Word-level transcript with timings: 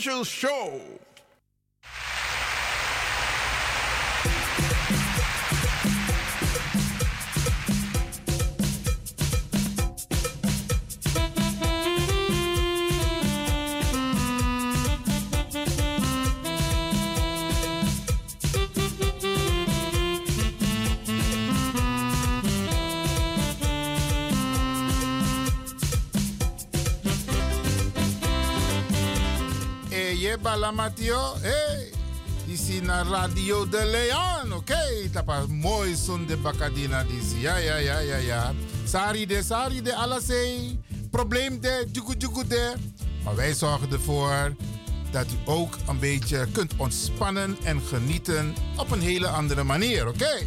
The 0.00 0.04
Sunday 0.04 0.24
Special 0.24 0.24
Show. 0.24 0.79
Balamatio. 30.50 31.38
Hey, 31.42 31.92
disi 32.46 32.80
na 32.80 33.02
Radio 33.02 33.64
de 33.66 33.84
Leon. 33.84 34.52
Oké, 34.52 34.72
okay. 34.72 35.08
tapa 35.12 35.46
mooi 35.48 35.94
zonde 35.94 36.36
bakadina 36.36 37.04
disi. 37.04 37.40
Ja, 37.40 37.56
ja, 37.56 37.76
ja, 37.76 37.98
ja, 37.98 38.16
ja. 38.16 38.54
Sari 38.84 39.26
de, 39.26 39.42
sari 39.42 39.82
de, 39.82 39.94
alasei. 39.94 40.78
Probleem 41.10 41.60
de, 41.60 41.86
jugu 41.92 42.14
jugu 42.18 42.46
de. 42.46 42.74
Maar 43.24 43.36
wij 43.36 43.54
zorgen 43.54 43.92
ervoor 43.92 44.54
dat 45.10 45.26
u 45.26 45.36
ook 45.44 45.76
een 45.88 45.98
beetje 45.98 46.46
kunt 46.52 46.72
ontspannen 46.76 47.56
en 47.62 47.80
genieten 47.80 48.54
op 48.76 48.90
een 48.90 49.00
hele 49.00 49.28
andere 49.28 49.62
manier, 49.62 50.08
oké? 50.08 50.46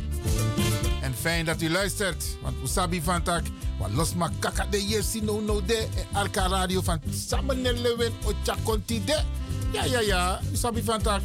En 1.01 1.13
fijn 1.13 1.45
dat 1.45 1.61
u 1.61 1.69
luistert, 1.69 2.25
want 2.41 2.55
Usabi 2.63 3.01
van 3.01 3.23
Tak, 3.23 3.43
wat 3.79 3.91
los 3.91 4.13
maar 4.13 4.31
kaka 4.39 4.65
de 4.65 4.87
yersi 4.87 5.21
no 5.21 5.39
no 5.39 5.61
de, 5.65 5.87
Alka 6.11 6.47
Radio 6.47 6.81
van 6.81 7.01
Samenelewen 7.09 8.11
Ocha 8.25 8.55
Conti 8.63 9.03
de. 9.05 9.32
Ja, 9.73 9.85
ja, 9.85 9.99
ja. 9.99 10.39
Sabi 10.53 10.83
van 10.83 11.01
tak. 11.01 11.21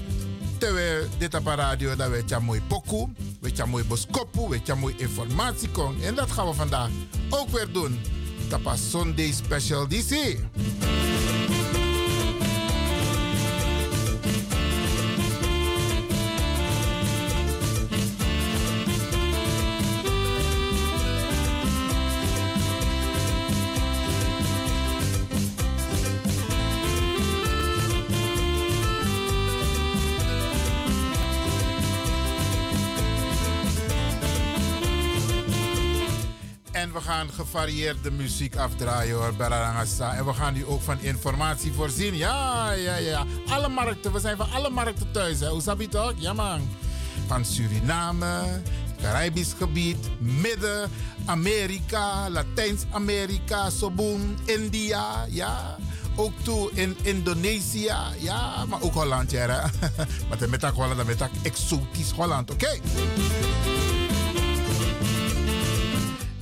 Tewe 0.58 1.08
dit 1.18 1.34
op 1.34 1.46
radio 1.46 1.96
dat 1.96 2.10
we 2.10 2.24
tja 2.24 2.38
mooi 2.38 2.60
pokoe, 2.66 3.08
we 3.40 3.52
tja 3.52 3.66
mooi 3.66 3.84
boskopu, 3.84 4.48
we 4.48 4.62
tja 4.62 4.74
mooi 4.74 4.94
informatie. 4.96 5.68
En 6.02 6.14
dat 6.14 6.30
gaan 6.30 6.46
we 6.46 6.54
vandaag 6.54 6.90
ook 7.30 7.48
weer 7.48 7.72
doen. 7.72 8.00
Tapa 8.48 8.76
Sunday 8.76 9.32
Special 9.32 9.88
DC. 9.88 10.36
Gaan 37.18 37.30
gevarieerde 37.32 38.10
muziek 38.10 38.56
afdraaien 38.56 39.16
hoor, 39.16 39.34
Bararangasa. 39.34 40.14
En 40.14 40.24
we 40.24 40.34
gaan 40.34 40.56
u 40.56 40.64
ook 40.66 40.82
van 40.82 41.00
informatie 41.00 41.72
voorzien. 41.72 42.16
Ja, 42.16 42.72
ja, 42.72 42.96
ja. 42.96 43.24
Alle 43.48 43.68
markten, 43.68 44.12
we 44.12 44.20
zijn 44.20 44.36
van 44.36 44.50
alle 44.50 44.70
markten 44.70 45.10
thuis. 45.12 45.38
Snap 45.58 45.80
je 45.80 45.88
toch? 45.88 46.12
Ja 46.16 46.32
man. 46.32 46.68
Van 47.26 47.44
Suriname, 47.44 48.62
Caribisch 49.02 49.54
gebied, 49.58 50.08
Midden, 50.18 50.90
Amerika, 51.24 52.30
Latijns-Amerika, 52.30 53.70
Sobun, 53.70 54.38
India, 54.44 55.26
ja. 55.28 55.76
Ook 56.16 56.32
toe 56.42 56.70
in 56.72 56.96
Indonesië, 57.02 57.94
ja, 58.18 58.64
maar 58.64 58.82
ook 58.82 58.94
Holland, 58.94 59.30
ja. 59.30 59.70
maar 60.28 60.48
met 60.50 60.62
Holland, 60.62 61.06
met 61.06 61.28
exotisch 61.42 62.10
Holland, 62.10 62.50
oké? 62.50 62.80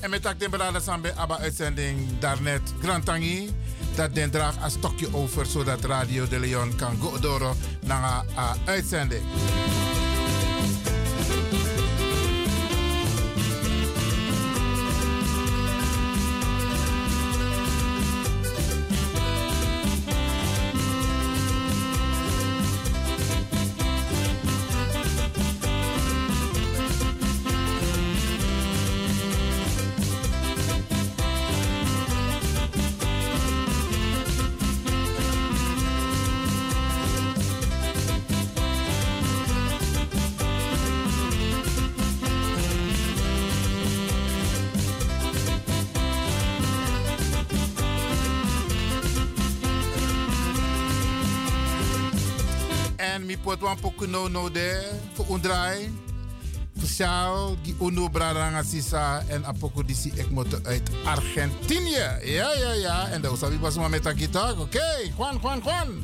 En 0.07 0.13
met 0.13 0.23
dat 0.23 0.39
de 0.39 0.81
Sambe 0.81 1.15
Abba 1.15 1.39
uitzending 1.39 2.19
daarnet 2.19 2.61
Grantangi. 2.83 3.51
Dat 3.95 4.15
den 4.15 4.31
draag 4.31 4.63
een 4.63 4.71
stokje 4.71 5.15
over 5.15 5.47
zodat 5.47 5.85
Radio 5.85 6.29
de 6.29 6.39
Leon 6.39 6.77
kan 6.77 6.97
go 7.01 7.19
door 7.19 7.55
naar 7.81 8.25
een 8.37 8.61
uitzending. 8.65 9.23
Pot 53.43 53.61
wan 53.61 53.79
poku 53.81 54.07
no 54.07 54.29
no 54.29 54.51
de 54.51 54.91
voor 55.15 55.27
undrai. 55.29 55.93
Speciaal 56.77 57.57
die 57.63 57.75
uno 57.81 58.09
braranga 58.09 58.63
sisa 58.63 59.25
en 59.29 59.45
apoko 59.45 59.83
disi 59.83 60.13
ek 60.17 60.31
moto 60.31 60.59
uit 60.65 60.91
Argentinië. 61.05 62.21
Ja, 62.23 62.53
ja, 62.53 62.73
ja. 62.73 63.09
En 63.09 63.23
dat 63.23 63.39
was 63.61 63.77
maar 63.77 63.91
met 63.91 64.07
een 64.07 64.19
gitaar. 64.19 64.53
Oké, 64.53 64.61
okay. 64.61 65.13
Juan, 65.17 65.39
Juan, 65.43 65.61
Juan. 65.65 66.03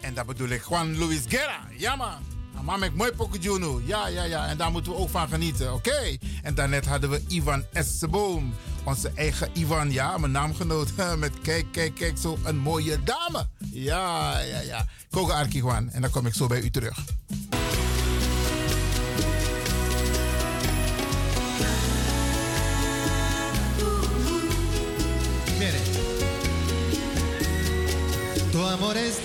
En 0.00 0.14
dat 0.14 0.26
bedoel 0.26 0.48
ik 0.48 0.64
Juan 0.68 0.98
Luis 0.98 1.24
Guerra. 1.28 1.66
Ja, 1.76 1.96
man. 1.96 2.27
Maar 2.68 2.78
met 2.78 2.94
mooi 2.94 3.12
Pokujuno. 3.12 3.80
Ja, 3.84 4.06
ja, 4.06 4.22
ja. 4.22 4.46
En 4.46 4.56
daar 4.56 4.70
moeten 4.70 4.92
we 4.92 4.98
ook 4.98 5.08
van 5.08 5.28
genieten. 5.28 5.74
Oké. 5.74 6.16
En 6.42 6.54
daarnet 6.54 6.86
hadden 6.86 7.10
we 7.10 7.22
Ivan 7.28 7.64
Esseboom. 7.72 8.54
Onze 8.84 9.10
eigen 9.14 9.50
Ivan, 9.52 9.92
ja, 9.92 10.18
mijn 10.18 10.32
naamgenoot. 10.32 10.92
Met 11.18 11.32
kijk, 11.42 11.66
kijk, 11.72 11.94
kijk, 11.94 12.18
zo 12.18 12.38
een 12.44 12.58
mooie 12.58 13.02
dame. 13.02 13.46
Ja, 13.70 14.38
ja, 14.40 14.60
ja. 14.60 14.86
Koga 15.10 15.34
Arkigwan. 15.34 15.90
En 15.90 16.00
dan 16.00 16.10
kom 16.10 16.26
ik 16.26 16.34
zo 16.34 16.46
bij 16.46 16.60
u 16.60 16.70
terug. 16.70 17.04
Tu 28.50 28.58
amor 28.58 28.96
es 28.96 29.20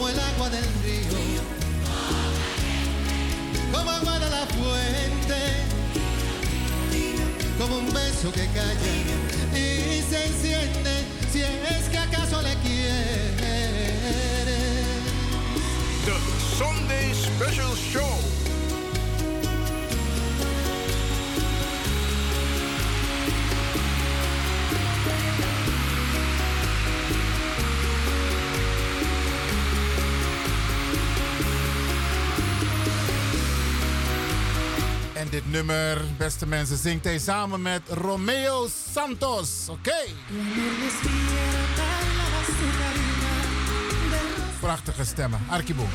como 0.00 0.08
el 0.08 0.18
agua 0.18 0.48
del 0.48 0.64
río, 0.82 1.42
como 3.70 3.90
agua 3.90 4.18
de 4.18 4.30
la 4.30 4.46
fuente, 4.46 5.36
como 7.58 7.76
un 7.76 7.92
beso 7.92 8.32
que 8.32 8.46
calla 8.46 8.94
y 9.52 10.00
se 10.08 10.24
enciende 10.24 11.04
si 11.30 11.42
es 11.42 11.88
que 11.90 11.98
acaso 11.98 12.40
le. 12.40 12.56
The 16.06 16.16
Sunday 16.56 17.12
Special 17.12 17.76
Show. 17.76 18.39
En 35.20 35.28
dit 35.28 35.50
nummer, 35.50 36.00
beste 36.18 36.46
mensen, 36.46 36.76
zingt 36.76 37.04
hij 37.04 37.18
samen 37.18 37.62
met 37.62 37.82
Romeo 37.88 38.68
Santos. 38.92 39.66
Oké. 39.68 39.96
Prachtige 44.60 45.04
stemmen. 45.04 45.40
Arkibo. 45.48 45.86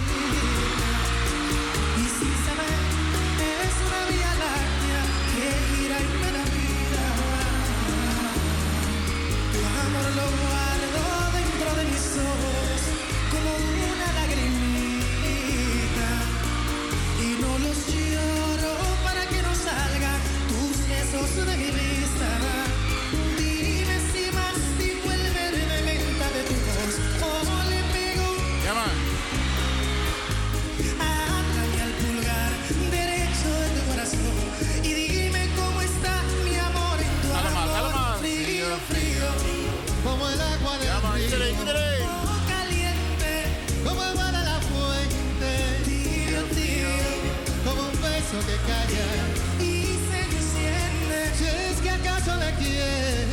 yeah 52.68 53.25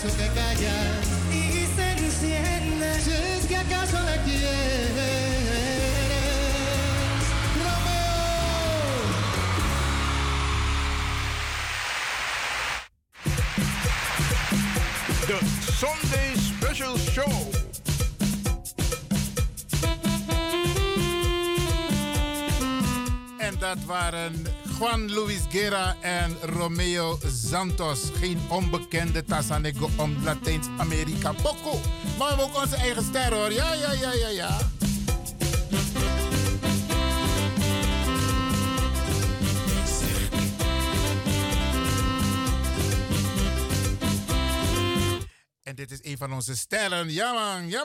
acaso 0.00 0.16
te 0.16 0.28
callas 0.28 1.06
y 1.30 1.66
se 1.76 1.90
enciende 1.92 3.00
si 3.00 3.10
es 3.12 3.46
que 3.46 3.56
acaso 3.56 4.00
la 4.00 4.16
quieres 4.22 4.90
Romeo 7.56 8.00
The 15.26 15.38
Sunday 15.72 16.36
Special 16.36 16.96
Show. 17.12 17.50
En 23.38 23.58
dat 23.58 23.84
waren 23.86 24.46
Juan 24.80 25.12
Luis 25.12 25.40
Guerra 25.50 25.96
en 26.00 26.36
Romeo 26.42 27.18
Santos. 27.26 28.10
Geen 28.14 28.40
onbekende 28.48 29.24
Tassanego 29.24 29.90
om 29.96 30.16
Latijns-Amerika. 30.24 31.32
Poco. 31.32 31.80
Maar 32.18 32.18
we 32.18 32.24
hebben 32.24 32.44
ook 32.44 32.60
onze 32.60 32.76
eigen 32.76 33.02
ster 33.02 33.34
hoor. 33.34 33.52
Ja, 33.52 33.74
ja, 33.74 33.92
ja, 33.92 34.12
ja, 34.12 34.28
ja. 34.28 34.58
En 45.62 45.74
dit 45.74 45.90
is 45.90 45.98
een 46.02 46.16
van 46.16 46.32
onze 46.32 46.56
sterren. 46.56 47.12
Ja 47.12 47.32
man, 47.32 47.68
ja 47.68 47.84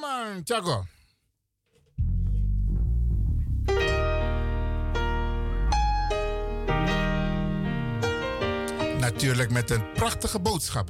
natuurlijk 9.16 9.52
met 9.52 9.72
een 9.72 9.92
prachtige 9.94 10.40
boodschap. 10.40 10.90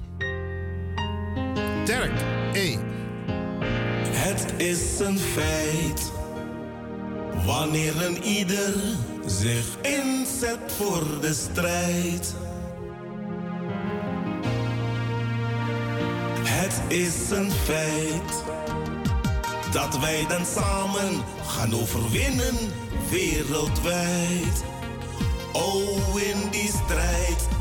Dirk, 1.86 2.12
E. 2.54 2.78
Het 4.10 4.54
is 4.58 5.00
een 5.00 5.20
feit. 5.20 6.12
Wanneer 7.46 8.06
een 8.06 8.24
ieder 8.24 8.74
zich 9.26 9.66
inzet 9.82 10.60
voor 10.78 11.04
de 11.22 11.34
strijd. 11.34 12.36
Het 16.44 16.82
is 16.88 17.30
een 17.30 17.52
feit 17.52 18.44
dat 19.72 20.00
wij 20.00 20.26
dan 20.28 20.46
samen 20.46 21.24
gaan 21.48 21.74
overwinnen 21.74 22.56
wereldwijd. 23.10 24.64
Oh, 25.54 26.22
in 26.22 26.50
die 26.52 26.72
strijd 26.86 27.55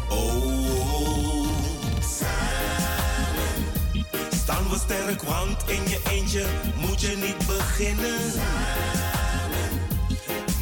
Staan 4.43 4.69
we 4.71 4.77
sterk, 4.85 5.23
want 5.23 5.63
in 5.67 5.89
je 5.89 6.01
eentje 6.11 6.45
moet 6.77 7.01
je 7.01 7.17
niet 7.17 7.47
beginnen. 7.47 8.33
Samen 8.33 9.81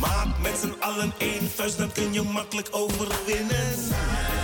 maak 0.00 0.38
met 0.42 0.58
z'n 0.60 0.74
allen 0.80 1.12
één 1.18 1.50
vuist, 1.54 1.78
dan 1.78 1.92
kun 1.92 2.12
je 2.12 2.22
makkelijk 2.22 2.68
overwinnen. 2.70 3.74
Samen 3.88 4.42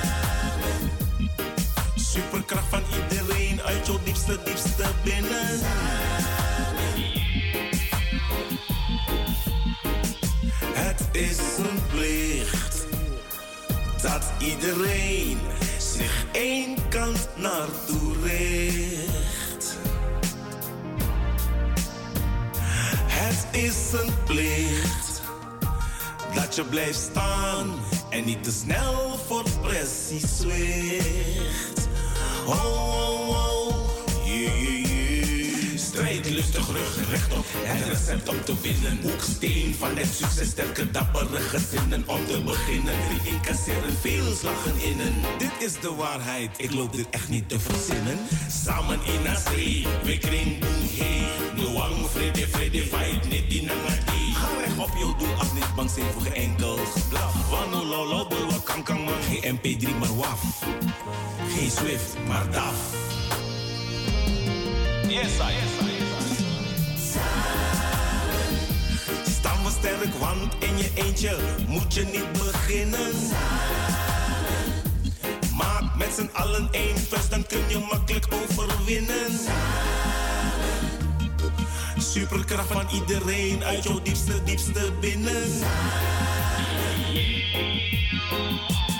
superkracht 2.20 2.68
van 2.68 2.82
iedereen 3.02 3.62
uit 3.62 3.86
jouw 3.86 3.98
diepste, 4.04 4.38
diepste 4.44 4.84
binnen. 5.04 5.58
Het 10.74 11.08
is 11.12 11.38
een 11.38 11.78
plicht 11.90 12.67
dat 14.02 14.24
iedereen 14.38 15.38
zich 15.78 16.24
één 16.32 16.88
kant 16.88 17.28
naartoe 17.36 18.14
richt. 18.22 19.76
Het 23.06 23.46
is 23.50 23.92
een 23.92 24.12
plicht 24.24 25.22
dat 26.34 26.54
je 26.54 26.64
blijft 26.64 26.98
staan 26.98 27.74
en 28.10 28.24
niet 28.24 28.44
te 28.44 28.52
snel 28.52 29.18
voor 29.26 29.44
pressie 29.62 30.26
zwicht. 30.26 31.88
Oh, 32.46 32.64
oh, 32.64 33.28
oh. 33.28 33.87
Strijd 35.98 36.30
lustig, 36.30 36.66
rug 36.66 37.10
rechtop. 37.10 37.44
Het 37.52 37.86
recept 37.86 38.28
om 38.28 38.44
te 38.44 38.54
winnen. 38.60 38.98
Hoeksteen 39.02 39.74
van 39.74 39.96
het 39.96 40.14
succes, 40.14 40.48
sterke 40.48 40.90
dappere 40.90 41.40
gezinnen. 41.40 42.02
Om 42.06 42.26
te 42.26 42.42
beginnen, 42.42 42.94
drie 43.06 43.32
incasseren, 43.32 43.96
veel 44.00 44.34
slagen 44.34 44.82
innen. 44.82 45.14
Dit 45.38 45.50
is 45.58 45.80
de 45.80 45.94
waarheid, 45.94 46.50
ik 46.56 46.72
loop 46.74 46.92
dit 46.92 47.06
echt 47.10 47.28
niet 47.28 47.48
te 47.48 47.60
verzinnen. 47.60 48.18
Samen 48.64 48.98
in 49.04 49.36
streep, 49.36 49.86
we 50.04 50.18
kring 50.18 50.58
boem 50.58 50.88
hey. 50.98 51.26
Noang, 51.56 52.10
vrede, 52.10 52.48
vrede, 52.48 52.82
fight, 52.82 53.28
net 53.28 53.50
die 53.50 53.62
nangati. 53.62 54.34
Ga 54.34 54.48
recht 54.64 54.78
op 54.78 54.96
je 54.98 55.14
doel, 55.18 55.34
als 55.38 55.52
niet 55.52 55.74
bang 55.76 55.90
zijn 55.90 56.06
voor 56.12 56.22
geen 56.22 56.34
enkel 56.34 56.76
geblaf. 56.76 57.50
Wano, 57.50 57.84
lolo, 57.84 58.26
kan, 58.64 58.82
kan, 58.82 59.00
man. 59.00 59.22
Geen 59.28 59.58
MP3, 59.58 59.98
maar 59.98 60.16
waf. 60.16 60.42
Geen 61.56 61.70
Swift, 61.70 62.16
maar 62.26 62.50
DAF. 62.50 63.07
Staan 69.30 69.64
we 69.64 69.70
sterk, 69.78 70.14
want 70.18 70.54
in 70.58 70.78
je 70.78 70.90
eentje 70.94 71.36
moet 71.66 71.94
je 71.94 72.04
niet 72.04 72.32
beginnen. 72.32 73.10
Maak 75.56 75.96
met 75.96 76.12
z'n 76.16 76.30
allen 76.32 76.68
één 76.70 76.98
vuist, 76.98 77.30
dan 77.30 77.46
kun 77.46 77.68
je 77.68 77.78
makkelijk 77.90 78.26
overwinnen. 78.30 79.30
Superkracht 81.98 82.72
van 82.72 82.86
iedereen 82.92 83.64
uit 83.64 83.84
jouw 83.84 84.02
diepste, 84.02 84.42
diepste 84.44 84.92
binnen. 85.00 85.42
Het 88.72 88.97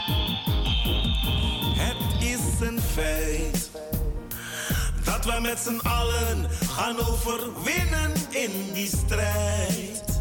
we 5.34 5.40
met 5.40 5.58
z'n 5.58 5.80
allen 5.86 6.46
gaan 6.70 6.98
overwinnen 6.98 8.12
in 8.30 8.72
die 8.72 8.86
strijd. 8.86 10.20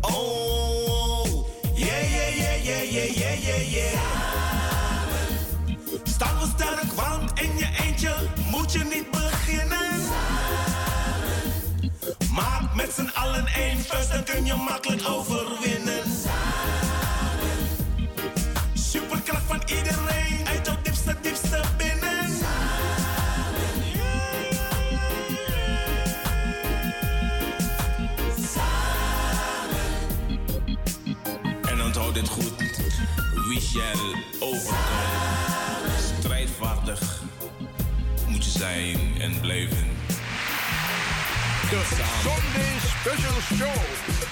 Oh, 0.00 1.46
yeah, 1.74 2.10
yeah, 2.10 2.36
yeah, 2.36 2.64
yeah, 2.64 2.92
yeah, 2.92 3.16
yeah, 3.16 3.44
yeah, 3.44 3.72
yeah. 3.72 4.00
Staan 6.04 6.38
we 6.38 6.46
sterk, 6.54 6.92
want 6.92 7.40
in 7.40 7.58
je 7.58 7.68
eentje 7.82 8.14
moet 8.50 8.72
je 8.72 8.84
niet 8.84 9.10
beginnen. 9.10 10.00
Maak 12.32 12.74
met 12.74 12.92
z'n 12.94 13.10
allen 13.14 13.46
één 13.46 13.80
vuist, 13.80 14.12
dan 14.12 14.24
kun 14.24 14.46
je 14.46 14.54
makkelijk 14.54 15.08
overwinnen. 15.08 16.02
Superkracht 18.74 19.44
van 19.46 19.62
iedereen, 19.66 20.23
wie 33.74 33.80
shall 33.80 34.14
overkomen. 34.40 34.78
Strijdvaardig 36.18 37.22
moet 38.28 38.44
je 38.44 38.50
zijn 38.50 38.98
en 39.20 39.40
blijven. 39.40 39.86
De 41.70 41.82
Sunday 42.22 42.78
Special 42.78 43.40
Show. 43.40 44.23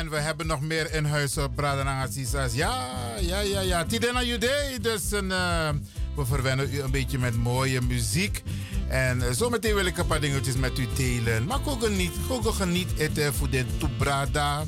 En 0.00 0.10
we 0.10 0.16
hebben 0.16 0.46
nog 0.46 0.60
meer 0.60 0.94
in 0.94 1.04
huis 1.04 1.36
Bradanangasisas. 1.54 2.54
Ja, 2.54 2.88
ja, 3.20 3.40
ja, 3.40 3.60
ja. 3.60 3.84
Tidena 3.84 4.22
Jude. 4.22 4.78
Dus 4.80 5.10
een, 5.12 5.32
eh, 5.32 5.68
we 6.16 6.24
verwennen 6.24 6.74
u 6.74 6.80
een 6.80 6.90
beetje 6.90 7.18
met 7.18 7.36
mooie 7.36 7.80
muziek. 7.80 8.42
En 8.88 9.18
uh, 9.18 9.30
zometeen 9.30 9.74
wil 9.74 9.84
ik 9.84 9.98
een 9.98 10.06
paar 10.06 10.20
dingetjes 10.20 10.56
met 10.56 10.78
u 10.78 10.86
delen. 10.96 11.44
Maar 11.44 11.58
ook 11.64 11.88
niet, 11.88 12.12
ook 12.28 12.54
geniet 12.54 12.88
eten 12.98 13.34
voor 13.34 13.50
de 13.50 13.64
Tubrada. 13.78 14.64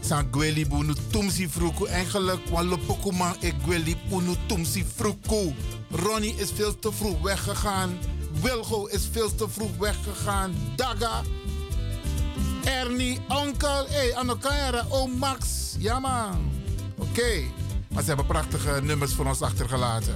San 0.00 0.28
gweli 0.30 0.66
bunu 0.66 0.94
tumsi 1.10 1.48
fruku. 1.48 1.86
Eigenlijk, 1.86 2.48
walopokuma 2.50 3.34
gweli 3.64 3.96
bunu 4.08 4.34
tumsi 4.46 4.84
fruku. 4.96 5.54
Ronnie 5.90 6.34
is 6.36 6.50
veel 6.54 6.78
te 6.78 6.92
vroeg 6.92 7.20
weggegaan. 7.20 7.98
Wilgo 8.42 8.86
is 8.86 9.08
veel 9.12 9.34
te 9.34 9.48
vroeg 9.48 9.76
weggegaan. 9.78 10.54
Daga. 10.76 11.22
Ernie, 12.64 13.20
onkel, 13.28 13.86
hey, 13.88 14.14
Anokara, 14.14 14.84
oh 14.88 15.18
Max. 15.18 15.74
Ja 15.78 16.00
man. 16.00 16.50
Oké. 16.96 17.42
Maar 17.88 18.02
ze 18.02 18.08
hebben 18.08 18.26
prachtige 18.26 18.80
nummers 18.82 19.14
voor 19.14 19.26
ons 19.26 19.42
achtergelaten. 19.42 20.14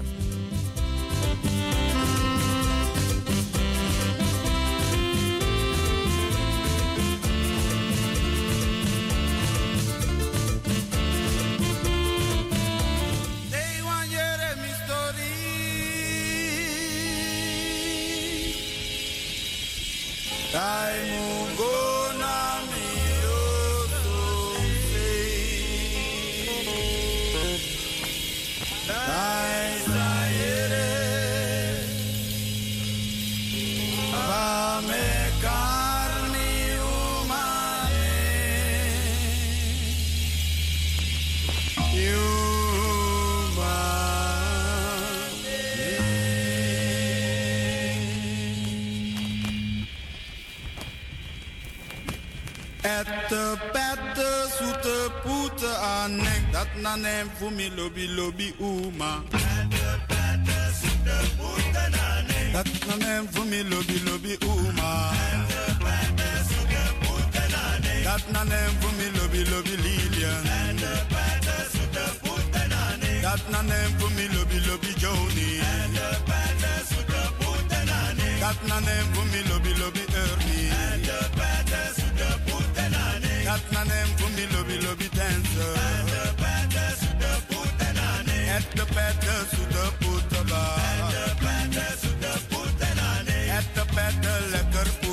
water 55.56 55.76
and 55.80 56.18
neck. 56.18 56.42
That 56.52 56.68
na 56.82 56.96
name 56.96 57.28
for 57.28 57.50
me 57.50 57.70
lobby 57.70 58.08
lobby 58.08 58.54
uma. 58.60 59.22
That 62.52 62.68
na 62.86 62.96
name 62.96 63.26
for 63.28 63.44
me 63.44 63.62
lobby 63.64 63.98
lobby 64.04 64.36
uma. 64.42 65.12
That 68.04 68.24
na 68.32 68.44
name 68.44 68.74
for 68.80 68.92
me 68.98 69.06
lobby 69.18 69.44
lobby 69.50 69.76
Lilian. 69.76 70.44
That 73.22 73.42
na 73.50 73.62
name 73.62 73.92
for 73.98 74.10
me 74.10 74.28
lobby 74.28 74.60
lobby 74.68 74.92
Joni. 75.00 75.60
That 78.40 78.58
na 78.68 78.78
name 78.80 79.06
for 79.14 79.24
me 79.32 79.40
lobby 79.50 79.74
lobby 79.80 80.04
Ernie 80.14 81.35
dat 83.56 83.70
na 83.70 83.84
nem 83.84 84.06
voor 84.16 84.30
mi 84.30 84.46
lobby 84.54 84.86
lobby 84.86 85.08
dancer. 85.18 85.72
Pete 86.40 86.68
the 86.74 86.86
zoete 87.00 87.32
poete 87.48 87.88
na 87.98 88.08
put 88.26 88.38
Ette 88.56 88.84
pete 88.94 89.34
zoete 89.52 89.84
poete 90.00 90.40
ba. 90.50 90.62
Pete 90.76 91.34
pete 91.42 91.86
zoete 92.00 92.32
poete 92.48 92.88
na 92.98 93.08
the 93.26 93.38
Ette 93.58 93.84
pete 93.94 94.32
lekker. 94.50 95.05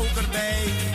pokerdijk 0.00 0.89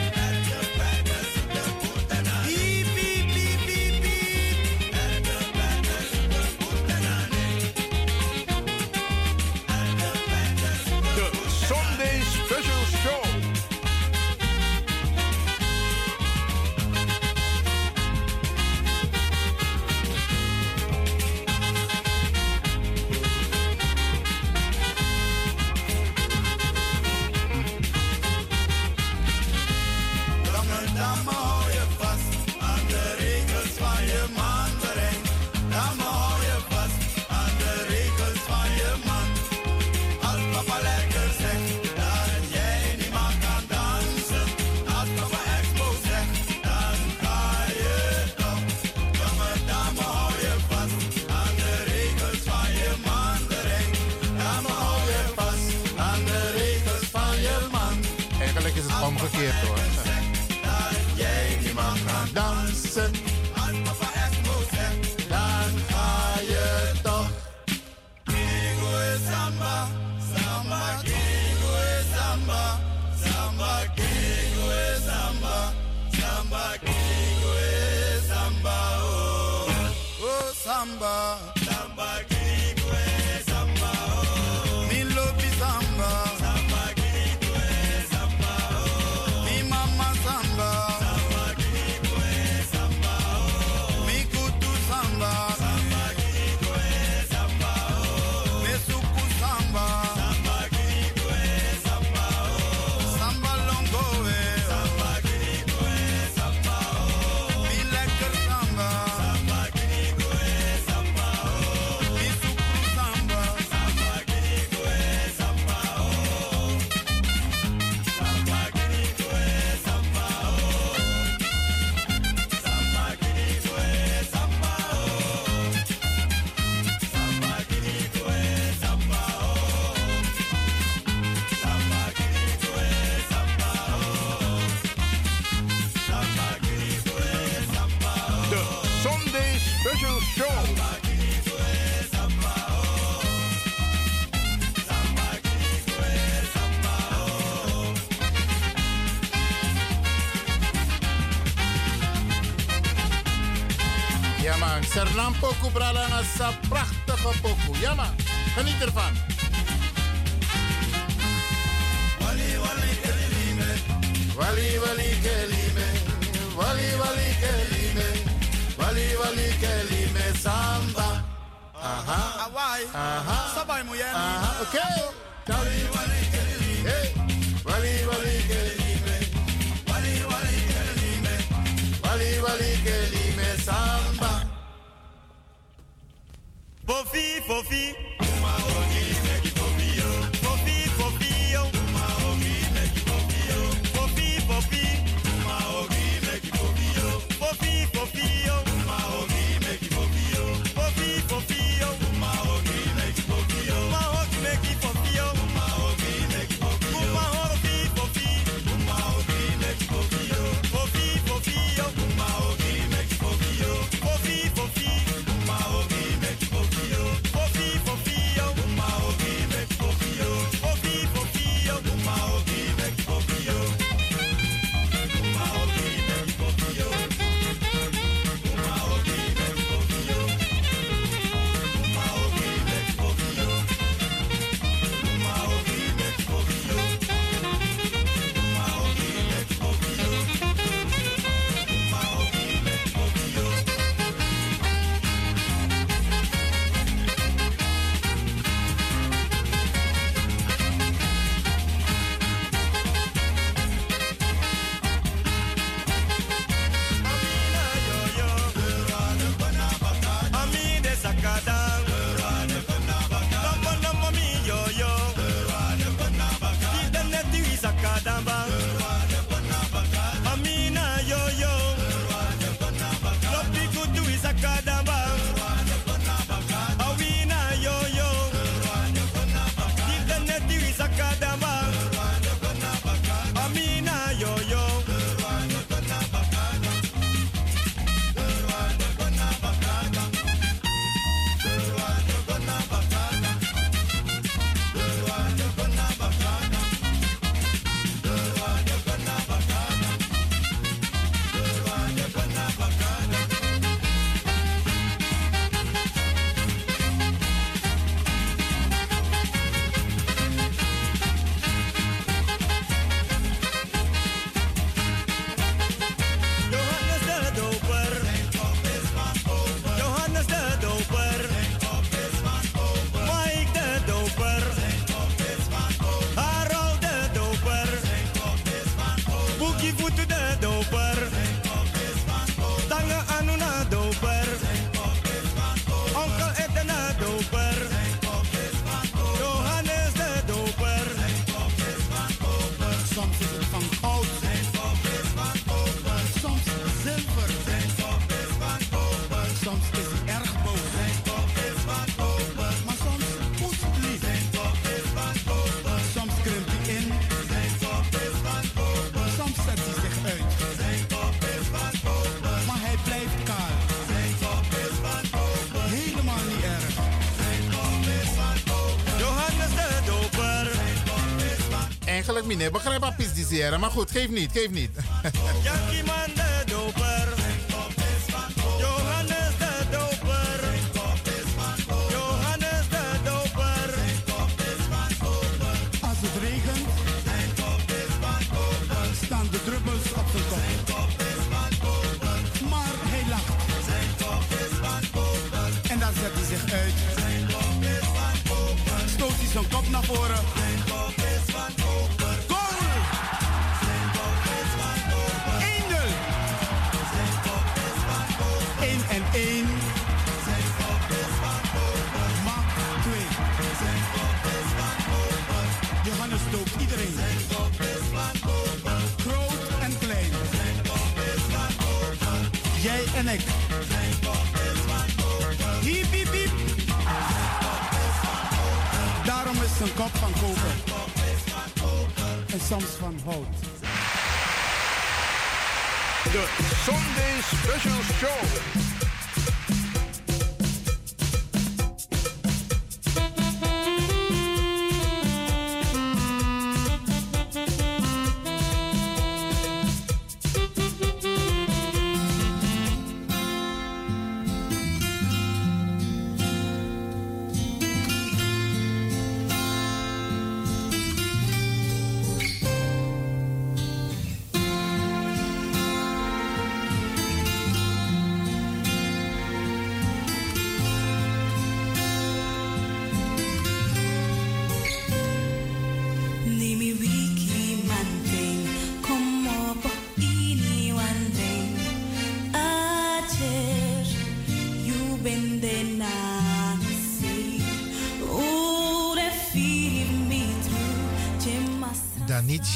Nee, 372.36 372.50
Begrijp 372.50 372.80
wat 372.80 372.96
pis 372.96 373.12
die 373.12 373.24
Maar 373.60 373.70
goed, 373.70 373.90
geef 373.90 374.08
niet, 374.08 374.32
geef 374.32 374.50
niet. 374.50 374.70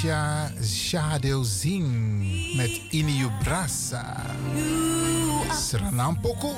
Alicia 0.01 0.51
Shadeuzin 0.63 2.57
met 2.57 2.81
Iniu 2.91 3.31
Brasa. 3.45 4.33
Sranampoko. 5.53 6.55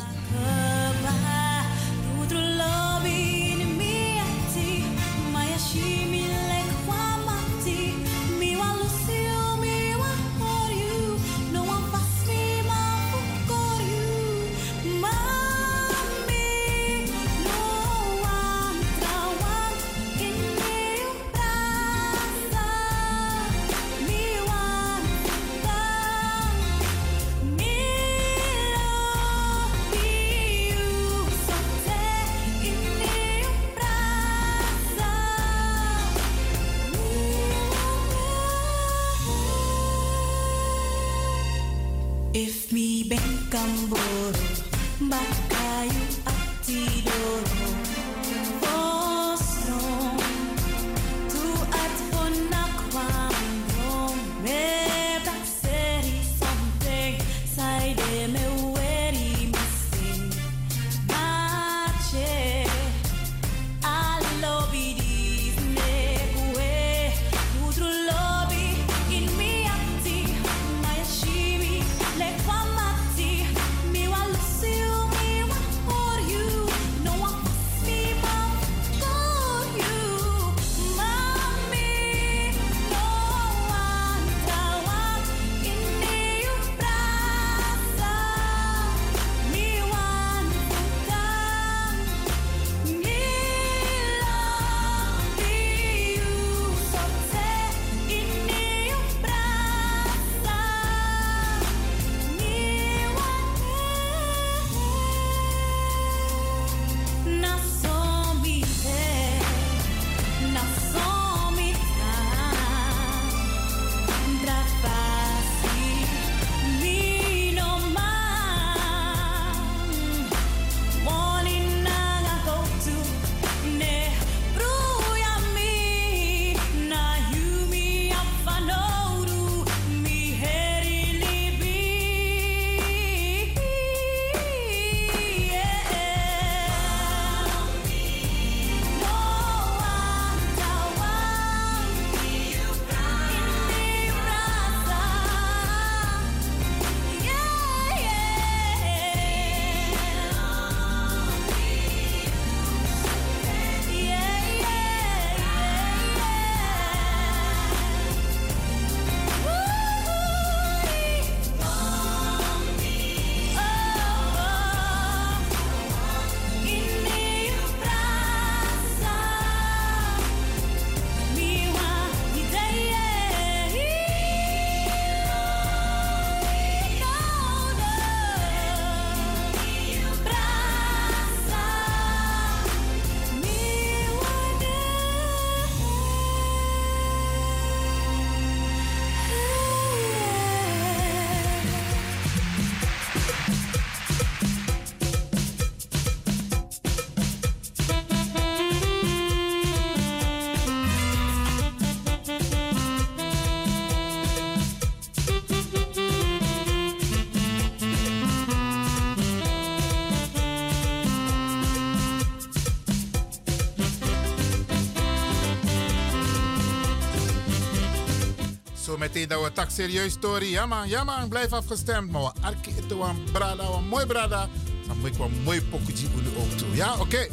Meteen 219.03 219.29
dat 219.29 219.43
we 219.43 219.53
tak 219.53 219.71
serieus 219.71 220.13
story. 220.13 220.51
Ja 220.51 220.67
man, 220.67 220.89
ja 220.89 221.05
man, 221.05 221.29
blijf 221.29 221.53
afgestemd. 221.53 222.11
Maar 222.11 222.23
we 222.23 222.31
het 222.77 222.93
een 222.93 223.25
brada, 223.33 223.65
een 223.65 223.89
mooi 223.89 224.07
brada. 224.07 224.49
Dan 224.87 224.99
moet 224.99 225.09
ik 225.09 225.15
wel 225.15 225.31
mooi 225.45 225.63
pokuji 225.63 226.09
uli 226.17 226.31
ook 226.39 226.59
toe. 226.59 226.75
Ja, 226.75 226.95
oké. 226.99 227.29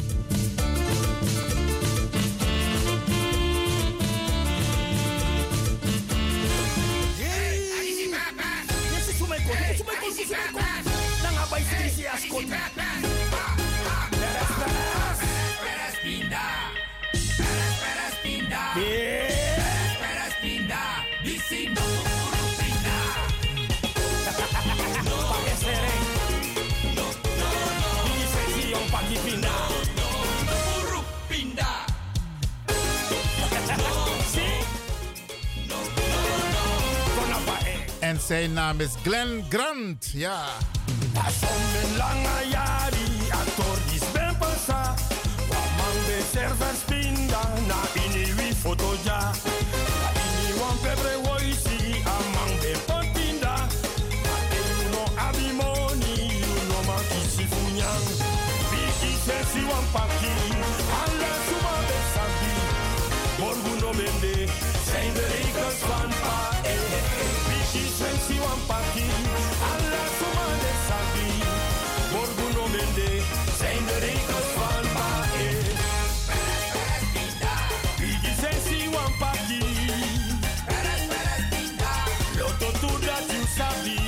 Is 38.78 38.96
Glenn 39.04 39.44
Grant. 39.50 40.12
Ja. 40.14 40.44
Asommen 41.14 41.70
wan 68.44 68.60
paki 68.68 69.06
Alla 69.72 70.04
suma 70.18 70.46
be 70.62 70.72
sabi 70.88 71.28
Morgu 72.14 72.46
no 72.56 72.64
mende 72.74 73.10
Zijn 73.60 73.86
de 73.86 73.98
rekens 74.06 74.50
van 74.56 74.86
pa 74.96 75.12
eh 75.48 75.68
Biki 78.00 78.34
sensi 78.42 78.80
wan 78.94 79.12
paki 79.22 79.64
Loto 82.40 82.70
tu 82.82 82.92
dat 83.06 83.26
you 83.34 83.44
sabi 83.58 84.00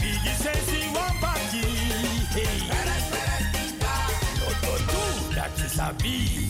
Bigi 0.00 0.34
sensi 0.44 0.80
wan 0.94 1.14
paki 1.22 1.66
Loto 4.40 4.74
tu 4.90 5.34
dat 5.34 5.58
you 5.58 5.68
sabi 5.68 6.47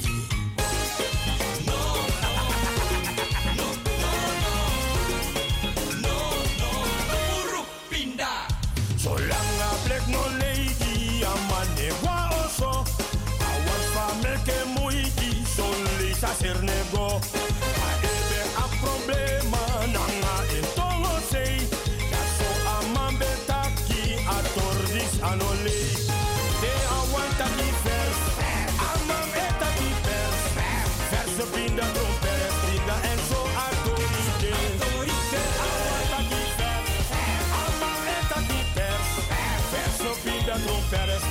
jag 40.59 40.66
tror 40.66 40.80
Peres, 40.90 41.22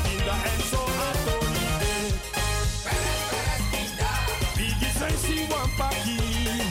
Perestinda 2.84 4.10
Pigi 4.56 4.92
sensi 5.00 5.48
wampaki 5.52 6.20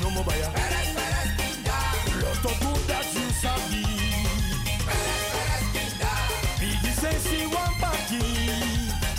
no 0.02 0.11
mobaya 0.11 0.50
Peres, 0.50 0.88
Perestinda 0.96 1.78
Loto 2.20 2.48
jusabi 3.14 3.86
Peres, 4.86 5.64
wampaki 7.54 8.24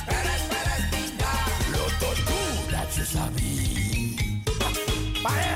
Peres, 0.07 0.43
Perestinda 0.51 1.31
Loto 1.71 2.09
kuda 2.27 2.81
jusabi 2.97 3.53
Pae 5.23 5.55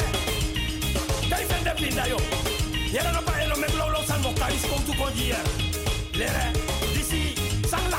Kaj 1.29 1.45
vende 1.49 1.71
pinda 1.77 2.07
yo 2.07 2.17
Jera 2.91 3.11
na 3.11 3.21
pae 3.21 3.47
lo 3.47 3.55
blow 3.55 3.89
los 3.89 4.09
almocaris 4.11 4.65
con 4.65 4.86
tu 4.86 4.93
collier 4.93 5.43
Lere 6.13 6.80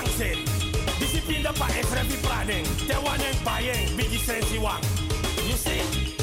Bangsen. 0.02 0.42
Discipline 0.98 1.46
dapat 1.46 1.78
extra 1.78 2.02
be 2.10 2.18
planning. 2.26 2.66
They 2.90 2.98
want 2.98 3.22
and 3.22 3.38
sensi. 4.18 4.58
You 5.46 5.54
see? 5.54 6.21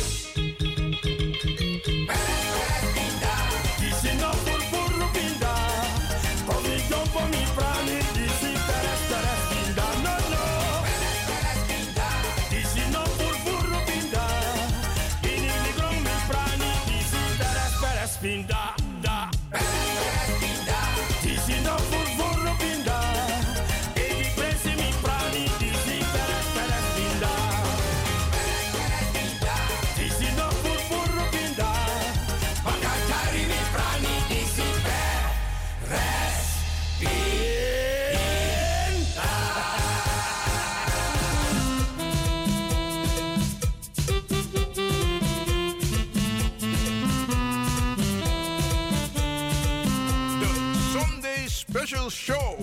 Show. 52.09 52.59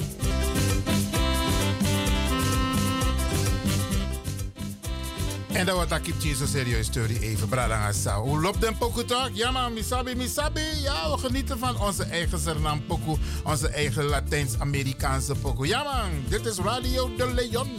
En 5.52 5.66
dan 5.66 5.76
wat 5.76 6.00
ik 6.06 6.14
zo 6.36 6.46
serieus 6.46 6.86
story 6.86 7.16
even 7.16 7.48
bradangasa. 7.48 8.20
Hoe 8.20 8.40
loopt 8.40 8.60
den 8.60 8.78
pokoe 8.78 9.04
toch? 9.04 9.30
Ja 9.32 9.50
man, 9.50 9.72
misabi, 9.72 10.14
misabi. 10.14 10.60
Ja, 10.82 11.10
we 11.10 11.18
genieten 11.18 11.58
van 11.58 11.80
onze 11.80 12.04
eigen 12.04 12.40
Suriname 12.40 12.80
pokoe. 12.80 13.18
Onze 13.44 13.68
eigen 13.68 14.04
Latijns-Amerikaanse 14.04 15.34
pokoe. 15.34 15.66
Ja 15.66 15.82
man, 15.82 16.10
dit 16.28 16.46
is 16.46 16.58
Radio 16.58 17.10
de 17.16 17.34
Leon. 17.34 17.70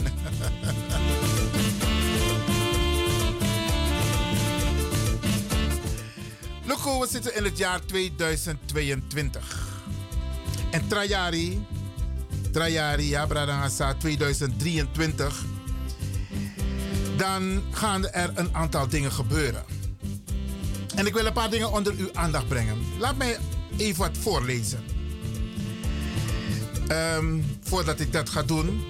Loco, 6.68 7.00
we 7.00 7.08
zitten 7.08 7.36
in 7.36 7.44
het 7.44 7.58
jaar 7.58 7.86
2022. 7.86 9.67
En 10.72 10.88
Trajari, 10.88 11.66
Trajari, 12.52 13.10
ja, 13.10 13.26
Bradangasa 13.26 13.94
2023 13.94 15.46
dan 17.18 17.62
gaan 17.72 18.08
er 18.08 18.32
een 18.36 18.56
aantal 18.56 18.88
dingen 18.88 19.12
gebeuren. 19.12 19.64
En 20.96 21.06
ik 21.06 21.14
wil 21.14 21.26
een 21.26 21.34
paar 21.34 21.50
dingen 21.50 21.72
onder 21.72 21.94
uw 21.98 22.10
aandacht 22.14 22.48
brengen. 22.48 22.78
Laat 23.00 23.18
mij 23.18 23.38
even 23.78 23.98
wat 23.98 24.18
voorlezen. 24.18 24.84
Ehm, 26.88 27.40
voordat 27.62 28.00
ik 28.00 28.14
dat 28.14 28.30
ga 28.30 28.44
doen. 28.44 28.86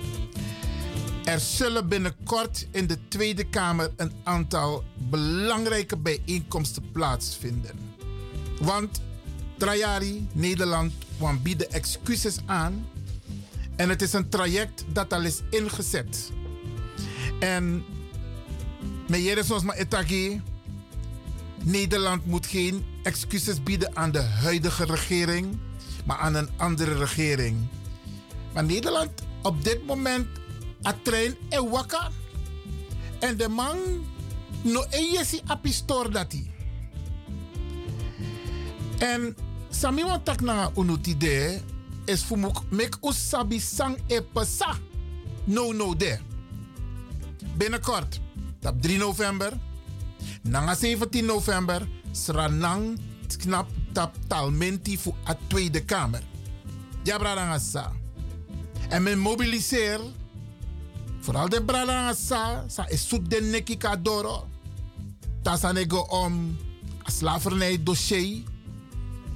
Er 1.26 1.40
zullen 1.40 1.88
binnenkort 1.88 2.68
in 2.72 2.88
de 2.88 3.08
Tweede 3.08 3.44
Kamer 3.44 3.92
een 3.96 4.12
aantal 4.24 4.84
belangrijke 5.10 5.98
bijeenkomsten 5.98 6.92
plaatsvinden. 6.92 7.96
Want 8.60 9.02
Trajari, 9.58 10.28
Nederland, 10.32 10.94
want 11.18 11.44
bieden 11.44 11.72
excuses 11.72 12.38
aan. 12.46 12.88
En 13.76 13.90
het 13.90 14.02
is 14.02 14.14
een 14.14 14.30
traject 14.30 14.86
dat 14.94 15.14
al 15.14 15.22
is 15.22 15.42
ingezet. 15.50 16.32
En 17.40 17.86
me 19.08 19.24
jere 19.24 19.44
soms 19.44 19.64
maar. 19.64 19.86
Nederland 21.64 22.26
moet 22.26 22.46
geen 22.46 22.86
excuses 23.04 23.64
bieden 23.64 23.96
aan 23.96 24.12
de 24.12 24.22
huidige 24.22 24.86
regering, 24.86 25.58
maar 26.06 26.18
aan 26.18 26.36
een 26.36 26.50
andere 26.58 26.98
regering. 26.98 27.68
Maar 28.54 28.64
Nederland 28.64 29.12
op 29.42 29.64
dit 29.64 29.86
moment 29.86 30.28
a 30.86 30.96
trein 31.04 31.36
e 31.50 31.70
waka. 31.70 32.12
En 33.20 33.38
de 33.38 33.48
man 33.48 33.78
no 34.62 34.86
e 34.90 35.02
yesi 35.12 35.42
apistor 35.46 36.12
dati. 36.12 36.52
En 38.98 39.36
sami 39.78 40.02
wan 40.02 40.24
tak 40.24 40.42
na 40.42 40.72
unuti 40.74 41.14
de 41.14 41.62
is 42.10 42.26
fumuk 42.26 42.66
mek 42.74 42.98
usabi 43.06 43.60
sang 43.62 43.98
e 44.10 44.22
pesa. 44.22 44.74
No 45.46 45.72
no 45.72 45.94
de. 45.94 46.18
Binnenkort, 47.58 48.20
op 48.66 48.82
3 48.82 48.98
november, 48.98 49.54
na 50.42 50.76
17 50.76 51.26
november, 51.26 51.88
sranang 52.12 52.98
knap 53.38 53.70
tap 53.94 54.16
talmenti 54.28 54.98
voor 54.98 55.16
a 55.28 55.38
Tweede 55.48 55.86
Kamer. 55.86 56.24
Ja, 57.04 57.18
brada 57.18 57.60
sa. 57.60 57.92
En 58.90 59.04
men 59.04 59.20
mobiliseer, 59.20 60.00
vooral 61.20 61.50
de 61.50 61.64
brada 61.64 62.14
sa, 62.14 62.66
is 62.88 63.08
zoet 63.08 63.30
de 63.30 63.42
neki 63.42 63.78
kadoro. 63.78 64.48
Tasanego 65.42 66.00
om 66.00 66.58
slavernij 67.06 67.84
dossier. 67.84 68.57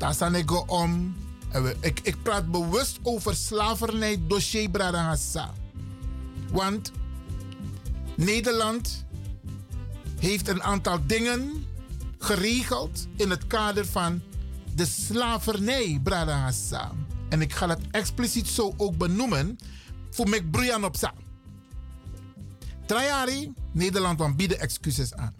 Tasanego 0.01 0.63
om, 0.67 1.15
en 1.49 1.63
we- 1.63 1.75
ik, 1.79 1.99
ik 2.03 2.23
praat 2.23 2.51
bewust 2.51 2.99
over 3.03 3.35
slavernij 3.35 4.21
dossier 4.27 4.69
brada 4.69 5.15
sa. 5.15 5.53
Want 6.51 6.91
Nederland 8.15 9.05
heeft 10.19 10.47
een 10.47 10.63
aantal 10.63 10.99
dingen 11.05 11.65
geregeld 12.17 13.07
in 13.15 13.29
het 13.29 13.47
kader 13.47 13.85
van 13.85 14.21
de 14.75 14.85
slavernij, 14.85 15.99
Brada 16.03 16.37
Hassa. 16.37 16.91
En 17.29 17.41
ik 17.41 17.53
ga 17.53 17.67
het 17.69 17.79
expliciet 17.91 18.47
zo 18.47 18.73
ook 18.77 18.97
benoemen 18.97 19.57
voor 20.09 20.29
Mek 20.29 20.51
Brian 20.51 20.85
op 20.85 20.95
sa. 20.95 21.13
Trajari, 22.85 23.53
Nederland 23.71 24.17
van 24.17 24.35
bieden 24.35 24.59
excuses 24.59 25.13
aan. 25.13 25.35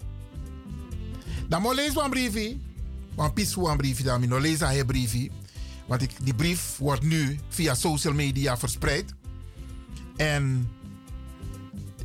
Dan 1.50 1.62
moet 1.62 1.76
lezen 1.76 2.04
een 2.04 2.10
briefje. 2.10 2.58
Want 3.16 3.34
pis 3.34 3.56
een 3.56 3.78
briefje, 3.78 4.04
dan 4.04 4.30
moet 4.30 4.42
lezen 4.42 4.80
een 4.80 4.86
briefje. 4.86 5.30
Want 5.86 6.02
ik, 6.02 6.12
die 6.22 6.34
brief 6.34 6.78
wordt 6.78 7.04
nu 7.04 7.40
via 7.50 7.76
social 7.76 8.14
media 8.14 8.58
verspreid. 8.58 9.14
En 10.16 10.70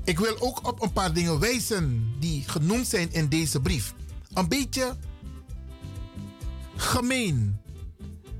ik 0.04 0.18
wil 0.18 0.40
ook 0.40 0.66
op 0.66 0.82
een 0.82 0.92
paar 0.92 1.12
dingen 1.12 1.38
wijzen 1.38 2.14
die 2.18 2.42
genoemd 2.46 2.86
zijn 2.86 3.12
in 3.12 3.28
deze 3.28 3.60
brief. 3.60 3.94
Een 4.32 4.48
beetje 4.48 4.96
gemeen. 6.76 7.60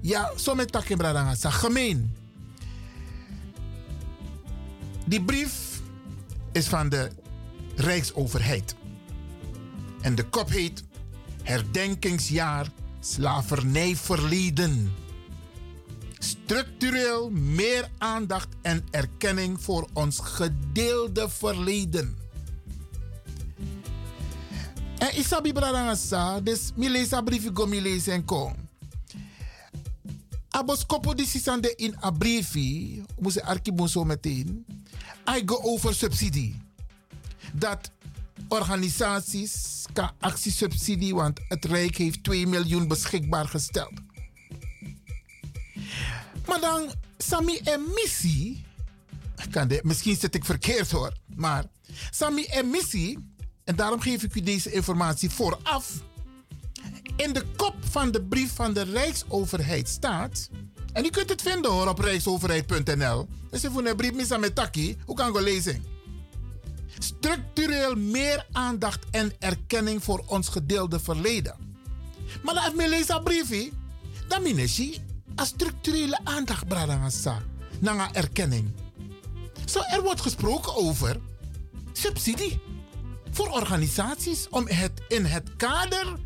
Ja, 0.01 0.33
zo 0.37 0.55
met 0.55 0.73
takken 0.73 0.97
bradangasa. 0.97 1.51
Gemeen. 1.51 2.15
Die 5.07 5.23
brief 5.23 5.81
is 6.53 6.67
van 6.67 6.89
de 6.89 7.11
Rijksoverheid. 7.77 8.75
En 10.01 10.15
de 10.15 10.25
kop 10.25 10.49
heet 10.51 10.85
Herdenkingsjaar 11.47 12.67
Slavernijverleden. 13.01 14.95
Structureel 16.19 17.31
meer 17.31 17.91
aandacht 17.99 18.49
en 18.63 18.85
erkenning 18.91 19.61
voor 19.61 19.89
ons 19.93 20.19
gedeelde 20.19 21.29
verleden. 21.29 22.17
En 24.99 25.19
isabi 25.19 25.53
bradangasa, 25.53 26.41
dus 26.41 26.73
mi 26.75 26.91
lees 26.91 27.13
a 27.13 27.21
briefje 27.21 27.51
go 27.55 27.67
en. 27.67 28.55
Abos 30.49 30.87
kopo 30.87 31.15
in 31.77 31.97
a 32.05 32.11
briefje, 32.11 33.03
moest 33.19 33.43
arkibon 33.43 33.89
zo 33.89 34.05
meteen. 34.05 34.67
I 35.37 35.43
go 35.47 35.61
over 35.63 35.95
subsidie. 35.95 36.61
Dat 37.53 37.91
organisaties 38.49 39.85
kan 39.93 40.11
actiesubsidie, 40.21 41.15
want 41.15 41.41
het 41.49 41.65
Rijk 41.65 41.97
heeft 41.97 42.25
2 42.25 42.47
miljoen 42.47 42.89
beschikbaar 42.89 43.49
gesteld. 43.49 43.93
Maar 46.47 46.61
dan, 46.61 46.93
Sami 47.19 47.57
en 47.57 47.85
missie. 47.95 48.65
Kan 49.51 49.69
de, 49.69 49.81
misschien 49.83 50.17
zit 50.17 50.35
ik 50.35 50.45
verkeerd 50.45 50.91
hoor. 50.91 51.13
Maar 51.37 51.65
Sami 52.11 52.45
en. 52.45 52.71
En 53.65 53.77
daarom 53.77 54.01
geef 54.01 54.23
ik 54.23 54.35
u 54.35 54.41
deze 54.41 54.73
informatie 54.73 55.31
vooraf. 55.31 55.93
In 57.17 57.33
de 57.33 57.45
kop 57.57 57.75
van 57.91 58.11
de 58.11 58.23
brief 58.23 58.55
van 58.55 58.73
de 58.73 58.83
Rijksoverheid 58.83 59.89
staat. 59.89 60.49
En 60.93 61.05
u 61.05 61.11
kunt 61.11 61.29
het 61.29 61.43
vinden 61.43 61.71
hoor 61.71 61.89
op 61.89 61.99
rijksoverheid.nl. 61.99 63.29
Dus 63.51 63.63
even 63.63 63.87
een 63.87 63.97
brief 63.97 64.39
met 64.39 64.55
taki. 64.55 64.97
Hoe 65.05 65.17
kan 65.17 65.29
ik 65.29 65.41
lezen? 65.41 65.96
Structureel 66.99 67.95
meer 67.95 68.47
aandacht 68.53 69.05
en 69.11 69.33
erkenning 69.39 70.05
voor 70.05 70.25
ons 70.27 70.49
gedeelde 70.49 71.01
verleden. 71.01 71.57
Maar 72.43 72.55
laat 72.55 72.75
me 72.75 72.89
lezen 72.89 73.07
dat 73.07 73.25
briefje. 73.25 73.71
Dan 74.29 74.43
mineshi 74.43 74.99
a 75.41 75.45
structurele 75.45 76.19
aandacht 76.25 76.69
bradangasa. 76.69 77.43
Naar 77.79 78.11
erkenning. 78.13 78.73
Zo, 79.65 79.81
er 79.81 80.03
wordt 80.03 80.21
gesproken 80.21 80.77
over 80.77 81.21
subsidie 81.93 82.61
voor 83.31 83.49
organisaties 83.49 84.49
om 84.49 84.69
het 84.69 84.93
in 85.09 85.25
het 85.25 85.57
kader 85.57 86.17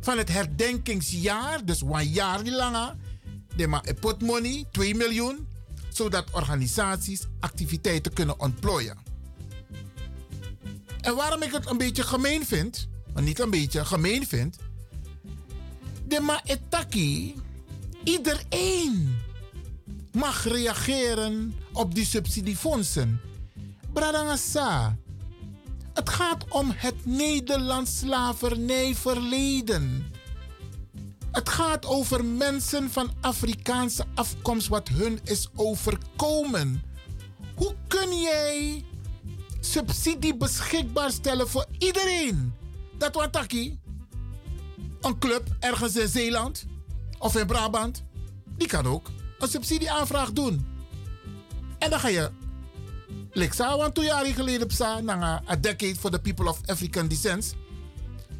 van 0.00 0.18
het 0.18 0.28
herdenkingsjaar, 0.28 1.64
dus 1.64 1.80
een 1.80 2.08
jaar 2.08 2.44
lang, 2.44 2.92
de 3.56 3.66
ma 3.66 3.82
pot 4.00 4.22
money, 4.22 4.64
2 4.70 4.94
miljoen, 4.94 5.48
zodat 5.88 6.30
organisaties 6.30 7.26
activiteiten 7.40 8.12
kunnen 8.12 8.40
ontplooien. 8.40 9.05
En 11.06 11.14
waarom 11.14 11.42
ik 11.42 11.52
het 11.52 11.70
een 11.70 11.78
beetje 11.78 12.02
gemeen 12.02 12.46
vind, 12.46 12.88
maar 13.12 13.22
niet 13.22 13.38
een 13.38 13.50
beetje 13.50 13.84
gemeen 13.84 14.26
vind, 14.26 14.56
de 16.06 16.20
ma 16.20 16.40
etaki, 16.44 17.34
iedereen 18.04 19.16
mag 20.12 20.44
reageren 20.44 21.54
op 21.72 21.94
die 21.94 22.04
subsidiefondsen. 22.04 23.20
Bradangasa. 23.92 24.96
Het 25.92 26.10
gaat 26.10 26.44
om 26.48 26.72
het 26.74 27.06
Nederlands 27.06 27.98
slavernijverleden. 27.98 30.06
Het 31.32 31.48
gaat 31.48 31.86
over 31.86 32.24
mensen 32.24 32.90
van 32.90 33.10
Afrikaanse 33.20 34.04
afkomst 34.14 34.68
wat 34.68 34.88
hun 34.88 35.20
is 35.24 35.48
overkomen. 35.54 36.82
Hoe 37.54 37.74
kun 37.88 38.20
jij 38.20 38.84
subsidie 39.70 40.36
beschikbaar 40.36 41.10
stellen 41.10 41.48
voor 41.48 41.66
iedereen? 41.78 42.54
Dat 42.98 43.14
wat? 43.14 43.46
Een 45.00 45.18
club 45.18 45.56
ergens 45.60 45.96
in 45.96 46.08
Zeeland 46.08 46.64
of 47.18 47.36
in 47.36 47.46
Brabant, 47.46 48.04
die 48.56 48.68
kan 48.68 48.86
ook 48.86 49.10
een 49.38 49.48
subsidieaanvraag 49.48 50.32
doen. 50.32 50.66
En 51.78 51.90
dan 51.90 52.00
ga 52.00 52.08
je 52.08 52.30
Lexa, 53.32 53.76
want 53.76 53.94
twee 53.94 54.06
jaar 54.06 54.26
geleden 54.26 54.66
psa, 54.66 55.00
na 55.00 55.42
a 55.48 55.56
decade 55.56 55.96
for 55.96 56.10
the 56.10 56.18
people 56.18 56.48
of 56.48 56.60
African 56.66 57.08
descent, 57.08 57.54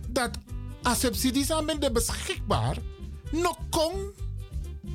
dat 0.08 0.30
a 0.86 0.94
subsidies 0.94 1.50
aan 1.50 1.64
minder 1.64 1.92
beschikbaar, 1.92 2.76
nog 3.30 3.58
kon 3.70 4.12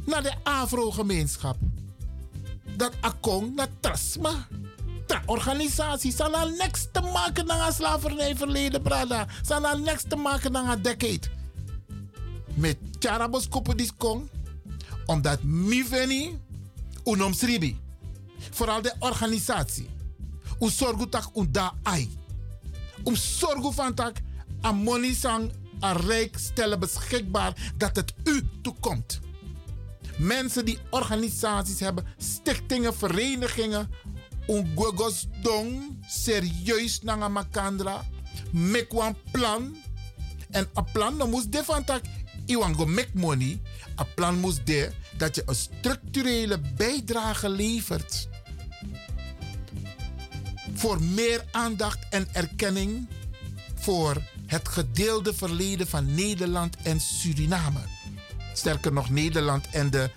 naar 0.06 0.24
de 0.24 0.34
Afro-gemeenschap. 0.44 1.58
Dat 2.76 2.94
a 3.06 3.14
kon 3.20 3.54
naar 3.56 3.70
Trasma. 3.80 4.48
Tra 5.12 5.24
organisatie, 5.26 6.12
zijn 6.12 6.34
al 6.34 6.50
niks 6.50 6.88
te 6.92 7.02
maken 7.02 7.46
met 7.46 7.58
een 7.68 7.74
slavernijverleden, 7.74 8.82
brada. 8.82 9.28
Zijn 9.42 9.66
al 9.66 9.78
niks 9.78 10.04
te 10.08 10.16
maken 10.16 10.52
met 10.52 10.64
een 10.68 10.82
decade. 10.82 11.28
Met 12.54 12.78
Charabos 13.00 13.48
Kopodis 13.48 13.92
kon, 13.98 14.30
omdat 15.06 15.44
mi 15.44 15.84
veni, 15.84 16.40
unom 17.04 17.34
sribi 17.34 17.80
vooral 18.52 18.82
de 18.82 18.94
organisatie. 19.00 19.90
U 20.60 20.70
zorgu 20.70 21.10
tak 21.10 21.30
u 21.36 21.52
da 21.52 21.74
ai. 21.84 22.10
Um 23.04 23.16
zorgu 23.16 23.74
van 23.74 23.94
tak 23.94 24.18
a 24.64 24.72
money 24.72 25.14
sang 25.14 25.52
a 25.84 25.92
rijk 25.92 26.38
stellen 26.38 26.80
beschikbaar 26.80 27.72
dat 27.78 27.96
het 27.96 28.14
u 28.24 28.42
toekomt. 28.62 29.20
Mensen 30.18 30.66
die 30.66 30.80
organisaties 30.90 31.80
hebben, 31.80 32.06
stichtingen, 32.18 32.96
verenigingen, 32.96 33.90
ungwegos 34.48 35.28
dong, 35.42 35.98
serieus 36.08 37.02
nanga 37.02 37.28
makandra, 37.28 38.06
mek 38.52 38.92
wan 38.92 39.16
plan. 39.32 39.76
En 40.52 40.70
een 40.74 40.86
plan, 40.92 41.18
dan 41.18 41.30
moest 41.30 41.52
de 41.52 41.64
van 41.64 41.84
iwan 42.46 42.76
go 42.76 42.86
make 42.86 43.14
money. 43.14 43.62
Een 43.96 44.14
plan 44.16 44.40
moest 44.40 44.66
de 44.66 44.92
dat 45.18 45.36
je 45.36 45.44
een 45.46 45.56
structurele 45.56 46.60
bijdrage 46.76 47.50
levert 47.50 48.28
voor 50.74 51.04
meer 51.04 51.46
aandacht 51.52 52.00
en 52.10 52.28
erkenning 52.32 53.08
voor 53.76 54.22
het 54.46 54.68
gedeelde 54.68 55.34
verleden 55.34 55.88
van 55.88 56.14
Nederland 56.16 56.76
en 56.84 57.00
Suriname. 57.00 57.80
Sterker 58.54 58.94
nog, 58.94 59.10
Nederland 59.10 59.70
en 59.70 59.90
de 59.90 60.12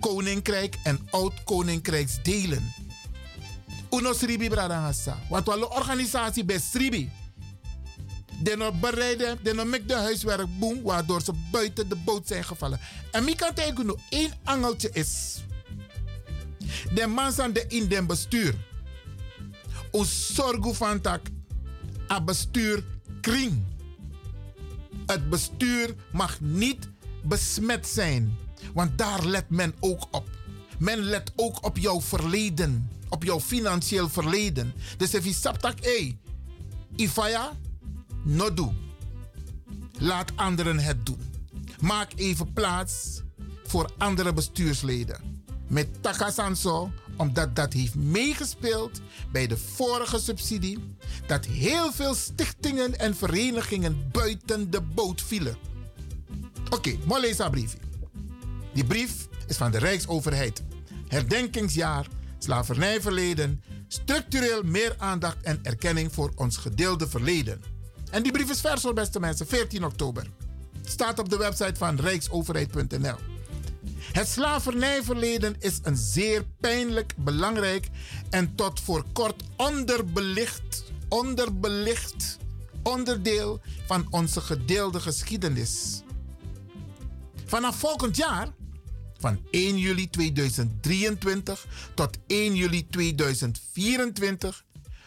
Koninkrijk 0.00 0.76
en 0.82 1.08
Oud-Koninkrijksdelen. 1.10 2.72
Uno 3.90 4.12
Sribi 4.12 4.48
Bradangasa. 4.48 5.18
Want 5.28 5.48
organisatie 5.48 6.44
bij 6.44 6.58
Sribi. 6.58 7.10
Die 8.42 8.56
nog 8.56 8.80
bereiden, 8.80 9.38
die 9.42 9.54
nog 9.54 9.66
met 9.66 9.88
de 9.88 9.94
huiswerk 9.94 10.46
waardoor 10.82 11.22
ze 11.22 11.32
buiten 11.50 11.88
de 11.88 11.96
boot 11.96 12.26
zijn 12.26 12.44
gevallen. 12.44 12.80
En 13.10 13.24
mi 13.24 13.34
kan 13.34 13.54
tegen 13.54 13.86
nu 13.86 13.94
één 14.08 14.32
angeltje 14.44 14.90
is. 14.92 15.42
De 16.94 17.06
man 17.06 17.32
zijn 17.32 17.52
de 17.52 17.64
in 17.68 17.88
den 17.88 18.06
bestuur. 18.06 18.54
O 19.90 20.04
zorgu 20.04 20.74
van 20.74 21.00
tak. 21.00 21.20
A 22.10 22.20
bestuur 22.20 22.84
kring. 23.20 23.62
Het 25.06 25.28
bestuur 25.28 25.94
mag 26.12 26.40
niet 26.40 26.88
besmet 27.22 27.86
zijn. 27.86 28.36
Want 28.74 28.98
daar 28.98 29.24
let 29.24 29.50
men 29.50 29.74
ook 29.80 30.06
op. 30.10 30.28
Men 30.78 30.98
let 30.98 31.32
ook 31.36 31.64
op 31.64 31.78
jouw 31.78 32.00
verleden. 32.00 32.90
Op 33.10 33.24
jouw 33.24 33.40
financieel 33.40 34.08
verleden. 34.08 34.74
Dus 34.96 35.14
als 35.14 35.24
je 35.24 35.32
saptak, 35.32 35.84
hé, 35.84 36.18
Ifaya, 36.96 37.52
no 38.24 38.54
do. 38.54 38.72
Laat 39.98 40.32
anderen 40.36 40.78
het 40.78 41.06
doen. 41.06 41.20
Maak 41.80 42.12
even 42.16 42.52
plaats 42.52 43.22
voor 43.64 43.90
andere 43.98 44.32
bestuursleden. 44.32 45.44
Met 45.66 46.02
Takasanso, 46.02 46.90
omdat 47.16 47.56
dat 47.56 47.72
heeft 47.72 47.94
meegespeeld 47.94 49.00
bij 49.32 49.46
de 49.46 49.56
vorige 49.56 50.18
subsidie, 50.18 50.78
dat 51.26 51.44
heel 51.44 51.92
veel 51.92 52.14
stichtingen 52.14 52.98
en 52.98 53.16
verenigingen 53.16 54.08
buiten 54.12 54.70
de 54.70 54.80
boot 54.80 55.22
vielen. 55.22 55.56
Oké, 56.70 56.96
okay. 57.08 57.66
Die 58.72 58.84
brief 58.84 59.28
is 59.46 59.56
van 59.56 59.70
de 59.70 59.78
Rijksoverheid. 59.78 60.62
Herdenkingsjaar, 61.08 62.06
slavernijverleden, 62.44 63.62
structureel 63.88 64.62
meer 64.62 64.94
aandacht 64.98 65.36
en 65.42 65.58
erkenning 65.62 66.12
voor 66.12 66.32
ons 66.34 66.56
gedeelde 66.56 67.08
verleden. 67.08 67.62
En 68.10 68.22
die 68.22 68.32
brief 68.32 68.50
is 68.50 68.60
vers 68.60 68.92
beste 68.94 69.20
mensen, 69.20 69.46
14 69.46 69.84
oktober. 69.84 70.30
Staat 70.84 71.18
op 71.18 71.28
de 71.28 71.36
website 71.36 71.74
van 71.76 71.96
rijksoverheid.nl. 71.96 73.16
Het 74.12 74.28
slavernijverleden 74.28 75.56
is 75.58 75.78
een 75.82 75.96
zeer 75.96 76.44
pijnlijk, 76.60 77.14
belangrijk 77.16 77.88
en 78.30 78.54
tot 78.54 78.80
voor 78.80 79.04
kort 79.12 79.42
onderbelicht, 79.56 80.84
onderbelicht 81.08 82.38
onderdeel 82.82 83.60
van 83.86 84.06
onze 84.10 84.40
gedeelde 84.40 85.00
geschiedenis. 85.00 86.02
Vanaf 87.44 87.76
volgend 87.76 88.16
jaar, 88.16 88.48
van 89.20 89.38
1 89.50 89.78
juli 89.78 90.10
2023 90.10 91.66
tot 91.94 92.18
1 92.26 92.54
juli 92.54 92.86
2024, 92.86 94.64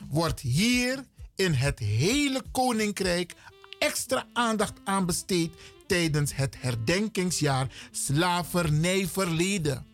wordt 0.10 0.40
hier 0.40 1.04
in 1.36 1.54
het 1.54 1.80
hele 1.80 2.44
koninkrijk 2.52 3.34
extra 3.80 4.26
aandacht 4.34 4.74
aan 4.84 5.06
besteed 5.06 5.52
tijdens 5.88 6.36
het 6.36 6.56
herdenkingsjaar 6.60 7.68
slavernijverleden. 7.92 9.86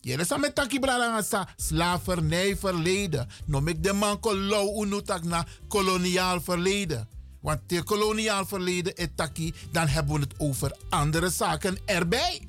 Jullie 0.00 0.24
zijn 0.24 0.40
met 0.40 0.54
taki 0.54 0.78
bralangasa 0.78 1.48
slavernijverleden. 1.56 3.28
Noem 3.44 3.68
ik 3.68 3.82
de 3.82 3.92
man 3.92 4.20
kolou 4.20 4.86
unutak 4.86 5.24
na 5.24 5.46
koloniaal 5.68 6.40
verleden. 6.40 7.08
Want 7.40 7.60
het 7.66 7.84
koloniaal 7.84 8.46
verleden 8.46 8.94
is 8.94 9.08
taki, 9.14 9.54
dan 9.72 9.86
hebben 9.86 10.14
we 10.14 10.20
het 10.20 10.34
over 10.38 10.76
andere 10.88 11.30
zaken 11.30 11.78
erbij. 11.84 12.47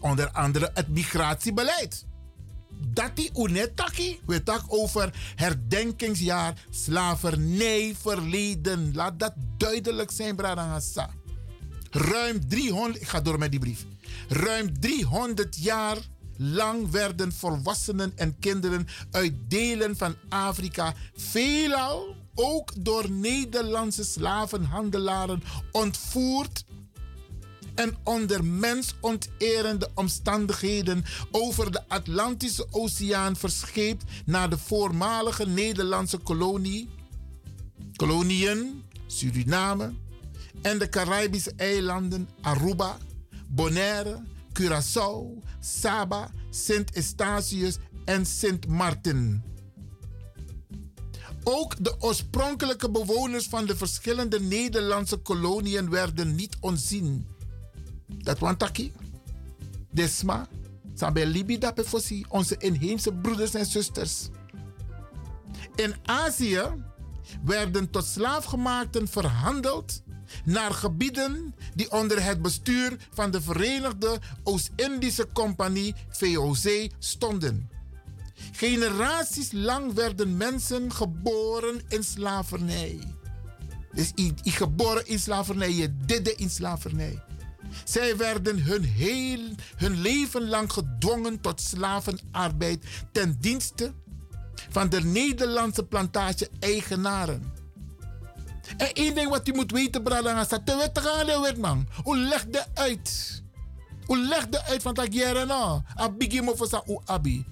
Onder 0.00 0.30
andere 0.30 0.70
het 0.74 0.88
migratiebeleid. 0.88 2.06
Dat 2.86 3.16
die 3.16 3.30
unetaki, 3.38 4.20
we 4.26 4.42
tak 4.42 4.62
over 4.66 5.32
herdenkingsjaar 5.36 6.66
slavernij 6.70 7.94
verleden. 8.00 8.94
Laat 8.94 9.18
dat 9.18 9.32
duidelijk 9.56 10.10
zijn, 10.10 10.36
Bradangasa. 10.36 11.10
Ruim 11.90 12.48
300, 12.48 13.00
ik 13.00 13.08
ga 13.08 13.20
door 13.20 13.38
met 13.38 13.50
die 13.50 13.60
brief. 13.60 13.84
Ruim 14.28 14.80
300 14.80 15.56
jaar 15.62 15.98
lang 16.36 16.90
werden 16.90 17.32
volwassenen 17.32 18.12
en 18.16 18.38
kinderen 18.38 18.86
uit 19.10 19.34
delen 19.48 19.96
van 19.96 20.14
Afrika 20.28 20.94
veelal 21.14 22.14
ook 22.34 22.72
door 22.84 23.10
Nederlandse 23.10 24.04
slavenhandelaren 24.04 25.42
ontvoerd 25.72 26.64
en 27.80 27.96
onder 28.04 28.44
mensonterende 28.44 29.90
omstandigheden 29.94 31.04
over 31.30 31.72
de 31.72 31.88
Atlantische 31.88 32.66
Oceaan 32.70 33.36
verscheept 33.36 34.04
naar 34.24 34.50
de 34.50 34.58
voormalige 34.58 35.46
Nederlandse 35.46 36.18
kolonie, 36.18 36.88
koloniën, 37.96 38.82
Suriname 39.06 39.92
en 40.62 40.78
de 40.78 40.88
Caribische 40.88 41.52
eilanden 41.56 42.28
Aruba, 42.40 42.96
Bonaire, 43.48 44.22
Curaçao, 44.52 45.42
Saba, 45.60 46.30
Sint 46.50 46.96
Eustatius 46.96 47.76
en 48.04 48.26
Sint 48.26 48.66
Maarten. 48.66 49.44
Ook 51.44 51.84
de 51.84 51.94
oorspronkelijke 51.98 52.90
bewoners 52.90 53.46
van 53.46 53.66
de 53.66 53.76
verschillende 53.76 54.40
Nederlandse 54.40 55.16
koloniën 55.16 55.90
werden 55.90 56.34
niet 56.34 56.56
onzien. 56.60 57.38
Dat 58.18 58.38
wantaki. 58.38 58.92
Desma. 59.90 60.48
Sabe 60.94 61.26
Libi 61.26 61.58
dape. 61.58 61.84
Onze 62.28 62.56
inheemse 62.58 63.12
broeders 63.12 63.54
en 63.54 63.66
zusters. 63.66 64.28
In 65.74 65.94
Azië 66.04 66.62
werden 67.44 67.90
tot 67.90 68.04
slaafgemaakten 68.04 69.08
verhandeld 69.08 70.02
naar 70.44 70.72
gebieden 70.72 71.54
die 71.74 71.92
onder 71.92 72.24
het 72.24 72.42
bestuur 72.42 72.96
van 73.10 73.30
de 73.30 73.40
Verenigde 73.40 74.18
Oost-Indische 74.42 75.26
Compagnie 75.32 75.94
VOC 76.08 76.90
stonden. 76.98 77.70
Generaties 78.52 79.52
lang 79.52 79.94
werden 79.94 80.36
mensen 80.36 80.92
geboren 80.92 81.80
in 81.88 82.04
slavernij. 82.04 82.98
Dus 83.92 84.12
je 84.14 84.32
geboren 84.44 85.06
in 85.06 85.18
slavernij, 85.18 85.72
je 85.72 85.96
didde 86.06 86.34
in 86.34 86.50
slavernij. 86.50 87.22
Zij 87.84 88.16
werden 88.16 88.62
hun, 88.62 88.84
heel, 88.84 89.40
hun 89.76 90.00
leven 90.00 90.48
lang 90.48 90.72
gedwongen 90.72 91.40
tot 91.40 91.60
slavenarbeid 91.60 92.84
ten 93.12 93.36
dienste 93.40 93.92
van 94.70 94.88
de 94.88 95.00
Nederlandse 95.00 95.84
plantage-eigenaren. 95.84 97.52
En 98.76 98.92
één 98.92 99.14
ding 99.14 99.28
wat 99.28 99.48
u 99.48 99.52
moet 99.52 99.72
weten, 99.72 100.02
Bradanga, 100.02 100.44
staat 100.44 100.66
te 100.66 100.76
weten 100.76 101.02
gaan, 101.02 101.60
man. 101.60 101.86
Hoe 102.02 102.16
leg 102.18 102.46
je 102.50 102.64
uit? 102.74 103.42
Hoe 104.06 104.18
leg 104.18 104.46
je 104.50 104.64
uit 104.64 104.82
van 104.82 104.94
dat 104.94 105.14
jaren 105.14 105.46
nou? 105.46 105.80
Abigi 105.94 106.40
mo 106.40 106.56
fosa 106.56 106.82
u 106.86 106.98
abi. 107.04 107.46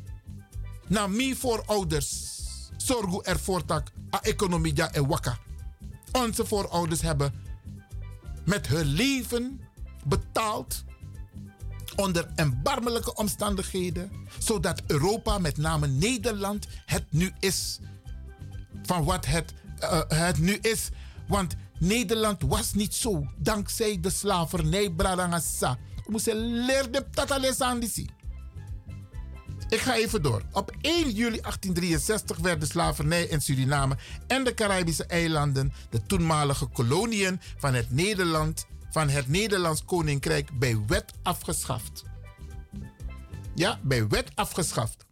Na 0.86 1.06
mi 1.06 1.34
voorouders 1.34 2.38
zorgen 2.76 3.24
ervoor 3.24 3.66
dat 3.66 3.82
a 4.14 4.22
economie 4.22 4.76
ja 4.76 4.92
en 4.92 5.06
wakka. 5.06 5.38
Onze 6.12 6.46
voorouders 6.46 7.00
hebben 7.00 7.32
met 8.44 8.66
hun 8.66 8.86
leven 8.86 9.60
betaald 10.08 10.84
onder 11.96 12.30
erbarmelijke 12.34 13.14
omstandigheden, 13.14 14.10
zodat 14.38 14.82
Europa, 14.86 15.38
met 15.38 15.56
name 15.56 15.86
Nederland, 15.86 16.66
het 16.86 17.04
nu 17.10 17.32
is 17.40 17.78
van 18.82 19.04
wat 19.04 19.26
het, 19.26 19.54
uh, 19.80 20.00
het 20.08 20.38
nu 20.38 20.58
is. 20.60 20.88
Want 21.26 21.54
Nederland 21.78 22.42
was 22.42 22.72
niet 22.72 22.94
zo 22.94 23.26
dankzij 23.36 23.98
de 24.00 24.10
slavernij, 24.10 24.90
Bradangasa. 24.90 25.78
We 25.94 26.10
moesten 26.10 26.64
leren 26.64 27.06
dat 27.10 27.30
alles 27.30 27.60
aan 27.60 27.80
die 27.80 28.10
ik 29.68 29.80
ga 29.80 29.96
even 29.96 30.22
door. 30.22 30.42
Op 30.52 30.72
1 30.80 30.94
juli 31.10 31.40
1863 31.40 32.36
werd 32.36 32.60
de 32.60 32.66
slavernij 32.66 33.24
in 33.24 33.40
Suriname 33.40 33.96
en 34.26 34.44
de 34.44 34.54
Caribische 34.54 35.04
eilanden, 35.04 35.72
de 35.90 36.06
toenmalige 36.06 36.66
koloniën 36.66 37.40
van 37.56 37.74
het 37.74 37.90
Nederland, 37.90 38.66
van 38.98 39.08
het 39.08 39.28
Nederlands 39.28 39.84
Koninkrijk 39.84 40.58
bij 40.58 40.78
wet 40.86 41.12
afgeschaft. 41.22 42.04
Ja, 43.54 43.78
bij 43.82 44.08
wet 44.08 44.30
afgeschaft. 44.34 45.04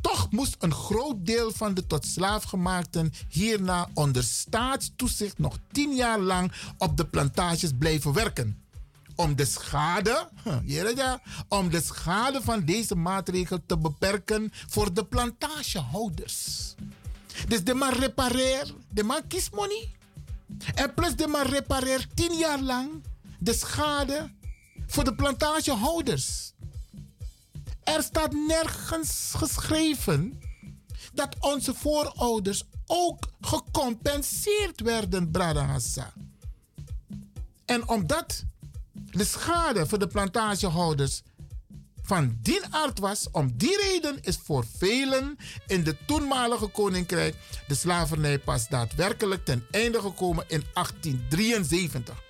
Toch 0.00 0.30
moest 0.30 0.56
een 0.58 0.72
groot 0.72 1.26
deel 1.26 1.52
van 1.52 1.74
de 1.74 1.86
tot 1.86 2.06
slaafgemaakten 2.06 3.12
hierna 3.28 3.88
onder 3.92 4.22
staatstoezicht 4.22 5.38
nog 5.38 5.58
tien 5.72 5.94
jaar 5.94 6.20
lang 6.20 6.52
op 6.78 6.96
de 6.96 7.06
plantages 7.06 7.70
blijven 7.78 8.12
werken. 8.12 8.64
Om 9.14 9.36
de 9.36 9.44
schade, 9.44 10.28
om 11.48 11.70
de 11.70 11.82
schade 11.82 12.42
van 12.42 12.64
deze 12.64 12.94
maatregel 12.94 13.58
te 13.66 13.78
beperken 13.78 14.52
voor 14.52 14.94
de 14.94 15.04
plantagehouders. 15.04 16.74
Dus 17.48 17.64
de 17.64 17.74
man 17.74 17.92
repareer, 17.92 18.74
de 18.88 19.02
man 19.02 19.26
kiest 19.26 19.54
money 19.54 19.92
En 20.74 20.94
plus 20.94 21.16
de 21.16 21.26
man 21.26 21.46
repareert 21.46 22.16
tien 22.16 22.38
jaar 22.38 22.60
lang 22.60 23.04
de 23.38 23.54
schade 23.54 24.30
voor 24.86 25.04
de 25.04 25.14
plantagehouders. 25.14 26.52
Er 27.82 28.02
staat 28.02 28.32
nergens 28.32 29.32
geschreven 29.36 30.40
dat 31.12 31.36
onze 31.40 31.74
voorouders 31.74 32.64
ook 32.86 33.28
gecompenseerd 33.40 34.80
werden, 34.80 35.30
Brada 35.30 35.64
Hassa. 35.64 36.12
En 37.64 37.88
omdat 37.88 38.44
de 38.94 39.24
schade 39.24 39.86
voor 39.86 39.98
de 39.98 40.06
plantagehouders 40.06 41.22
van 42.04 42.38
die 42.42 42.60
aard 42.70 42.98
was, 42.98 43.28
om 43.30 43.52
die 43.56 43.76
reden 43.76 44.18
is 44.20 44.38
voor 44.44 44.64
velen 44.76 45.36
in 45.66 45.84
de 45.84 45.96
toenmalige 46.06 46.66
koninkrijk 46.66 47.34
de 47.66 47.74
slavernij 47.74 48.38
pas 48.38 48.68
daadwerkelijk 48.68 49.44
ten 49.44 49.66
einde 49.70 50.00
gekomen 50.00 50.44
in 50.48 50.64
1873. 50.72 52.22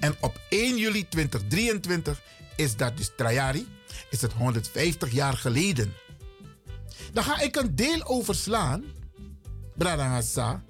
En 0.00 0.16
op 0.20 0.40
1 0.48 0.76
juli 0.76 1.08
2023 1.08 2.20
is 2.56 2.76
dat 2.76 2.96
dus 2.96 3.10
Trajari, 3.16 3.68
is 4.10 4.22
het 4.22 4.32
150 4.32 5.12
jaar 5.12 5.36
geleden. 5.36 5.94
Dan 7.12 7.24
ga 7.24 7.40
ik 7.40 7.56
een 7.56 7.76
deel 7.76 8.04
overslaan, 8.04 8.84
Brada 9.76 10.08
Hassa, 10.08 10.62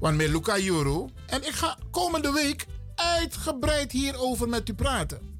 want 0.00 0.16
met. 0.16 1.10
En 1.26 1.46
ik 1.46 1.52
ga 1.52 1.78
komende 1.90 2.32
week 2.32 2.66
uitgebreid 2.94 3.92
hierover 3.92 4.48
met 4.48 4.68
u 4.68 4.74
praten. 4.74 5.31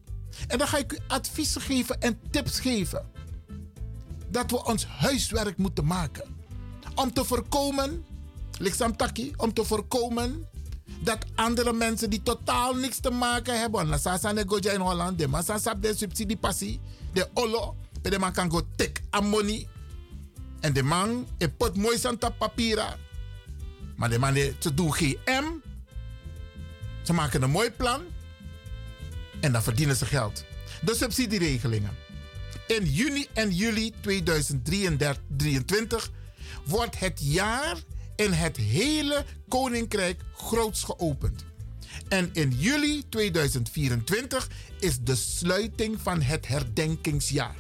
En 0.47 0.59
dan 0.59 0.69
ga 0.69 0.79
ik 0.79 0.93
u 0.93 0.99
adviezen 1.09 1.61
geven 1.61 2.01
en 2.01 2.21
tips 2.31 2.61
geven. 2.61 3.11
Dat 4.29 4.51
we 4.51 4.65
ons 4.65 4.87
huiswerk 4.87 5.57
moeten 5.57 5.87
maken. 5.87 6.37
Om 6.95 7.13
te 7.13 7.25
voorkomen, 7.25 8.05
Liksam 8.59 8.97
Taki, 8.97 9.33
om 9.37 9.53
te 9.53 9.65
voorkomen 9.65 10.49
dat 11.01 11.27
andere 11.35 11.73
mensen 11.73 12.11
die 12.11 12.23
totaal 12.23 12.75
niks 12.75 13.01
te 13.01 13.11
maken 13.11 13.61
hebben. 13.61 13.89
Na 13.89 13.99
sasa 13.99 14.33
negoja 14.33 14.73
in 14.73 14.81
Holland, 14.81 15.19
de 15.19 15.29
massa 15.29 15.59
sap 15.59 15.83
de 15.83 15.95
subsidiepassie, 15.97 16.81
de 17.13 17.29
olo, 17.35 17.77
de 18.03 18.19
man 18.19 18.33
kan 18.33 18.51
go 18.51 18.63
tek 18.77 19.03
ammonie. 19.11 19.69
En 20.61 20.73
de 20.73 20.83
man, 20.83 21.27
e 21.39 21.49
pot 21.49 21.77
mooi 21.77 21.99
santa 21.99 22.29
papira. 22.29 22.97
Maar 23.97 24.11
de 24.11 24.19
man, 24.19 24.35
ze 24.35 24.75
doen 24.75 24.95
GM. 24.95 25.45
Ze 27.03 27.13
maken 27.13 27.43
een 27.43 27.51
mooi 27.51 27.71
plan. 27.71 28.01
En 29.43 29.53
dan 29.53 29.63
verdienen 29.63 29.97
ze 29.97 30.07
geld. 30.07 30.45
De 30.81 30.95
subsidieregelingen. 30.95 31.91
In 32.67 32.85
juni 32.85 33.27
en 33.33 33.51
juli 33.51 33.93
2023 34.01 36.11
wordt 36.65 36.99
het 36.99 37.21
jaar 37.23 37.77
in 38.17 38.33
het 38.33 38.57
hele 38.57 39.25
koninkrijk 39.49 40.21
groots 40.37 40.85
geopend. 40.85 41.45
En 42.09 42.31
in 42.33 42.53
juli 42.57 43.03
2024 43.09 44.49
is 44.79 44.99
de 45.01 45.15
sluiting 45.15 45.99
van 46.03 46.23
het 46.23 46.49
herdenkingsjaar. 46.49 47.57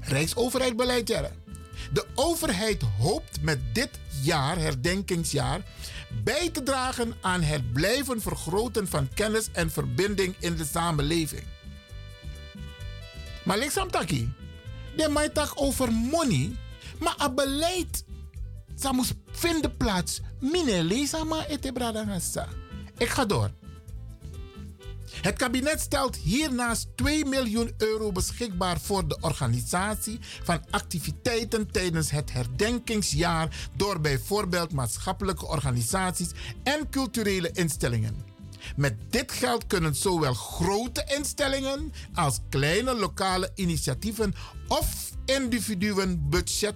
Rijksoverheid 0.00 0.76
beleid. 0.76 1.06
De 1.06 2.06
overheid 2.14 2.82
hoopt 2.98 3.42
met 3.42 3.58
dit 3.72 3.90
jaar, 4.22 4.58
herdenkingsjaar, 4.58 5.60
bij 6.22 6.50
te 6.50 6.62
dragen 6.62 7.14
aan 7.20 7.42
het 7.42 7.72
blijven 7.72 8.20
vergroten 8.20 8.88
van 8.88 9.08
kennis 9.14 9.48
en 9.52 9.70
verbinding 9.70 10.34
in 10.38 10.56
de 10.56 10.64
samenleving. 10.64 11.42
Maar 13.44 13.58
liksam 13.58 13.90
taki, 13.90 14.32
de 14.96 15.52
over 15.54 15.92
money, 15.92 16.56
maar 16.98 17.14
het 17.16 17.34
beleid, 17.34 18.04
ze 18.78 18.92
moest 18.92 19.14
vinden 19.30 19.76
plaats. 19.76 20.20
Mine 20.40 20.84
lezen 20.84 21.26
maar 21.26 21.46
ete 21.46 21.72
bradangasa. 21.72 22.48
Ik 22.98 23.08
ga 23.08 23.24
door. 23.24 23.50
Het 25.22 25.36
kabinet 25.36 25.80
stelt 25.80 26.16
hiernaast 26.16 26.86
2 26.94 27.24
miljoen 27.24 27.72
euro 27.78 28.12
beschikbaar 28.12 28.80
voor 28.80 29.08
de 29.08 29.18
organisatie 29.20 30.18
van 30.42 30.60
activiteiten 30.70 31.70
tijdens 31.70 32.10
het 32.10 32.32
herdenkingsjaar 32.32 33.68
door 33.76 34.00
bijvoorbeeld 34.00 34.72
maatschappelijke 34.72 35.46
organisaties 35.46 36.30
en 36.62 36.90
culturele 36.90 37.50
instellingen. 37.52 38.32
Met 38.76 38.94
dit 39.10 39.32
geld 39.32 39.66
kunnen 39.66 39.94
zowel 39.94 40.34
grote 40.34 41.12
instellingen 41.16 41.92
als 42.14 42.38
kleine 42.48 42.94
lokale 42.94 43.50
initiatieven 43.54 44.34
of 44.68 45.10
individuen 45.24 46.28
budget 46.28 46.74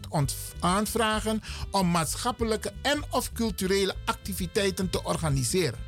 aanvragen 0.61 1.43
om 1.70 1.91
maatschappelijke 1.91 2.72
en 2.82 3.05
of 3.11 3.32
culturele 3.32 3.95
activiteiten 4.05 4.91
te 4.91 5.05
organiseren. 5.05 5.88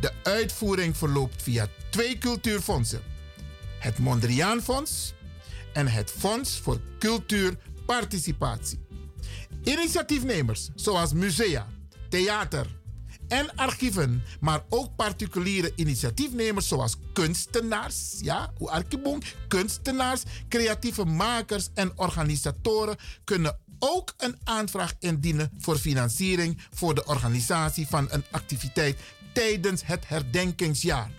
De 0.00 0.12
uitvoering 0.22 0.96
verloopt 0.96 1.42
via 1.42 1.68
twee 1.90 2.18
cultuurfondsen: 2.18 3.02
het 3.78 3.98
Mondriaan 3.98 4.62
Fonds 4.62 5.14
en 5.72 5.88
het 5.88 6.10
Fonds 6.10 6.58
voor 6.58 6.80
Cultuurparticipatie. 6.98 8.84
Initiatiefnemers 9.62 10.68
zoals 10.74 11.12
musea, 11.12 11.66
theater 12.08 12.66
en 13.28 13.54
archieven, 13.54 14.22
maar 14.40 14.64
ook 14.68 14.96
particuliere 14.96 15.72
initiatiefnemers 15.76 16.68
zoals 16.68 16.96
kunstenaars, 17.12 18.18
ja, 18.20 18.52
kunstenaars, 19.48 20.22
creatieve 20.48 21.04
makers 21.04 21.68
en 21.74 21.92
organisatoren 21.96 22.96
kunnen 23.24 23.58
ook 23.78 24.14
een 24.16 24.36
aanvraag 24.44 24.94
indienen 24.98 25.50
voor 25.58 25.78
financiering 25.78 26.62
voor 26.70 26.94
de 26.94 27.04
organisatie 27.04 27.86
van 27.86 28.08
een 28.10 28.24
activiteit 28.30 29.00
tijdens 29.36 29.82
het 29.84 30.08
herdenkingsjaar. 30.08 31.10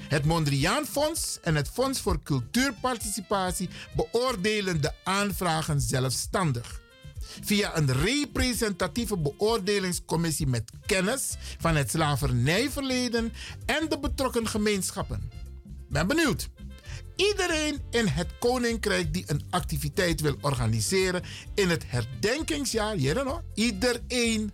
Het 0.00 0.24
Mondriaan 0.24 0.86
Fonds 0.86 1.38
en 1.42 1.54
het 1.54 1.68
Fonds 1.68 2.00
voor 2.00 2.22
Cultuurparticipatie 2.22 3.68
beoordelen 3.96 4.80
de 4.80 4.92
aanvragen 5.04 5.80
zelfstandig. 5.80 6.80
Via 7.42 7.76
een 7.76 7.92
representatieve 7.92 9.18
beoordelingscommissie 9.18 10.46
met 10.46 10.70
kennis 10.86 11.36
van 11.58 11.76
het 11.76 11.90
slavernijverleden 11.90 13.32
en 13.66 13.88
de 13.88 13.98
betrokken 13.98 14.48
gemeenschappen. 14.48 15.30
Ben 15.88 16.06
benieuwd. 16.06 16.48
Iedereen 17.16 17.82
in 17.90 18.06
het 18.06 18.28
koninkrijk 18.38 19.12
die 19.12 19.24
een 19.26 19.42
activiteit 19.50 20.20
wil 20.20 20.36
organiseren 20.40 21.22
in 21.54 21.70
het 21.70 21.84
herdenkingsjaar, 21.86 22.96
iedereen, 23.54 24.52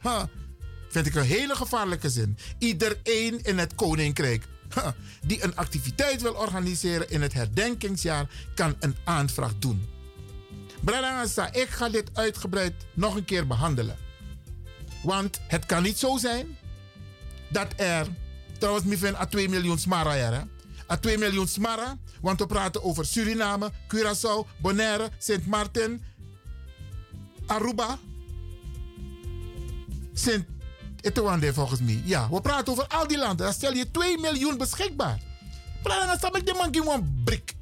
vind 0.91 1.07
ik 1.07 1.15
een 1.15 1.23
hele 1.23 1.55
gevaarlijke 1.55 2.11
zin. 2.11 2.39
Iedereen 2.59 3.43
in 3.43 3.59
het 3.59 3.75
koninkrijk 3.75 4.45
die 5.27 5.45
een 5.45 5.57
activiteit 5.57 6.23
wil 6.23 6.33
organiseren 6.33 7.11
in 7.11 7.23
het 7.23 7.33
herdenkingsjaar 7.33 8.29
kan 8.55 8.77
een 8.81 8.97
aanvraag 9.05 9.53
doen. 9.59 9.89
Bradangasa, 10.81 11.53
ik 11.53 11.69
ga 11.69 11.89
dit 11.89 12.11
uitgebreid 12.13 12.75
nog 12.95 13.17
een 13.17 13.25
keer 13.25 13.47
behandelen. 13.47 13.97
Want 15.03 15.41
het 15.47 15.67
kan 15.67 15.83
niet 15.83 15.99
zo 15.99 16.17
zijn 16.17 16.59
dat 17.49 17.73
er, 17.77 18.07
trouwens, 18.59 18.87
mi 18.87 18.97
vind 18.97 19.17
a 19.17 19.27
2 19.27 19.49
miljoen 19.49 19.79
smara 19.79 20.17
er, 20.17 20.47
a 20.91 20.97
2 20.97 21.19
miljoen 21.19 21.49
smara, 21.49 21.99
want 22.21 22.39
we 22.39 22.47
praten 22.47 22.83
over 22.83 23.07
Suriname, 23.07 23.71
Curaçao, 23.89 24.47
Bonaire, 24.61 25.11
Sint 25.19 25.47
Maarten, 25.47 26.05
Aruba, 27.47 27.99
Sint 30.13 30.47
Etewande 31.01 31.55
volgens 31.55 31.81
mij. 31.81 32.03
Ja, 32.05 32.29
we 32.31 32.41
praten 32.41 32.73
over 32.73 32.87
al 32.87 33.07
die 33.07 33.19
landen. 33.19 33.45
Dan 33.45 33.53
stel 33.53 33.73
je 33.73 33.91
2 33.91 34.19
miljoen 34.19 34.59
beschikbaar. 34.59 35.19
Bradangasa, 35.83 36.35
ik 36.35 36.47
de 36.47 36.55
man 36.59 36.75
gewoon 36.75 37.21
brik. 37.25 37.55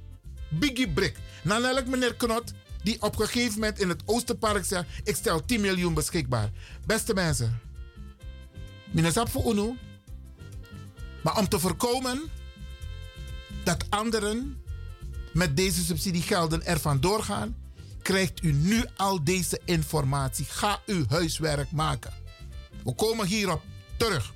Biggie 0.49 0.89
brik. 0.89 1.17
Dan 1.43 1.79
ik 1.79 1.87
meneer 1.87 2.15
Knot, 2.15 2.53
die 2.83 3.03
op 3.03 3.19
een 3.21 3.27
gegeven 3.27 3.55
moment 3.55 3.79
in 3.79 3.89
het 3.89 4.03
Oosterpark 4.05 4.65
zegt: 4.65 4.87
Ik 5.05 5.17
stel 5.17 5.45
10 5.45 5.61
miljoen 5.61 5.95
beschikbaar. 5.95 6.51
Beste 6.87 7.15
mensen, 7.15 7.61
minasap 8.91 9.29
voor 9.29 9.51
UNO. 9.53 9.77
Maar 11.23 11.39
om 11.39 11.49
te 11.49 11.59
voorkomen 11.59 12.23
dat 13.65 13.85
anderen 13.89 14.63
met 15.33 15.57
deze 15.57 15.85
subsidiegelden 15.85 16.65
ervan 16.65 17.01
doorgaan, 17.01 17.57
krijgt 18.03 18.43
u 18.43 18.53
nu 18.53 18.85
al 18.97 19.25
deze 19.25 19.61
informatie. 19.65 20.45
Ga 20.45 20.81
uw 20.87 21.05
huiswerk 21.09 21.71
maken. 21.71 22.13
We 22.89 22.95
komen 22.95 23.27
hierop 23.27 23.63
terug. 23.97 24.33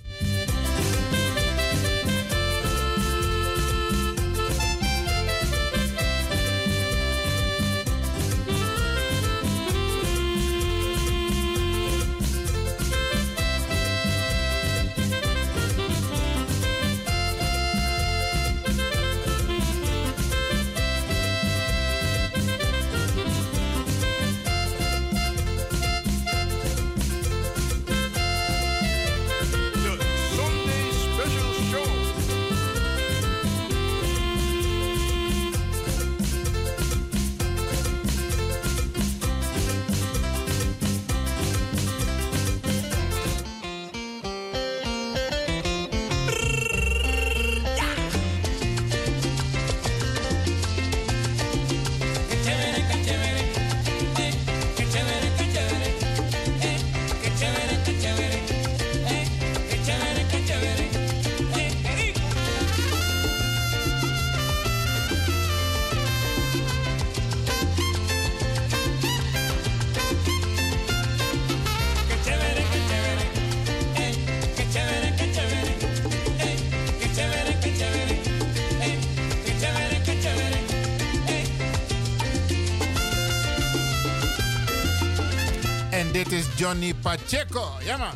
Johnny 86.73 86.95
Pacheco. 86.95 87.69
Ja, 87.85 87.97
man. 87.97 88.13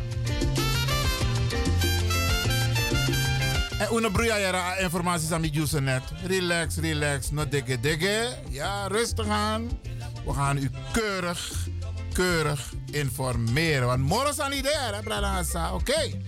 En 3.79 3.93
una 3.93 4.09
jara 4.39 4.77
informatie 4.77 5.35
aan 5.35 5.43
de 5.43 5.81
net. 5.81 6.03
Relax, 6.27 6.77
relax, 6.77 7.31
no 7.31 7.49
digge 7.49 7.81
digge. 7.81 8.37
Ja, 8.49 8.87
rustig 8.87 9.29
aan. 9.29 9.71
We 10.25 10.33
gaan 10.33 10.57
u 10.57 10.71
keurig, 10.93 11.67
keurig 12.13 12.73
informeren. 12.91 13.87
Want 13.87 14.03
morgen 14.03 14.29
is 14.31 14.41
aan 14.41 14.53
idee, 14.53 14.77
hè, 14.77 14.91
Oké. 15.75 16.26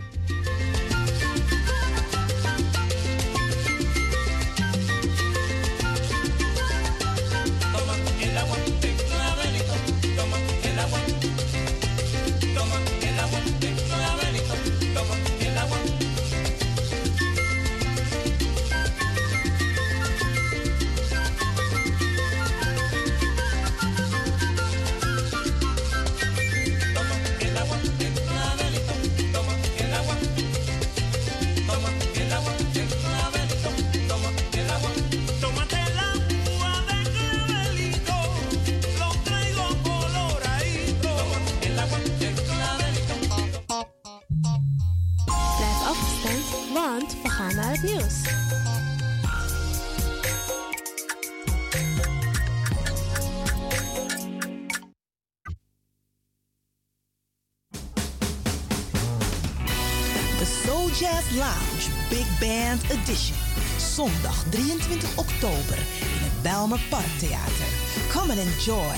Parktheater. 66.77 67.69
Come 68.11 68.31
and 68.31 68.41
enjoy 68.41 68.95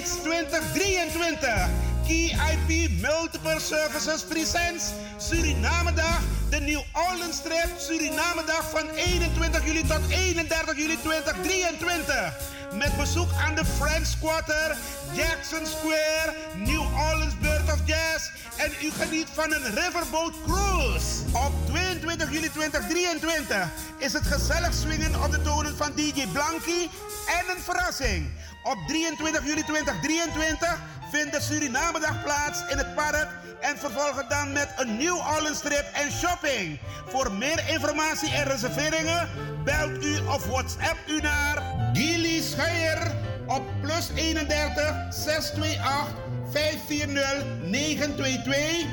de 0.09 0.21
States 0.21 0.23
2023. 0.23 1.69
KIP 2.07 2.91
Multiple 3.01 3.61
Services 3.61 4.23
Presents 4.23 4.93
Surinamedag. 5.19 6.21
De 6.51 6.61
New 6.61 6.83
Orleans 6.93 7.43
Trip 7.43 7.69
Surinamedag 7.79 8.71
van 8.71 8.89
21 8.89 9.65
juli 9.65 9.87
tot 9.87 10.01
31 10.09 10.77
juli 10.77 10.99
2023. 11.03 12.33
Met 12.73 12.97
bezoek 12.97 13.29
aan 13.47 13.55
de 13.55 13.65
French 13.65 14.09
Quarter, 14.21 14.77
Jackson 15.13 15.67
Square, 15.67 16.35
New 16.57 16.83
Orleans 17.11 17.39
Bird 17.41 17.73
of 17.73 17.81
Jazz. 17.85 18.31
En 18.57 18.71
u 18.83 18.91
geniet 18.91 19.29
van 19.33 19.53
een 19.53 19.75
Riverboat 19.75 20.35
Cruise. 20.47 21.07
Op 21.33 21.53
22 21.67 22.33
juli 22.33 22.51
2023 22.51 23.69
is 23.99 24.13
het 24.13 24.27
gezellig 24.27 24.75
swingen 24.75 25.23
op 25.23 25.31
de 25.31 25.43
tonen 25.43 25.77
van 25.77 25.93
DJ 25.95 26.27
Blanky. 26.33 26.89
En 27.27 27.57
een 27.57 27.63
verrassing. 27.63 28.31
Op 28.69 28.79
23 28.87 29.45
juli 29.45 29.62
2023 29.62 30.81
vindt 31.11 31.33
de 31.33 31.41
Surinamedag 31.41 32.23
plaats 32.23 32.62
in 32.71 32.79
het 32.79 32.95
park. 32.95 33.29
En 33.61 33.79
vervolgen 33.79 34.29
dan 34.29 34.53
met 34.53 34.69
een 34.77 34.97
New 34.97 35.16
Orleans 35.16 35.61
trip 35.61 35.85
en 35.93 36.11
shopping. 36.12 36.79
Voor 37.07 37.33
meer 37.33 37.62
informatie 37.69 38.33
en 38.33 38.45
reserveringen 38.45 39.29
belt 39.64 40.05
u 40.05 40.19
of 40.19 40.47
WhatsApp 40.47 40.99
u 41.07 41.21
naar 41.21 41.62
Gilly 41.93 42.43
Scheier 42.43 43.11
op 43.47 43.62
plus 43.81 44.11
31 44.14 45.07
628 45.11 46.14
540 46.51 47.45
922. 47.62 48.87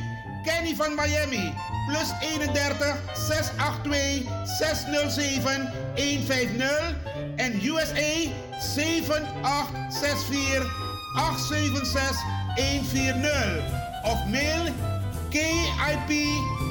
Kenny 0.44 0.76
van 0.76 0.96
Miami 0.96 1.54
plus 1.88 2.12
31 2.22 2.98
682 3.14 4.24
607 4.58 5.85
150 5.98 6.96
en 7.38 7.60
USA 7.64 8.28
7864 8.60 10.66
876 11.18 12.18
140 12.58 13.64
of 14.06 14.18
mail 14.30 14.74
KIP 15.32 16.10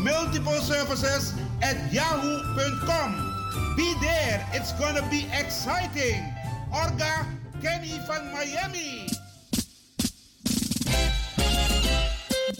Multiple 0.02 0.60
Services 0.60 1.32
at 1.62 1.76
yahoo.com. 1.92 3.32
Be 3.76 3.94
there, 4.00 4.44
it's 4.52 4.72
gonna 4.72 5.02
be 5.10 5.26
exciting. 5.32 6.22
Orga 6.72 7.26
Kenny 7.62 8.00
van 8.06 8.32
Miami. 8.32 9.06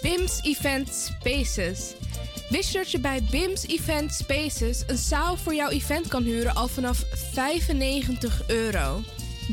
BIMS 0.03 0.41
Event 0.45 0.89
Spaces. 0.89 1.95
Wist 2.49 2.73
je 2.73 2.79
dat 2.79 2.91
je 2.91 3.01
bij 3.01 3.23
BIMS 3.31 3.67
Event 3.67 4.13
Spaces 4.15 4.83
een 4.87 4.97
zaal 4.97 5.37
voor 5.37 5.55
jouw 5.55 5.71
event 5.71 6.09
kan 6.09 6.23
huren 6.23 6.55
al 6.55 6.69
vanaf 6.69 7.05
95 7.33 8.49
euro? 8.49 9.01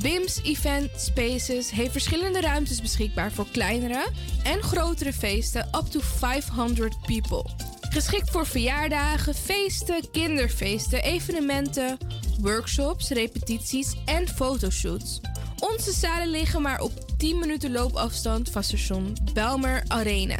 BIMS 0.01 0.39
Event 0.43 0.89
Spaces 0.97 1.71
heeft 1.71 1.91
verschillende 1.91 2.41
ruimtes 2.41 2.81
beschikbaar 2.81 3.31
voor 3.31 3.47
kleinere 3.51 4.07
en 4.43 4.61
grotere 4.61 5.13
feesten 5.13 5.65
up 5.65 5.85
to 5.85 5.99
500 5.99 7.01
people. 7.01 7.45
Geschikt 7.89 8.29
voor 8.29 8.45
verjaardagen, 8.45 9.35
feesten, 9.35 10.11
kinderfeesten, 10.11 11.03
evenementen, 11.03 11.97
workshops, 12.39 13.09
repetities 13.09 13.95
en 14.05 14.27
fotoshoots. 14.27 15.19
Onze 15.59 15.91
zalen 15.91 16.29
liggen 16.29 16.61
maar 16.61 16.81
op 16.81 16.91
10 17.17 17.39
minuten 17.39 17.71
loopafstand 17.71 18.49
van 18.49 18.63
station 18.63 19.17
Belmer 19.33 19.83
Arena. 19.87 20.39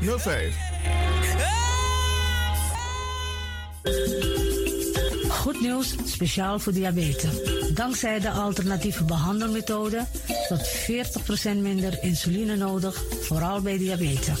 5305. 0.00 0.66
Goed 5.28 5.60
nieuws, 5.60 5.94
speciaal 6.04 6.58
voor 6.58 6.72
diabetes. 6.72 7.42
Dankzij 7.74 8.20
de 8.20 8.30
alternatieve 8.30 9.04
behandelmethode 9.04 10.06
tot 10.48 10.68
40% 10.68 11.56
minder 11.56 12.02
insuline 12.02 12.56
nodig, 12.56 13.02
vooral 13.20 13.60
bij 13.60 13.78
diabetes. 13.78 14.40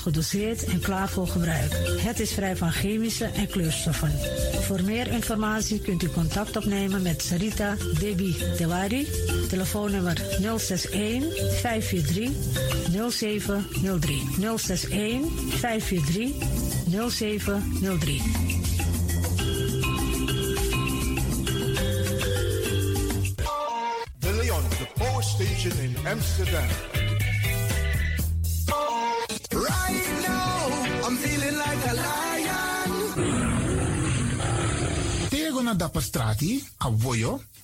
gedoseerd 0.01 0.63
en 0.63 0.79
klaar 0.79 1.09
voor 1.09 1.27
gebruik. 1.27 1.71
Het 1.99 2.19
is 2.19 2.31
vrij 2.31 2.55
van 2.55 2.71
chemische 2.71 3.25
en 3.25 3.47
kleurstoffen. 3.47 4.11
Voor 4.61 4.83
meer 4.83 5.07
informatie 5.07 5.79
kunt 5.79 6.03
u 6.03 6.09
contact 6.09 6.57
opnemen 6.57 7.01
met 7.01 7.21
Sarita 7.21 7.75
Debi 7.99 8.35
Dewari. 8.57 9.07
Telefoonnummer 9.49 10.17
061 10.57 11.23
543 11.59 12.29
0703. 13.09 14.27
061 14.57 15.21
543 15.59 16.31
0703. 17.09 18.21
De 24.19 24.33
Leon, 24.33 24.63
the 24.69 24.87
power 24.93 25.23
station 25.23 25.79
in 25.79 25.95
Amsterdam. 26.07 27.00
Right 29.51 30.07
now, 30.27 31.07
I'm 31.07 31.17
feeling 31.17 31.57
like 31.57 31.83
a 31.89 31.93
lion. 31.93 32.89
Tego 35.29 35.61
na 35.61 35.73
dapper 35.73 36.01
strati, 36.01 36.63
a 36.77 36.91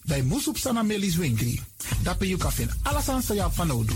bij 0.03 0.21
Moesop 0.23 0.57
Sana 0.57 0.83
Melis 0.83 1.15
Winkri. 1.15 1.61
Dapper 2.03 2.27
you 2.27 2.39
alles 2.83 3.09
aan 3.09 3.21
sa 3.21 3.33
van 3.51 3.71
Odu. 3.71 3.95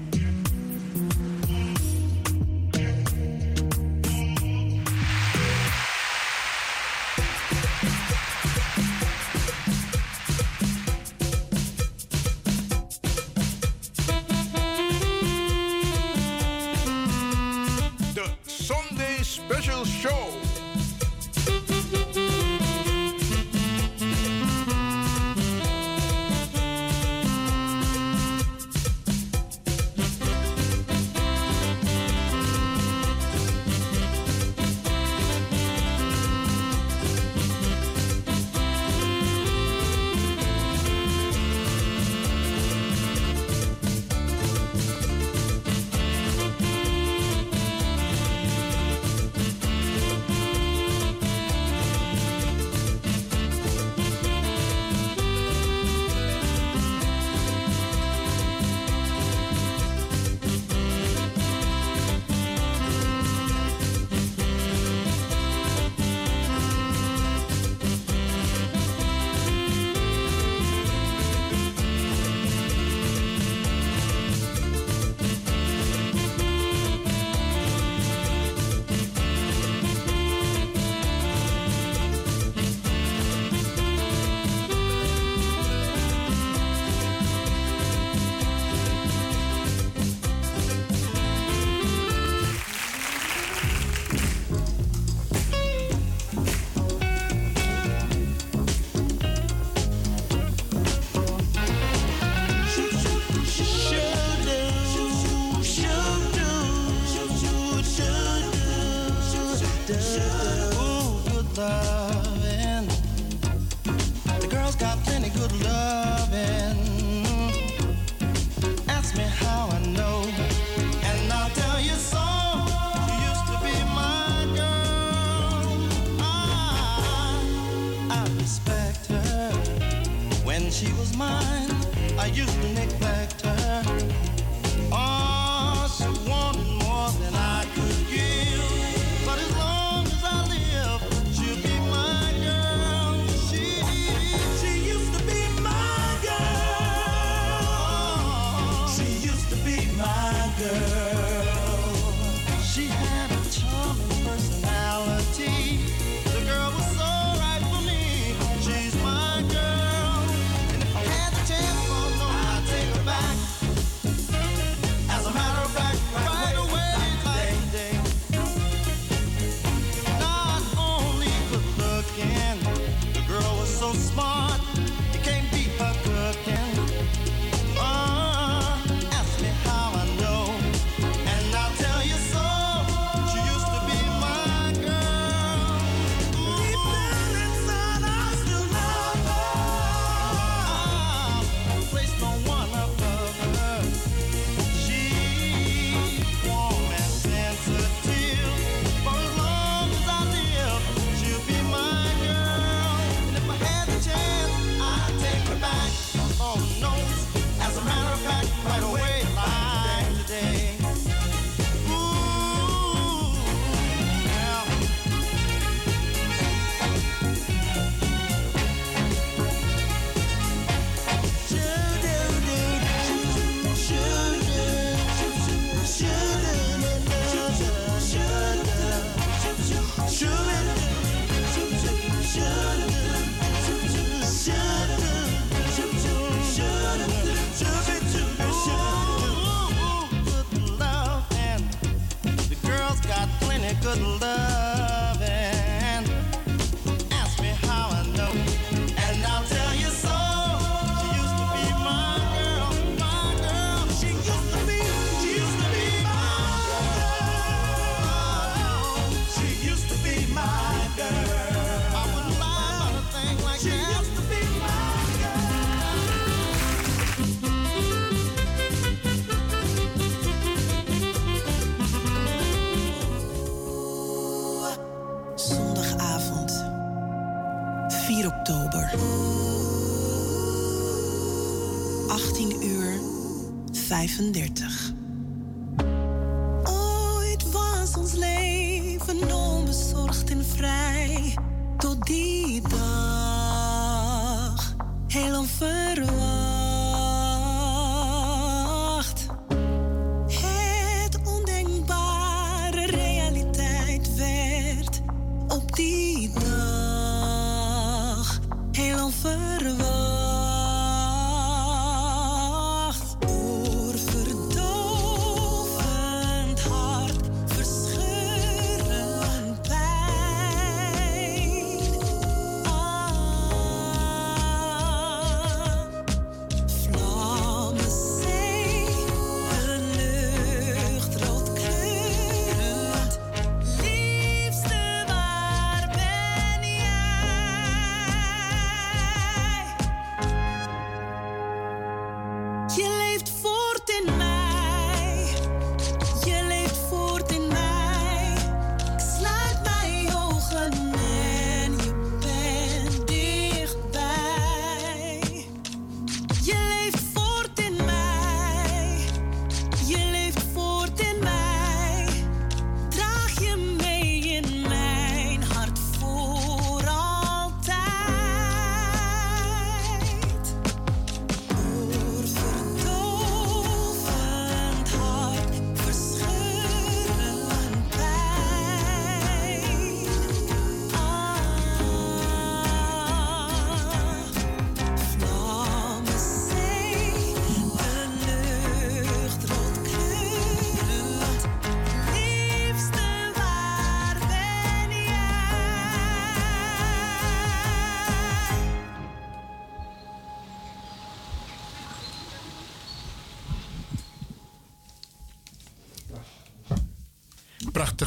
35. 284.21 284.80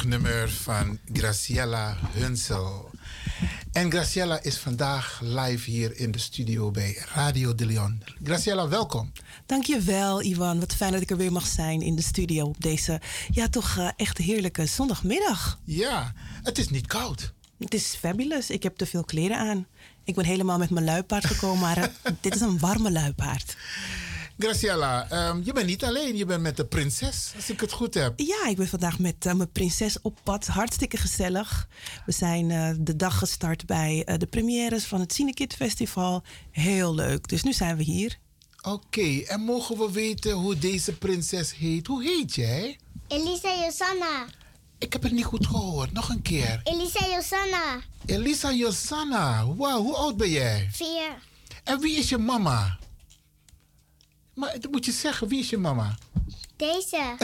Nummer 0.04 0.50
van 0.50 0.98
Graciela 1.12 1.96
Hunsel. 2.12 2.90
En 3.72 3.90
Graciela 3.90 4.42
is 4.42 4.58
vandaag 4.58 5.20
live 5.22 5.70
hier 5.70 5.96
in 5.96 6.10
de 6.10 6.18
studio 6.18 6.70
bij 6.70 6.98
Radio 7.14 7.54
de 7.54 7.66
Leon. 7.66 8.02
Graciela, 8.24 8.68
welkom. 8.68 9.12
Dankjewel, 9.46 10.22
Iwan. 10.22 10.60
Wat 10.60 10.74
fijn 10.74 10.92
dat 10.92 11.00
ik 11.00 11.10
er 11.10 11.16
weer 11.16 11.32
mag 11.32 11.46
zijn 11.46 11.82
in 11.82 11.96
de 11.96 12.02
studio 12.02 12.44
op 12.44 12.60
deze, 12.60 13.00
ja, 13.30 13.48
toch 13.48 13.76
eh, 13.78 13.88
echt 13.96 14.18
heerlijke 14.18 14.66
zondagmiddag. 14.66 15.58
Ja, 15.64 16.12
het 16.42 16.58
is 16.58 16.68
niet 16.68 16.86
koud. 16.86 17.32
Het 17.58 17.74
is 17.74 17.94
fabulous. 18.00 18.50
Ik 18.50 18.62
heb 18.62 18.76
te 18.76 18.86
veel 18.86 19.04
kleren 19.04 19.38
aan. 19.38 19.66
Ik 20.04 20.14
ben 20.14 20.24
helemaal 20.24 20.58
met 20.58 20.70
mijn 20.70 20.84
luipaard 20.84 21.24
gekomen, 21.24 21.60
maar 21.60 21.76
eh, 21.76 21.88
dit 22.20 22.34
is 22.34 22.40
een 22.40 22.58
warme 22.58 22.92
luipaard. 22.92 23.56
Graciela, 24.38 25.10
ehm, 25.10 25.40
je 25.44 25.52
bent 25.52 25.66
niet 25.66 25.84
alleen, 25.84 26.16
je 26.16 26.24
bent 26.24 26.42
met 26.42 26.56
de 26.56 26.64
prinses, 26.64 27.32
als 27.36 27.50
ik 27.50 27.60
het 27.60 27.72
goed 27.72 27.94
heb. 27.94 28.12
Ja, 28.16 28.46
ik 28.46 28.56
ben 28.56 28.68
vandaag 28.68 28.98
met 28.98 29.26
eh, 29.26 29.34
mijn 29.34 29.52
prinses 29.52 30.00
op 30.02 30.18
pad. 30.22 30.46
Hartstikke 30.46 30.96
gezellig. 30.96 31.68
We 32.06 32.12
zijn 32.12 32.50
eh, 32.50 32.70
de 32.78 32.96
dag 32.96 33.18
gestart 33.18 33.66
bij 33.66 34.02
eh, 34.04 34.18
de 34.18 34.26
premières 34.26 34.84
van 34.84 35.00
het 35.00 35.12
Cinekid 35.12 35.54
Festival. 35.54 36.22
Heel 36.50 36.94
leuk. 36.94 37.28
Dus 37.28 37.42
nu 37.42 37.52
zijn 37.52 37.76
we 37.76 37.82
hier. 37.82 38.18
Oké, 38.62 39.18
en 39.26 39.40
mogen 39.40 39.78
we 39.78 39.92
weten 39.92 40.32
hoe 40.32 40.58
deze 40.58 40.92
prinses 40.92 41.56
heet? 41.56 41.86
Hoe 41.86 42.02
heet 42.02 42.34
jij? 42.34 42.78
Elisa 43.08 43.54
Josanna. 43.60 44.26
Ik 44.78 44.92
heb 44.92 45.02
het 45.02 45.12
niet 45.12 45.24
goed 45.24 45.46
gehoord. 45.46 45.92
Nog 45.92 46.08
een 46.08 46.22
keer. 46.22 46.60
Elisa 46.64 47.06
Josanna. 47.06 47.80
Elisa 48.06 48.52
Josanna. 48.52 49.54
Wauw, 49.54 49.82
hoe 49.82 49.94
oud 49.94 50.16
ben 50.16 50.30
jij? 50.30 50.68
Vier. 50.72 51.10
En 51.64 51.80
wie 51.80 51.96
is 51.96 52.08
je 52.08 52.18
mama? 52.18 52.78
Maar 54.34 54.60
dat 54.60 54.70
moet 54.70 54.84
je 54.84 54.92
zeggen, 54.92 55.28
wie 55.28 55.38
is 55.40 55.50
je 55.50 55.58
mama? 55.58 55.98
Deze. 56.56 57.02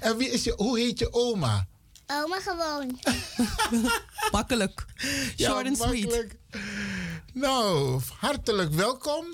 En 0.00 0.16
wie 0.16 0.30
is 0.30 0.44
je, 0.44 0.52
hoe 0.56 0.78
heet 0.78 0.98
je 0.98 1.12
oma? 1.12 1.66
Oma 2.06 2.40
gewoon. 2.40 2.98
Makkelijk. 4.32 4.84
Short 5.38 5.66
and 5.66 5.76
sweet. 5.76 6.02
makkelijk. 6.02 6.36
Nou, 7.32 8.00
hartelijk 8.18 8.72
welkom. 8.72 9.24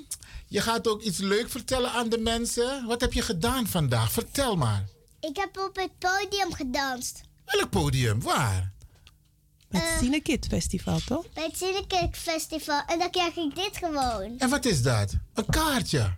Je 0.47 0.61
gaat 0.61 0.89
ook 0.89 1.03
iets 1.03 1.19
leuk 1.19 1.51
vertellen 1.51 1.90
aan 1.90 2.09
de 2.09 2.19
mensen. 2.19 2.86
Wat 2.86 3.01
heb 3.01 3.12
je 3.12 3.23
gedaan 3.23 3.66
vandaag? 3.66 4.12
Vertel 4.12 4.57
maar. 4.57 4.85
Ik 5.20 5.36
heb 5.36 5.59
op 5.59 5.77
het 5.77 5.98
podium 5.98 6.53
gedanst. 6.53 7.20
Welk 7.44 7.70
podium? 7.70 8.23
Waar? 8.23 8.73
Het 9.70 9.82
Cinekid 10.01 10.47
Festival, 10.47 10.98
toch? 11.06 11.24
Bij 11.32 11.44
het 11.44 11.56
Cinekid 11.56 12.16
Festival. 12.16 12.82
En 12.86 12.98
dan 12.98 13.10
krijg 13.10 13.36
ik 13.36 13.55
dit 13.55 13.76
gewoon. 13.76 14.38
En 14.38 14.48
wat 14.48 14.64
is 14.64 14.82
dat? 14.82 15.12
Een 15.34 15.47
kaartje. 15.47 16.14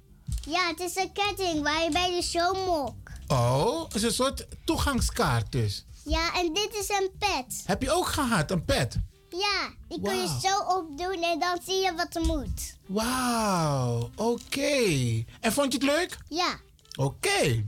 Ja, 0.49 0.69
het 0.69 0.81
is 0.81 0.97
een 0.97 1.13
ketting 1.13 1.63
waar 1.63 1.83
je 1.85 1.91
bij 1.91 2.17
de 2.17 2.23
show 2.23 2.67
mocht. 2.67 2.95
Oh, 3.27 3.85
het 3.85 3.95
is 3.95 4.03
een 4.03 4.13
soort 4.13 4.47
toegangskaart 4.65 5.53
dus. 5.53 5.85
Ja, 6.05 6.35
en 6.35 6.53
dit 6.53 6.69
is 6.75 6.89
een 6.89 7.11
pet. 7.19 7.63
Heb 7.65 7.83
je 7.83 7.91
ook 7.91 8.07
gehad, 8.07 8.51
een 8.51 8.65
pet? 8.65 8.99
Ja, 9.31 9.71
die 9.89 10.01
kun 10.03 10.17
je 10.17 10.39
zo 10.43 10.77
opdoen 10.79 11.23
en 11.23 11.39
dan 11.39 11.59
zie 11.65 11.75
je 11.75 11.93
wat 11.97 12.15
er 12.17 12.23
moet. 12.23 12.75
Wauw, 12.87 14.11
oké. 14.15 15.25
En 15.41 15.53
vond 15.53 15.73
je 15.73 15.79
het 15.79 15.87
leuk? 15.87 16.19
Ja. 16.29 16.59
Oké. 16.99 17.65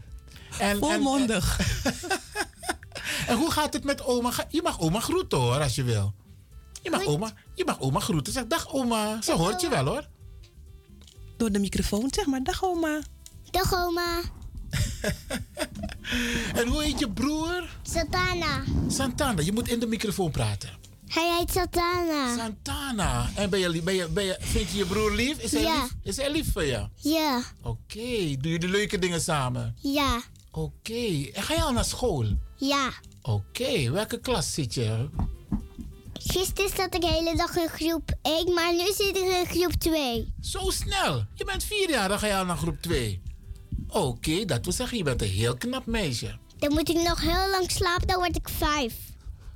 En, 0.58 0.78
Volmondig. 0.78 1.58
En, 1.84 1.94
en 3.26 3.36
hoe 3.36 3.50
gaat 3.50 3.72
het 3.72 3.84
met 3.84 4.04
oma? 4.04 4.30
Je 4.48 4.62
mag 4.62 4.80
oma 4.80 5.00
groeten 5.00 5.38
hoor, 5.38 5.60
als 5.62 5.74
je 5.74 5.82
wil. 5.82 6.14
Je 6.82 6.90
mag, 6.90 7.04
oma, 7.04 7.32
je 7.54 7.64
mag 7.64 7.80
oma 7.80 8.00
groeten. 8.00 8.32
Zeg 8.32 8.46
dag 8.46 8.72
oma. 8.72 9.22
Ze 9.22 9.32
hoort 9.32 9.60
je 9.60 9.68
wel 9.68 9.84
hoor. 9.86 10.08
Door 11.36 11.50
de 11.52 11.58
microfoon, 11.58 12.08
zeg 12.10 12.26
maar. 12.26 12.42
Dag 12.42 12.64
oma. 12.64 13.00
Dag 13.50 13.74
oma. 13.74 14.20
En 16.54 16.66
hoe 16.68 16.82
heet 16.82 16.98
je 16.98 17.10
broer? 17.10 17.68
Santana. 17.82 18.62
Santana, 18.88 19.42
je 19.42 19.52
moet 19.52 19.68
in 19.68 19.80
de 19.80 19.86
microfoon 19.86 20.30
praten. 20.30 20.70
Hij 21.06 21.36
heet 21.38 21.50
Santana. 21.52 22.36
Santana. 22.36 23.30
En 23.34 23.50
ben 23.50 23.58
je, 23.60 23.82
ben 23.82 23.94
je, 23.94 24.08
ben 24.08 24.24
je, 24.24 24.36
vind 24.40 24.70
je 24.70 24.76
je 24.76 24.84
broer 24.86 25.14
lief? 25.14 25.38
Is 25.38 25.52
hij, 25.52 25.60
Ja. 25.62 25.82
lief? 25.82 25.90
Is 26.02 26.16
hij 26.16 26.30
lief 26.32 26.52
voor 26.52 26.64
je? 26.64 26.88
Ja. 26.96 27.42
Oké, 27.62 28.36
doe 28.40 28.52
je 28.52 28.58
de 28.58 28.68
leuke 28.68 28.98
dingen 28.98 29.20
samen? 29.20 29.76
Ja. 29.80 30.20
Oké, 30.50 31.24
en 31.32 31.42
ga 31.42 31.54
je 31.54 31.62
al 31.62 31.72
naar 31.72 31.84
school? 31.84 32.26
Ja. 32.60 32.90
Oké, 33.22 33.90
welke 33.90 34.20
klas 34.20 34.54
zit 34.54 34.74
je? 34.74 35.08
Gisteren 36.12 36.70
zat 36.76 36.94
ik 36.94 37.00
de 37.00 37.06
hele 37.06 37.36
dag 37.36 37.56
in 37.56 37.68
groep 37.68 38.10
1, 38.22 38.54
maar 38.54 38.72
nu 38.72 38.84
zit 38.86 39.16
ik 39.16 39.24
in 39.24 39.46
groep 39.46 39.72
2. 39.72 40.32
Zo 40.40 40.70
snel? 40.70 41.24
Je 41.34 41.44
bent 41.44 41.64
vier 41.64 41.90
jaar, 41.90 42.08
dan 42.08 42.18
ga 42.18 42.26
je 42.26 42.34
al 42.36 42.44
naar 42.44 42.56
groep 42.56 42.80
2. 42.80 43.22
Oké, 43.88 44.44
dat 44.44 44.64
wil 44.64 44.72
zeggen, 44.72 44.96
je 44.98 45.04
bent 45.04 45.22
een 45.22 45.28
heel 45.28 45.56
knap 45.56 45.86
meisje. 45.86 46.38
Dan 46.58 46.72
moet 46.72 46.88
ik 46.88 46.96
nog 46.96 47.20
heel 47.20 47.50
lang 47.50 47.70
slapen, 47.70 48.06
dan 48.06 48.16
word 48.16 48.36
ik 48.36 48.48
5. 48.48 48.94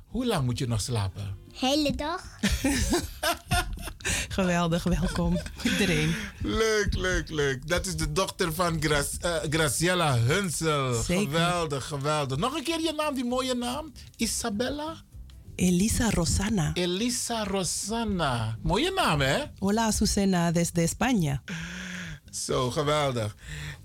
Hoe 0.05 0.25
lang 0.25 0.45
moet 0.45 0.57
je 0.57 0.67
nog 0.67 0.81
slapen? 0.81 1.34
Hele 1.59 1.95
dag. 1.95 2.21
Geweldig, 4.29 4.83
welkom. 4.83 5.37
Iedereen. 5.63 6.15
Leuk, 6.41 6.95
leuk, 6.97 7.29
leuk. 7.29 7.67
Dat 7.67 7.85
is 7.85 7.95
de 7.95 8.11
dochter 8.11 8.53
van 8.53 8.77
Gra- 8.81 9.03
eh, 9.21 9.35
Graciela 9.49 10.17
Hunsel. 10.19 11.03
Zeker. 11.03 11.23
Geweldig, 11.23 11.85
geweldig. 11.85 12.37
Nog 12.37 12.55
een 12.55 12.63
keer 12.63 12.81
je 12.81 12.93
naam, 12.97 13.13
die 13.15 13.25
mooie 13.25 13.53
naam. 13.53 13.91
Isabella? 14.17 14.95
Elisa 15.55 16.09
Rosana. 16.09 16.71
Elisa 16.73 17.43
Rosanna. 17.43 18.57
Mooie 18.61 18.91
naam, 18.95 19.21
hè? 19.21 19.43
Hola, 19.59 19.91
Susana 19.91 20.51
desde 20.51 20.81
España. 20.89 21.41
Zo, 22.43 22.71
geweldig. 22.71 23.35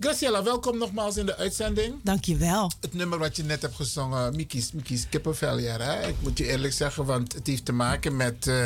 Graciela, 0.00 0.42
welkom 0.42 0.78
nogmaals 0.78 1.16
in 1.16 1.26
de 1.26 1.36
uitzending. 1.36 1.94
Dankjewel. 2.02 2.72
Het 2.80 2.94
nummer 2.94 3.18
wat 3.18 3.36
je 3.36 3.42
net 3.42 3.62
hebt 3.62 3.74
gezongen, 3.74 4.36
Mickey's, 4.36 4.72
Mickey's 4.72 5.08
kippenvel, 5.08 5.58
ja, 5.58 5.76
hè? 5.76 6.08
Ik 6.08 6.14
moet 6.20 6.38
je 6.38 6.46
eerlijk 6.46 6.72
zeggen, 6.72 7.04
want 7.04 7.32
het 7.32 7.46
heeft 7.46 7.64
te 7.64 7.72
maken 7.72 8.16
met 8.16 8.46
eh, 8.46 8.64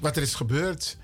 wat 0.00 0.16
er 0.16 0.22
is 0.22 0.34
gebeurd 0.34 0.96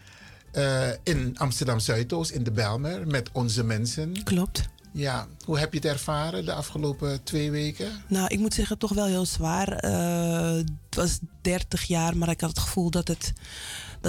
eh, 0.51 0.89
in 1.03 1.35
Amsterdam 1.39 1.79
Zuidoost, 1.79 2.31
in 2.31 2.43
de 2.43 2.51
Belmer, 2.51 3.07
met 3.07 3.29
onze 3.33 3.65
mensen. 3.65 4.23
Klopt. 4.23 4.69
Ja, 4.93 5.27
hoe 5.45 5.59
heb 5.59 5.73
je 5.73 5.79
het 5.79 5.89
ervaren 5.89 6.45
de 6.45 6.53
afgelopen 6.53 7.23
twee 7.23 7.51
weken? 7.51 8.03
Nou, 8.07 8.27
ik 8.29 8.39
moet 8.39 8.55
zeggen, 8.55 8.79
toch 8.79 8.93
wel 8.93 9.07
heel 9.07 9.27
zwaar. 9.27 9.69
Eh, 9.69 10.57
het 10.57 10.95
was 10.97 11.19
30 11.41 11.85
jaar, 11.85 12.17
maar 12.17 12.29
ik 12.29 12.41
had 12.41 12.51
het 12.51 12.59
gevoel 12.59 12.91
dat 12.91 13.09
het, 13.09 13.33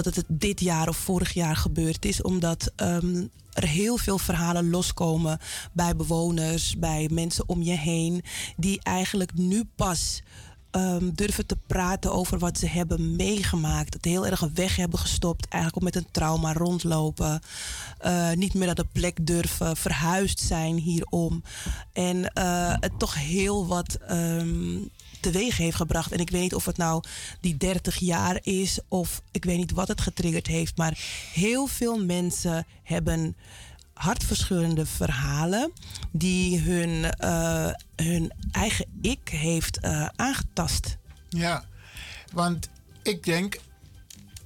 dat 0.02 0.14
het 0.14 0.24
dit 0.28 0.60
jaar 0.60 0.88
of 0.88 0.96
vorig 0.96 1.32
jaar 1.32 1.56
gebeurd 1.56 2.04
is. 2.04 2.22
Omdat 2.22 2.72
ehm, 2.76 3.24
er 3.52 3.68
heel 3.68 3.96
veel 3.96 4.18
verhalen 4.18 4.70
loskomen 4.70 5.38
bij 5.72 5.96
bewoners, 5.96 6.78
bij 6.78 7.08
mensen 7.12 7.48
om 7.48 7.62
je 7.62 7.76
heen. 7.76 8.22
Die 8.56 8.80
eigenlijk 8.82 9.34
nu 9.34 9.64
pas 9.76 10.22
ehm, 10.70 11.10
durven 11.14 11.46
te 11.46 11.56
praten 11.66 12.12
over 12.12 12.38
wat 12.38 12.58
ze 12.58 12.66
hebben 12.66 13.16
meegemaakt. 13.16 13.94
Het 13.94 14.04
heel 14.04 14.26
erg 14.26 14.48
weg 14.54 14.76
hebben 14.76 14.98
gestopt. 14.98 15.48
Eigenlijk 15.48 15.82
ook 15.84 15.92
met 15.92 16.02
een 16.04 16.10
trauma 16.10 16.52
rondlopen. 16.52 17.40
Eh, 17.98 18.32
niet 18.32 18.54
meer 18.54 18.66
naar 18.66 18.74
de 18.74 18.86
plek 18.92 19.26
durven. 19.26 19.76
Verhuisd 19.76 20.40
zijn 20.40 20.76
hierom. 20.76 21.42
En 21.92 22.32
eh, 22.32 22.74
het 22.80 22.98
toch 22.98 23.14
heel 23.14 23.66
wat 23.66 23.94
ehm, 23.94 24.78
teweeg 25.32 25.56
heeft 25.56 25.76
gebracht. 25.76 26.12
En 26.12 26.18
ik 26.18 26.30
weet 26.30 26.42
niet 26.42 26.54
of 26.54 26.64
het 26.64 26.76
nou 26.76 27.02
die 27.40 27.56
30 27.56 27.96
jaar 27.96 28.38
is. 28.42 28.78
Of 28.88 29.22
ik 29.30 29.44
weet 29.44 29.56
niet 29.56 29.72
wat 29.72 29.88
het 29.88 30.00
getriggerd 30.00 30.46
heeft. 30.46 30.76
Maar 30.76 30.98
heel 31.32 31.66
veel 31.66 32.04
mensen 32.04 32.66
hebben 32.82 33.36
hartverscheurende 33.94 34.86
verhalen 34.86 35.72
die 36.10 36.58
hun, 36.60 37.10
eh, 37.10 37.70
hun 37.96 38.32
eigen 38.50 38.86
ik 39.00 39.28
heeft 39.28 39.78
eh, 39.78 40.06
aangetast. 40.16 40.96
Ja, 41.28 41.64
want 42.32 42.68
ik 43.02 43.24
denk, 43.24 43.60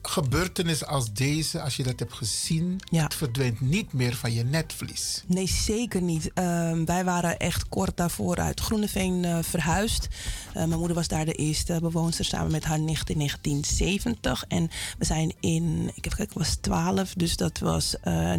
gebeurtenissen 0.03 0.87
als 0.87 1.13
deze, 1.13 1.63
als 1.63 1.77
je 1.77 1.83
dat 1.83 1.99
hebt 1.99 2.13
gezien, 2.13 2.81
het 2.91 3.15
verdwijnt 3.15 3.61
niet 3.61 3.93
meer 3.93 4.15
van 4.15 4.33
je 4.33 4.45
netvlies. 4.45 5.25
Nee, 5.27 5.47
zeker 5.49 6.03
niet. 6.03 6.33
Ehm, 6.35 6.85
wij 6.85 7.05
waren 7.05 7.39
echt 7.39 7.69
kort 7.69 7.97
daarvoor 7.97 8.37
uit 8.37 8.61
Groeneveen 8.61 9.25
eh, 9.25 9.39
verhuisd. 9.43 10.09
Eh, 10.49 10.55
mijn 10.55 10.79
moeder 10.79 10.97
was 10.97 11.09
daar 11.09 11.25
de 11.25 11.33
eerste 11.33 11.79
bewoonster 11.81 12.25
samen 12.25 12.51
met 12.51 12.65
haar 12.65 12.81
nicht 12.81 13.11
in 13.11 13.17
1970. 13.17 14.45
En 14.49 14.71
we 14.99 15.05
zijn 15.05 15.33
in, 15.41 15.91
ik 15.95 16.05
heb 16.05 16.13
gekeken, 16.13 16.33
ik 16.33 16.47
was 16.47 16.55
12, 16.55 17.15
dus 17.15 17.37
dat 17.37 17.59
was 17.59 18.01
eh 18.01 18.33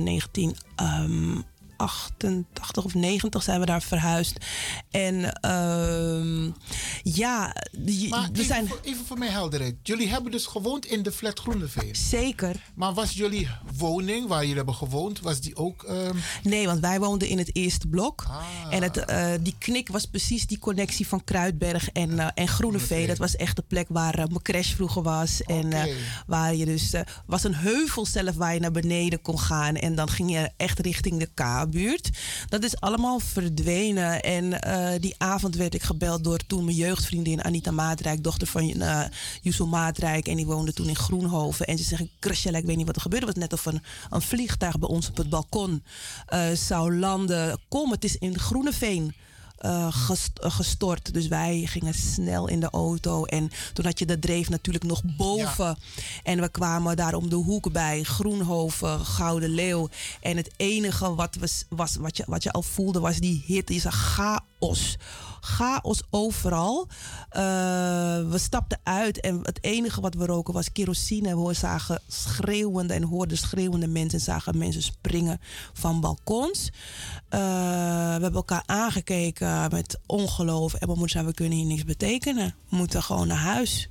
1988 1.80 2.84
of 2.86 2.94
90 2.94 3.44
zijn 3.44 3.60
we 3.60 3.66
daar 3.66 3.82
verhuisd. 3.82 4.38
En 4.92 5.32
ehm, 5.42 6.52
ja, 7.04 7.56
die- 7.72 8.10
Maar 8.10 8.22
we 8.22 8.30
even, 8.34 8.46
zijn... 8.46 8.68
voor, 8.68 8.80
even 8.84 9.06
voor 9.06 9.18
mijn 9.18 9.32
helderheid. 9.32 9.76
Jullie 9.84 10.10
hebben 10.10 10.32
dus 10.32 10.46
gewoond 10.46 10.86
in 10.86 11.04
de 11.04 11.12
flat 11.12 11.40
Groeneveen. 11.40 11.96
Zeker. 11.96 12.56
Maar 12.76 12.94
was 12.94 13.12
jullie 13.14 13.48
woning 13.78 14.28
waar 14.28 14.40
jullie 14.42 14.56
hebben 14.56 14.76
gewoond, 14.76 15.20
was 15.20 15.40
die 15.42 15.56
ook... 15.56 15.84
ehm, 15.84 16.16
Nee, 16.44 16.66
want 16.66 16.80
wij 16.80 17.00
woonden 17.00 17.28
in 17.28 17.38
het 17.38 17.56
eerste 17.56 17.88
blok. 17.88 18.26
Ah. 18.28 18.74
En 18.76 18.84
het, 18.84 18.98
eh, 18.98 19.32
die 19.42 19.56
knik 19.58 19.88
was 19.90 20.06
precies 20.06 20.48
die 20.48 20.60
connectie 20.60 21.08
van 21.08 21.24
Kruidberg 21.24 21.90
en, 21.90 22.34
en 22.36 22.48
Groeneveen. 22.48 23.08
Dat 23.08 23.18
was 23.18 23.36
echt 23.36 23.56
de 23.56 23.64
plek 23.68 23.88
waar 23.90 24.14
eh, 24.14 24.26
mijn 24.26 24.42
crash 24.42 24.74
vroeger 24.74 25.02
was. 25.04 25.42
En 25.44 25.70
waar 26.28 26.56
je 26.56 26.66
dus... 26.66 26.94
was 27.26 27.44
een 27.44 27.56
heuvel 27.56 28.06
zelf 28.06 28.36
waar 28.36 28.54
je 28.54 28.60
naar 28.60 28.72
beneden 28.72 29.22
kon 29.22 29.40
gaan. 29.40 29.76
En 29.76 29.96
dan 29.96 30.10
ging 30.10 30.32
je 30.32 30.50
echt 30.58 30.80
richting 30.80 31.20
de 31.20 31.30
KB. 31.34 31.69
Dat 32.48 32.64
is 32.64 32.80
allemaal 32.80 33.20
verdwenen. 33.20 34.22
En 34.22 34.62
eh, 34.62 35.00
die 35.00 35.16
avond 35.18 35.56
werd 35.56 35.74
ik 35.74 35.84
gebeld 35.84 36.24
door 36.24 36.38
toen 36.48 36.66
mijn 36.66 36.78
jeugdvriendin 36.78 37.44
Anita 37.44 37.72
Maatrijk, 37.72 38.24
dochter 38.24 38.48
van 38.48 38.64
uh, 38.64 39.04
Yusul 39.42 39.68
Maatrijk. 39.68 40.28
En 40.28 40.36
die 40.36 40.46
woonde 40.46 40.74
toen 40.74 40.88
in 40.88 40.96
Groenhoven. 40.96 41.66
En 41.66 41.78
ze 41.78 41.84
zegt, 41.84 42.04
Christelle, 42.20 42.58
ik 42.58 42.66
weet 42.66 42.78
niet 42.78 42.86
wat 42.86 42.96
er 42.96 43.02
gebeurde. 43.02 43.26
Het 43.26 43.38
net 43.38 43.54
of 43.54 43.66
een, 43.66 43.82
een 44.10 44.22
vliegtuig 44.22 44.80
bij 44.80 44.90
ons 44.90 45.10
op 45.10 45.18
het 45.18 45.30
balkon 45.30 45.84
eh, 46.26 46.52
zou 46.52 46.96
landen. 46.96 47.60
Kom, 47.68 47.92
het 47.92 48.04
is 48.04 48.16
in 48.16 48.40
Groeneveen 48.40 49.14
uh, 49.66 49.88
gest, 49.90 50.32
uh, 50.44 50.52
gestort. 50.52 51.14
Dus 51.14 51.28
wij 51.28 51.62
gingen 51.66 51.94
snel 51.94 52.48
in 52.48 52.60
de 52.60 52.70
auto. 52.70 53.26
En 53.26 53.50
toen 53.74 53.86
had 53.86 54.00
je 54.00 54.06
de 54.06 54.20
dreef 54.20 54.50
natuurlijk 54.50 54.86
nog 54.86 55.02
boven. 55.18 55.66
Ja. 55.66 55.78
En 56.24 56.42
we 56.42 56.50
kwamen 56.50 56.96
daar 56.96 57.14
om 57.14 57.30
de 57.30 57.36
hoek 57.36 57.72
bij. 57.72 58.04
Groenhoven, 58.04 59.00
Gouden 59.00 59.50
Leeuw. 59.50 59.90
En 60.22 60.38
het 60.38 60.50
enige 60.58 61.16
wat, 61.16 61.36
was, 61.40 61.66
was, 61.70 61.96
wat, 61.96 62.18
je, 62.18 62.24
wat 62.28 62.44
je 62.44 62.52
al 62.52 62.62
voelde 62.62 63.00
was 63.00 63.18
die 63.18 63.44
hitte. 63.46 63.74
Je 63.74 63.80
zag 63.80 63.96
chaos. 63.96 64.98
Chaos 65.42 66.04
overal. 66.10 66.88
Uh, 66.88 67.42
we 68.30 68.38
stapten 68.38 68.80
uit 68.84 69.20
en 69.20 69.40
het 69.44 69.64
enige 69.64 70.02
wat 70.02 70.14
we 70.14 70.26
roken 70.26 70.54
was 70.54 70.72
kerosine. 70.72 71.46
We 71.48 71.54
zagen 71.54 72.02
schreeuwende 72.08 72.94
en 72.94 73.04
hoorden 73.04 73.38
schreeuwende 73.38 73.88
mensen. 73.88 74.20
En 74.20 74.26
zagen 74.26 74.58
mensen 74.58 74.82
springen 74.82 75.40
van 75.74 76.02
balkons. 76.02 76.66
Uh, 76.66 77.40
we 78.16 78.22
hebben 78.22 78.34
elkaar 78.34 78.64
aangekeken 78.66 79.70
met 79.72 80.00
ongeloof. 80.06 80.74
En 80.74 80.88
we 80.88 80.94
moeten 80.94 81.10
zeggen, 81.10 81.30
we 81.30 81.36
kunnen 81.36 81.58
hier 81.58 81.68
niks 81.68 81.86
betekenen. 81.86 82.56
We 82.70 82.76
moeten 82.76 83.04
gewoon 83.04 83.28
naar 83.28 83.38
huis. 83.38 83.90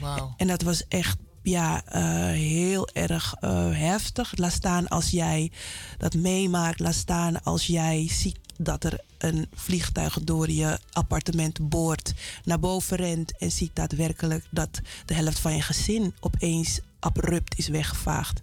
Wow. 0.00 0.32
En 0.36 0.46
dat 0.46 0.62
was 0.62 0.88
echt 0.88 1.18
ja, 1.42 1.82
uh, 1.94 2.02
heel 2.38 2.88
erg 2.88 3.34
uh, 3.40 3.50
heftig. 3.70 4.36
Laat 4.36 4.52
staan 4.52 4.88
als 4.88 5.10
jij 5.10 5.50
dat 5.98 6.14
meemaakt. 6.14 6.80
Laat 6.80 6.94
staan 6.94 7.42
als 7.42 7.66
jij 7.66 8.08
ziet 8.10 8.38
dat 8.58 8.84
er 8.84 9.00
een 9.18 9.46
vliegtuig 9.54 10.18
door 10.22 10.50
je 10.50 10.78
appartement 10.92 11.68
boort, 11.68 12.14
naar 12.44 12.58
boven 12.58 12.96
rent 12.96 13.38
en 13.38 13.50
ziet 13.50 13.70
daadwerkelijk 13.74 14.44
dat 14.50 14.80
de 15.06 15.14
helft 15.14 15.38
van 15.38 15.54
je 15.54 15.62
gezin 15.62 16.14
opeens 16.20 16.80
abrupt 16.98 17.58
is 17.58 17.68
weggevaagd. 17.68 18.42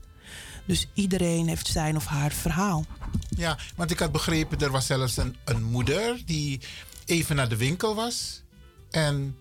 Dus 0.65 0.88
iedereen 0.93 1.47
heeft 1.47 1.67
zijn 1.67 1.95
of 1.95 2.05
haar 2.05 2.31
verhaal. 2.31 2.85
Ja, 3.30 3.57
want 3.76 3.91
ik 3.91 3.99
had 3.99 4.11
begrepen, 4.11 4.59
er 4.59 4.71
was 4.71 4.85
zelfs 4.85 5.17
een, 5.17 5.35
een 5.45 5.63
moeder 5.63 6.21
die 6.26 6.59
even 7.05 7.35
naar 7.35 7.49
de 7.49 7.57
winkel 7.57 7.95
was. 7.95 8.41
En 8.89 9.38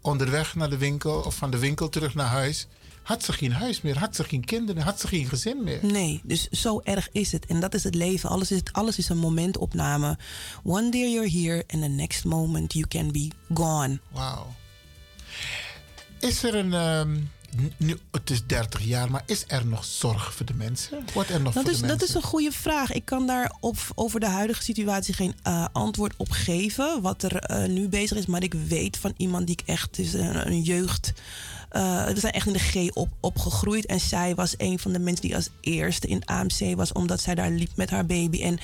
onderweg 0.00 0.54
naar 0.54 0.70
de 0.70 0.76
winkel 0.78 1.20
of 1.20 1.34
van 1.34 1.50
de 1.50 1.58
winkel 1.58 1.88
terug 1.88 2.14
naar 2.14 2.26
huis 2.26 2.66
had 3.10 3.24
ze 3.24 3.32
geen 3.32 3.52
huis 3.52 3.80
meer, 3.80 3.98
had 3.98 4.16
ze 4.16 4.24
geen 4.24 4.44
kinderen, 4.44 4.82
had 4.82 5.00
ze 5.00 5.08
geen 5.08 5.28
gezin 5.28 5.64
meer. 5.64 5.78
Nee, 5.82 6.20
dus 6.24 6.48
zo 6.48 6.80
erg 6.84 7.08
is 7.12 7.32
het. 7.32 7.46
En 7.46 7.60
dat 7.60 7.74
is 7.74 7.84
het 7.84 7.94
leven. 7.94 8.28
Alles 8.28 8.50
is, 8.50 8.60
alles 8.72 8.98
is 8.98 9.08
een 9.08 9.18
momentopname. 9.18 10.18
One 10.62 10.90
day 10.90 11.10
you're 11.12 11.30
here 11.30 11.64
and 11.68 11.82
the 11.82 11.88
next 11.88 12.24
moment 12.24 12.72
you 12.72 12.86
can 12.86 13.12
be 13.12 13.30
gone. 13.54 14.00
Wauw. 14.10 14.54
Is 16.20 16.42
er 16.42 16.54
een... 16.54 16.72
Um, 16.72 17.30
nu, 17.76 17.98
het 18.10 18.30
is 18.30 18.46
30 18.46 18.80
jaar, 18.80 19.10
maar 19.10 19.22
is 19.26 19.44
er 19.46 19.66
nog 19.66 19.84
zorg 19.84 20.34
voor 20.34 20.46
de 20.46 20.54
mensen? 20.54 21.04
Wordt 21.14 21.30
er 21.30 21.40
nog 21.40 21.54
dat 21.54 21.62
voor 21.62 21.72
is, 21.72 21.80
de 21.80 21.86
Dat 21.86 21.98
mensen? 21.98 22.16
is 22.16 22.22
een 22.22 22.28
goede 22.28 22.52
vraag. 22.52 22.92
Ik 22.92 23.04
kan 23.04 23.26
daar 23.26 23.56
op, 23.60 23.76
over 23.94 24.20
de 24.20 24.28
huidige 24.28 24.62
situatie 24.62 25.14
geen 25.14 25.34
uh, 25.46 25.66
antwoord 25.72 26.14
op 26.16 26.30
geven. 26.30 27.00
Wat 27.00 27.22
er 27.22 27.50
uh, 27.50 27.68
nu 27.68 27.88
bezig 27.88 28.16
is. 28.16 28.26
Maar 28.26 28.42
ik 28.42 28.54
weet 28.54 28.96
van 28.96 29.14
iemand 29.16 29.46
die 29.46 29.56
ik 29.60 29.68
echt... 29.68 29.98
is 29.98 30.12
een, 30.12 30.46
een 30.46 30.62
jeugd... 30.62 31.12
Uh, 31.72 32.06
we 32.06 32.20
zijn 32.20 32.32
echt 32.32 32.46
in 32.46 32.52
de 32.52 32.58
G 32.58 32.90
op, 32.94 33.08
opgegroeid. 33.20 33.86
En 33.86 34.00
zij 34.00 34.34
was 34.34 34.54
een 34.56 34.78
van 34.78 34.92
de 34.92 34.98
mensen 34.98 35.26
die 35.26 35.34
als 35.34 35.48
eerste 35.60 36.06
in 36.06 36.24
AMC 36.24 36.76
was, 36.76 36.92
omdat 36.92 37.20
zij 37.20 37.34
daar 37.34 37.50
liep 37.50 37.70
met 37.74 37.90
haar 37.90 38.06
baby. 38.06 38.42
En 38.42 38.58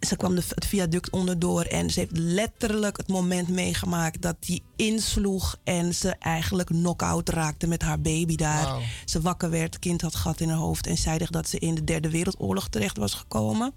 ze 0.00 0.16
kwam 0.16 0.34
de, 0.34 0.42
het 0.48 0.66
viaduct 0.66 1.10
onderdoor 1.10 1.62
en 1.62 1.90
ze 1.90 2.00
heeft 2.00 2.16
letterlijk 2.16 2.96
het 2.96 3.08
moment 3.08 3.48
meegemaakt 3.48 4.22
dat 4.22 4.36
die 4.40 4.62
insloeg 4.76 5.56
en 5.64 5.94
ze 5.94 6.10
eigenlijk 6.18 6.68
knock-out 6.68 7.28
raakte 7.28 7.66
met 7.66 7.82
haar 7.82 8.00
baby 8.00 8.36
daar. 8.36 8.64
Wow. 8.64 8.82
Ze 9.04 9.20
wakker 9.20 9.50
werd, 9.50 9.78
kind 9.78 10.00
had 10.00 10.14
gat 10.14 10.40
in 10.40 10.48
haar 10.48 10.58
hoofd 10.58 10.86
en 10.86 10.96
zei 10.96 11.26
dat 11.30 11.48
ze 11.48 11.58
in 11.58 11.74
de 11.74 11.84
Derde 11.84 12.10
Wereldoorlog 12.10 12.68
terecht 12.68 12.96
was 12.96 13.14
gekomen. 13.14 13.72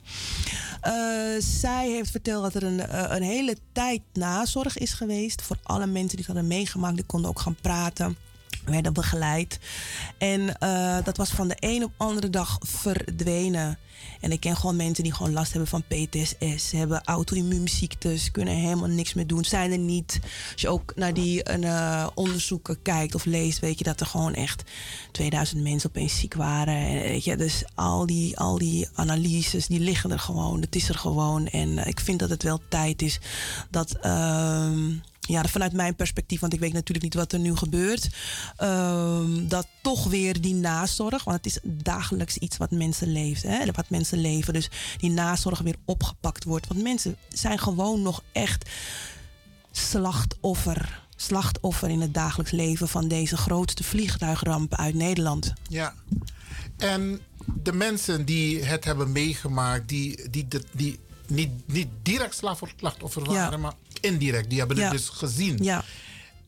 Uh, 0.88 0.94
zij 1.40 1.90
heeft 1.90 2.12
verteld 2.12 2.44
dat 2.44 2.62
er 2.62 2.64
een, 2.64 2.80
uh, 2.80 3.06
een 3.08 3.24
hele 3.24 3.58
tijd 3.72 4.02
nazorg 4.14 4.78
is 4.78 4.94
geweest 4.94 5.42
voor 5.42 5.58
alle 5.64 5.86
mensen 5.86 6.18
die 6.18 6.26
het 6.26 6.36
hadden 6.36 6.48
meegemaakt. 6.48 6.96
Die 6.96 7.06
konden 7.06 7.30
ook 7.30 7.40
gaan 7.40 7.56
praten 7.62 8.18
werden 8.66 8.94
begeleid. 8.94 9.60
En 10.18 10.42
uh, 10.42 10.98
dat 11.04 11.18
was 11.18 11.30
van 11.30 11.48
de 11.48 11.56
een 11.60 11.84
op 11.84 11.92
andere 11.98 12.30
dag 12.30 12.58
verdwenen. 12.62 13.78
En 14.22 14.32
ik 14.32 14.40
ken 14.40 14.56
gewoon 14.56 14.76
mensen 14.76 15.04
die 15.04 15.14
gewoon 15.14 15.34
last 15.34 15.52
hebben 15.54 15.70
van 15.70 15.84
PTSS, 15.88 16.72
hebben 16.72 17.04
auto-immuunziektes, 17.04 18.32
kunnen 18.32 18.54
helemaal 18.54 18.88
niks 18.88 19.14
meer 19.14 19.28
doen, 19.28 19.46
zijn 19.46 19.72
er 19.72 19.78
niet. 19.78 20.20
Als 20.52 20.62
je 20.62 20.70
ook 20.70 20.94
naar 20.96 21.14
die 21.14 21.60
uh, 21.60 22.08
onderzoeken 22.14 22.82
kijkt 22.82 23.16
of 23.16 23.26
leest, 23.26 23.60
weet 23.60 23.78
je 23.78 23.84
dat 23.84 24.00
er 24.00 24.06
gewoon 24.06 24.34
echt 24.34 24.64
2000 25.12 25.62
mensen 25.62 25.90
opeens 25.90 26.20
ziek 26.20 26.34
waren. 26.34 26.76
En, 26.76 27.02
weet 27.02 27.24
je, 27.24 27.36
dus 27.36 27.64
al 27.76 28.06
die, 28.06 28.38
al 28.38 28.58
die 28.58 28.88
analyses, 28.94 29.68
die 29.68 29.80
liggen 29.80 30.12
er 30.12 30.20
gewoon. 30.20 30.62
Het 30.62 30.76
is 30.76 30.90
er 30.90 30.98
gewoon. 30.98 31.48
En 31.48 31.88
ik 31.88 32.00
vind 32.00 32.20
dat 32.20 32.30
het 32.30 32.44
wel 32.44 32.60
tijd 32.70 33.02
is 33.02 33.20
dat. 33.70 33.98
Ja, 35.32 35.44
vanuit 35.44 35.74
mijn 35.74 35.96
perspectief, 35.96 36.40
want 36.40 36.54
ik 36.54 36.60
weet 36.60 36.74
natuurlijk 36.74 37.04
niet 37.04 37.14
wat 37.14 37.34
er 37.34 37.40
nu 37.40 37.56
gebeurt, 37.56 38.10
um, 38.60 39.48
dat 39.48 39.68
toch 39.82 40.04
weer 40.04 40.42
die 40.42 40.54
nazorg, 40.54 41.24
want 41.24 41.38
het 41.38 41.46
is 41.46 41.60
dagelijks 41.64 42.38
iets 42.38 42.58
wat 42.58 42.72
mensen 42.72 43.12
leven, 43.12 43.50
hè, 43.50 43.72
wat 43.72 43.90
mensen 43.90 44.22
leven, 44.22 44.54
dus 44.54 44.70
die 44.98 45.10
nazorg 45.10 45.60
weer 45.60 45.76
opgepakt 45.86 46.44
wordt. 46.44 46.68
Want 46.68 46.82
mensen 46.82 47.16
zijn 47.30 47.60
gewoon 47.60 48.02
nog 48.02 48.24
echt 48.32 48.70
slachtoffer, 49.72 51.02
slachtoffer 51.16 51.90
in 51.90 52.02
het 52.02 52.14
dagelijks 52.14 52.52
leven 52.52 52.88
van 52.88 53.08
deze 53.08 53.38
grootste 53.38 53.84
vliegtuigramp 53.84 54.76
uit 54.76 54.96
Nederland. 54.96 55.54
Ja, 55.68 55.94
en 56.78 57.22
de 57.64 57.74
mensen 57.74 58.26
die 58.26 58.64
het 58.64 58.86
hebben 58.86 59.12
meegemaakt, 59.12 59.90
die, 59.90 60.30
die, 60.30 60.48
die, 60.48 60.62
die 60.72 61.00
niet, 61.28 61.50
niet 61.66 61.88
direct 62.02 62.36
slachtoffer 62.36 63.24
waren, 63.26 63.52
ja. 63.52 63.58
maar 63.58 63.74
indirect. 64.02 64.50
Die 64.50 64.60
hebben 64.60 64.78
het 64.78 64.92
dus 64.92 65.10
gezien. 65.10 65.58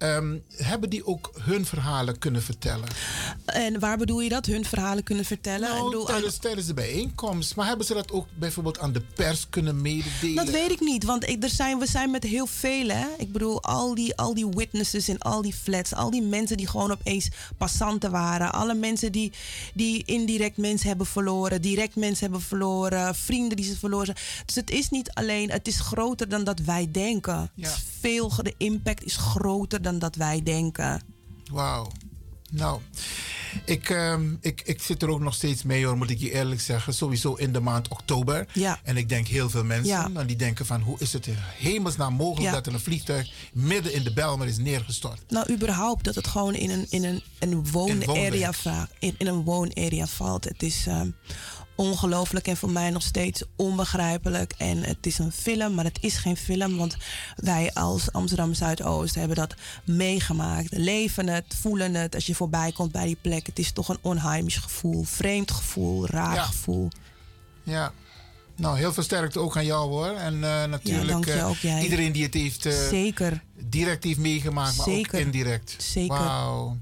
Um, 0.03 0.43
hebben 0.55 0.89
die 0.89 1.05
ook 1.05 1.31
hun 1.41 1.65
verhalen 1.65 2.19
kunnen 2.19 2.41
vertellen? 2.41 2.87
En 3.45 3.79
waar 3.79 3.97
bedoel 3.97 4.21
je 4.21 4.29
dat? 4.29 4.45
Hun 4.45 4.65
verhalen 4.65 5.03
kunnen 5.03 5.25
vertellen? 5.25 5.69
Nou, 5.69 5.83
bedoel, 5.83 6.05
tijdens, 6.05 6.37
tijdens 6.37 6.67
de 6.67 6.73
bijeenkomst. 6.73 7.55
Maar 7.55 7.67
hebben 7.67 7.85
ze 7.85 7.93
dat 7.93 8.11
ook 8.11 8.27
bijvoorbeeld 8.35 8.79
aan 8.79 8.91
de 8.91 9.01
pers 9.01 9.49
kunnen 9.49 9.81
mededelen? 9.81 10.45
Dat 10.45 10.49
weet 10.49 10.71
ik 10.71 10.79
niet, 10.79 11.03
want 11.03 11.29
ik, 11.29 11.43
er 11.43 11.49
zijn, 11.49 11.79
we 11.79 11.87
zijn 11.87 12.11
met 12.11 12.23
heel 12.23 12.45
veel. 12.45 12.87
Hè? 12.87 13.05
Ik 13.17 13.31
bedoel, 13.31 13.63
al 13.63 13.95
die, 13.95 14.15
al 14.15 14.33
die 14.33 14.47
witnesses 14.49 15.09
in 15.09 15.19
al 15.19 15.41
die 15.41 15.53
flats, 15.53 15.93
al 15.93 16.09
die 16.09 16.21
mensen 16.21 16.57
die 16.57 16.67
gewoon 16.67 16.91
opeens 16.91 17.29
passanten 17.57 18.11
waren, 18.11 18.53
alle 18.53 18.73
mensen 18.73 19.11
die, 19.11 19.31
die 19.73 20.03
indirect 20.05 20.57
mensen 20.57 20.87
hebben 20.87 21.05
verloren, 21.05 21.61
direct 21.61 21.95
mensen 21.95 22.23
hebben 22.23 22.41
verloren, 22.41 23.15
vrienden 23.15 23.57
die 23.57 23.65
ze 23.65 23.77
verloren. 23.77 24.15
Dus 24.45 24.55
het 24.55 24.71
is 24.71 24.89
niet 24.89 25.11
alleen, 25.11 25.51
het 25.51 25.67
is 25.67 25.79
groter 25.79 26.29
dan 26.29 26.43
dat 26.43 26.59
wij 26.59 26.89
denken. 26.91 27.51
Ja. 27.55 27.75
Veel, 27.99 28.31
de 28.41 28.53
impact 28.57 29.03
is 29.03 29.15
groter 29.15 29.81
dan 29.81 29.92
dat 29.99 30.15
wij 30.15 30.43
denken. 30.43 31.01
Wauw. 31.51 31.91
Nou, 32.51 32.81
ik, 33.65 33.89
um, 33.89 34.37
ik, 34.41 34.61
ik 34.65 34.81
zit 34.81 35.01
er 35.01 35.09
ook 35.09 35.19
nog 35.19 35.33
steeds 35.33 35.63
mee 35.63 35.85
hoor, 35.85 35.97
moet 35.97 36.09
ik 36.09 36.19
je 36.19 36.31
eerlijk 36.31 36.61
zeggen. 36.61 36.93
Sowieso 36.93 37.33
in 37.33 37.53
de 37.53 37.59
maand 37.59 37.87
oktober. 37.87 38.47
Ja. 38.53 38.79
En 38.83 38.97
ik 38.97 39.09
denk 39.09 39.27
heel 39.27 39.49
veel 39.49 39.63
mensen, 39.63 39.87
ja. 39.87 40.07
nou, 40.07 40.25
die 40.25 40.35
denken 40.35 40.65
van 40.65 40.81
hoe 40.81 40.95
is 40.99 41.13
het 41.13 41.27
in 41.27 41.35
hemelsnaam 41.37 42.13
mogelijk 42.13 42.45
Ja. 42.45 42.51
dat 42.51 42.67
er 42.67 42.73
een 42.73 42.79
vliegtuig 42.79 43.31
midden 43.53 43.93
in 43.93 44.03
de 44.03 44.13
Bijlmer 44.13 44.47
is 44.47 44.57
neergestort. 44.57 45.21
Nou, 45.27 45.53
überhaupt 45.53 46.03
dat 46.03 46.15
het 46.15 46.27
gewoon 46.27 46.53
in 46.53 46.69
een, 46.69 46.85
in 46.89 47.03
een, 47.03 47.23
een 47.39 47.71
woonarea 47.71 48.51
in, 48.99 49.15
in 49.17 49.27
een 49.27 49.43
woonarea 49.43 50.07
valt. 50.07 50.43
Het 50.43 50.63
is 50.63 50.85
um, 50.87 51.15
ongelooflijk 51.75 52.47
en 52.47 52.57
voor 52.57 52.69
mij 52.69 52.89
nog 52.89 53.01
steeds 53.03 53.43
onbegrijpelijk. 53.55 54.53
En 54.57 54.83
het 54.83 55.05
is 55.05 55.19
een 55.19 55.31
film, 55.31 55.73
maar 55.73 55.85
het 55.85 55.97
is 56.01 56.15
geen 56.15 56.37
film. 56.37 56.77
Want 56.77 56.95
wij 57.35 57.73
als 57.73 58.11
Amsterdam 58.11 58.53
Zuidoost 58.53 59.15
hebben 59.15 59.35
dat 59.35 59.55
meegemaakt. 59.83 60.67
Leven 60.71 61.27
het, 61.27 61.45
voelen 61.61 61.93
het. 61.93 62.15
Als 62.15 62.25
je 62.25 62.35
voorbij 62.35 62.71
komt 62.71 62.91
bij 62.91 63.05
die 63.05 63.17
plek. 63.21 63.45
Het 63.45 63.59
is 63.59 63.71
toch 63.71 63.89
een 63.89 63.97
onheimisch 64.01 64.57
gevoel. 64.57 65.03
Vreemd 65.03 65.51
gevoel, 65.51 66.07
raar 66.07 66.35
Ja. 66.35 66.43
gevoel. 66.43 66.87
Ja. 67.63 67.91
Nou, 68.55 68.77
heel 68.77 68.93
veel 68.93 69.03
sterkte 69.03 69.39
ook 69.39 69.57
aan 69.57 69.65
jou 69.65 69.89
hoor. 69.89 70.09
En 70.09 70.33
uh, 70.33 70.63
natuurlijk 70.63 71.25
uh, 71.25 71.49
jij. 71.61 71.83
iedereen 71.83 72.11
die 72.11 72.23
het 72.23 72.33
heeft 72.33 72.65
uh, 72.65 72.73
Zeker. 72.89 73.43
direct 73.69 74.03
heeft 74.03 74.19
meegemaakt, 74.19 74.77
maar 74.77 74.85
Zeker. 74.85 75.19
ook 75.19 75.25
indirect. 75.25 75.75
Zeker. 75.77 76.17
Wauw. 76.17 76.77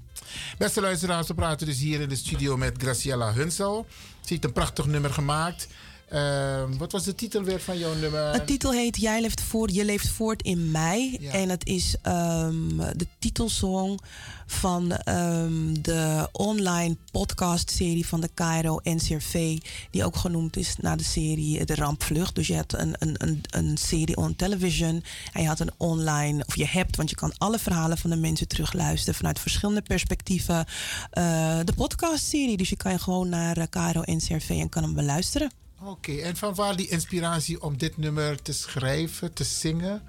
Beste 0.58 0.82
luisteraars, 0.82 1.28
we 1.28 1.34
praten 1.34 1.68
dus 1.68 1.80
hier 1.80 2.02
in 2.02 2.10
de 2.10 2.16
studio 2.16 2.58
met 2.58 2.74
Graciela 2.78 3.34
Hunsel. 3.34 3.86
Ze 4.22 4.28
heeft 4.28 4.44
een 4.44 4.54
prachtig 4.54 4.86
nummer 4.86 5.14
gemaakt. 5.14 5.68
Ehm, 6.12 6.78
wat 6.78 6.92
was 6.92 7.04
de 7.04 7.16
titel 7.16 7.44
weer 7.44 7.62
van 7.62 7.78
jouw 7.78 7.94
nummer? 7.94 8.34
Het 8.34 8.48
titel 8.48 8.72
heet 8.72 8.98
Jij 8.98 9.22
leeft 9.22 9.42
voort, 9.42 9.76
je 9.76 9.86
leeft 9.86 10.10
voort 10.10 10.42
in 10.42 10.72
mij. 10.72 11.18
Ja. 11.20 11.32
En 11.32 11.50
het 11.50 11.66
is 11.66 11.96
ehm, 12.02 12.78
de 12.78 13.08
titelsong 13.20 14.02
van 14.46 14.92
ehm, 14.92 15.74
de 15.82 16.30
online 16.32 16.98
podcastserie 17.12 18.08
van 18.08 18.22
de 18.22 18.30
Cairo 18.34 18.80
NCRV. 18.84 19.58
Die 19.92 20.06
ook 20.06 20.16
genoemd 20.16 20.58
is 20.58 20.76
naar 20.78 20.98
de 20.98 21.04
serie 21.04 21.66
De 21.66 21.76
Rampvlucht. 21.76 22.36
Dus 22.36 22.48
je 22.48 22.54
hebt 22.54 22.74
een, 22.74 22.96
een, 23.00 23.16
een, 23.18 23.42
een 23.50 23.78
serie 23.78 24.18
on 24.18 24.36
television. 24.36 25.04
En 25.34 25.42
je 25.42 25.48
had 25.48 25.60
een 25.60 25.72
online, 25.78 26.44
of 26.48 26.56
je 26.56 26.66
hebt, 26.66 26.96
want 26.96 27.10
je 27.10 27.16
kan 27.16 27.34
alle 27.38 27.60
verhalen 27.60 27.98
van 27.98 28.10
de 28.10 28.16
mensen 28.16 28.48
terugluisteren 28.48 29.16
vanuit 29.16 29.40
verschillende 29.40 29.82
perspectieven. 29.82 30.66
eh, 31.12 31.60
de 31.64 31.74
podcastserie. 31.76 32.58
Dus 32.58 32.70
je 32.70 32.78
kan 32.78 33.00
gewoon 33.00 33.30
naar 33.30 33.58
eh, 33.58 33.68
Cairo 33.70 34.02
NCRV 34.06 34.50
en 34.50 34.70
kan 34.70 34.84
hem 34.84 34.94
beluisteren. 34.94 35.61
Oké, 35.84 36.12
en 36.12 36.36
van 36.38 36.56
waar 36.56 36.76
die 36.76 36.88
inspiratie 36.88 37.62
om 37.62 37.78
dit 37.78 37.98
nummer 37.98 38.42
te 38.42 38.54
schrijven, 38.54 39.34
te 39.34 39.44
zingen? 39.44 40.04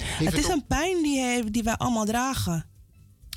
Heeft 0.00 0.30
het 0.32 0.40
is 0.40 0.46
ook- 0.46 0.52
een 0.52 0.66
pijn 0.66 1.02
die, 1.02 1.20
hij- 1.20 1.50
die 1.50 1.62
wij 1.62 1.76
allemaal 1.76 2.04
dragen. 2.04 2.64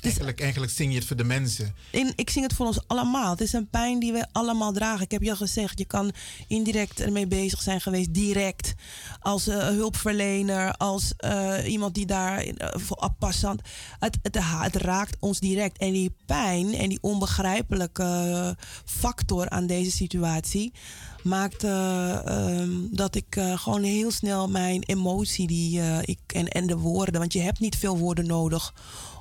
Eigenlijk, 0.00 0.40
eigenlijk 0.40 0.72
zing 0.72 0.92
je 0.92 0.98
het 0.98 1.06
voor 1.06 1.16
de 1.16 1.24
mensen. 1.24 1.74
In, 1.90 2.12
ik 2.16 2.30
zing 2.30 2.44
het 2.44 2.54
voor 2.54 2.66
ons 2.66 2.78
allemaal. 2.86 3.30
Het 3.30 3.40
is 3.40 3.52
een 3.52 3.68
pijn 3.70 3.98
die 3.98 4.12
we 4.12 4.26
allemaal 4.32 4.72
dragen. 4.72 5.04
Ik 5.04 5.10
heb 5.10 5.22
je 5.22 5.30
al 5.30 5.36
gezegd, 5.36 5.78
je 5.78 5.84
kan 5.84 6.12
indirect 6.48 7.00
ermee 7.00 7.26
bezig 7.26 7.62
zijn 7.62 7.80
geweest, 7.80 8.14
direct. 8.14 8.74
Als 9.20 9.46
eh, 9.46 9.56
hulpverlener, 9.58 10.72
als 10.76 11.12
eh, 11.16 11.58
iemand 11.66 11.94
die 11.94 12.06
daar 12.06 12.38
eh, 12.38 12.80
voor 12.80 12.96
afpassant. 12.96 13.60
Het, 13.98 14.18
het, 14.22 14.38
het 14.40 14.76
raakt 14.76 15.16
ons 15.20 15.40
direct. 15.40 15.78
En 15.78 15.92
die 15.92 16.14
pijn 16.26 16.74
en 16.74 16.88
die 16.88 16.98
onbegrijpelijke 17.00 18.56
factor 18.84 19.48
aan 19.48 19.66
deze 19.66 19.90
situatie 19.90 20.72
maakt 21.24 21.64
eh, 21.64 22.26
ehm, 22.26 22.70
dat 22.90 23.14
ik 23.14 23.36
eh, 23.36 23.58
gewoon 23.58 23.82
heel 23.82 24.10
snel 24.10 24.48
mijn 24.48 24.82
emotie 24.82 25.46
die, 25.46 25.80
eh, 25.80 25.98
ik, 26.02 26.18
en, 26.26 26.48
en 26.48 26.66
de 26.66 26.76
woorden, 26.76 27.20
want 27.20 27.32
je 27.32 27.40
hebt 27.40 27.60
niet 27.60 27.76
veel 27.76 27.98
woorden 27.98 28.26
nodig 28.26 28.74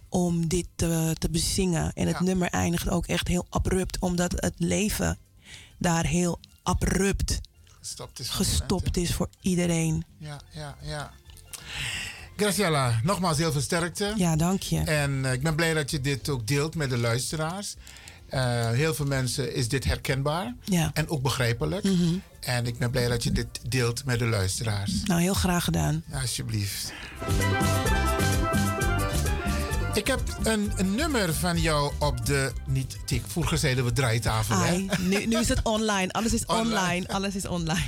om 0.09 0.47
dit 0.47 0.67
te, 0.75 1.15
te 1.19 1.29
bezingen. 1.29 1.93
En 1.93 2.07
het 2.07 2.19
nummer 2.19 2.49
eindigt 2.49 2.89
ook 2.89 3.05
echt 3.05 3.27
heel 3.27 3.45
abrupt, 3.49 3.99
omdat 3.99 4.31
het 4.35 4.55
leven 4.57 5.17
daar 5.77 6.05
heel 6.05 6.39
abrupt 6.63 7.41
Gestopt 7.79 8.19
is. 8.19 8.29
gestopt 8.29 8.97
is 8.97 9.13
voor 9.13 9.29
iedereen. 9.41 10.05
Ja, 10.17 10.41
ja, 10.51 10.77
ja. 10.81 11.11
Graciela, 12.35 12.99
nogmaals 13.03 13.37
heel 13.37 13.51
veel 13.51 13.61
sterkte. 13.61 14.13
Ja, 14.15 14.35
dank 14.35 14.61
je. 14.61 14.79
En 14.79 15.25
eh, 15.25 15.33
ik 15.33 15.43
ben 15.43 15.55
blij 15.55 15.73
dat 15.73 15.91
je 15.91 16.01
dit 16.01 16.29
ook 16.29 16.47
deelt 16.47 16.75
met 16.75 16.89
de 16.89 16.97
luisteraars. 16.97 17.75
Eh, 18.33 18.69
heel 18.69 18.93
veel 18.93 19.05
mensen 19.05 19.55
is 19.55 19.67
dit 19.67 19.83
herkenbaar 19.83 20.53
Ja. 20.63 20.91
en 20.93 21.09
ook 21.09 21.21
begrijpelijk. 21.21 21.83
Mhm. 21.83 22.13
En 22.39 22.65
ik 22.65 22.77
ben 22.77 22.91
blij 22.91 23.07
dat 23.07 23.23
je 23.23 23.31
dit 23.31 23.47
deelt 23.67 24.05
met 24.05 24.19
de 24.19 24.25
luisteraars. 24.25 24.91
Nou, 25.03 25.21
heel 25.21 25.33
graag 25.33 25.63
gedaan. 25.63 26.03
Alsjeblieft. 26.21 26.93
Ik 29.93 30.07
heb 30.07 30.21
een, 30.43 30.71
een 30.75 30.95
nummer 30.95 31.33
van 31.33 31.61
jou 31.61 31.93
op 31.99 32.25
de. 32.25 32.51
Niet, 32.67 32.97
tik- 33.05 33.23
vroeger 33.27 33.57
zeiden 33.57 33.85
we 33.85 33.91
draaitafel. 33.93 34.55
hè? 34.57 34.63
Ai, 34.63 34.89
nu, 34.99 35.25
nu 35.25 35.39
is 35.39 35.49
het 35.49 35.59
online. 35.63 36.11
Alles 36.11 36.33
is 36.33 36.45
online. 36.45 36.69
Online. 36.69 37.07
Alles 37.07 37.35
is 37.35 37.45
online. 37.47 37.85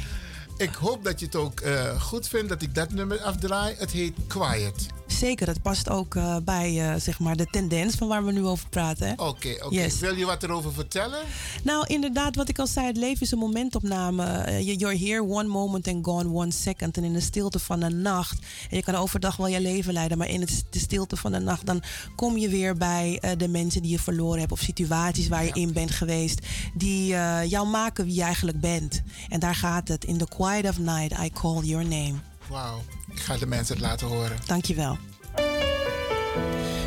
Ik 0.57 0.73
hoop 0.73 1.03
dat 1.03 1.19
je 1.19 1.25
het 1.25 1.35
ook 1.35 1.59
eh, 1.59 2.01
goed 2.01 2.27
vindt 2.27 2.49
dat 2.49 2.61
ik 2.61 2.75
dat 2.75 2.91
nummer 2.91 3.21
afdraai. 3.21 3.75
Het 3.77 3.91
heet 3.91 4.13
Quiet. 4.27 4.85
Zeker, 5.07 5.45
dat 5.45 5.61
past 5.61 5.89
ook 5.89 6.15
eh, 6.15 6.37
bij 6.43 6.81
eh, 6.81 6.99
zeg 6.99 7.19
maar 7.19 7.35
de 7.35 7.45
tendens 7.45 7.95
van 7.95 8.07
waar 8.07 8.25
we 8.25 8.31
nu 8.31 8.45
over 8.45 8.69
praten. 8.69 9.19
Oké. 9.19 9.55
Yes. 9.69 9.99
Wil 9.99 10.15
je 10.15 10.25
wat 10.25 10.43
erover 10.43 10.73
vertellen? 10.73 11.19
Nou, 11.63 11.85
inderdaad, 11.87 12.35
wat 12.35 12.49
ik 12.49 12.59
al 12.59 12.67
zei, 12.67 12.87
het 12.87 12.97
leven 12.97 13.21
is 13.21 13.31
een 13.31 13.37
momentopname. 13.37 14.25
Eh, 14.25 14.77
You're 14.77 14.97
here 14.97 15.23
one 15.23 15.47
moment 15.47 15.87
and 15.87 16.05
gone 16.05 16.33
one 16.33 16.51
second. 16.51 16.97
En 16.97 17.03
in 17.03 17.13
de 17.13 17.19
stilte 17.19 17.59
van 17.59 17.79
de 17.79 17.89
nacht. 17.89 18.39
En 18.69 18.77
je 18.77 18.83
kan 18.83 18.95
overdag 18.95 19.37
wel 19.37 19.47
je 19.47 19.61
leven 19.61 19.93
leiden, 19.93 20.17
maar 20.17 20.29
in 20.29 20.41
het, 20.41 20.65
de 20.69 20.79
stilte 20.79 21.17
van 21.17 21.31
de 21.31 21.39
nacht, 21.39 21.65
dan 21.65 21.83
kom 22.15 22.37
je 22.37 22.49
weer 22.49 22.77
bij 22.77 23.21
de 23.37 23.47
mensen 23.47 23.81
die 23.81 23.91
je 23.91 23.99
verloren 23.99 24.39
hebt. 24.39 24.51
Of 24.51 24.59
situaties 24.59 25.27
waar 25.27 25.45
je 25.45 25.51
in 25.53 25.73
bent 25.73 25.91
geweest. 25.91 26.39
Die 26.73 27.07
jou 27.47 27.67
maken 27.67 28.05
wie 28.05 28.15
je 28.15 28.21
eigenlijk 28.21 28.59
bent. 28.59 29.01
En 29.29 29.39
daar 29.39 29.55
gaat 29.55 29.87
het. 29.87 30.05
In 30.05 30.17
the 30.17 30.27
quiet 30.27 30.69
of 30.69 30.79
night, 30.79 31.11
I 31.25 31.29
call 31.33 31.61
your 31.61 31.85
name. 31.85 32.13
Wauw. 32.49 32.81
Ik 33.15 33.21
ga 33.21 33.37
de 33.37 33.47
mensen 33.47 33.75
het 33.75 33.85
laten 33.85 34.07
horen. 34.07 34.37
Dankjewel. 34.45 34.97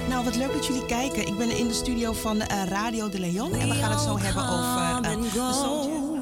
Nou, 0.08 0.24
wat 0.24 0.36
leuk 0.36 0.52
dat 0.52 0.66
jullie 0.66 0.86
kijken. 0.86 1.26
Ik 1.26 1.38
ben 1.38 1.50
in 1.58 1.68
de 1.68 1.74
studio 1.74 2.12
van 2.12 2.40
eh, 2.40 2.64
Radio 2.64 3.08
de 3.08 3.20
Leon. 3.20 3.54
En 3.54 3.68
we 3.68 3.74
gaan 3.74 3.90
het 3.90 4.00
zo 4.00 4.18
hebben 4.18 4.42
over 4.42 4.54
eh, 4.54 5.12
and 5.12 5.32
de 5.32 6.18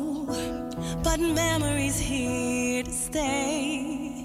but 1.03 1.21
memories 1.21 2.01
here 2.01 2.83
to 2.83 2.91
stay. 2.91 4.25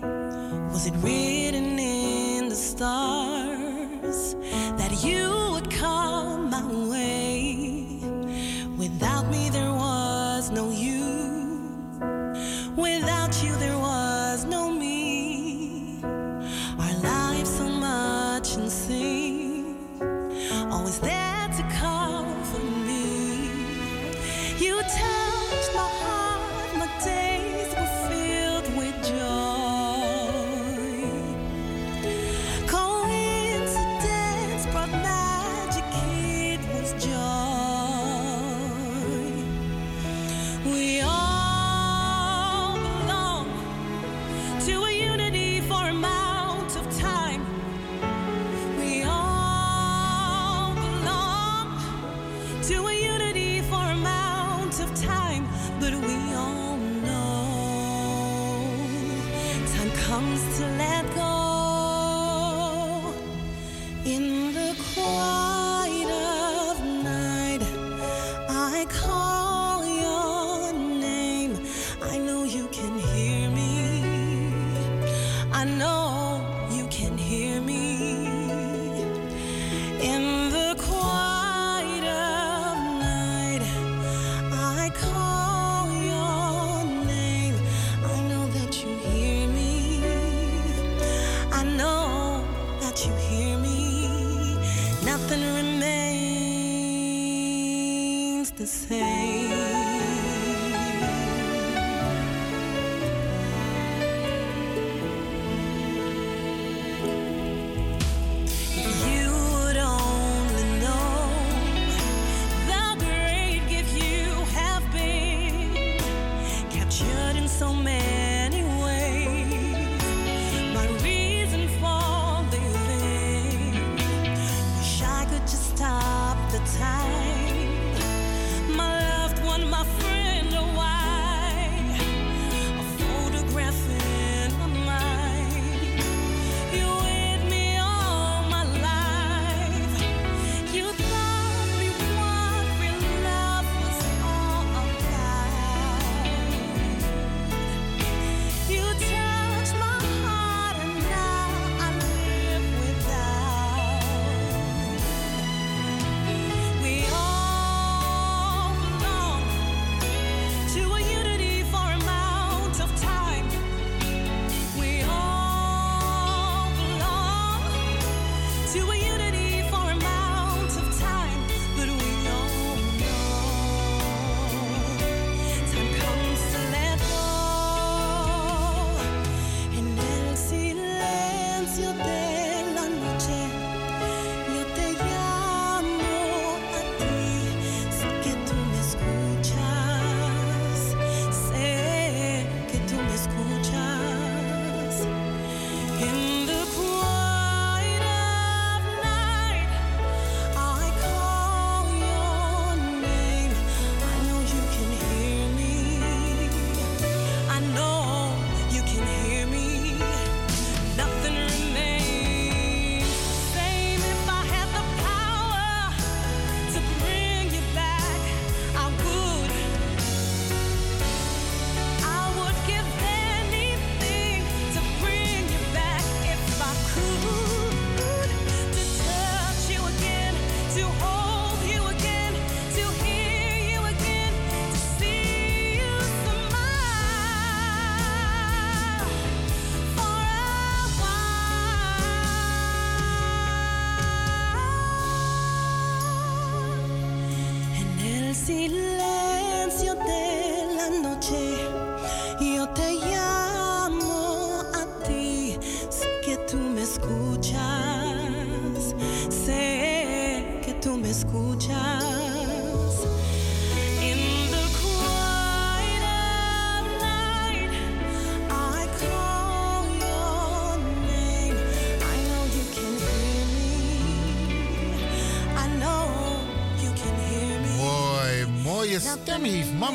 Was 0.71 0.85
it 0.85 0.93
written 1.01 1.79
in 1.79 2.49
the 2.49 2.55
stars 2.55 4.35
that 4.77 5.03
you 5.03 5.29
would 5.51 5.69
come 5.69 6.49
my 6.49 6.89
way? 6.89 7.99
Without 8.77 9.29
me, 9.31 9.49
there 9.49 9.73
was 9.73 10.49
no 10.51 10.69
you. 10.71 11.01
Without 12.75 13.43
you, 13.43 13.55
there 13.57 13.77
was 13.77 14.45
no 14.45 14.69
me. 14.69 14.80
Much 18.41 18.57
in 18.57 18.69
sync. 18.69 19.77
Always 20.71 20.99
there 20.99 21.20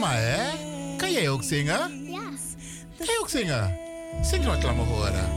mama, 0.07 0.19
hè? 0.19 0.97
Kan 0.97 1.13
jij 1.13 1.29
ook 1.29 1.43
zingen? 1.43 2.05
Ja. 2.11 2.31
Kan 2.97 3.07
jij 3.07 3.19
ook 3.21 3.29
zingen? 3.29 3.79
Zing 4.23 4.45
wat, 4.45 4.63
laat 4.63 4.75
me 4.75 4.83
horen. 4.83 5.31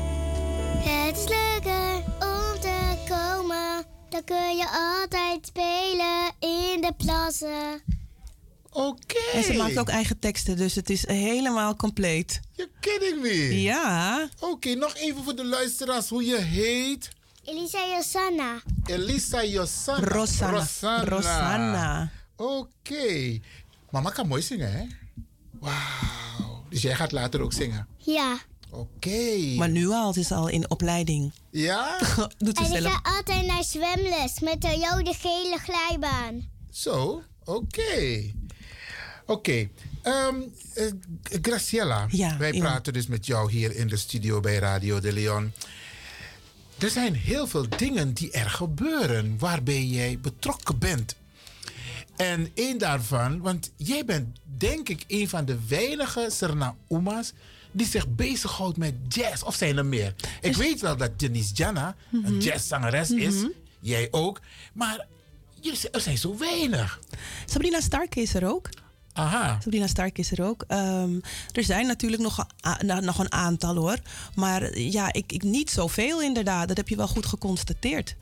Het 0.84 1.18
is 1.18 1.28
leuker 1.28 1.96
om 2.20 2.60
te 2.60 2.96
komen. 3.10 3.86
Dan 4.10 4.24
kun 4.24 4.58
je 4.58 4.68
altijd 4.70 5.46
spelen 5.46 6.32
in 6.40 6.82
de 6.82 6.94
plassen. 6.98 7.82
Oké. 8.72 9.20
En 9.34 9.44
ze 9.44 9.54
maakt 9.54 9.78
ook 9.78 9.90
eigen 9.90 10.20
teksten, 10.20 10.58
dus 10.58 10.76
het 10.76 10.90
is 10.90 11.08
helemaal 11.08 11.76
compleet. 11.76 12.40
You're 12.56 12.72
kidding 12.80 13.22
me? 13.22 13.62
Ja. 13.62 14.30
Oké, 14.40 14.74
nog 14.74 14.96
even 14.96 15.24
voor 15.24 15.36
de 15.36 15.46
luisteraars 15.46 16.10
hoe 16.10 16.26
je 16.26 16.38
heet. 16.38 17.10
Elisa 17.44 17.80
Josanna. 17.96 18.62
Elisa 18.86 19.44
Josanna. 19.44 20.08
Rosanna. 20.08 20.58
Rosanna. 20.58 21.04
Rosanna. 21.04 22.12
Oké. 22.36 23.40
Mama 23.92 24.10
kan 24.10 24.28
mooi 24.28 24.42
zingen, 24.42 24.72
hè? 24.72 24.86
Wauw. 25.60 26.64
Dus 26.70 26.82
jij 26.82 26.96
gaat 26.96 27.12
later 27.12 27.42
ook 27.42 27.54
zingen? 27.54 27.88
Ja. 27.98 28.38
Oké. 28.72 29.54
Maar 29.56 29.70
nu 29.70 29.88
al, 29.88 30.08
het 30.08 30.18
is 30.18 30.32
al 30.32 30.48
in 30.48 30.70
opleiding. 30.70 31.32
Ja? 31.52 31.98
Doet 32.38 32.58
ze 32.58 32.64
En 32.64 32.72
ik 32.72 32.82
zelf. 32.82 32.94
ga 32.94 33.16
altijd 33.16 33.46
naar 33.46 33.64
zwemles 33.64 34.40
met 34.40 34.62
de 34.62 34.88
rode 34.92 35.14
gele 35.14 35.58
glijbaan. 35.58 36.50
Zo, 36.72 37.24
oké. 37.44 38.32
Oké. 39.26 39.70
Ehm, 40.02 40.36
eh, 40.74 40.86
Graciela, 41.42 42.06
Ja, 42.10 42.38
wij 42.38 42.54
praten 42.58 42.94
dus 42.94 43.08
met 43.08 43.26
jou 43.26 43.52
hier 43.52 43.76
in 43.76 43.88
de 43.88 43.98
studio 43.98 44.40
bij 44.40 44.58
Radio 44.58 45.00
de 45.00 45.14
Leon. 45.14 45.52
Er 46.78 46.90
zijn 46.90 47.16
heel 47.16 47.48
veel 47.48 47.66
dingen 47.78 48.14
die 48.14 48.32
er 48.32 48.50
gebeuren 48.50 49.36
waarbij 49.40 49.84
jij 49.86 50.20
betrokken 50.20 50.78
bent. 50.80 51.16
En 52.20 52.52
één 52.54 52.78
daarvan, 52.78 53.42
want 53.42 53.72
jij 53.76 54.06
bent 54.06 54.40
denk 54.58 54.90
ik 54.90 55.04
een 55.08 55.30
van 55.30 55.46
de 55.46 55.58
weinige 55.68 56.30
Sernauma's 56.32 57.34
die 57.72 57.88
zich 57.88 58.08
bezighoudt 58.08 58.78
met 58.78 58.94
jazz. 59.08 59.44
Of 59.44 59.56
zijn 59.56 59.78
er 59.78 59.86
meer? 59.86 60.16
Ik 60.42 60.56
weet 60.56 60.82
wel 60.82 60.98
dat 60.98 61.20
Denise 61.20 61.54
Jana 61.54 61.96
een 62.12 62.20
Mhm. 62.22 62.40
jazzzangeres 62.40 63.10
is. 63.12 63.36
Mhm. 63.36 63.48
Jij 63.80 64.08
ook. 64.12 64.40
Maar 64.74 65.06
er 65.92 66.02
zijn 66.02 66.18
zo 66.18 66.38
weinig. 66.38 67.00
Sabrina 67.46 67.82
Stark 67.82 68.16
is 68.16 68.34
er 68.34 68.48
ook. 68.48 68.70
Aha. 69.14 69.60
Sabrina 69.62 69.88
Stark 69.88 70.18
is 70.18 70.32
er 70.32 70.44
ook. 70.44 70.64
Ehm, 70.68 71.20
er 71.52 71.64
zijn 71.64 71.88
natuurlijk 71.88 72.22
nog, 72.22 72.46
een 72.62 73.04
nog 73.06 73.20
een 73.20 73.32
aantal 73.32 73.76
hoor. 73.76 73.98
Maar 74.36 74.78
ja, 74.80 75.14
ik, 75.14 75.32
ik 75.32 75.44
niet 75.44 75.70
zoveel 75.70 76.22
inderdaad. 76.22 76.68
Dat 76.68 76.78
heb 76.78 76.90
je 76.90 76.96
wel 76.96 77.08
goed 77.08 77.26
geconstateerd. 77.26 78.16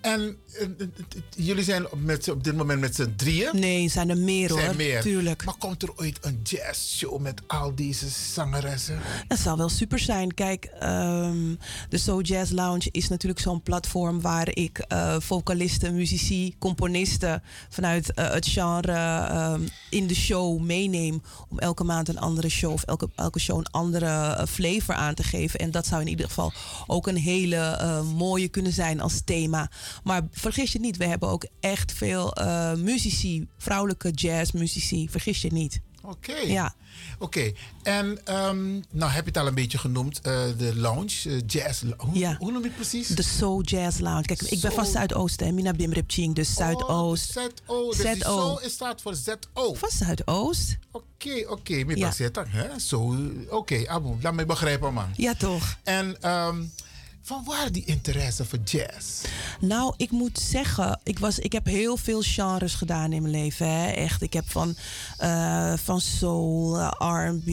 En 0.00 0.36
eh, 0.52 0.62
eh, 0.62 0.70
eh, 0.78 1.22
jullie 1.36 1.64
zijn 1.64 1.90
op, 1.90 2.00
met, 2.00 2.28
op 2.28 2.44
dit 2.44 2.56
moment 2.56 2.80
met 2.80 2.94
z'n 2.94 3.12
drieën? 3.16 3.50
Nee, 3.52 3.88
zijn 3.88 4.10
er 4.10 4.18
meer 4.18 4.48
Zijn 4.48 4.66
hoor. 4.66 4.76
meer. 4.76 5.02
Tuurlijk. 5.02 5.44
Maar 5.44 5.54
komt 5.58 5.82
er 5.82 5.90
ooit 5.96 6.18
een 6.20 6.40
jazzshow 6.42 7.20
met 7.20 7.42
al 7.46 7.74
deze 7.74 8.08
zangeressen? 8.08 8.98
Dat 9.28 9.38
zou 9.38 9.56
wel 9.56 9.68
super 9.68 9.98
zijn. 9.98 10.34
Kijk, 10.34 10.64
ehm, 10.64 11.54
de 11.88 11.98
So 11.98 12.20
Jazz 12.20 12.50
Lounge 12.50 12.88
is 12.90 13.08
natuurlijk 13.08 13.40
zo'n 13.40 13.62
platform 13.62 14.20
waar 14.20 14.48
ik 14.54 14.84
vocalisten, 15.18 15.94
muzici, 15.94 16.54
componisten 16.58 17.42
vanuit 17.68 18.12
het 18.14 18.46
genre 18.46 18.92
ehm, 18.92 19.60
in 19.90 20.06
de 20.06 20.14
show 20.14 20.60
meeneem. 20.60 21.22
Om 21.48 21.58
elke 21.58 21.84
maand 21.84 22.08
een 22.08 22.18
andere 22.18 22.48
show 22.48 22.72
of 22.72 22.82
elke, 22.82 23.08
elke 23.14 23.38
show 23.38 23.58
een 23.58 23.70
andere 23.70 24.46
flavor 24.48 24.94
aan 24.94 25.14
te 25.14 25.22
geven. 25.22 25.60
En 25.60 25.70
dat 25.70 25.86
zou 25.86 26.00
in 26.00 26.08
ieder 26.08 26.26
geval 26.26 26.52
ook 26.86 27.06
een 27.06 27.16
hele 27.16 28.02
mooie 28.16 28.48
kunnen 28.48 28.72
zijn 28.72 29.00
als 29.00 29.20
thema. 29.24 29.69
Maar 30.04 30.22
vergis 30.30 30.72
je 30.72 30.80
niet, 30.80 30.96
we 30.96 31.06
hebben 31.06 31.28
ook 31.28 31.46
echt 31.60 31.92
veel 31.92 32.32
eh, 32.34 32.74
muzici, 32.74 33.46
vrouwelijke 33.58 34.10
jazzmuzici. 34.10 35.08
Vergis 35.10 35.40
je 35.42 35.52
niet. 35.52 35.80
Oké. 36.02 36.32
Ja. 36.36 36.74
Oké. 37.18 37.52
En 37.82 38.18
ehm, 38.24 38.70
nou 38.90 39.10
heb 39.10 39.22
je 39.24 39.28
het 39.30 39.36
al 39.36 39.46
een 39.46 39.54
beetje 39.54 39.78
genoemd, 39.78 40.20
eh, 40.20 40.42
de 40.58 40.76
lounge, 40.76 41.10
eh, 41.24 41.36
jazz. 41.46 41.82
Hoe, 41.96 42.18
Ja. 42.18 42.36
hoe 42.38 42.50
noem 42.52 42.60
je 42.62 42.66
het 42.66 42.76
precies? 42.76 43.08
De 43.08 43.22
Soul 43.22 43.62
Jazz 43.62 43.98
Lounge. 43.98 44.22
Kijk, 44.22 44.42
ik 44.42 44.60
ben 44.60 44.72
van 44.72 44.84
Soul- 44.84 44.96
Zuidoosten. 44.96 45.46
en 45.46 45.54
Mina 45.54 45.72
Bim 45.72 45.92
Ripching, 45.92 46.34
dus 46.34 46.54
Zuidoost. 46.54 47.36
Oh, 47.36 47.44
ZO. 47.66 47.90
Dus 47.90 48.18
ZO. 48.20 48.56
is 48.62 48.72
staat 48.72 49.00
voor 49.02 49.14
ZO. 49.14 49.74
Van 49.74 49.90
Zuidoost. 49.90 50.78
Oké, 50.90 51.44
oké. 51.48 51.84
Met 51.84 51.98
Ja. 51.98 52.12
hè? 52.48 52.78
Zo. 52.78 53.16
Oké, 53.48 53.88
Abu, 53.88 54.16
laat 54.22 54.34
me 54.34 54.46
begrijpen, 54.46 54.92
man. 54.94 55.08
Ja, 55.16 55.34
toch? 55.34 55.78
En 55.84 56.22
ehm, 56.22 56.62
van 57.22 57.44
waar 57.44 57.72
die 57.72 57.84
interesse 57.84 58.44
voor 58.44 58.58
jazz? 58.64 59.24
Nou, 59.60 59.94
ik 59.96 60.10
moet 60.10 60.38
zeggen, 60.38 61.00
ik, 61.02 61.18
was, 61.18 61.38
ik 61.38 61.52
heb 61.52 61.66
heel 61.66 61.96
veel 61.96 62.22
genres 62.22 62.74
gedaan 62.74 63.12
in 63.12 63.22
mijn 63.22 63.34
leven. 63.34 63.68
Hè? 63.68 63.90
Echt, 63.90 64.22
ik 64.22 64.32
heb 64.32 64.50
van, 64.50 64.76
eh, 65.18 65.72
van 65.76 66.00
soul, 66.00 66.78
eh, 66.78 66.90
R&B, 66.98 67.50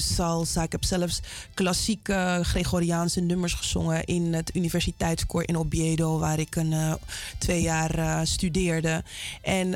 salsa. 0.00 0.62
Ik 0.62 0.72
heb 0.72 0.84
zelfs 0.84 1.20
klassieke 1.54 2.40
Gregoriaanse 2.42 3.20
nummers 3.20 3.54
gezongen 3.54 4.04
in 4.04 4.34
het 4.34 4.54
universiteitskoor 4.54 5.48
in 5.48 5.58
Oviedo, 5.58 6.18
waar 6.18 6.38
ik 6.38 6.56
een 6.56 6.72
eh, 6.72 6.94
twee 7.38 7.62
jaar 7.62 8.26
studeerde. 8.26 9.04
En 9.42 9.74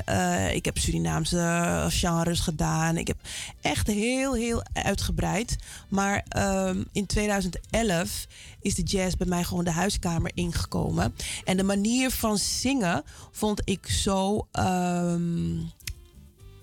ik 0.54 0.64
heb 0.64 0.78
Surinaamse 0.78 1.86
genres 1.88 2.40
gedaan. 2.40 2.96
Ik 2.96 3.06
heb 3.06 3.16
echt 3.60 3.86
heel, 3.86 4.34
heel 4.34 4.62
uitgebreid. 4.72 5.56
Maar 5.88 6.24
ehm, 6.28 6.82
in 6.92 7.06
2011 7.06 8.26
is 8.62 8.74
de 8.74 8.82
jazz 8.82 9.14
bij 9.16 9.26
mij 9.26 9.44
gewoon 9.44 9.64
de 9.64 9.70
huiskamer 9.70 10.30
ingekomen. 10.34 11.14
En 11.44 11.56
de 11.56 11.62
manier 11.62 12.10
van 12.10 12.38
zingen 12.38 13.02
vond 13.30 13.60
ik 13.64 13.86
zo 13.86 14.46
ehm, 14.52 15.60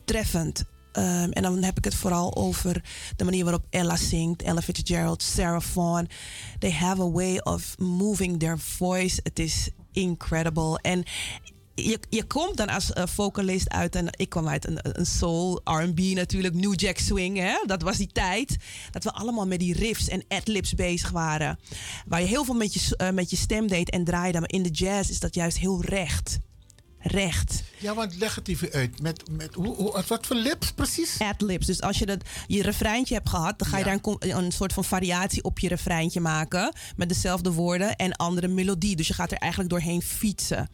treffend. 0.05 0.63
Ehm, 0.91 1.31
en 1.31 1.41
dan 1.41 1.63
heb 1.63 1.77
ik 1.77 1.83
het 1.83 1.95
vooral 1.95 2.35
over 2.35 2.83
de 3.15 3.23
manier 3.23 3.43
waarop 3.43 3.65
Ella 3.69 3.95
zingt, 3.95 4.41
Ella 4.41 4.61
Fitzgerald, 4.61 5.23
Sarah 5.23 5.61
Vaughan. 5.61 6.07
They 6.59 6.71
have 6.71 7.01
a 7.01 7.11
way 7.11 7.37
of 7.37 7.77
moving 7.77 8.39
their 8.39 8.59
voice. 8.59 9.19
Het 9.23 9.39
is 9.39 9.69
incredible. 9.91 10.79
En 10.81 11.03
je, 12.09 12.23
komt 12.23 12.57
dan 12.57 12.69
als 12.69 12.93
eh, 12.93 13.03
vocalist 13.05 13.69
uit 13.69 13.95
en 13.95 14.07
ik 14.11 14.29
kwam 14.29 14.47
uit 14.47 14.67
een, 14.67 15.05
soul, 15.05 15.61
R&B 15.63 15.99
natuurlijk, 15.99 16.53
New 16.53 16.79
Jack 16.79 16.97
Swing. 16.97 17.37
Hè? 17.37 17.57
Dat 17.65 17.81
was 17.81 17.97
die 17.97 18.09
tijd 18.11 18.57
dat 18.91 19.03
we 19.03 19.11
allemaal 19.11 19.47
met 19.47 19.59
die 19.59 19.73
riffs 19.73 20.07
en 20.07 20.23
adlibs 20.27 20.73
bezig 20.73 21.09
waren. 21.09 21.59
Waar 22.05 22.21
je 22.21 22.27
heel 22.27 22.45
veel 22.45 22.55
met 22.55 22.73
je, 22.73 22.95
eh, 22.95 23.09
met 23.09 23.29
je 23.29 23.35
stem 23.35 23.67
deed 23.67 23.89
en 23.89 24.03
draaide. 24.03 24.39
Maar 24.39 24.51
in 24.51 24.63
de 24.63 24.69
jazz 24.69 25.09
is 25.09 25.19
dat 25.19 25.35
juist 25.35 25.57
heel 25.57 25.81
recht. 25.81 26.39
Recht. 26.99 27.63
Ja, 27.79 27.93
want 27.93 28.15
leg 28.15 28.35
het 28.35 28.47
even 28.47 28.71
uit. 28.71 29.01
Met, 29.01 29.23
met, 29.31 29.53
hoe, 29.53 29.75
hoe, 29.75 30.03
wat 30.07 30.25
voor 30.25 30.35
lips 30.35 30.71
precies? 30.71 31.19
Adlibs. 31.19 31.65
Dus 31.65 31.81
als 31.81 31.99
je 31.99 32.05
dat, 32.05 32.21
je 32.47 32.61
refreintje 32.61 33.13
hebt 33.13 33.29
gehad, 33.29 33.59
dan 33.59 33.67
ga 33.67 33.77
je 33.77 33.83
daar 33.83 33.99
een, 34.19 34.51
soort 34.51 34.73
van 34.73 34.83
variatie 34.83 35.43
op 35.43 35.59
je 35.59 35.67
refreintje 35.67 36.19
maken. 36.19 36.73
Met 36.95 37.09
dezelfde 37.09 37.51
woorden 37.51 37.95
en 37.95 38.15
andere 38.15 38.47
melodie. 38.47 38.95
Dus 38.95 39.07
je 39.07 39.13
gaat 39.13 39.31
er 39.31 39.37
eigenlijk 39.37 39.71
doorheen 39.71 40.01
fietsen. 40.01 40.69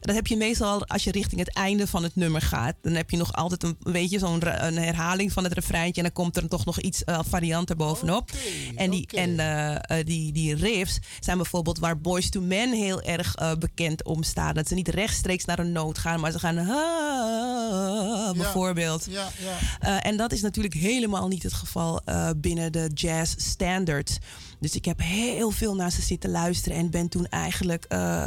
Dat 0.00 0.14
heb 0.14 0.26
je 0.26 0.36
meestal 0.36 0.86
als 0.86 1.04
je 1.04 1.10
richting 1.10 1.40
het 1.40 1.54
einde 1.54 1.86
van 1.86 2.02
het 2.02 2.16
nummer 2.16 2.42
gaat. 2.42 2.74
Dan 2.82 2.94
heb 2.94 3.10
je 3.10 3.16
nog 3.16 3.32
altijd 3.32 3.62
een, 3.62 3.76
weet 3.80 4.10
je, 4.10 4.18
zo'n 4.18 4.66
een 4.66 4.78
herhaling 4.78 5.32
van 5.32 5.44
het 5.44 5.52
refreintje. 5.52 6.02
En 6.02 6.12
dan 6.14 6.24
komt 6.24 6.36
er 6.36 6.48
toch 6.48 6.64
nog 6.64 6.80
iets 6.80 7.02
uh, 7.06 7.18
variant 7.28 7.70
erbovenop. 7.70 8.30
en 8.76 8.90
die, 8.90 9.06
en 9.06 9.38
eh, 9.38 9.98
eh, 9.98 10.06
die, 10.06 10.32
die 10.32 10.54
riffs 10.54 10.98
zijn 11.20 11.36
bijvoorbeeld 11.36 11.78
waar 11.78 12.00
Boys 12.00 12.30
to 12.30 12.40
Men 12.40 12.72
heel 12.72 13.02
erg 13.02 13.34
eh, 13.34 13.52
bekend 13.54 14.04
om 14.04 14.22
staan. 14.22 14.54
Dat 14.54 14.68
ze 14.68 14.74
niet 14.74 14.88
rechtstreeks 14.88 15.44
naar 15.44 15.58
een 15.58 15.72
noot 15.72 15.98
gaan, 15.98 16.20
maar 16.20 16.32
ze 16.32 16.38
gaan 16.38 16.49
ah, 16.58 18.32
bijvoorbeeld. 18.36 19.06
Ja, 19.08 19.28
ja. 19.38 19.58
Uh, 19.88 20.06
en 20.06 20.16
dat 20.16 20.32
is 20.32 20.40
natuurlijk 20.40 20.74
helemaal 20.74 21.28
niet 21.28 21.42
het 21.42 21.52
geval 21.52 22.00
uh, 22.06 22.30
binnen 22.36 22.72
de 22.72 22.90
jazz 22.94 23.34
standards. 23.36 24.18
Dus 24.60 24.74
ik 24.74 24.84
heb 24.84 25.00
heel 25.02 25.50
veel 25.50 25.74
naar 25.74 25.90
ze 25.90 26.02
zitten 26.02 26.30
luisteren 26.30 26.78
en 26.78 26.90
ben 26.90 27.08
toen 27.08 27.26
eigenlijk 27.26 27.86
uh, 27.88 28.24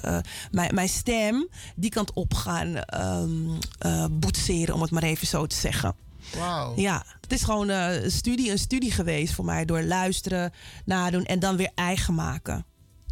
mijn, 0.51 0.75
mijn 0.75 0.89
stem 0.89 1.47
die 1.75 1.89
kant 1.89 2.13
op 2.13 2.33
gaan 2.33 2.81
um, 3.03 3.57
boetseren, 4.11 4.75
om 4.75 4.81
het 4.81 4.91
maar 4.91 5.03
even 5.03 5.27
zo 5.27 5.45
te 5.45 5.55
zeggen. 5.55 5.95
Wauw. 6.37 6.73
Ja, 6.75 7.05
het 7.21 7.31
is 7.31 7.43
gewoon 7.43 7.69
een 7.69 8.11
studie, 8.11 8.51
een 8.51 8.59
studie 8.59 8.91
geweest 8.91 9.33
voor 9.33 9.45
mij 9.45 9.65
door 9.65 9.81
luisteren, 9.81 10.53
nadoen 10.85 11.25
en 11.25 11.39
dan 11.39 11.55
weer 11.55 11.71
eigen 11.75 12.15
maken. 12.15 12.65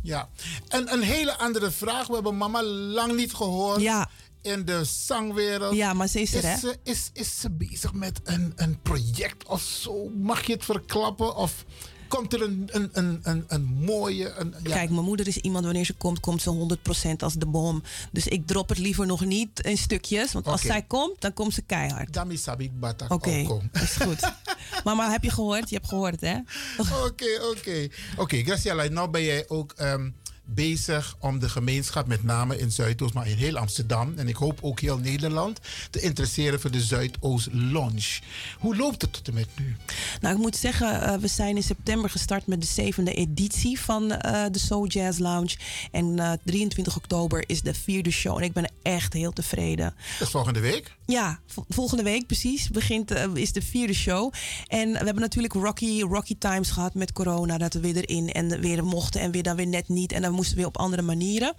Ja, 0.04 0.30
en 0.68 0.94
een 0.94 1.02
hele 1.02 1.38
andere 1.38 1.72
vraag. 1.72 2.08
We 2.08 2.14
hebben 2.14 2.38
mama 2.38 2.64
lang 2.64 3.16
niet 3.16 3.34
gehoord. 3.34 3.82
Ja. 3.82 4.10
In 4.42 4.66
de 4.66 4.84
zangwereld. 4.84 5.76
Ja, 5.76 5.94
maar 5.94 6.08
ze 6.08 6.22
is 6.22 6.34
er, 6.34 6.44
hè? 6.44 6.58
Ze, 6.58 6.78
is, 6.84 7.10
is 7.14 7.40
ze 7.40 7.50
bezig 7.50 7.94
met 7.94 8.20
een, 8.24 8.54
een 8.56 8.82
project 8.82 9.48
of 9.48 9.62
zo? 9.62 10.10
Mag 10.10 10.46
je 10.46 10.54
het 10.54 10.66
verklappen? 10.66 11.36
Of 11.36 11.66
komt 12.08 12.34
er 12.34 12.42
een, 12.42 12.70
een, 12.72 12.90
een, 12.92 13.20
een, 13.24 13.44
een 13.48 13.64
mooie... 13.64 14.30
Een, 14.30 14.54
ja. 14.64 14.74
Kijk, 14.74 14.90
mijn 14.90 15.06
moeder 15.06 15.28
is 15.28 15.38
iemand, 15.38 15.66
wanneer 15.66 15.86
ze 15.86 15.94
komt, 15.94 16.20
komt 16.20 16.42
ze 16.42 16.78
100% 17.10 17.16
als 17.18 17.34
de 17.34 17.46
bom. 17.46 17.84
Dus 18.12 18.28
ik 18.28 18.48
drop 18.48 18.70
het 18.70 18.78
liever 18.78 19.06
nog 19.06 19.26
niet 19.26 19.60
in 19.60 19.78
stukjes. 19.78 20.32
Want 20.32 20.48
als 20.48 20.62
zij 20.62 20.82
komt, 20.82 21.22
dan 21.22 21.34
komt 21.34 21.54
ze 21.54 21.62
keihard. 21.62 22.14
Dami 22.14 22.38
Sabik 22.38 22.80
Batak. 22.80 23.12
Oké, 23.14 23.60
is 23.84 23.96
goed. 23.96 24.32
Mama, 24.84 25.12
heb 25.12 25.24
je 25.24 25.32
gehoord? 25.32 25.70
Je 25.70 25.76
hebt 25.76 25.88
gehoord, 25.88 26.22
hè? 26.22 26.36
Oké, 27.06 27.40
oké. 27.52 27.88
Oké, 28.18 28.44
Graciela, 28.44 28.88
nou 28.88 29.10
ben 29.10 29.24
jij 29.24 29.46
ook 29.48 29.72
ehm, 29.72 30.10
bezig 30.54 31.16
om 31.20 31.40
de 31.40 31.50
gemeenschap, 31.50 32.08
met 32.08 32.24
name 32.24 32.58
in 32.58 32.72
Zuidoost, 32.72 33.14
maar 33.14 33.28
in 33.28 33.38
heel 33.38 33.58
Amsterdam 33.58 34.14
en 34.16 34.28
ik 34.28 34.36
hoop 34.36 34.60
ook 34.62 34.80
heel 34.80 34.98
Nederland, 34.98 35.60
te 35.90 36.00
interesseren 36.02 36.62
voor 36.62 36.72
de 36.72 36.82
Zuidoost 36.82 37.48
Lounge. 37.52 38.20
Hoe 38.60 38.76
loopt 38.76 39.02
het 39.02 39.14
tot 39.14 39.28
en 39.28 39.34
met 39.34 39.48
nu? 39.60 39.76
Nou, 40.22 40.36
ik 40.36 40.42
moet 40.42 40.56
zeggen, 40.56 41.02
eh, 41.02 41.18
we 41.18 41.28
zijn 41.28 41.56
in 41.56 41.64
september 41.64 42.10
gestart 42.10 42.48
met 42.48 42.62
de 42.62 42.68
zevende 42.68 43.14
editie 43.14 43.80
van 43.80 44.12
eh, 44.12 44.46
de 44.52 44.60
Soul 44.60 44.88
Jazz 44.88 45.20
Lounge. 45.20 45.56
En 45.92 46.20
eh, 46.20 46.32
23 46.44 46.96
oktober 46.96 47.44
is 47.48 47.62
de 47.62 47.74
vierde 47.74 48.12
show. 48.12 48.38
En 48.38 48.44
ik 48.44 48.54
ben 48.54 48.72
echt 48.82 49.14
heel 49.14 49.32
tevreden. 49.32 49.94
Dat 50.20 50.28
is 50.28 50.34
volgende 50.34 50.60
week? 50.60 50.96
Ja, 51.12 51.40
vol- 51.48 51.66
volgende 51.68 52.04
week 52.04 52.26
precies 52.28 52.70
begint, 52.70 53.12
eh, 53.12 53.34
is 53.34 53.52
de 53.52 53.62
vierde 53.62 53.94
show. 53.94 54.34
En 54.68 54.92
we 54.92 54.98
hebben 54.98 55.20
natuurlijk 55.20 55.54
rocky, 55.54 56.02
rocky 56.02 56.36
times 56.38 56.70
gehad 56.72 56.94
met 56.94 57.12
corona. 57.12 57.58
Dat 57.58 57.74
we 57.74 57.80
weer 57.80 57.96
erin 57.96 58.32
en 58.32 58.60
weer 58.60 58.86
mochten 58.86 59.22
en 59.22 59.32
weer 59.32 59.44
dan 59.44 59.56
weer 59.56 59.68
net 59.68 59.88
niet. 59.88 60.12
En 60.12 60.22
dan 60.22 60.32
moesten 60.34 60.54
we 60.56 60.60
weer 60.60 60.68
op 60.70 60.78
andere 60.78 61.02
manieren. 61.02 61.54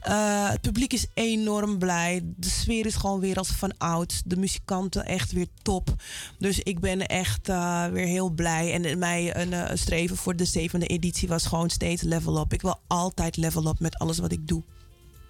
Eh, 0.00 0.48
het 0.50 0.60
publiek 0.60 0.92
is 0.92 1.06
enorm 1.14 1.78
blij. 1.78 2.20
De 2.36 2.48
sfeer 2.48 2.86
is 2.86 2.94
gewoon 2.94 3.20
weer 3.20 3.36
als 3.36 3.48
van 3.48 3.78
oud. 3.78 4.22
De 4.24 4.36
muzikanten 4.36 5.04
echt 5.04 5.32
weer 5.32 5.48
top. 5.62 5.94
Dus 6.38 6.58
ik 6.58 6.80
ben 6.80 7.06
echt 7.06 7.48
eh, 7.48 7.86
weer 7.86 8.06
heel 8.06 8.30
blij. 8.30 8.72
En 8.72 8.98
mij 8.98 9.36
een, 9.36 9.52
eh, 9.52 9.70
een 9.70 9.78
streven 9.78 10.16
voor 10.16 10.36
de 10.36 10.44
zevende 10.44 10.86
editie 10.86 11.28
was 11.28 11.46
gewoon 11.46 11.70
steeds 11.70 12.02
level 12.02 12.40
up. 12.40 12.52
Ik 12.52 12.62
wil 12.62 12.80
altijd 12.86 13.36
level 13.36 13.66
up 13.66 13.80
met 13.80 13.98
alles 13.98 14.18
wat 14.18 14.32
ik 14.32 14.48
doe. 14.48 14.62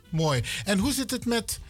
Mooi. 0.08 0.42
En 0.64 0.78
hoe 0.78 0.92
zit 0.92 1.10
het 1.10 1.26
met 1.26 1.60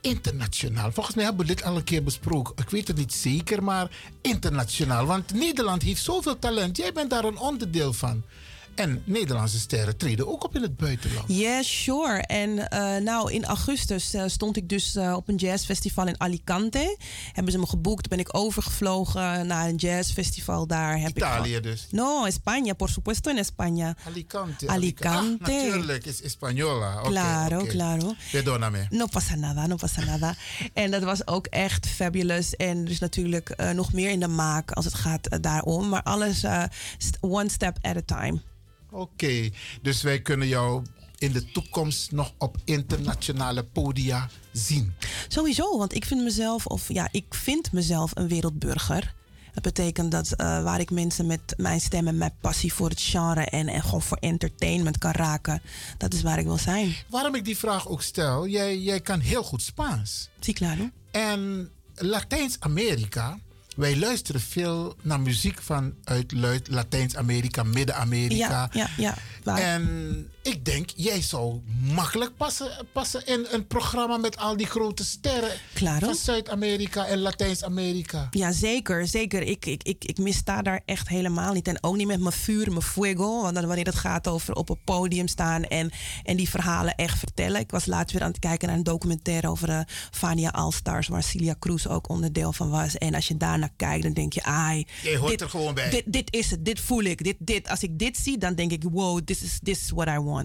internationaal? 0.00 0.92
Volgens 0.92 1.16
mij 1.16 1.24
hebben 1.24 1.46
we 1.46 1.54
dit 1.54 1.64
al 1.64 1.76
een 1.76 1.84
keer 1.84 2.02
besproken. 2.02 2.54
Ik 2.56 2.70
weet 2.70 2.88
het 2.88 2.96
niet 2.96 3.12
zeker, 3.12 3.62
maar 3.64 3.90
internationaal. 4.20 5.06
Want 5.06 5.34
Nederland 5.34 5.82
heeft 5.82 6.02
zoveel 6.02 6.38
talent. 6.38 6.76
Jij 6.76 6.92
bent 6.92 7.10
daar 7.10 7.24
een 7.24 7.38
onderdeel 7.38 7.92
van. 7.92 8.22
En 8.78 9.02
Nederlandse 9.04 9.58
sterren 9.58 9.96
treden 9.96 10.28
ook 10.28 10.44
op 10.44 10.56
in 10.56 10.62
het 10.62 10.76
buitenland. 10.76 11.24
Yes, 11.28 11.82
sure. 11.82 12.18
En 12.22 12.70
eh, 12.70 12.96
nou, 12.96 13.32
in 13.32 13.44
augustus 13.44 14.14
eh, 14.14 14.22
stond 14.26 14.56
ik 14.56 14.68
dus 14.68 14.94
eh, 14.94 15.14
op 15.16 15.28
een 15.28 15.36
jazzfestival 15.36 16.06
in 16.06 16.20
Alicante. 16.20 16.96
Hebben 17.32 17.52
ze 17.52 17.58
me 17.58 17.66
geboekt, 17.66 18.08
ben 18.08 18.18
ik 18.18 18.36
overgevlogen 18.36 19.46
naar 19.46 19.68
een 19.68 19.76
jazzfestival 19.76 20.66
daar. 20.66 20.98
Heb 21.00 21.16
Italië 21.16 21.56
ik 21.56 21.62
dus? 21.62 21.86
No, 21.90 22.26
España, 22.26 22.76
por 22.76 22.88
supuesto 22.88 23.30
en 23.30 23.44
España. 23.44 24.04
Alicante. 24.06 24.68
Alicante. 24.68 25.44
Ah, 25.44 25.48
natuurlijk, 25.48 26.04
is 26.04 26.22
Española. 26.22 26.98
Oké, 26.98 27.08
Claro, 27.08 27.64
claro. 27.64 28.14
Perdóname. 28.32 28.86
No 28.90 29.06
pasa 29.06 29.34
nada, 29.34 29.66
no 29.66 29.76
pasa 29.76 30.04
nada. 30.04 30.34
en 30.72 30.90
dat 30.90 31.02
was 31.02 31.26
ook 31.26 31.46
echt 31.46 31.86
fabulous. 31.86 32.56
En 32.56 32.86
is 32.86 32.98
natuurlijk 32.98 33.72
nog 33.72 33.92
meer 33.92 34.10
in 34.10 34.20
de 34.20 34.28
maak 34.28 34.70
als 34.70 34.84
het 34.84 34.94
gaat 34.94 35.42
daarom. 35.42 35.88
Maar 35.88 36.02
alles 36.02 36.44
one 37.20 37.48
step 37.48 37.78
at 37.82 37.96
a 37.96 38.02
time. 38.04 38.40
Oké, 38.90 39.50
dus 39.82 40.02
wij 40.02 40.22
kunnen 40.22 40.48
jou 40.48 40.82
in 41.18 41.32
de 41.32 41.50
toekomst 41.50 42.12
nog 42.12 42.32
op 42.38 42.56
internationale 42.64 43.64
podia 43.64 44.28
zien. 44.52 44.94
Sowieso, 45.28 45.78
want 45.78 45.94
ik 45.94 46.04
vind 46.04 46.22
mezelf, 46.22 46.66
of 46.66 46.92
ja, 46.92 47.08
ik 47.10 47.34
vind 47.34 47.72
mezelf 47.72 48.10
een 48.14 48.28
wereldburger. 48.28 49.16
Dat 49.52 49.62
betekent 49.62 50.10
dat 50.10 50.32
eh, 50.32 50.62
waar 50.62 50.80
ik 50.80 50.90
mensen 50.90 51.26
met 51.26 51.54
mijn 51.56 51.80
stem 51.80 52.08
en 52.08 52.18
mijn 52.18 52.34
passie 52.40 52.72
voor 52.72 52.88
het 52.88 53.00
genre 53.00 53.44
en, 53.44 53.68
en 53.68 53.82
gewoon 53.82 54.02
voor 54.02 54.16
entertainment 54.16 54.98
kan 54.98 55.10
raken, 55.10 55.62
dat 55.96 56.14
is 56.14 56.22
waar 56.22 56.38
ik 56.38 56.44
wil 56.44 56.58
zijn. 56.58 56.96
Waarom 57.08 57.34
ik 57.34 57.44
die 57.44 57.56
vraag 57.56 57.88
ook 57.88 58.02
stel, 58.02 58.46
jij, 58.46 58.78
jij 58.78 59.00
kan 59.00 59.20
heel 59.20 59.42
goed 59.42 59.62
Spaans. 59.62 60.28
Sí, 60.40 60.52
claro. 60.52 60.90
En 61.10 61.70
Latijns-Amerika, 61.94 63.38
wij 63.78 63.98
luisteren 63.98 64.40
veel 64.40 64.96
naar 65.02 65.20
muziek 65.20 65.62
vanuit 65.62 66.32
Latijns-Amerika, 66.68 67.62
Midden-Amerika. 67.62 68.48
Ja, 68.48 68.68
ja, 68.72 68.88
ja. 68.96 69.14
waar. 69.42 69.58
En 69.58 70.28
ik 70.48 70.64
denk, 70.64 70.90
jij 70.94 71.22
zou 71.22 71.60
makkelijk 71.80 72.36
passen, 72.36 72.86
passen 72.92 73.26
in 73.26 73.46
een 73.50 73.66
programma 73.66 74.16
met 74.16 74.36
al 74.38 74.56
die 74.56 74.66
grote 74.66 75.04
sterren 75.04 75.50
Claro. 75.74 76.06
van 76.06 76.14
Zuid-Amerika 76.14 77.06
en 77.06 77.18
Latijns-Amerika. 77.18 78.28
Ja, 78.30 78.52
zeker, 78.52 79.06
zeker. 79.06 79.42
Ik, 79.42 79.66
ik, 79.66 79.82
ik, 79.82 80.04
ik 80.04 80.18
missta 80.18 80.62
daar 80.62 80.80
echt 80.84 81.08
helemaal 81.08 81.52
niet. 81.52 81.68
En 81.68 81.82
ook 81.82 81.96
niet 81.96 82.06
met 82.06 82.20
mijn 82.20 82.32
vuur, 82.32 82.68
mijn 82.70 82.82
fuego. 82.82 83.42
Want 83.42 83.54
dan 83.54 83.66
wanneer 83.66 83.86
het 83.86 83.94
gaat 83.94 84.28
over 84.28 84.54
op 84.54 84.68
een 84.68 84.80
podium 84.84 85.28
staan 85.28 85.64
en, 85.64 85.90
en 86.24 86.36
die 86.36 86.48
verhalen 86.48 86.94
echt 86.94 87.18
vertellen. 87.18 87.60
Ik 87.60 87.70
was 87.70 87.86
laatst 87.86 88.12
weer 88.12 88.22
aan 88.22 88.30
het 88.30 88.38
kijken 88.38 88.68
naar 88.68 88.76
een 88.76 88.82
documentaire 88.82 89.48
over 89.48 89.66
de 89.66 89.84
Fania 90.10 90.50
All-Stars, 90.50 91.08
waar 91.08 91.22
Celia 91.22 91.54
Cruz 91.58 91.86
ook 91.86 92.08
onderdeel 92.08 92.52
van 92.52 92.70
was. 92.70 92.98
En 92.98 93.14
als 93.14 93.28
je 93.28 93.36
daarnaar 93.36 93.72
kijkt, 93.76 94.02
dan 94.02 94.12
denk 94.12 94.32
je, 94.32 94.42
ai. 94.42 94.86
Jij 95.02 95.16
hoort 95.16 95.30
dit, 95.30 95.40
er 95.40 95.50
gewoon 95.50 95.74
bij. 95.74 95.90
Dit, 95.90 96.04
dit 96.06 96.34
is 96.34 96.50
het, 96.50 96.64
dit 96.64 96.80
voel 96.80 97.02
ik. 97.02 97.24
Dit, 97.24 97.36
dit. 97.38 97.68
Als 97.68 97.82
ik 97.82 97.98
dit 97.98 98.16
zie, 98.16 98.38
dan 98.38 98.54
denk 98.54 98.72
ik, 98.72 98.82
wow, 98.90 99.20
this 99.20 99.42
is, 99.42 99.58
this 99.62 99.80
is 99.82 99.90
what 99.90 100.08
I 100.08 100.18
want. 100.18 100.37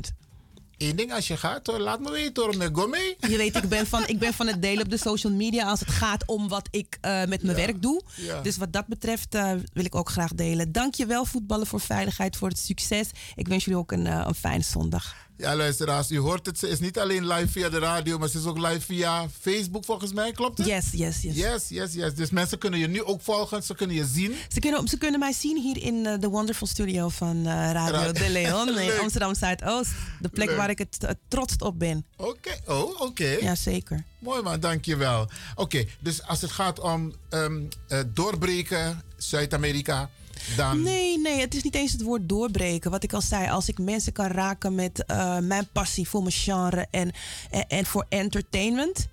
Eén 0.77 0.95
ding, 0.95 1.13
als 1.13 1.27
je 1.27 1.37
gaat, 1.37 1.67
laat 1.67 1.99
me 1.99 2.11
weten 2.11 2.43
hoor, 2.43 2.69
go 2.73 2.87
mee. 2.87 3.15
Je 3.19 3.37
weet, 3.37 3.55
ik 3.55 3.69
ben, 3.69 3.87
van, 3.87 4.07
ik 4.07 4.19
ben 4.19 4.33
van 4.33 4.47
het 4.47 4.61
delen 4.61 4.83
op 4.83 4.89
de 4.89 4.97
social 4.97 5.33
media 5.33 5.65
als 5.65 5.79
het 5.79 5.89
gaat 5.89 6.25
om 6.25 6.47
wat 6.47 6.67
ik 6.71 6.97
eh, 7.01 7.23
met 7.25 7.43
mijn 7.43 7.55
werk 7.55 7.81
doe. 7.81 8.01
ja. 8.15 8.41
Dus 8.41 8.57
wat 8.57 8.73
dat 8.73 8.87
betreft 8.87 9.35
eh, 9.35 9.51
wil 9.73 9.85
ik 9.85 9.95
ook 9.95 10.09
graag 10.09 10.33
delen. 10.33 10.71
Dank 10.71 10.95
je 10.95 11.05
wel, 11.05 11.25
voetballen 11.25 11.67
voor 11.67 11.79
veiligheid, 11.79 12.35
voor 12.35 12.49
het 12.49 12.59
succes. 12.59 13.09
Ik 13.35 13.47
wens 13.47 13.63
jullie 13.65 13.79
ook 13.79 13.91
een, 13.91 14.07
eh, 14.07 14.23
een 14.27 14.35
fijne 14.35 14.63
zondag. 14.63 15.15
Ja, 15.37 15.55
luisteraars, 15.55 16.11
u 16.11 16.17
hoort 16.19 16.45
het. 16.45 16.59
Ze 16.59 16.67
is 16.69 16.79
niet 16.79 16.99
alleen 16.99 17.27
live 17.27 17.47
via 17.51 17.69
de 17.69 17.79
radio, 17.79 18.17
maar 18.17 18.27
ze 18.29 18.37
is 18.37 18.45
ook 18.45 18.57
live 18.57 18.79
via 18.79 19.27
Facebook 19.41 19.85
volgens 19.85 20.13
mij. 20.13 20.31
Klopt 20.31 20.57
het? 20.57 20.67
Yes, 20.67 20.85
yes, 20.91 21.21
yes. 21.21 21.35
Yes, 21.35 21.65
yes, 21.69 21.93
yes. 21.93 22.13
Dus 22.15 22.29
mensen 22.29 22.57
kunnen 22.57 22.79
je 22.79 22.87
nu 22.87 23.03
ook 23.03 23.21
volgen. 23.21 23.63
Ze 23.63 23.75
kunnen 23.75 23.95
je 23.95 24.05
zien. 24.05 24.35
Ze 24.53 24.59
kunnen, 24.59 24.87
ze 24.87 24.97
kunnen 24.97 25.19
mij 25.19 25.33
zien 25.33 25.57
hier 25.61 25.77
in 25.83 26.05
eh, 26.05 26.19
de 26.19 26.27
Wonderful 26.29 26.67
Studio 26.67 27.09
van 27.09 27.37
eh, 27.37 27.43
Radio 27.71 27.95
Ra- 28.01 28.11
De 28.11 28.29
Leon 28.29 28.77
in. 28.79 28.99
Amsterdam 28.99 29.35
Zuidoost. 29.35 29.91
De 30.19 30.29
plek 30.29 30.47
Leuk. 30.47 30.57
waar 30.57 30.69
ik 30.69 30.77
het 30.77 31.15
trots 31.27 31.55
op 31.57 31.79
ben. 31.79 32.05
Oké, 32.17 32.59
oh, 32.67 33.01
oké. 33.01 33.37
Ja, 33.41 33.55
zeker. 33.55 34.03
Mooi 34.19 34.41
man, 34.41 34.59
dankjewel. 34.59 35.29
Oké, 35.55 35.85
dus 35.99 36.23
als 36.23 36.41
het 36.41 36.51
gaat 36.51 36.79
om 36.79 37.13
ehm, 37.29 37.61
eh, 37.87 37.99
doorbreken, 38.13 39.01
Zuid-Amerika, 39.17 40.09
dan... 40.57 40.81
Nee, 40.81 41.19
nee, 41.19 41.39
het 41.39 41.55
is 41.55 41.63
niet 41.63 41.75
eens 41.75 41.91
het 41.91 42.01
woord 42.01 42.29
doorbreken. 42.29 42.91
Wat 42.91 43.03
ik 43.03 43.13
al 43.13 43.21
zei, 43.21 43.49
als 43.49 43.69
ik 43.69 43.79
mensen 43.79 44.13
kan 44.13 44.27
raken 44.27 44.75
met 44.75 45.05
eh, 45.05 45.37
mijn 45.37 45.67
passie 45.71 46.09
voor 46.09 46.21
mijn 46.21 46.33
genre 46.33 46.87
en, 46.91 47.11
en, 47.49 47.67
en 47.67 47.85
voor 47.85 48.05
entertainment, 48.09 49.07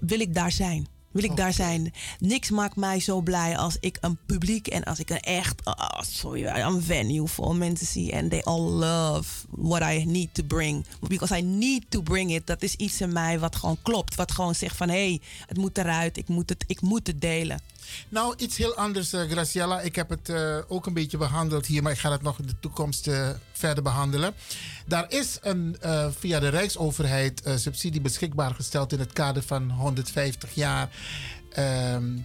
wil 0.00 0.20
ik 0.20 0.34
daar 0.34 0.52
zijn. 0.52 0.86
Wil 1.10 1.24
ik 1.24 1.36
daar 1.36 1.52
zijn. 1.52 1.92
Niks 2.18 2.50
maakt 2.50 2.76
mij 2.76 3.00
zo 3.00 3.20
blij 3.20 3.56
als 3.56 3.76
ik 3.80 3.98
een 4.00 4.18
publiek 4.26 4.66
en 4.66 4.84
als 4.84 4.98
ik 4.98 5.10
een 5.10 5.20
echt, 5.20 5.64
ah, 5.64 6.02
sorry, 6.02 6.46
een 6.46 6.82
venue 6.82 7.26
vol 7.26 7.54
mensen 7.54 7.86
zie 7.86 8.12
en 8.12 8.28
they 8.28 8.42
all 8.42 8.60
love 8.60 9.46
what 9.50 9.82
I 9.82 10.04
need 10.04 10.34
to 10.34 10.42
bring. 10.42 10.84
Because 11.08 11.38
I 11.38 11.42
need 11.42 11.84
to 11.88 12.02
bring 12.02 12.34
it. 12.34 12.46
Dat 12.46 12.62
is 12.62 12.74
iets 12.74 13.00
in 13.00 13.12
mij 13.12 13.38
wat 13.38 13.56
gewoon 13.56 13.78
klopt. 13.82 14.14
Wat 14.14 14.32
gewoon 14.32 14.54
zegt 14.54 14.76
van, 14.76 14.88
hé, 14.88 15.08
hey, 15.08 15.20
het 15.46 15.56
moet 15.56 15.78
eruit. 15.78 16.16
Ik 16.16 16.28
moet 16.28 16.48
het, 16.48 16.64
ik 16.66 16.80
moet 16.80 17.06
het 17.06 17.20
delen. 17.20 17.60
Nou, 18.08 18.34
iets 18.36 18.56
heel 18.56 18.74
anders, 18.76 19.12
eh, 19.12 19.20
Graciela. 19.30 19.80
Ik 19.80 19.94
heb 19.96 20.08
het 20.08 20.28
eh, 20.28 20.56
ook 20.68 20.86
een 20.86 20.94
beetje 20.94 21.16
behandeld 21.18 21.66
hier, 21.66 21.82
maar 21.82 21.92
ik 21.92 21.98
ga 21.98 22.10
het 22.10 22.22
nog 22.22 22.38
in 22.38 22.46
de 22.46 22.58
toekomst 22.60 23.06
eh, 23.06 23.28
verder 23.52 23.82
behandelen. 23.82 24.34
Daar 24.86 25.06
is 25.12 25.38
een, 25.42 25.76
via 26.18 26.40
de 26.40 26.48
Rijksoverheid 26.48 27.42
subsidie 27.56 28.00
beschikbaar 28.00 28.54
gesteld 28.54 28.92
in 28.92 28.98
het 28.98 29.12
kader 29.12 29.42
van 29.42 29.70
150 29.70 30.54
jaar 30.54 30.88
ehm, 31.52 32.18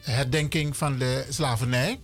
herdenking 0.00 0.76
van 0.76 0.98
de 0.98 1.26
slavernij. 1.28 2.00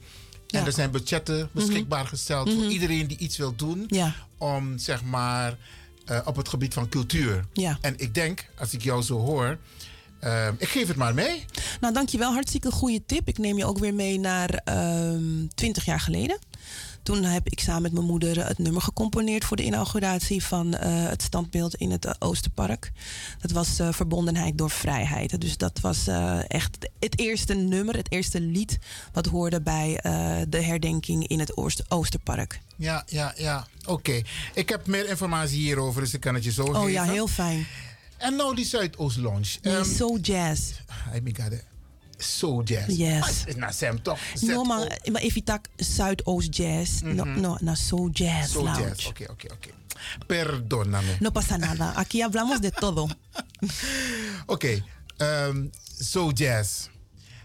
En 0.51 0.66
er 0.66 0.73
zijn 0.73 0.91
budgetten 0.91 1.49
beschikbaar 1.53 2.07
gesteld 2.07 2.49
voor 2.53 2.62
Mhm. 2.62 2.70
iedereen 2.70 3.07
die 3.07 3.19
iets 3.19 3.36
wil 3.36 3.55
doen 3.57 3.85
Ja. 3.89 4.15
om 4.39 4.78
zeg 4.78 5.03
maar 5.05 5.57
op 6.24 6.36
het 6.36 6.49
gebied 6.49 6.74
van 6.74 6.89
cultuur. 6.89 7.45
Ja. 7.53 7.78
En 7.81 7.95
ik 7.97 8.15
denk, 8.15 8.47
als 8.59 8.73
ik 8.73 8.82
jou 8.82 9.03
zo 9.03 9.19
hoor, 9.19 9.59
eh, 10.25 10.49
ik 10.59 10.69
geef 10.69 10.89
het 10.89 10.97
maar 10.97 11.15
mee. 11.15 11.45
Nou, 11.81 11.95
dankjewel. 11.95 12.33
Hartstikke 12.33 12.71
goede 12.71 13.05
tip. 13.07 13.29
Ik 13.29 13.39
neem 13.39 13.57
je 13.59 13.65
ook 13.67 13.79
weer 13.79 13.95
mee 13.95 14.19
naar 14.21 14.51
ehm 14.65 15.47
20 15.55 15.85
jaar 15.85 16.01
geleden. 16.01 16.39
Toen 17.03 17.23
heb 17.25 17.49
ik 17.49 17.61
samen 17.61 17.83
met 17.83 17.93
mijn 17.93 18.05
moeder 18.07 18.47
het 18.47 18.59
nummer 18.59 18.83
gecomponeerd 18.83 19.45
voor 19.45 19.57
de 19.57 19.65
inauguratie 19.65 20.45
van 20.45 20.75
eh, 20.75 20.91
het 21.09 21.23
standbeeld 21.23 21.75
in 21.75 21.91
het 21.91 22.05
eh, 22.05 22.13
Oosterpark. 22.19 22.93
Dat 23.41 23.51
was 23.51 23.79
eh, 23.79 23.89
Verbondenheid 23.93 24.59
door 24.59 24.71
Vrijheid. 24.71 25.41
Dus 25.41 25.57
dat 25.57 25.81
was 25.81 26.07
eh, 26.07 26.39
echt 26.49 26.77
het 27.01 27.19
eerste 27.19 27.55
nummer, 27.55 27.97
het 27.97 28.13
eerste 28.13 28.41
lied 28.41 28.79
wat 29.13 29.27
hoorde 29.27 29.61
bij 29.61 29.99
eh, 30.01 30.37
de 30.49 30.63
herdenking 30.63 31.27
in 31.29 31.39
het 31.39 31.57
Oost- 31.57 31.85
Oosterpark. 31.89 32.61
Ja, 32.77 33.03
ja, 33.07 33.33
ja. 33.37 33.67
Oké. 33.87 34.23
Ik 34.55 34.69
heb 34.69 34.87
meer 34.87 35.09
informatie 35.09 35.59
hierover, 35.59 36.01
dus 36.01 36.15
ik 36.15 36.21
kan 36.21 36.35
het 36.35 36.45
je 36.45 36.53
zo 36.53 36.65
geven. 36.65 36.81
Oh 36.81 36.91
ja, 36.91 37.03
heel 37.05 37.27
fijn. 37.29 37.67
En 38.25 38.37
nou 38.37 38.55
die 38.55 38.65
Zuidoost 38.65 39.17
Lounge. 39.17 39.59
Nee, 39.63 39.75
Ehm, 39.77 39.85
so 39.85 40.17
jazz. 40.23 40.71
Hij 40.93 41.21
me 41.21 41.35
gade. 41.35 41.63
So 42.19 42.63
jazz. 42.63 42.97
Yes. 42.97 43.21
Maar 43.21 43.57
naar 43.57 43.73
Sam 43.73 44.03
toch? 44.03 44.19
No, 44.41 44.65
man, 44.65 44.79
maar 45.13 45.23
if 45.23 45.35
you 45.35 45.45
tak 45.45 45.67
Zuidoost 45.77 46.57
jazz, 46.57 47.01
no, 47.01 47.25
Mhm. 47.25 47.41
no, 47.41 47.57
na 47.61 47.75
so 47.75 48.09
jazz 48.13 48.53
So 48.53 48.63
lounge. 48.63 48.83
jazz. 48.83 49.07
Oké, 49.07 49.27
oké, 49.31 49.53
oké. 49.53 49.69
Perdóname. 50.27 51.17
No 51.21 51.31
pasa 51.31 51.57
nada. 51.57 51.93
Aquí 51.97 52.21
hablamos 52.23 52.61
de 52.61 52.71
todo. 52.71 53.09
Oké, 54.47 54.83
ehm, 55.17 55.67
so 56.01 56.31
jazz. 56.31 56.89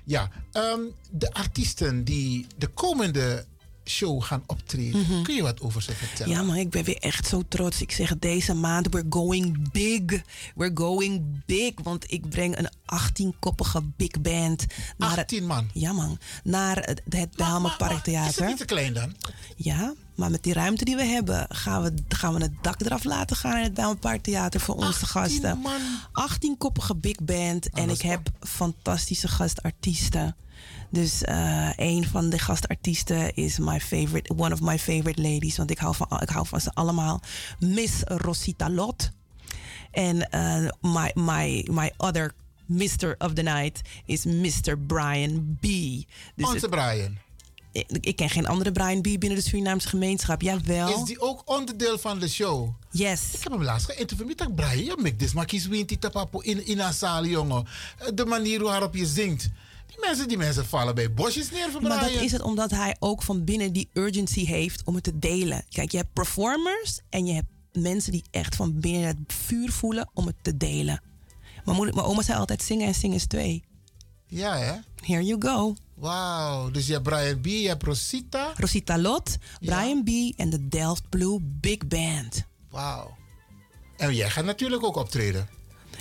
Ja, 0.04 0.30
ehm, 0.52 0.82
de 1.12 1.34
artiesten 1.34 2.04
die 2.04 2.48
de 2.58 2.68
komende 2.68 3.46
show 3.90 4.24
gaan 4.24 4.44
optreden. 4.46 5.02
Mhm. 5.02 5.24
Kun 5.24 5.36
je 5.36 5.42
wat 5.42 5.62
over 5.62 5.82
ze 5.82 5.92
vertellen? 5.94 6.34
Ja, 6.34 6.42
maar 6.42 6.58
ik 6.58 6.70
ben 6.70 6.84
weer 6.84 6.98
echt 6.98 7.28
zo 7.28 7.42
trots. 7.48 7.82
Ik 7.82 7.92
zeg 7.92 8.10
het 8.10 8.22
deze 8.22 8.54
maand, 8.54 8.88
we're 8.90 9.06
going 9.10 9.72
big. 9.72 10.22
We're 10.56 10.72
going 10.74 11.44
big. 11.46 11.72
Want 11.84 12.12
ik 12.12 12.30
breng 12.30 12.58
een 12.58 12.70
18-koppige 12.70 13.82
big 13.96 14.22
band. 14.22 14.66
Naar 14.98 15.18
18 15.18 15.46
man? 15.46 15.70
Ja, 15.74 15.92
man. 15.92 16.18
Naar 16.44 16.78
het, 16.78 17.02
het. 17.10 17.38
Is 17.38 18.36
het 18.36 18.48
niet 18.48 18.58
te 18.58 18.66
klein 18.66 18.94
dan? 18.94 19.16
Ja, 19.56 19.94
maar 20.16 20.32
met 20.32 20.44
die 20.44 20.54
ruimte 20.54 20.86
die 20.86 20.96
we 20.96 21.04
hebben, 21.04 21.46
gaan 21.50 21.84
we, 21.84 21.94
gaan 22.08 22.34
we 22.34 22.42
het 22.42 22.54
dak 22.62 22.82
eraf 22.82 23.04
laten 23.04 23.36
gaan 23.36 23.58
in 23.58 23.74
het 23.76 24.00
Parktheater 24.00 24.60
voor 24.60 24.76
onze 24.76 25.06
gasten. 25.06 25.66
18-koppige 26.30 26.96
big 26.96 27.24
band. 27.24 27.70
en 27.70 27.90
ik 27.90 28.02
heb 28.02 28.30
fantastische 28.40 29.28
gastartiesten. 29.28 30.36
Dus 30.92 31.24
eh, 31.24 31.70
een 31.76 32.08
van 32.08 32.30
de 32.30 32.40
gastartiesten 32.40 33.36
is 33.36 33.58
my 33.60 33.80
favorite, 33.80 34.34
one 34.38 34.54
of 34.54 34.62
my 34.62 34.80
favorite 34.80 35.22
ladies. 35.22 35.58
Want 35.58 35.72
ik 35.72 35.78
hou 35.78 35.96
van, 35.96 36.08
ik 36.22 36.30
hou 36.30 36.48
van 36.48 36.62
ze 36.62 36.72
allemaal. 36.74 37.22
Miss 37.60 37.94
Rosita 38.06 38.70
Lot. 38.70 39.10
En 39.92 40.30
eh, 40.30 40.68
my, 40.82 41.12
my, 41.16 41.68
my 41.72 41.92
other 41.98 42.34
Mr. 42.66 43.16
of 43.18 43.34
the 43.34 43.42
Night 43.42 43.82
is 44.06 44.26
Mr. 44.26 44.78
Brian 44.80 45.58
B. 45.62 45.64
Dus 45.66 46.46
Onze 46.46 46.58
het- 46.60 46.70
Brian. 46.70 47.18
ik, 47.72 47.86
ik 48.02 48.16
ken 48.16 48.30
geen 48.30 48.48
andere 48.48 48.72
Brian 48.72 49.02
B. 49.02 49.04
binnen 49.04 49.36
de 49.36 49.42
Surinaamse 49.42 49.88
gemeenschap. 49.88 50.42
Jawel. 50.42 50.98
Is 51.00 51.04
die 51.04 51.20
ook 51.22 51.42
onderdeel 51.46 52.00
van 52.00 52.20
de 52.20 52.28
show? 52.28 52.70
Yes. 52.92 53.34
Ik 53.34 53.44
heb 53.44 53.52
hem 53.52 53.64
laatst 53.64 53.92
geïnterviewd. 53.92 54.42
Ik 54.42 54.56
Brian, 54.56 54.84
je 54.86 54.96
maakt 55.02 55.20
dit 55.20 55.34
maar 55.34 55.46
kies 55.46 55.68
wint 55.68 56.02
tapapo 56.02 56.40
in, 56.40 56.66
in 56.68 56.80
een 56.80 56.94
zaal, 56.94 57.26
jongen. 57.26 57.66
Eh, 57.98 58.08
De 58.14 58.26
manier 58.26 58.64
waarop 58.64 58.96
je 58.96 59.06
zingt. 59.06 59.50
Die 59.90 60.00
mensen, 60.00 60.28
die 60.28 60.38
mensen 60.38 60.66
vallen 60.66 60.96
bij 60.96 61.14
bosjes 61.14 61.52
neer 61.52 61.82
Maar 61.82 62.00
dat 62.00 62.10
is 62.10 62.32
het 62.32 62.42
omdat 62.42 62.72
hij 62.72 62.96
ook 63.00 63.24
van 63.24 63.44
binnen 63.44 63.74
die 63.74 63.90
urgency 63.94 64.46
heeft 64.46 64.84
om 64.84 64.96
het 64.96 65.04
te 65.04 65.20
delen. 65.20 65.66
Kijk, 65.70 65.92
je 65.92 65.98
hebt 65.98 66.14
performers 66.14 67.00
en 67.10 67.26
je 67.26 67.34
hebt 67.34 67.48
mensen 67.72 68.12
die 68.12 68.24
echt 68.32 68.56
van 68.56 68.80
binnen 68.80 69.08
het 69.08 69.18
vuur 69.28 69.72
voelen 69.72 70.10
om 70.14 70.26
het 70.26 70.36
te 70.42 70.58
delen. 70.58 71.02
Mijn, 71.66 71.78
moeder, 71.78 71.96
mijn 71.96 72.08
oma 72.08 72.22
zei 72.22 72.40
altijd 72.40 72.64
zingen 72.64 72.88
en 72.88 72.96
zingen 72.96 73.16
is 73.16 73.26
twee. 73.26 73.64
Ja, 74.26 74.58
hè? 74.58 74.74
Here 75.06 75.24
you 75.24 75.42
go. 75.42 75.76
Wauw. 75.94 76.72
Dus 76.72 76.88
je 76.88 76.94
hebt 76.94 77.04
Brian 77.04 77.42
B, 77.42 77.46
je 77.46 77.68
hebt 77.68 77.84
Rosita. 77.84 78.54
Rosita 78.58 78.98
Lot, 78.98 79.38
Brian 79.60 80.04
B. 80.04 80.40
en 80.40 80.50
de 80.50 80.68
Delft 80.68 81.10
Blue 81.10 81.40
Big 81.42 81.88
Band. 81.88 82.44
Wauw. 82.70 83.18
En 83.98 84.16
jij 84.16 84.30
gaat 84.30 84.46
natuurlijk 84.46 84.84
ook 84.84 84.96
optreden. 84.96 85.50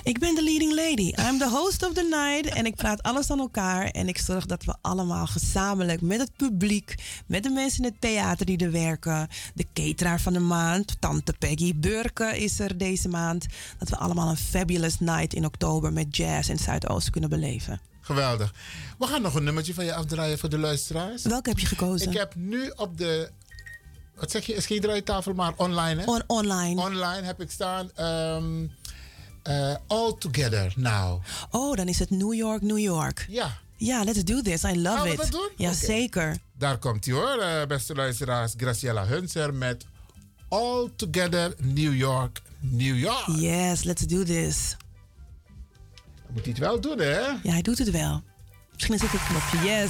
Ik 0.03 0.19
ben 0.19 0.35
de 0.35 0.43
leading 0.43 0.73
lady. 0.75 1.13
I'm 1.29 1.37
the 1.37 1.49
host 1.49 1.85
of 1.85 1.93
the 1.93 2.07
night. 2.09 2.57
En 2.57 2.65
ik 2.65 2.75
praat 2.75 3.03
alles 3.03 3.31
aan 3.31 3.39
elkaar. 3.39 3.85
En 3.85 4.07
ik 4.07 4.17
zorg 4.17 4.45
dat 4.45 4.63
we 4.63 4.75
allemaal 4.81 5.27
gezamenlijk 5.27 6.01
met 6.01 6.19
het 6.19 6.31
publiek, 6.35 6.95
met 7.25 7.43
de 7.43 7.49
mensen 7.49 7.83
in 7.83 7.89
het 7.89 8.01
theater 8.01 8.45
die 8.45 8.57
er 8.57 8.71
werken, 8.71 9.27
de 9.53 9.65
cateraar 9.73 10.21
van 10.21 10.33
de 10.33 10.39
maand, 10.39 10.95
tante 10.99 11.33
Peggy 11.39 11.75
Burke 11.75 12.37
is 12.37 12.59
er 12.59 12.77
deze 12.77 13.07
maand. 13.07 13.45
Dat 13.77 13.89
we 13.89 13.97
allemaal 13.97 14.29
een 14.29 14.37
fabulous 14.37 14.99
night 14.99 15.33
in 15.33 15.45
oktober 15.45 15.93
met 15.93 16.15
jazz 16.17 16.49
in 16.49 16.57
Zuidoost 16.57 17.09
kunnen 17.09 17.29
beleven. 17.29 17.81
Geweldig. 18.01 18.53
We 18.99 19.05
gaan 19.05 19.21
nog 19.21 19.35
een 19.35 19.43
nummertje 19.43 19.73
van 19.73 19.85
je 19.85 19.93
afdraaien 19.93 20.39
voor 20.39 20.49
de 20.49 20.57
luisteraars. 20.57 21.23
Welke 21.23 21.49
heb 21.49 21.59
je 21.59 21.65
gekozen? 21.65 22.11
Ik 22.11 22.17
heb 22.17 22.35
nu 22.35 22.71
op 22.75 22.97
de... 22.97 23.31
Wat 24.15 24.31
zeg 24.31 24.45
je? 24.45 24.53
Is 24.53 24.65
geen 24.65 24.81
draaitafel, 24.81 25.33
maar 25.33 25.53
online, 25.55 26.01
hè? 26.01 26.07
On 26.07 26.23
online. 26.27 26.81
Online 26.81 27.25
heb 27.25 27.41
ik 27.41 27.51
staan... 27.51 27.91
ehm, 27.95 28.67
eh, 29.43 29.75
All 29.87 30.13
Together 30.19 30.73
Now. 30.75 31.21
Oh, 31.51 31.75
dan 31.75 31.87
is 31.87 31.99
het 31.99 32.09
New 32.09 32.33
York, 32.33 32.61
New 32.61 32.79
York. 32.79 33.25
Ja. 33.29 33.57
Ja, 33.77 34.03
let's 34.03 34.23
do 34.23 34.41
this. 34.41 34.63
I 34.63 34.81
love 34.81 34.97
Gaan 34.97 35.03
we 35.05 35.11
it. 35.11 35.17
dat 35.17 35.31
doen? 35.31 35.49
Ja, 35.55 35.73
zeker. 35.73 36.37
Daar 36.57 36.77
komt 36.77 37.05
hij 37.05 37.13
hoor, 37.13 37.37
eh, 37.41 37.65
beste 37.67 37.93
luisteraars. 37.95 38.53
Graciela 38.57 39.05
Hunzer 39.05 39.53
met 39.53 39.85
All 40.49 40.89
Together 40.95 41.53
New 41.57 41.95
York, 41.95 42.41
New 42.59 42.97
York. 42.97 43.25
Yes, 43.27 43.83
let's 43.83 44.07
do 44.07 44.23
this. 44.23 44.75
Dan 46.23 46.33
moet 46.33 46.41
hij 46.43 46.51
het 46.51 46.57
wel 46.57 46.79
doen, 46.81 46.99
hè? 46.99 47.19
Ja, 47.19 47.51
hij 47.51 47.61
doet 47.61 47.77
het 47.77 47.91
wel. 47.91 48.23
Misschien 48.73 48.95
is 48.95 49.01
het 49.01 49.11
het 49.11 49.21
knopje. 49.27 49.67
Yes. 49.67 49.89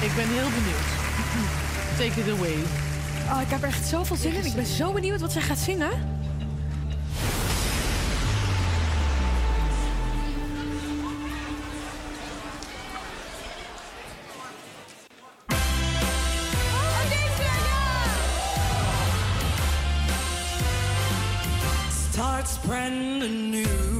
Ik 0.00 0.14
ben 0.14 0.28
heel 0.28 0.48
benieuwd. 0.50 0.88
Take 1.98 2.20
it 2.20 2.38
away. 2.38 2.56
Oh, 3.30 3.40
ik 3.40 3.48
heb 3.48 3.62
er 3.62 3.68
echt 3.68 3.86
zoveel 3.86 4.16
zin 4.16 4.34
in. 4.34 4.44
Ik 4.44 4.54
ben 4.54 4.66
zo 4.66 4.92
benieuwd 4.92 5.20
wat 5.20 5.32
zij 5.32 5.42
gaat 5.42 5.58
zingen. 5.58 6.20
starts 22.12 22.58
brand 22.58 23.22
new. 23.50 23.91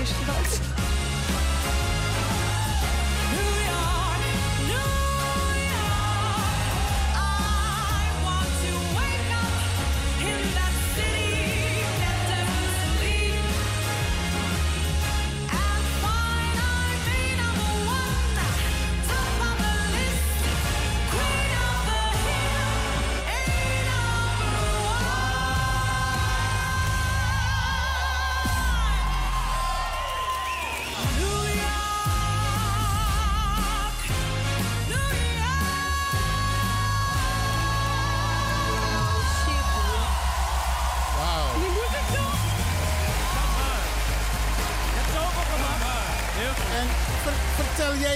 Ik 0.00 0.23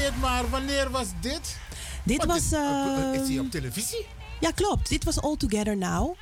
het 0.08 0.20
maar, 0.20 0.50
wanneer 0.50 0.90
was 0.90 1.06
dit? 1.20 1.56
Dit 2.04 2.16
Want 2.24 2.30
was... 2.30 2.48
dit- 2.48 2.58
eh, 2.58 3.22
is 3.22 3.28
hij 3.28 3.38
op 3.38 3.50
televisie? 3.50 4.06
Ja, 4.40 4.50
klopt. 4.50 4.88
Dit 4.88 5.04
was 5.04 5.20
All 5.20 5.36
Together 5.36 5.76
Now. 5.76 6.16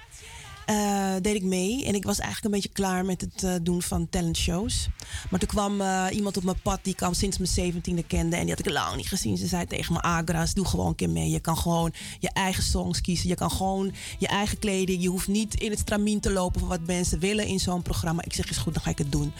Eh, 0.67 1.15
deed 1.23 1.35
ik 1.35 1.43
mee. 1.43 1.85
En 1.85 1.95
ik 1.95 2.05
was 2.05 2.19
eigenlijk 2.19 2.45
een 2.45 2.61
beetje 2.61 2.75
klaar 2.75 3.05
met 3.05 3.21
het 3.21 3.43
eh, 3.43 3.55
doen 3.63 3.83
van 3.83 4.09
talentshows. 4.09 4.89
Maar 5.31 5.41
toen 5.41 5.49
kwam 5.49 5.81
eh, 5.81 6.07
iemand 6.11 6.37
op 6.37 6.43
mijn 6.43 6.61
pad 6.63 6.79
die 6.83 6.93
ik 6.93 7.03
al 7.03 7.15
sinds 7.15 7.39
mijn 7.39 7.51
zeventiende 7.51 8.03
kende. 8.03 8.37
En 8.37 8.43
die 8.43 8.51
had 8.51 8.67
ik 8.67 8.73
lang 8.73 8.97
niet 8.97 9.09
gezien. 9.09 9.37
Ze 9.37 9.47
zei 9.47 9.67
tegen 9.67 9.93
me, 9.93 10.03
Agras, 10.03 10.55
doe 10.55 10.65
gewoon 10.65 10.87
een 10.87 10.95
keer 10.95 11.11
mee. 11.11 11.31
Je 11.31 11.41
kan 11.41 11.57
gewoon 11.57 11.93
je 12.19 12.31
eigen 12.33 12.63
songs 12.63 13.01
kiezen. 13.01 13.29
Je 13.29 13.35
kan 13.35 13.51
gewoon 13.51 13.93
je 14.19 14.27
eigen 14.27 14.59
kleding. 14.59 15.03
Je 15.03 15.09
hoeft 15.09 15.29
niet 15.29 15.61
in 15.61 15.71
het 15.71 15.79
stramien 15.79 16.21
te 16.21 16.33
lopen 16.33 16.61
van 16.61 16.69
wat 16.69 16.87
mensen 16.87 17.19
willen 17.19 17.47
in 17.47 17.61
zo'n 17.61 17.83
programma. 17.83 18.23
Ik 18.25 18.35
zeg, 18.35 18.51
is 18.51 18.57
goed, 18.57 18.75
dan 18.75 18.83
ga 18.83 18.91
ik 18.91 18.99
het 18.99 19.13
doen. 19.13 19.33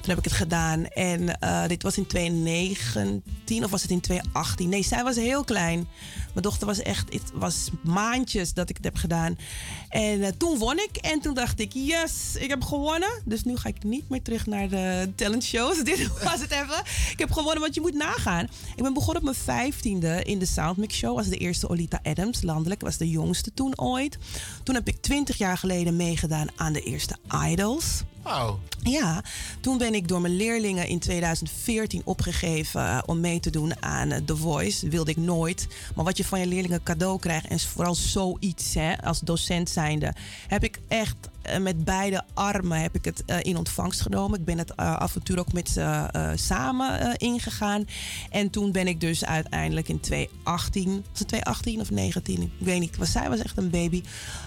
Toen 0.00 0.10
heb 0.10 0.18
ik 0.18 0.24
het 0.24 0.32
gedaan. 0.32 0.86
En 0.86 1.38
dit 1.68 1.82
was 1.82 1.96
in 1.96 2.06
2019 2.06 3.64
of 3.64 3.70
was 3.70 3.82
het 3.82 3.90
in 3.90 4.00
2018? 4.00 4.68
Nee, 4.68 4.82
zij 4.82 5.02
was 5.02 5.16
heel 5.16 5.44
klein. 5.44 5.88
Mijn 6.32 6.46
dochter 6.46 6.66
was 6.66 6.82
echt, 6.82 7.12
het 7.12 7.30
was 7.34 7.68
maandjes 7.82 8.54
dat 8.54 8.68
ik 8.68 8.76
het 8.76 8.84
heb 8.84 8.96
gedaan. 8.96 9.38
En 9.88 10.38
toen 10.38 10.58
won 10.58 10.73
En 11.00 11.20
toen 11.20 11.34
dacht 11.34 11.60
ik, 11.60 11.72
yes, 11.72 12.36
ik 12.38 12.48
heb 12.48 12.62
gewonnen. 12.62 13.22
Dus 13.24 13.44
nu 13.44 13.56
ga 13.56 13.68
ik 13.68 13.82
niet 13.82 14.08
meer 14.08 14.22
terug 14.22 14.46
naar 14.46 14.68
de 14.68 15.12
talentshows. 15.14 15.84
Dit 15.84 16.08
was 16.22 16.40
het 16.40 16.50
even. 16.50 16.82
Ik 17.10 17.18
heb 17.18 17.32
gewonnen, 17.32 17.60
want 17.60 17.74
je 17.74 17.80
moet 17.80 17.94
nagaan. 17.94 18.48
Ik 18.76 18.82
ben 18.82 18.92
begonnen 18.92 19.16
op 19.16 19.22
mijn 19.22 19.44
vijftiende 19.44 20.22
in 20.22 20.38
de 20.38 20.46
Soundmix 20.46 20.96
Show. 20.96 21.16
Was 21.16 21.28
de 21.28 21.36
eerste 21.36 21.68
Olita 21.68 22.00
Adams, 22.02 22.42
landelijk. 22.42 22.80
Was 22.80 22.96
de 22.96 23.10
jongste 23.10 23.54
toen 23.54 23.78
ooit. 23.78 24.18
Toen 24.62 24.74
heb 24.74 24.88
ik 24.88 25.02
twintig 25.02 25.36
jaar 25.36 25.58
geleden 25.58 25.96
meegedaan 25.96 26.48
aan 26.56 26.72
de 26.72 26.82
eerste 26.82 27.16
Idols. 27.48 28.02
Ja, 28.82 29.22
toen 29.60 29.78
ben 29.78 29.94
ik 29.94 30.08
door 30.08 30.20
mijn 30.20 30.36
leerlingen 30.36 30.88
in 30.88 30.98
2014 30.98 32.02
opgegeven 32.04 32.88
eh, 32.88 32.98
om 33.06 33.20
mee 33.20 33.40
te 33.40 33.50
doen 33.50 33.82
aan 33.82 34.10
eh, 34.10 34.20
The 34.24 34.36
Voice. 34.36 34.88
Wilde 34.88 35.10
ik 35.10 35.16
nooit. 35.16 35.68
Maar 35.94 36.04
wat 36.04 36.16
je 36.16 36.24
van 36.24 36.40
je 36.40 36.46
leerlingen 36.46 36.82
cadeau 36.82 37.18
krijgt, 37.18 37.46
en 37.46 37.60
vooral 37.60 37.94
zoiets 37.94 38.74
hè, 38.74 39.02
als 39.02 39.20
docent 39.20 39.70
zijnde, 39.70 40.14
heb 40.46 40.64
ik 40.64 40.78
echt 40.88 41.16
met 41.60 41.84
beide 41.84 42.22
armen 42.34 42.80
heb 42.80 42.94
ik 42.94 43.04
het 43.04 43.24
eh, 43.24 43.36
in 43.42 43.56
ontvangst 43.56 44.00
genomen. 44.00 44.38
Ik 44.38 44.44
ben 44.44 44.58
het 44.58 44.74
eh, 44.74 44.94
avontuur 44.94 45.38
ook 45.38 45.52
met 45.52 45.68
ze 45.68 45.80
eh, 45.80 46.30
samen 46.34 47.00
eh, 47.00 47.10
ingegaan. 47.16 47.84
En 48.30 48.50
toen 48.50 48.72
ben 48.72 48.86
ik 48.86 49.00
dus 49.00 49.24
uiteindelijk 49.24 49.88
in 49.88 50.00
2018, 50.00 51.04
was 51.10 51.18
het 51.18 51.28
2018 51.28 51.80
of 51.80 51.90
19? 51.90 52.42
Ik 52.42 52.50
weet 52.58 52.80
niet, 52.80 52.96
was, 52.96 53.12
zij 53.12 53.28
was 53.28 53.42
echt 53.42 53.56
een 53.56 53.70
baby. 53.70 54.02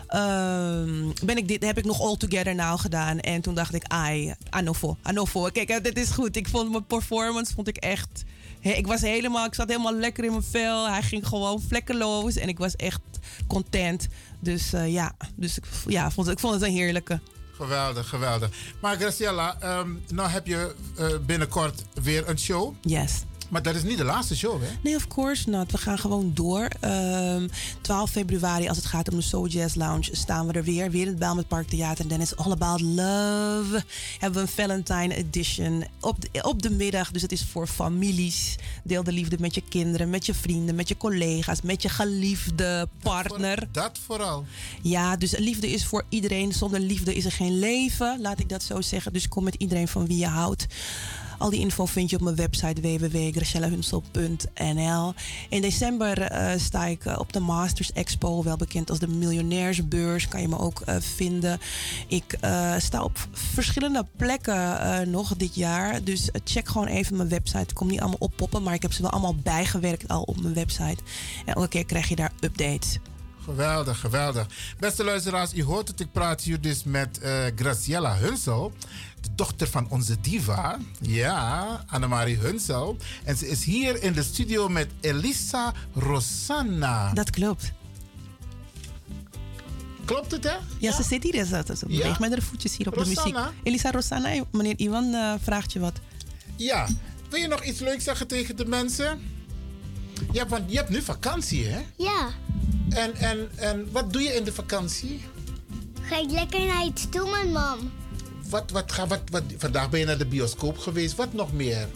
Ehm, 0.07 1.11
ben 1.25 1.37
ik 1.37 1.47
dit, 1.47 1.65
heb 1.65 1.77
ik 1.77 1.85
nog 1.85 2.01
All 2.01 2.17
Together 2.17 2.55
nou 2.55 2.79
gedaan. 2.79 3.19
En 3.19 3.41
toen 3.41 3.55
dacht 3.55 3.73
ik, 3.73 3.83
ai, 3.83 4.33
Anofo, 4.49 4.97
Anofo. 5.01 5.49
Kijk, 5.51 5.69
eh, 5.69 5.83
dit 5.83 5.97
is 5.97 6.09
goed. 6.09 6.35
Ik 6.35 6.47
vond 6.47 6.71
mijn 6.71 6.85
performance 6.85 7.53
vond 7.53 7.67
ik 7.67 7.77
echt... 7.77 8.23
Ik 8.61 8.87
was 8.87 9.01
helemaal, 9.01 9.45
ik 9.45 9.53
zat 9.53 9.67
helemaal 9.67 9.95
lekker 9.95 10.23
in 10.23 10.31
mijn 10.31 10.43
vel. 10.43 10.89
Hij 10.89 11.01
ging 11.01 11.27
gewoon 11.27 11.61
vlekkeloos. 11.61 12.35
En 12.35 12.47
ik 12.47 12.57
was 12.57 12.75
echt 12.75 13.01
content. 13.47 14.07
Dus 14.39 14.73
eh, 14.73 14.93
ja, 14.93 15.15
dus 15.35 15.57
ik, 15.57 15.64
ja, 15.88 16.11
vond, 16.11 16.27
ik 16.27 16.39
vond 16.39 16.53
het 16.53 16.64
een 16.64 16.72
heerlijke. 16.72 17.19
Geweldig, 17.55 18.09
geweldig. 18.09 18.49
Maar 18.81 18.95
Graciela, 18.95 19.57
ehm, 19.59 19.89
nou 20.07 20.30
heb 20.30 20.47
je 20.47 20.76
eh, 20.97 21.07
binnenkort 21.26 21.84
weer 22.03 22.30
een 22.30 22.39
show. 22.39 22.76
Yes. 22.81 23.23
Maar 23.49 23.61
dat 23.61 23.75
is 23.75 23.83
niet 23.83 23.97
de 23.97 24.03
laatste 24.03 24.35
show, 24.35 24.61
hè? 24.61 24.67
Nee, 24.81 24.95
of 24.95 25.07
course 25.07 25.49
not. 25.49 25.71
We 25.71 25.77
gaan 25.77 25.97
gewoon 25.99 26.31
door. 26.33 26.67
Ehm 26.79 27.47
12 27.81 28.09
februari, 28.09 28.67
als 28.67 28.77
het 28.77 28.85
gaat 28.85 29.09
om 29.09 29.15
de 29.15 29.21
Soul 29.21 29.47
Jazz 29.47 29.75
Lounge, 29.75 30.09
staan 30.11 30.47
we 30.47 30.53
er 30.53 30.63
weer. 30.63 30.91
Weer 30.91 31.01
in 31.01 31.07
het 31.07 31.19
Bijlmer 31.19 31.45
Park 31.45 31.67
Theater. 31.67 32.03
En 32.03 32.09
dan 32.09 32.21
is 32.21 32.35
All 32.35 32.51
About 32.51 32.81
Love. 32.81 33.83
Hebben 34.19 34.41
we 34.41 34.47
een 34.47 34.67
Valentine 34.67 35.15
edition 35.15 35.85
op 35.99 36.21
de, 36.21 36.43
op 36.43 36.61
de 36.61 36.69
middag. 36.69 37.11
Dus 37.11 37.21
het 37.21 37.31
is 37.31 37.43
voor 37.43 37.67
families. 37.67 38.55
Deel 38.83 39.03
de 39.03 39.11
liefde 39.11 39.37
met 39.39 39.55
je 39.55 39.63
kinderen, 39.69 40.09
met 40.09 40.25
je 40.25 40.33
vrienden, 40.33 40.75
met 40.75 40.87
je 40.87 40.97
collega's, 40.97 41.61
met 41.61 41.81
je 41.81 41.89
geliefde 41.89 42.87
partner. 43.01 43.67
Dat 43.71 43.99
vooral. 44.05 44.45
Ja, 44.81 45.15
dus 45.15 45.37
liefde 45.37 45.71
is 45.71 45.85
voor 45.85 46.03
iedereen. 46.09 46.53
Zonder 46.53 46.79
liefde 46.79 47.15
is 47.15 47.25
er 47.25 47.31
geen 47.31 47.59
leven. 47.59 48.21
Laat 48.21 48.39
ik 48.39 48.49
dat 48.49 48.63
zo 48.63 48.81
zeggen. 48.81 49.13
Dus 49.13 49.27
kom 49.27 49.43
met 49.43 49.55
iedereen 49.55 49.87
van 49.87 50.07
wie 50.07 50.17
je 50.17 50.27
houdt. 50.27 50.67
Al 51.38 51.49
die 51.49 51.59
info 51.59 51.85
vind 51.85 52.09
je 52.09 52.15
op 52.15 52.22
mijn 52.22 52.35
website 52.35 52.81
www.gracellahunsel.nl. 52.81 55.14
In 55.49 55.61
december 55.61 56.22
eh, 56.22 56.59
sta 56.59 56.85
ik 56.85 57.05
eh, 57.05 57.19
op 57.19 57.34
de 57.34 57.39
Masters 57.39 57.91
Expo, 57.91 58.43
wel 58.43 58.57
bekend 58.57 58.89
als 58.89 58.99
de 58.99 59.07
Miljonairsbeurs. 59.07 60.27
Kan 60.27 60.41
je 60.41 60.47
me 60.47 60.59
ook 60.59 60.81
eh, 60.81 60.95
vinden. 60.99 61.59
Ik 62.07 62.38
sta 62.77 63.03
op 63.03 63.27
verschillende 63.31 64.05
plekken 64.15 65.11
nog 65.11 65.35
dit 65.35 65.55
jaar. 65.55 66.03
Dus 66.03 66.30
check 66.43 66.68
gewoon 66.68 66.88
even 66.88 67.18
mijn 67.18 67.30
website. 67.30 67.57
Het 67.57 67.73
komt 67.73 67.89
niet 67.89 67.99
allemaal 67.99 68.18
oppoppen, 68.19 68.64
maar 68.64 68.73
ik 68.73 68.81
heb 68.81 68.93
ze 68.93 69.01
wel 69.01 69.11
allemaal 69.11 69.35
bijgewerkt 69.35 70.07
al 70.07 70.22
op 70.22 70.41
mijn 70.41 70.53
website. 70.53 70.97
En 71.45 71.53
elke 71.53 71.68
keer 71.68 71.85
krijg 71.85 72.09
je 72.09 72.15
daar 72.15 72.31
updates. 72.39 72.99
Geweldig, 73.47 73.99
geweldig. 73.99 74.47
Beste 74.80 75.03
luisteraars, 75.03 75.53
u 75.53 75.64
hoort 75.64 75.88
het. 75.88 75.99
Ik 75.99 76.11
praat 76.11 76.41
hier 76.41 76.61
dus 76.61 76.84
met 76.84 77.19
eh, 77.19 77.45
Graciela 77.55 78.18
Hunsel. 78.18 78.73
Dochter 79.35 79.67
van 79.67 79.89
onze 79.89 80.19
diva. 80.21 80.77
Ja, 81.01 81.83
Annemarie 81.87 82.37
Hunsel. 82.37 82.97
En 83.23 83.37
ze 83.37 83.47
is 83.49 83.63
hier 83.63 84.03
in 84.03 84.13
de 84.13 84.23
studio 84.23 84.69
met 84.69 84.87
Elisa 85.01 85.73
Rosanna. 85.93 87.13
Dat 87.13 87.29
klopt. 87.29 87.71
Klopt 90.05 90.31
het, 90.31 90.43
hè? 90.43 90.55
Ja, 90.77 90.91
ze 90.95 91.03
zit 91.03 91.23
hier. 91.23 91.45
Ze, 91.45 91.63
ze 91.77 91.85
beweegt 91.85 92.03
Ja. 92.03 92.15
met 92.19 92.29
haar 92.31 92.41
voetjes 92.41 92.77
hier 92.77 92.87
op 92.87 92.93
de 92.93 93.05
muziek. 93.05 93.37
Elisa 93.63 93.91
Rosanna, 93.91 94.43
meneer 94.51 94.73
Iwan 94.79 95.13
eh, 95.13 95.33
vraagt 95.41 95.73
je 95.73 95.79
wat. 95.79 95.93
Ja. 96.55 96.87
Wil 97.29 97.39
je 97.39 97.47
nog 97.47 97.63
iets 97.63 97.79
leuks 97.79 98.03
zeggen 98.03 98.27
tegen 98.27 98.55
de 98.55 98.65
mensen? 98.65 99.21
Ja, 100.31 100.47
want 100.47 100.71
je 100.71 100.77
hebt 100.77 100.89
nu 100.89 101.01
vakantie, 101.01 101.65
hè? 101.67 101.79
Ja. 101.97 102.29
En, 102.89 103.15
en, 103.15 103.49
en 103.55 103.91
wat 103.91 104.13
doe 104.13 104.21
je 104.21 104.33
in 104.35 104.43
de 104.43 104.53
vakantie? 104.53 105.21
Ga 106.01 106.17
ik 106.21 106.31
lekker 106.31 106.65
naar 106.65 106.85
iets 106.85 107.07
toe 107.09 107.29
met 107.31 107.51
mam. 107.53 107.91
Wat, 108.49 108.71
wat, 108.71 108.91
ga, 108.91 109.07
wat, 109.07 109.21
wat, 109.31 109.43
vandaag 109.57 109.89
ben 109.89 109.99
je 109.99 110.05
naar 110.05 110.17
de 110.17 110.25
bioscoop 110.25 110.77
geweest. 110.77 111.15
Wat 111.15 111.33
nog 111.33 111.53
meer? 111.53 111.87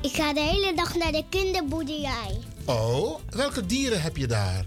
Ik 0.00 0.12
ga 0.12 0.32
de 0.32 0.40
hele 0.40 0.74
dag 0.74 0.94
naar 0.94 1.12
de 1.12 1.24
kinderboerderij. 1.28 2.40
Oh, 2.64 3.18
welke 3.30 3.66
dieren 3.66 4.02
heb 4.02 4.16
je 4.16 4.26
daar? 4.26 4.66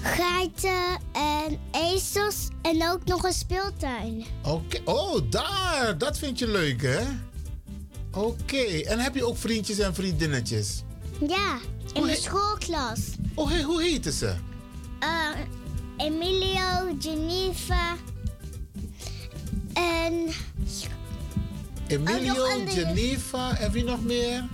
Geiten 0.00 0.98
en 1.12 1.58
ezels 1.72 2.48
en 2.62 2.88
ook 2.88 3.04
nog 3.04 3.24
een 3.24 3.32
speeltuin. 3.32 4.24
Oké, 4.44 4.80
oh, 4.84 5.20
daar. 5.30 5.98
Dat 5.98 6.18
vind 6.18 6.38
je 6.38 6.48
leuk, 6.48 6.82
hè? 6.82 7.00
Oké, 8.12 8.62
en 8.64 8.98
heb 8.98 9.14
je 9.14 9.26
ook 9.26 9.36
vriendjes 9.36 9.78
en 9.78 9.94
vriendinnetjes? 9.94 10.82
Ja, 11.28 11.58
in 11.92 12.02
de 12.02 12.16
schoolklas. 12.16 13.00
Oh, 13.34 13.50
hey, 13.50 13.62
hoe 13.62 13.82
heten 13.82 14.12
ze? 14.12 14.34
Eh, 14.98 16.06
Emilio, 16.06 16.96
Geneva 16.98 17.96
en 19.72 20.28
Emilio, 21.86 22.44
andere. 22.44 22.70
Geneva 22.70 23.58
en 23.58 23.72
wie 23.72 23.84
nog 23.84 24.02
meer? 24.02 24.48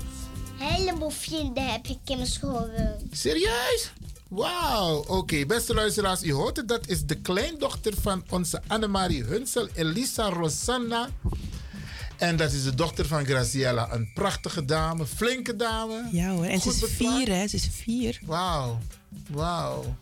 een 0.61 0.67
heleboel 0.67 1.11
vrienden 1.11 1.73
heb 1.73 1.87
ik 1.87 1.99
in 2.05 2.17
mijn 2.17 2.29
school. 2.29 2.69
Serieus? 3.11 3.93
Wauw, 4.29 5.05
oké. 5.07 5.47
Beste 5.47 5.75
luisteraars, 5.75 6.23
u 6.23 6.33
hoort 6.33 6.57
het. 6.57 6.69
Dat 6.69 6.89
is 6.89 7.05
de 7.05 7.15
kleindochter 7.15 7.95
van 8.01 8.25
onze 8.31 8.63
Annemarie 8.67 9.25
Hunsel, 9.25 9.69
Elisa 9.75 10.29
Rosanna. 10.29 11.09
En 12.17 12.37
dat 12.37 12.53
is 12.53 12.65
de 12.65 12.75
dochter 12.75 13.07
van 13.07 13.25
Graciela. 13.25 13.93
Een 13.93 14.11
prachtige 14.15 14.65
dame, 14.65 15.07
flinke 15.07 15.57
dame. 15.57 16.09
Ja 16.13 16.31
hoor, 16.31 16.45
en 16.45 16.61
ze 16.61 16.69
is 16.69 16.85
vier 16.85 17.29
hè, 17.29 17.49
ze 17.49 17.57
is 17.57 17.69
vier. 17.73 18.21
Wauw, 18.25 18.79
wauw. 19.31 19.97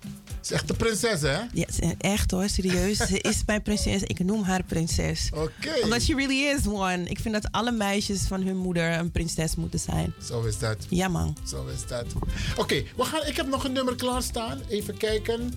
Ze 0.45 0.55
is 0.55 0.61
echt 0.61 0.69
de 0.69 0.75
prinses, 0.75 1.21
hè? 1.21 1.39
Ja, 1.53 1.67
echt 1.99 2.31
hoor, 2.31 2.49
serieus. 2.49 2.97
ze 2.97 3.21
is 3.21 3.43
mijn 3.47 3.63
prinses, 3.63 4.03
ik 4.03 4.19
noem 4.19 4.43
haar 4.43 4.63
prinses. 4.63 5.31
Oké. 5.35 5.83
Omdat 5.83 6.03
she 6.03 6.15
really 6.15 6.47
is 6.47 6.67
one. 6.67 7.05
Ik 7.05 7.19
vind 7.19 7.35
dat 7.35 7.53
alle 7.53 7.73
meisjes 7.73 8.21
van 8.23 8.43
hun 8.43 8.57
moeder 8.57 8.99
een 8.99 9.11
prinses 9.11 9.57
moeten 9.57 9.79
zijn. 9.79 10.15
Zo 10.27 10.43
is 10.43 10.59
dat. 10.59 10.77
Ja 10.89 11.09
man. 11.09 11.37
Zo 11.47 11.67
is 11.67 11.87
dat. 11.87 12.07
Oké, 12.57 12.83
we 12.97 13.05
gaan. 13.05 13.27
ik 13.27 13.37
heb 13.37 13.47
nog 13.47 13.65
een 13.65 13.73
nummer 13.73 13.95
klaarstaan. 13.97 14.61
Even 14.69 14.97
kijken. 14.97 15.53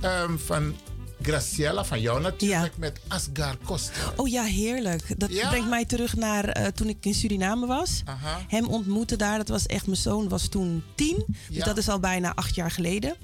Ehm, 0.00 0.36
van 0.36 0.74
Graciela, 1.22 1.84
van 1.84 2.00
jou 2.00 2.20
natuurlijk, 2.20 2.76
met 2.76 3.00
Asgar 3.08 3.56
Costa. 3.64 3.92
Oh 4.16 4.28
ja, 4.28 4.42
heerlijk. 4.44 5.18
Dat 5.20 5.32
Ja? 5.32 5.48
brengt 5.48 5.68
mij 5.68 5.84
terug 5.84 6.16
naar 6.16 6.44
eh, 6.48 6.66
toen 6.66 6.88
ik 6.88 6.96
in 7.00 7.14
Suriname 7.14 7.66
was. 7.66 8.02
Aha. 8.04 8.40
Hem 8.48 8.66
ontmoette 8.66 9.16
daar. 9.16 9.36
Dat 9.38 9.48
was 9.48 9.66
echt, 9.66 9.86
mijn 9.86 9.98
zoon 9.98 10.28
was 10.28 10.48
toen 10.48 10.82
tien. 10.94 11.24
Dus 11.26 11.56
Ja. 11.56 11.64
dat 11.64 11.76
is 11.78 11.88
al 11.88 12.00
bijna 12.00 12.32
acht 12.34 12.54
jaar 12.54 12.70
geleden. 12.70 13.14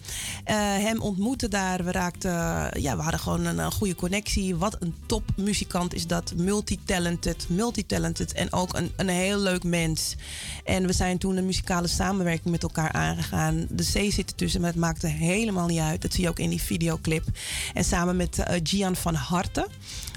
Eh, 0.44 0.54
hem 0.58 1.00
ontmoette 1.00 1.48
daar. 1.48 1.84
We 1.84 1.92
raakten, 1.92 2.30
ja, 2.80 2.96
we 2.96 3.02
hadden 3.02 3.20
gewoon 3.20 3.44
een, 3.44 3.58
een 3.58 3.72
goede 3.72 3.94
connectie. 3.94 4.56
Wat 4.56 4.76
een 4.80 4.94
topmuzikant 5.06 5.94
is 5.94 6.06
dat. 6.06 6.32
Multitalented, 6.36 7.46
multitalented 7.48 8.32
en 8.32 8.52
ook 8.52 8.76
een, 8.76 8.92
een 8.96 9.08
heel 9.08 9.38
leuk 9.38 9.62
mens. 9.64 10.14
En 10.64 10.86
we 10.86 10.92
zijn 10.92 11.18
toen 11.18 11.36
een 11.36 11.46
muzikale 11.46 11.86
samenwerking 11.88 12.50
met 12.50 12.62
elkaar 12.62 12.92
aangegaan. 12.92 13.66
De 13.70 13.82
C 13.84 14.12
zit 14.12 14.30
ertussen, 14.30 14.60
maar 14.60 14.70
het 14.70 14.78
maakte 14.80 15.06
helemaal 15.06 15.66
niet 15.66 15.78
uit. 15.80 16.02
Dat 16.02 16.12
zie 16.12 16.22
je 16.22 16.28
ook 16.28 16.38
in 16.38 16.50
die 16.50 16.62
videoclip. 16.62 17.24
En 17.74 17.84
samen 17.86 18.16
met 18.16 18.38
eh, 18.38 18.60
Gian 18.62 18.96
van 18.96 19.14
Harten. 19.14 19.66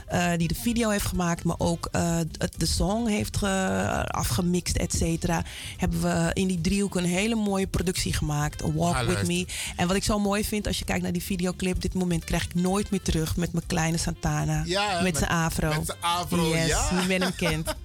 Eh, 0.10 0.31
die 0.38 0.48
de 0.48 0.56
video 0.56 0.90
heeft 0.90 1.06
gemaakt, 1.06 1.44
maar 1.44 1.56
ook 1.57 1.88
eh, 1.91 2.18
de 2.57 2.65
song 2.65 3.07
heeft 3.07 3.38
ge- 3.38 4.06
afgemixt, 4.07 4.76
et 4.77 4.94
cetera. 4.94 5.44
Hebben 5.77 6.02
we 6.02 6.31
in 6.34 6.48
die 6.48 6.61
driehoek 6.61 6.95
een 6.95 7.06
hele 7.06 7.36
mooie 7.36 7.68
productie 7.68 8.14
gemaakt. 8.14 8.61
Walk 8.73 8.95
Ah, 8.95 9.07
With. 9.07 9.27
Me. 9.27 9.45
En 9.76 9.88
wat 9.88 9.95
ik 9.95 10.03
zo 10.03 10.19
mooi 10.19 10.44
vind, 10.45 10.68
als 10.68 10.80
je 10.80 10.86
kijkt 10.86 11.03
naar 11.03 11.11
die 11.11 11.23
videoclip, 11.23 11.81
dit 11.81 11.94
moment 11.94 12.23
krijg 12.23 12.44
ik 12.44 12.56
nooit 12.56 12.91
meer 12.91 13.02
terug 13.02 13.36
met 13.38 13.53
mijn 13.53 13.65
kleine 13.68 13.98
Santana. 13.98 14.64
Ja, 14.65 14.94
met 14.94 15.03
met- 15.03 15.18
zijn 15.18 15.30
afro. 15.30 15.68
met 15.69 15.86
zijn 15.86 15.98
afro, 16.02 16.48
yes, 16.56 16.68
ja. 16.68 16.91
men 17.07 17.22
hem 17.22 17.36
kent. 17.36 17.73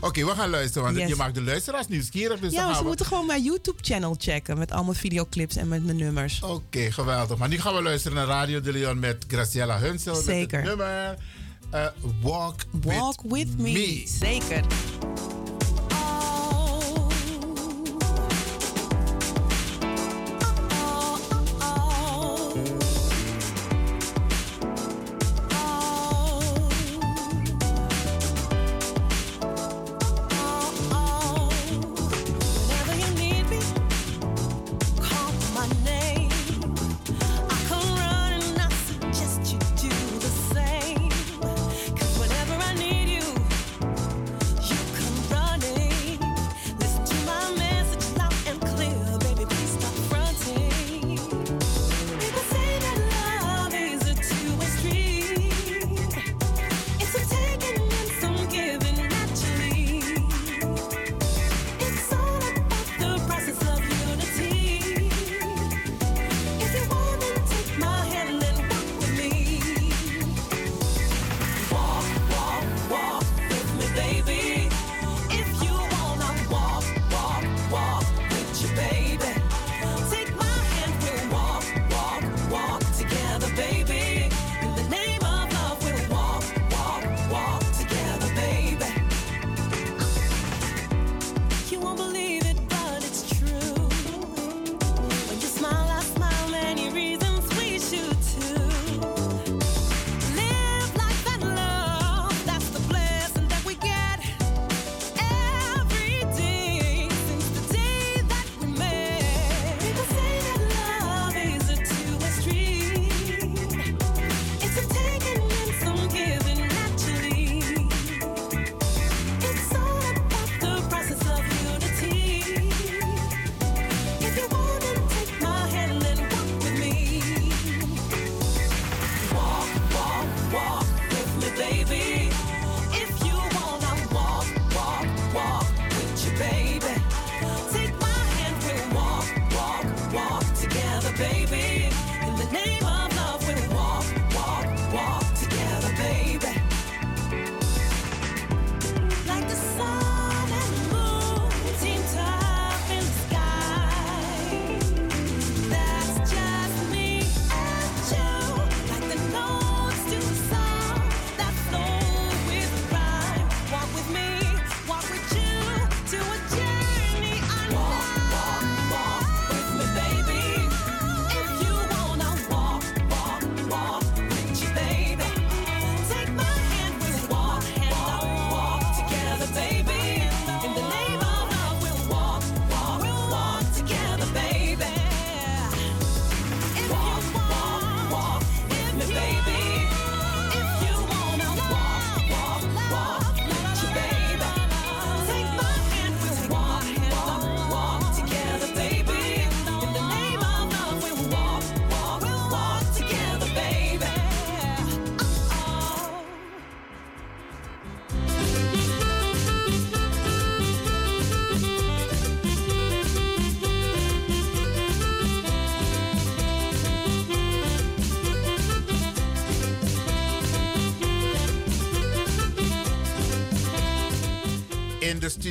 Oké, 0.00 0.24
we 0.24 0.30
gaan 0.30 0.50
luisteren, 0.50 0.82
want 0.84 0.96
Yes. 0.96 1.08
je 1.08 1.16
maakt 1.16 1.34
de 1.34 1.42
luisteraars 1.42 1.86
nieuwsgierig. 1.88 2.40
Dus 2.40 2.52
ja, 2.52 2.64
maar 2.66 2.74
ze 2.74 2.80
we- 2.82 2.86
moeten 2.88 3.06
gewoon 3.06 3.26
mijn 3.26 3.42
YouTube-channel 3.42 4.14
checken 4.18 4.58
met 4.58 4.70
allemaal 4.72 4.94
videoclips 4.94 5.56
en 5.56 5.68
met 5.68 5.84
mijn 5.84 5.96
nummers. 5.96 6.42
Oké, 6.42 6.90
geweldig. 6.92 7.38
Maar 7.38 7.48
nu 7.48 7.60
gaan 7.60 7.74
we 7.74 7.82
luisteren 7.82 8.16
naar 8.16 8.26
Radio 8.26 8.60
de 8.60 8.72
Leon 8.72 8.98
met 8.98 9.24
Graciela 9.28 9.78
Hunsel. 9.78 10.14
Zeker. 10.14 10.58
Met 10.60 10.68
het 10.68 10.78
nummer 10.78 11.16
eh, 11.72 11.86
Walk, 12.22 12.66
Walk 12.84 13.22
with, 13.24 13.58
me. 13.58 14.06
Zeker. 14.06 14.64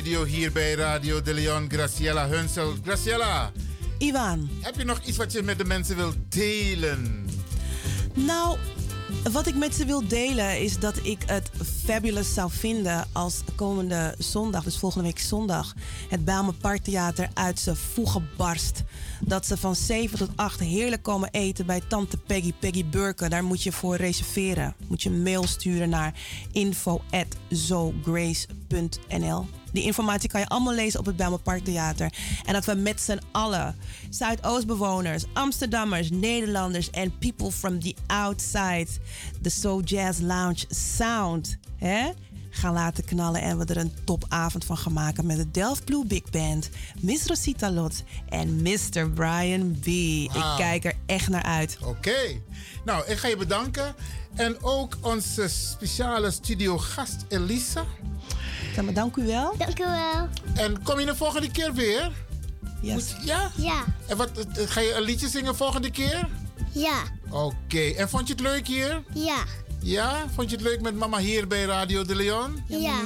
Studio 0.00 0.24
hier 0.24 0.52
bij 0.52 0.74
Radio 0.74 1.22
de 1.22 1.34
Leon, 1.34 1.70
Graciela 1.70 2.28
Hunsel. 2.28 2.74
Graciela. 2.84 3.52
Ivan. 3.98 4.48
Heb 4.60 4.76
je 4.76 4.84
nog 4.84 5.00
iets 5.04 5.16
wat 5.16 5.32
je 5.32 5.42
met 5.42 5.58
de 5.58 5.64
mensen 5.64 5.96
wilt 5.96 6.16
delen? 6.28 7.26
Nou, 8.14 8.58
wat 9.32 9.46
ik 9.46 9.54
met 9.54 9.74
ze 9.74 9.84
wil 9.84 10.08
delen 10.08 10.60
is 10.60 10.78
dat 10.78 10.94
ik 11.02 11.22
het 11.26 11.50
fabulous 11.84 12.34
zou 12.34 12.50
vinden 12.50 13.06
als 13.12 13.40
komende 13.54 14.14
zondag, 14.18 14.64
dus 14.64 14.78
volgende 14.78 15.06
week 15.06 15.18
zondag, 15.18 15.74
het 16.08 16.24
Bijlmer 16.24 16.54
Parktheater 16.54 17.28
uit 17.34 17.58
zijn 17.58 17.76
voegen 17.76 18.28
barst. 18.36 18.82
Dat 19.20 19.46
ze 19.46 19.56
van 19.56 19.76
7 19.76 20.18
tot 20.18 20.30
8 20.36 20.60
heerlijk 20.60 21.02
komen 21.02 21.28
eten 21.30 21.66
bij 21.66 21.82
Tante 21.88 22.16
Peggy, 22.16 22.52
Peggy 22.60 22.84
Burken. 22.84 23.30
Daar 23.30 23.44
moet 23.44 23.62
je 23.62 23.72
voor 23.72 23.96
reserveren. 23.96 24.74
Moet 24.86 25.02
je 25.02 25.08
een 25.08 25.22
mail 25.22 25.46
sturen 25.46 25.88
naar 25.88 26.14
info@zograce.nl. 26.52 29.46
Die 29.72 29.82
informatie 29.82 30.28
kan 30.28 30.40
je 30.40 30.48
allemaal 30.48 30.74
lezen 30.74 31.00
op 31.00 31.06
het 31.06 31.16
Bijlmer 31.16 31.40
Parktheater. 31.40 32.12
En 32.44 32.52
dat 32.52 32.64
we 32.64 32.74
met 32.74 33.00
z'n 33.00 33.20
allen, 33.30 33.76
Zuidoostbewoners, 34.10 35.24
Amsterdammers, 35.32 36.10
Nederlanders 36.10 36.90
en 36.90 37.18
people 37.18 37.52
from 37.52 37.80
the 37.80 37.94
outside, 38.06 38.88
de 39.40 39.50
So 39.50 39.80
Jazz 39.80 40.20
Lounge 40.20 40.64
sound, 40.68 41.58
hè? 41.76 42.10
gaan 42.50 42.72
laten 42.72 43.04
knallen 43.04 43.42
en 43.42 43.58
we 43.58 43.64
er 43.64 43.76
een 43.76 43.94
topavond 44.04 44.64
van 44.64 44.76
gaan 44.76 44.92
maken 44.92 45.26
met 45.26 45.36
de 45.36 45.50
Delft 45.50 45.84
Blue 45.84 46.06
Big 46.06 46.30
Band, 46.30 46.68
Miss 47.00 47.26
Rosita 47.26 47.70
Lot 47.70 48.02
en 48.28 48.62
Mr. 48.62 49.10
Brian 49.14 49.76
B. 49.80 49.86
Ik 49.86 50.54
kijk 50.56 50.84
er 50.84 50.94
echt 51.06 51.28
naar 51.28 51.42
uit. 51.42 51.78
Oké. 51.84 52.40
Nou, 52.84 53.06
ik 53.06 53.18
ga 53.18 53.28
je 53.28 53.36
bedanken. 53.36 53.94
En 54.34 54.62
ook 54.62 54.96
onze 55.00 55.48
speciale 55.48 56.30
studiogast 56.30 57.24
Elisa. 57.28 57.84
Maar 58.82 58.94
dank 58.94 59.16
u 59.16 59.26
wel. 59.26 59.54
Dank 59.58 59.80
u 59.80 59.84
wel. 59.84 60.28
En 60.54 60.82
kom 60.82 61.00
je 61.00 61.06
de 61.06 61.16
volgende 61.16 61.50
keer 61.50 61.74
weer? 61.74 62.12
Yes. 62.80 63.14
ja? 63.24 63.50
Ja. 63.56 63.84
En 64.06 64.16
wat, 64.16 64.30
eh, 64.38 64.66
ga 64.66 64.80
je 64.80 64.94
een 64.94 65.02
liedje 65.02 65.28
zingen 65.28 65.56
volgende 65.56 65.90
keer? 65.90 66.28
Ja. 66.72 67.02
Oké. 67.30 67.80
En 67.80 68.08
vond 68.08 68.26
je 68.26 68.32
het 68.32 68.42
leuk 68.42 68.66
hier? 68.66 69.02
Ja. 69.14 69.44
Ja? 69.80 70.24
Vond 70.34 70.50
je 70.50 70.56
het 70.56 70.64
leuk 70.64 70.80
met 70.80 70.94
mama 70.94 71.18
hier 71.18 71.46
bij 71.46 71.64
Radio 71.64 72.04
de 72.04 72.14
Leon? 72.14 72.62
Ja. 72.66 72.98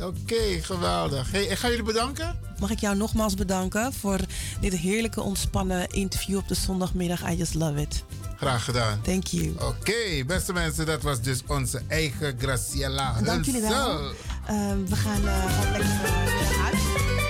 Oké, 0.00 0.62
geweldig. 0.62 1.30
Hey, 1.30 1.44
ik 1.44 1.58
ga 1.58 1.68
jullie 1.68 1.84
bedanken. 1.84 2.38
Mag 2.60 2.70
ik 2.70 2.78
jou 2.78 2.96
nogmaals 2.96 3.34
bedanken 3.34 3.92
voor 3.92 4.18
dit 4.60 4.72
heerlijke 4.72 5.20
ontspannen 5.20 5.88
interview 5.88 6.36
op 6.36 6.48
de 6.48 6.54
zondagmiddag. 6.54 7.30
I 7.30 7.36
just 7.36 7.54
love 7.54 7.80
it. 7.80 8.04
Graag 8.42 8.64
gedaan. 8.64 9.00
Thank 9.02 9.26
you. 9.26 9.54
Oké, 9.58 10.24
beste 10.26 10.52
mensen, 10.52 10.86
dat 10.86 11.02
was 11.02 11.20
dus 11.20 11.42
onze 11.46 11.82
eigen 11.88 12.34
Graciela. 12.38 13.20
Dank 13.24 13.44
jullie 13.44 13.60
wel. 13.60 14.00
Ehm, 14.46 14.84
we 14.88 14.96
gaan 14.96 15.16
gewoon 15.16 15.72
lekker 15.72 15.90
eh, 15.90 16.10
naar 16.10 16.54
huis. 16.62 17.21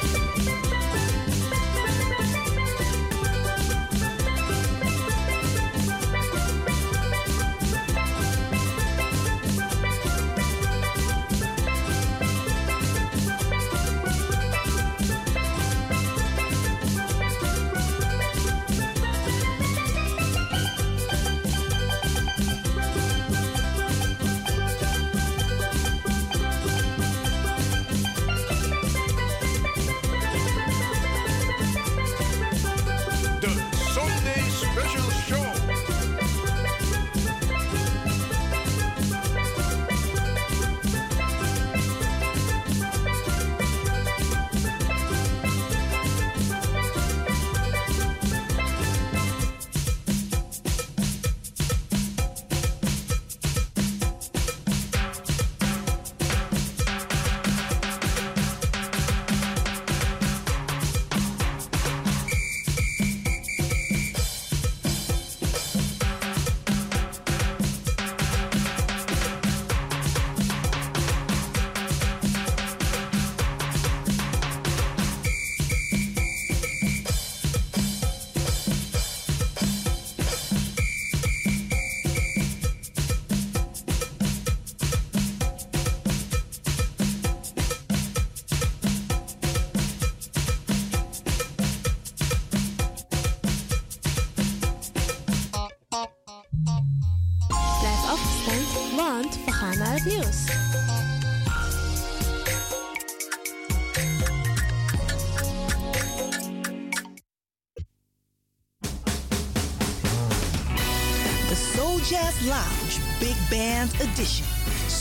Lounge 112.44 113.00
Big 113.18 113.36
Band 113.48 113.92
Edition. 114.00 114.46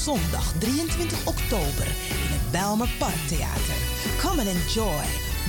Zondag 0.03 0.53
23 0.59 1.25
oktober 1.25 1.87
in 2.09 2.31
het 2.33 2.51
Belmer 2.51 2.89
Parktheater. 2.97 3.75
Come 4.19 4.41
and 4.41 4.49
enjoy 4.49 5.03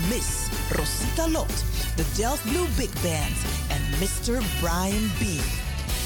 Miss 0.08 0.26
Rosita 0.70 1.28
Lot, 1.28 1.64
de 1.96 2.04
Delft 2.16 2.42
Blue 2.42 2.66
Big 2.76 2.92
Band 3.02 3.36
en 3.68 3.80
Mr. 3.98 4.42
Brian 4.60 5.10
B. 5.18 5.22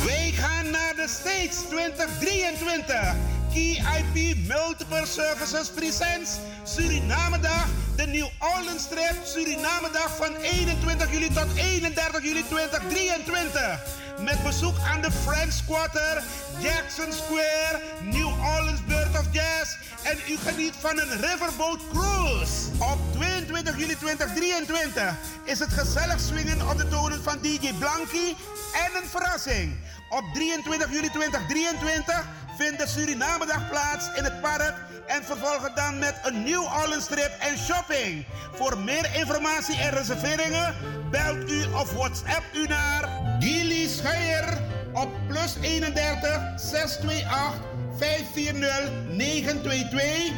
Wij 0.04 0.32
gaan 0.34 0.70
naar 0.70 0.94
de 0.94 1.06
States 1.08 1.56
2023. 1.68 3.37
KIP 3.52 4.36
Multiple 4.46 5.06
Services 5.06 5.68
Presents 5.68 6.38
Suriname 6.64 7.40
Dag. 7.40 7.66
De 7.96 8.06
New 8.06 8.28
Orleans 8.38 8.88
Trip 8.88 9.16
Suriname 9.24 9.90
Dag 9.92 10.16
van 10.16 10.34
21 10.34 11.12
juli 11.12 11.28
tot 11.32 11.46
31 11.56 12.22
juli 12.22 12.44
2023. 12.48 13.96
Met 14.20 14.42
bezoek 14.42 14.74
aan 14.78 15.00
de 15.00 15.10
French 15.10 15.64
Quarter, 15.66 16.22
Jackson 16.58 17.12
Square, 17.12 17.80
New 18.02 18.28
Orleans 18.28 18.84
Bird 18.86 19.18
of 19.18 19.26
Jazz. 19.30 19.76
En 20.02 20.16
u 20.28 20.36
geniet 20.36 20.74
van 20.78 20.98
een 20.98 21.20
riverboat 21.20 21.80
cruise. 21.92 22.54
Op 22.78 22.98
22 23.12 23.78
juli 23.78 23.96
2023 23.96 25.14
is 25.44 25.58
het 25.58 25.72
gezellig 25.72 26.20
swingen 26.20 26.68
op 26.68 26.78
de 26.78 26.88
tonen 26.88 27.22
van 27.22 27.38
DJ 27.42 27.72
Blanky 27.78 28.34
en 28.84 29.02
een 29.02 29.08
verrassing. 29.08 29.76
Op 30.08 30.24
23 30.32 30.90
juli 30.92 31.10
2023 31.10 32.26
vindt 32.56 32.78
de 32.78 32.86
Surinamedag 32.86 33.70
plaats 33.70 34.08
in 34.16 34.24
het 34.24 34.40
park 34.40 34.74
en 35.06 35.24
vervolgen 35.24 35.74
dan 35.74 35.98
met 35.98 36.20
een 36.22 36.42
nieuw 36.42 36.64
Orleans 36.82 37.06
trip 37.06 37.32
en 37.40 37.58
shopping. 37.58 38.26
Voor 38.54 38.78
meer 38.78 39.14
informatie 39.14 39.76
en 39.76 39.90
reserveringen 39.90 40.74
belt 41.10 41.50
u 41.50 41.64
of 41.64 41.92
WhatsApp 41.92 42.44
u 42.54 42.66
naar 42.66 43.08
Gilly 43.38 43.88
Scheier 43.88 44.58
op 44.92 45.10
plus 45.26 45.56
31 45.60 46.52
628 46.56 47.60
540 47.98 48.90
922. 49.08 50.32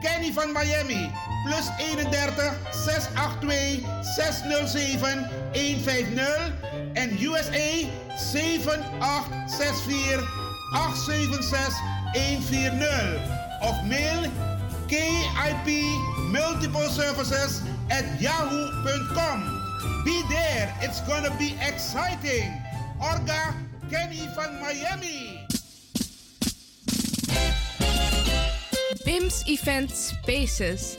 Kenny 0.00 0.32
van 0.32 0.52
Miami 0.52 1.10
plus 1.44 1.68
31 1.78 2.54
682 2.70 4.04
607 4.16 5.30
150 5.52 6.85
en 6.96 7.16
USA 7.22 7.86
7864 8.16 10.26
876 10.72 11.74
140 12.14 13.20
of 13.62 13.84
mail 13.86 14.30
KIP 14.88 15.68
Multiple 16.30 16.88
Services 16.88 17.62
at 17.90 18.04
yahoo.com. 18.20 19.62
Be 20.04 20.22
there, 20.28 20.74
it's 20.80 21.00
gonna 21.02 21.30
be 21.38 21.54
exciting. 21.60 22.50
Orga 23.00 23.54
Kenny 23.90 24.26
van 24.34 24.60
Miami. 24.60 25.46
BIMS 29.04 29.44
Event 29.46 29.90
Spaces. 29.90 30.98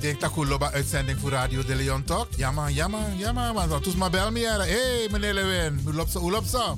meeting 0.00 0.20
takuloba 0.20 0.72
uitzending 0.72 1.18
voor 1.18 1.30
Radio 1.30 1.64
de 1.64 1.74
Leon 1.74 2.04
Talk. 2.04 2.28
Jammer, 2.36 2.70
jammer, 2.70 3.00
ja 3.16 3.32
man, 3.32 3.42
ja 3.42 3.52
man. 3.52 3.68
Want 3.68 3.82
toen 3.82 3.96
maar 3.96 4.10
bel 4.10 4.30
me 4.30 4.38
Hé, 4.38 4.64
hey, 4.64 5.08
meneer 5.10 5.34
Lewin, 5.34 5.80
hoe 5.84 5.94
loopt 5.94 6.10
ze, 6.10 6.18
hoe 6.18 6.30
loopt 6.30 6.48
ze? 6.48 6.72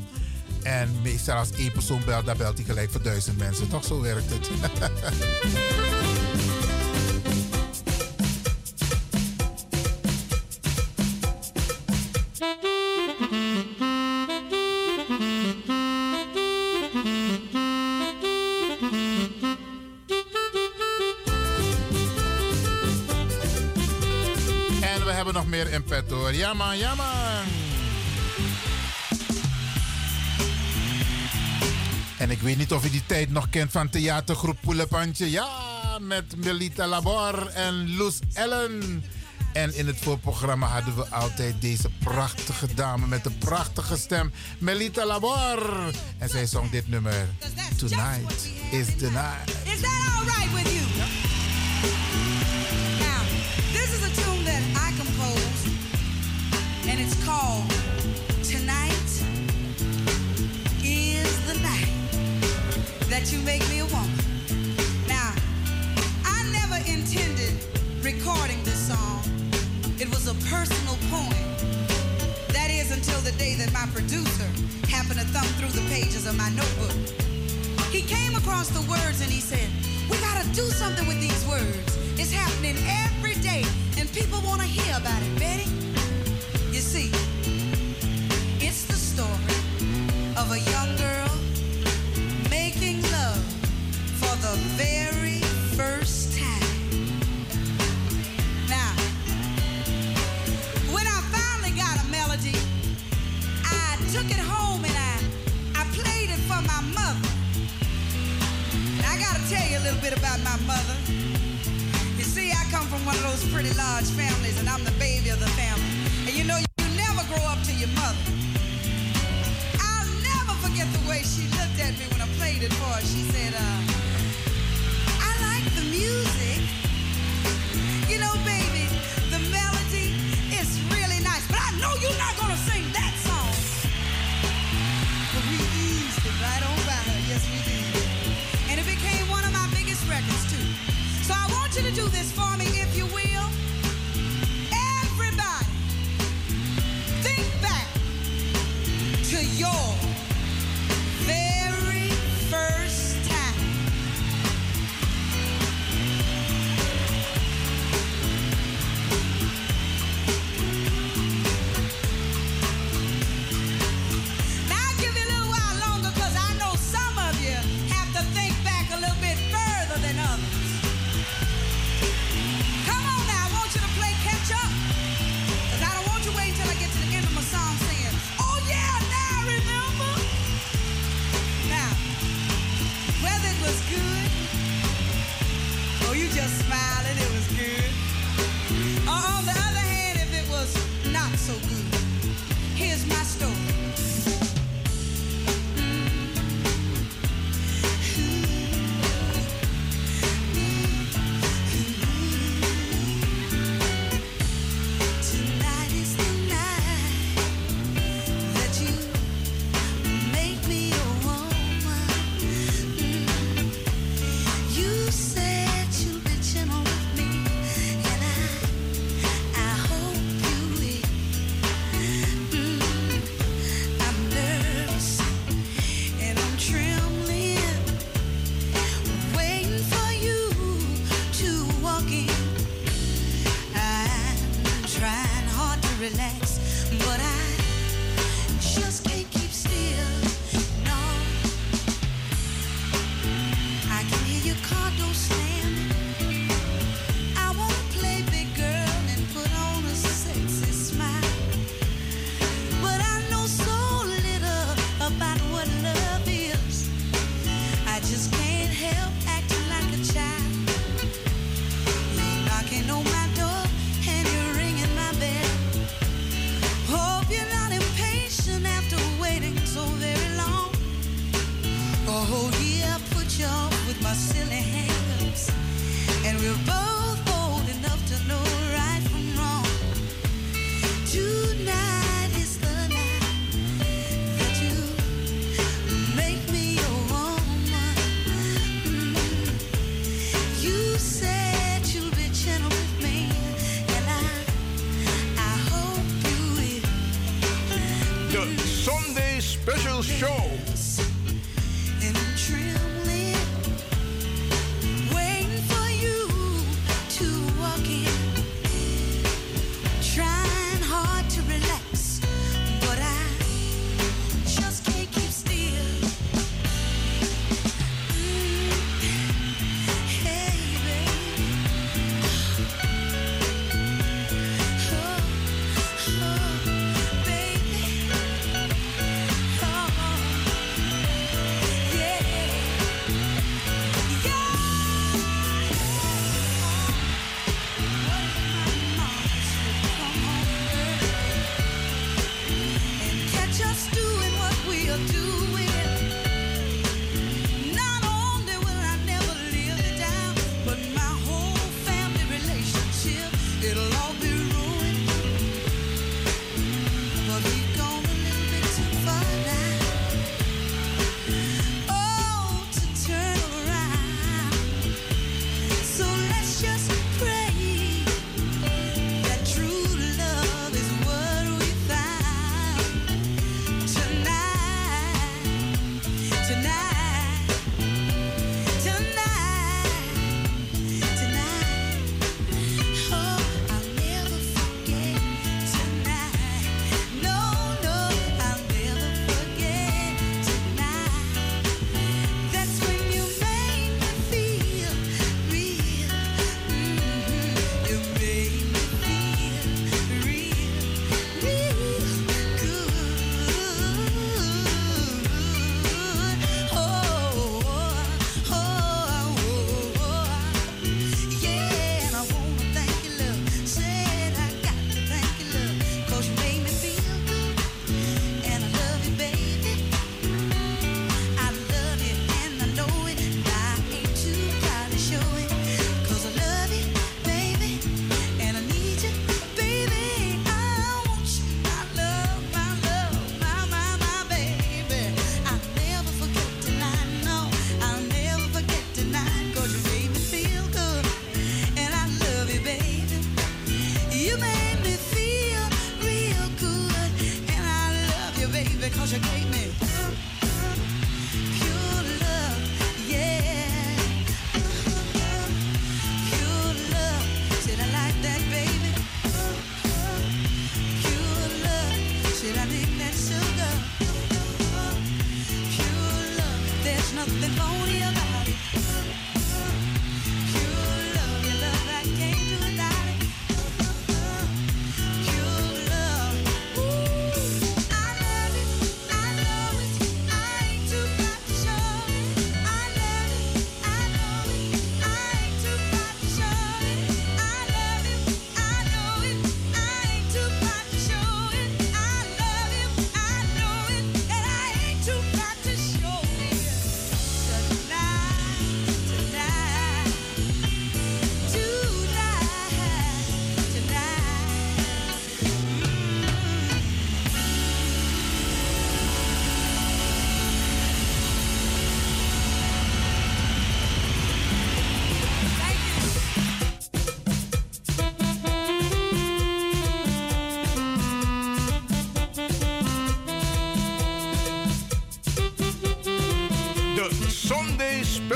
En 0.63 1.01
meestal 1.03 1.37
als 1.37 1.53
één 1.53 1.73
persoon 1.73 2.03
belt, 2.05 2.27
dan 2.27 2.37
belt 2.37 2.57
hij 2.57 2.67
gelijk 2.67 2.91
voor 2.91 3.03
duizend 3.03 3.39
mensen. 3.39 3.69
Toch 3.69 3.85
zo 3.85 4.01
werkt 4.01 4.31
het. 4.31 4.51
ja 26.59 26.95
man. 26.95 27.45
En 32.19 32.31
ik 32.31 32.41
weet 32.41 32.57
niet 32.57 32.73
of 32.73 32.83
je 32.83 32.91
die 32.91 33.07
tijd 33.07 33.31
nog 33.31 33.51
kent 33.51 33.71
van 33.71 33.89
theatergroep 33.89 34.57
Poelepantje. 34.61 35.31
Ja, 35.31 35.49
met 36.01 36.37
Melita 36.37 36.87
Labor 36.87 37.47
en 37.47 37.97
Loes 37.97 38.19
Ellen. 38.33 39.05
En 39.53 39.75
in 39.75 39.87
het 39.87 39.97
voorprogramma 39.99 40.67
hadden 40.67 40.97
we 40.97 41.09
altijd 41.09 41.61
deze 41.61 41.91
prachtige 41.99 42.75
dame 42.75 43.07
met 43.07 43.27
een 43.27 43.39
prachtige 43.39 43.97
stem, 43.97 44.33
Melita 44.59 45.07
Labor. 45.07 45.93
En 46.19 46.29
zij 46.29 46.47
zong 46.47 46.71
dit 46.71 46.89
nummer. 46.89 47.29
Tonight 47.77 48.49
is 48.71 48.87
the 48.87 49.11
night. 49.11 49.75
Is 49.75 49.81
that 49.81 50.19
alright 50.19 50.53
with 50.53 50.73
you? 50.73 51.00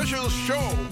special 0.04 0.28
show. 0.28 0.83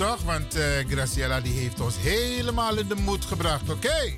Want 0.00 0.56
uh, 0.56 0.62
Graciela 0.88 1.40
die 1.40 1.52
heeft 1.52 1.80
ons 1.80 1.96
helemaal 1.98 2.78
in 2.78 2.88
de 2.88 2.94
moed 2.94 3.24
gebracht, 3.24 3.70
oké? 3.70 4.16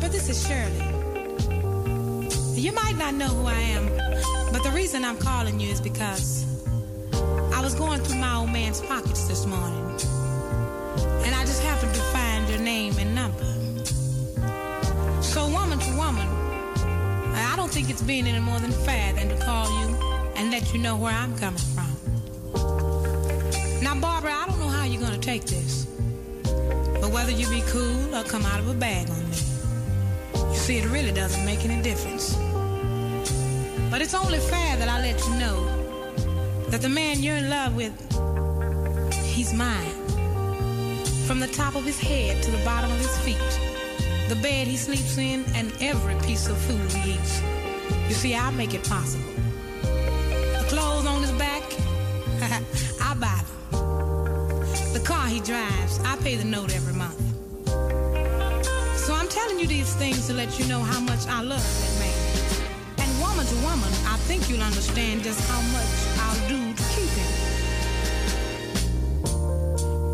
Barbara, 0.00 0.18
this 0.18 0.30
is 0.30 0.46
Shirley. 0.46 0.78
You 2.58 2.72
might 2.72 2.96
not 2.96 3.12
know 3.12 3.26
who 3.26 3.46
I 3.46 3.60
am, 3.76 3.86
but 4.50 4.62
the 4.62 4.70
reason 4.70 5.04
I'm 5.04 5.18
calling 5.18 5.60
you 5.60 5.68
is 5.68 5.78
because 5.78 6.46
I 7.52 7.60
was 7.60 7.74
going 7.74 8.00
through 8.00 8.18
my 8.18 8.36
old 8.36 8.50
man's 8.50 8.80
pockets 8.80 9.28
this 9.28 9.44
morning, 9.44 9.84
and 11.22 11.34
I 11.34 11.42
just 11.44 11.62
happened 11.62 11.92
to 11.94 12.00
find 12.14 12.48
your 12.48 12.60
name 12.60 12.94
and 12.98 13.14
number. 13.14 13.44
So, 15.22 15.46
woman 15.50 15.78
to 15.78 15.96
woman, 15.98 16.26
I 17.34 17.52
don't 17.56 17.70
think 17.70 17.90
it's 17.90 18.00
being 18.00 18.26
any 18.26 18.40
more 18.40 18.58
than 18.58 18.72
fair 18.72 19.12
than 19.12 19.28
to 19.28 19.44
call 19.44 19.68
you 19.80 19.96
and 20.34 20.50
let 20.50 20.72
you 20.72 20.80
know 20.80 20.96
where 20.96 21.12
I'm 21.12 21.36
coming 21.36 21.60
from. 21.74 21.90
Now, 23.82 24.00
Barbara, 24.00 24.32
I 24.32 24.46
don't 24.46 24.60
know 24.60 24.68
how 24.68 24.86
you're 24.86 25.02
going 25.02 25.20
to 25.20 25.26
take 25.26 25.44
this, 25.44 25.84
but 27.02 27.10
whether 27.10 27.32
you 27.32 27.46
be 27.50 27.62
cool 27.66 28.14
or 28.16 28.24
come 28.24 28.46
out 28.46 28.60
of 28.60 28.68
a 28.68 28.74
bag 28.74 29.10
on 29.10 29.30
me, 29.30 29.49
see, 30.70 30.78
it 30.78 30.88
really 30.88 31.10
doesn't 31.10 31.44
make 31.44 31.64
any 31.64 31.82
difference. 31.82 32.36
But 33.90 34.00
it's 34.00 34.14
only 34.14 34.38
fair 34.38 34.76
that 34.76 34.88
I 34.88 35.00
let 35.00 35.18
you 35.26 35.34
know 35.34 35.58
that 36.68 36.80
the 36.80 36.88
man 36.88 37.22
you're 37.24 37.36
in 37.44 37.50
love 37.50 37.74
with, 37.74 37.94
he's 39.34 39.52
mine. 39.52 39.94
From 41.26 41.40
the 41.40 41.48
top 41.48 41.74
of 41.74 41.84
his 41.84 41.98
head 41.98 42.40
to 42.44 42.50
the 42.52 42.64
bottom 42.64 42.90
of 42.92 42.98
his 42.98 43.16
feet, 43.18 43.52
the 44.28 44.36
bed 44.36 44.68
he 44.68 44.76
sleeps 44.76 45.18
in, 45.18 45.44
and 45.56 45.72
every 45.80 46.14
piece 46.26 46.46
of 46.48 46.56
food 46.56 46.88
he 46.92 47.14
eats. 47.14 47.42
You 48.08 48.14
see, 48.14 48.36
I 48.36 48.50
make 48.52 48.72
it 48.72 48.84
possible. 48.88 49.32
The 50.60 50.66
clothes 50.68 51.06
on 51.06 51.20
his 51.22 51.32
back, 51.32 51.64
I 53.08 53.14
buy 53.14 53.40
them. 53.42 54.92
The 54.92 55.02
car 55.04 55.26
he 55.26 55.40
drives, 55.40 55.98
I 56.04 56.16
pay 56.18 56.36
the 56.36 56.44
note 56.44 56.72
every 56.74 56.89
you 59.60 59.66
these 59.66 59.94
things 59.94 60.26
to 60.26 60.32
let 60.32 60.58
you 60.58 60.66
know 60.66 60.80
how 60.80 61.00
much 61.00 61.26
I 61.26 61.42
love 61.42 61.60
that 61.60 61.98
man. 62.00 62.14
And 62.98 63.20
woman 63.20 63.44
to 63.46 63.54
woman, 63.56 63.92
I 64.06 64.16
think 64.26 64.48
you'll 64.48 64.62
understand 64.62 65.22
just 65.22 65.40
how 65.50 65.60
much 65.76 65.84
I'll 66.18 66.48
do 66.48 66.72
to 66.72 66.82
keep 66.94 67.10
him. 67.10 67.30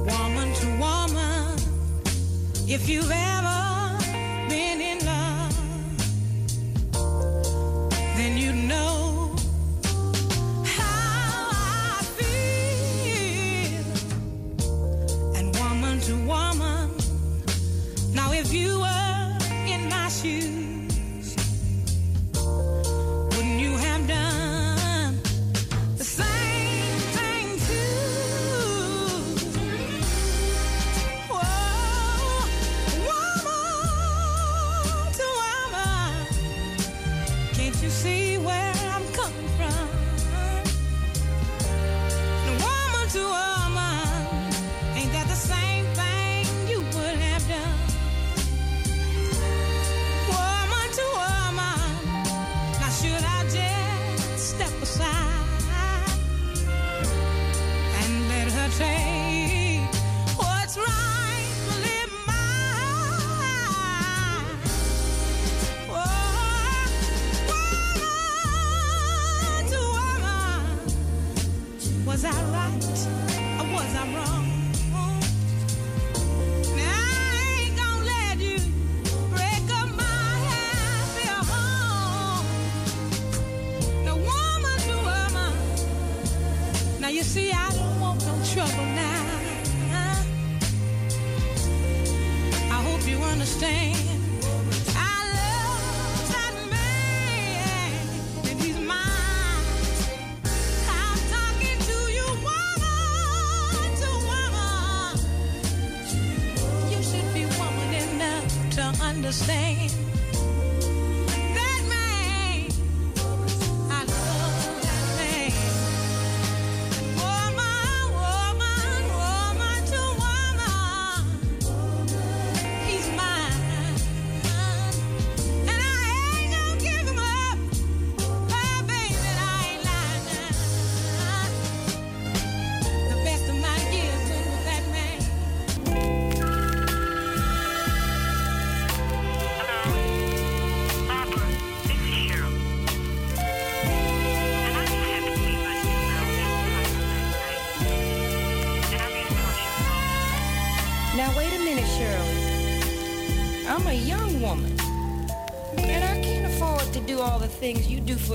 Woman 0.07 0.53
to 0.55 0.67
woman, 0.81 1.59
if 2.67 2.89
you've 2.89 3.11
ever 3.11 3.76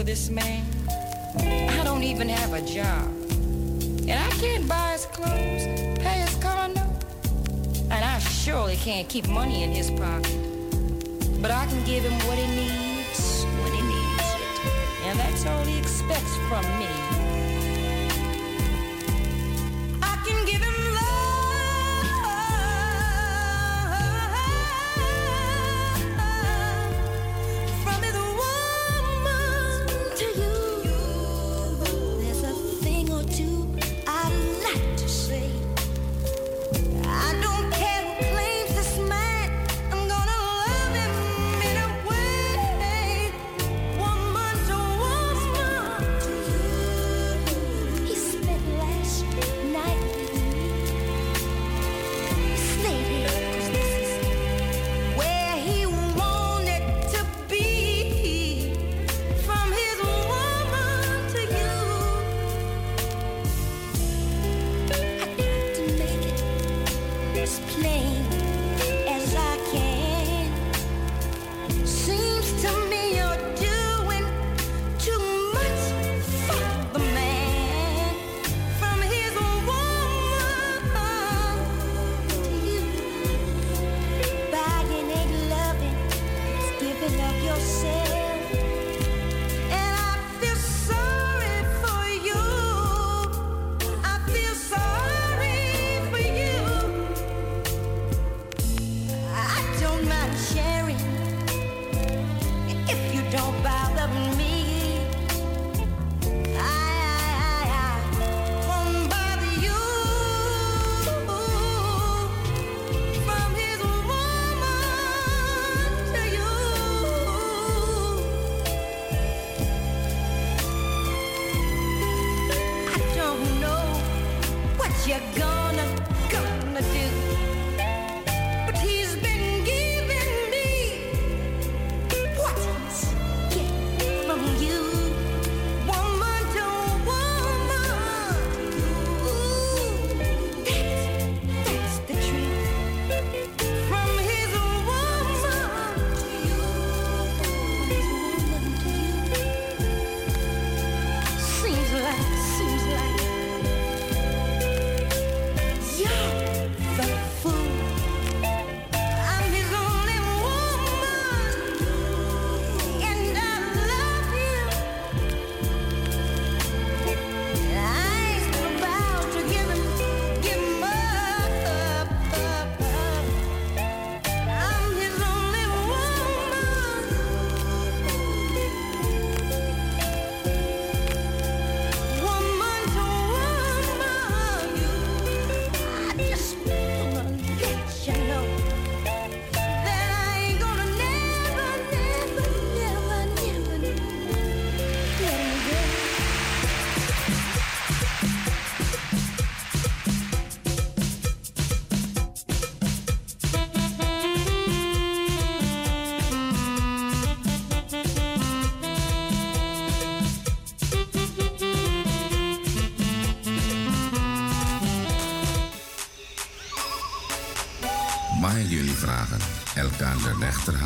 for 0.02 0.06
this 0.06 0.32
man. 0.32 0.61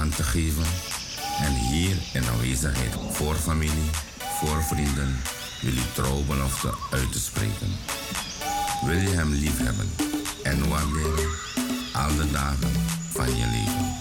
Te 0.10 0.24
geven 0.24 0.66
en 1.42 1.54
hier 1.54 1.96
in 2.14 2.28
aanwezigheid 2.28 2.94
voor 3.12 3.36
familie, 3.36 3.90
voor 4.40 4.64
vrienden, 4.64 5.22
jullie 5.62 5.92
trouwbelofte 5.94 6.74
uit 6.92 7.12
te 7.12 7.20
spreken. 7.20 7.78
Wil 8.86 8.98
je 8.98 9.10
hem 9.10 9.34
liefhebben 9.34 9.92
en 10.44 10.70
waarderen 10.70 11.30
al 11.94 12.16
de 12.16 12.32
dagen 12.32 12.72
van 13.12 13.36
je 13.36 13.46
leven? 13.46 13.96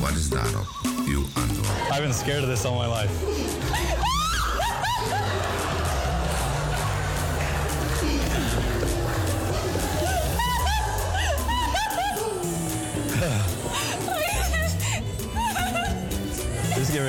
Wat 0.00 0.16
is 0.16 0.28
daarop 0.28 0.68
uw 1.06 1.24
antwoord? 1.32 1.90
I've 1.90 2.00
been 2.00 2.14
scared 2.14 2.42
of 2.42 2.48
this 2.48 2.64
all 2.64 2.78
my 2.78 2.86
life. 2.86 4.01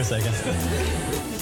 A 0.03 0.21
second. 0.21 1.32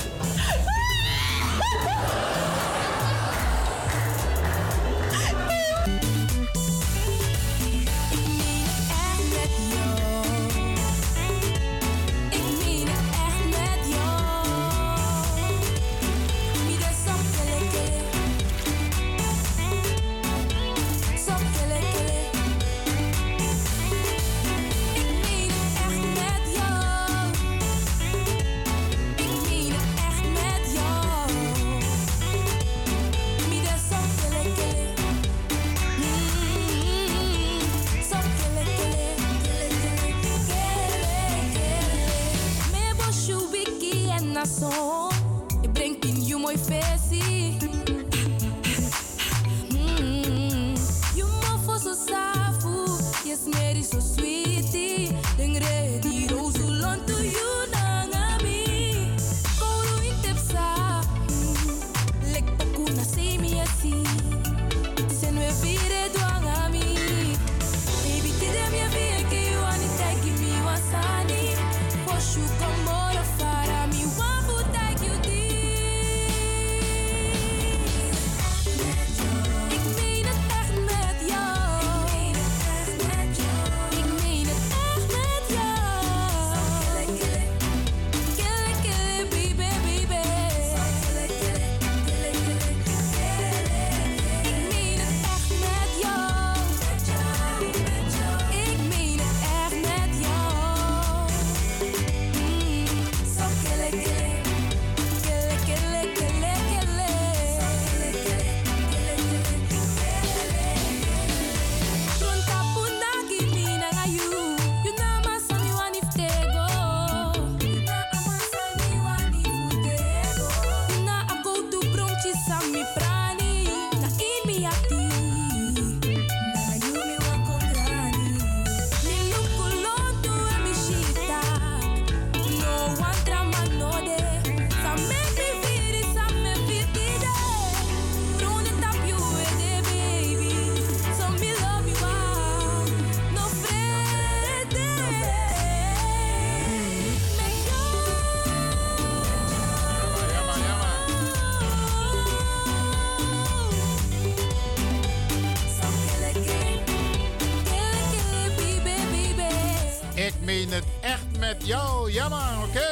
Echt 161.12 161.40
met 161.40 161.58
jou. 161.64 162.12
Ja 162.12 162.30
man, 162.30 162.64
oké. 162.64 162.90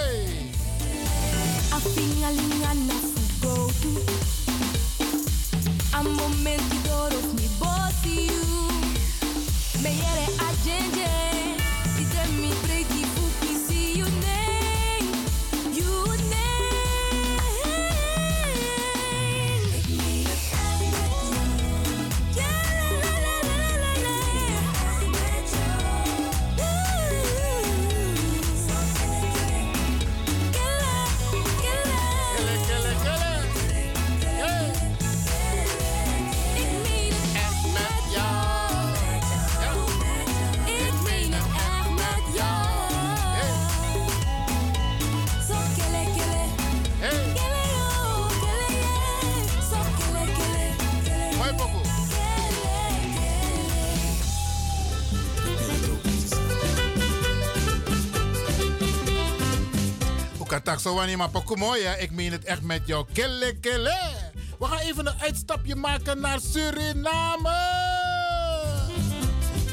Fugo 3.41 3.69
A 5.91 6.01
momento 6.01 7.07
mi 7.35 7.49
bossy 7.59 8.27
you 8.27 8.43
Me 9.81 9.89
yere 9.89 10.25
a 10.38 11.38
Ukatak 60.59 60.79
zo 60.79 60.93
wanneer 60.93 61.17
maar 61.17 61.29
pokoe 61.29 61.57
mooi. 61.57 61.81
Ik 61.99 62.11
meen 62.11 62.31
het 62.31 62.43
echt 62.43 62.61
met 62.61 62.81
jou. 62.85 63.05
Kille 63.13 63.59
kille. 63.59 63.97
We 64.59 64.65
gaan 64.65 64.77
even 64.77 65.07
een 65.07 65.19
uitstapje 65.19 65.75
maken 65.75 66.19
naar 66.19 66.39
Suriname. 66.39 67.57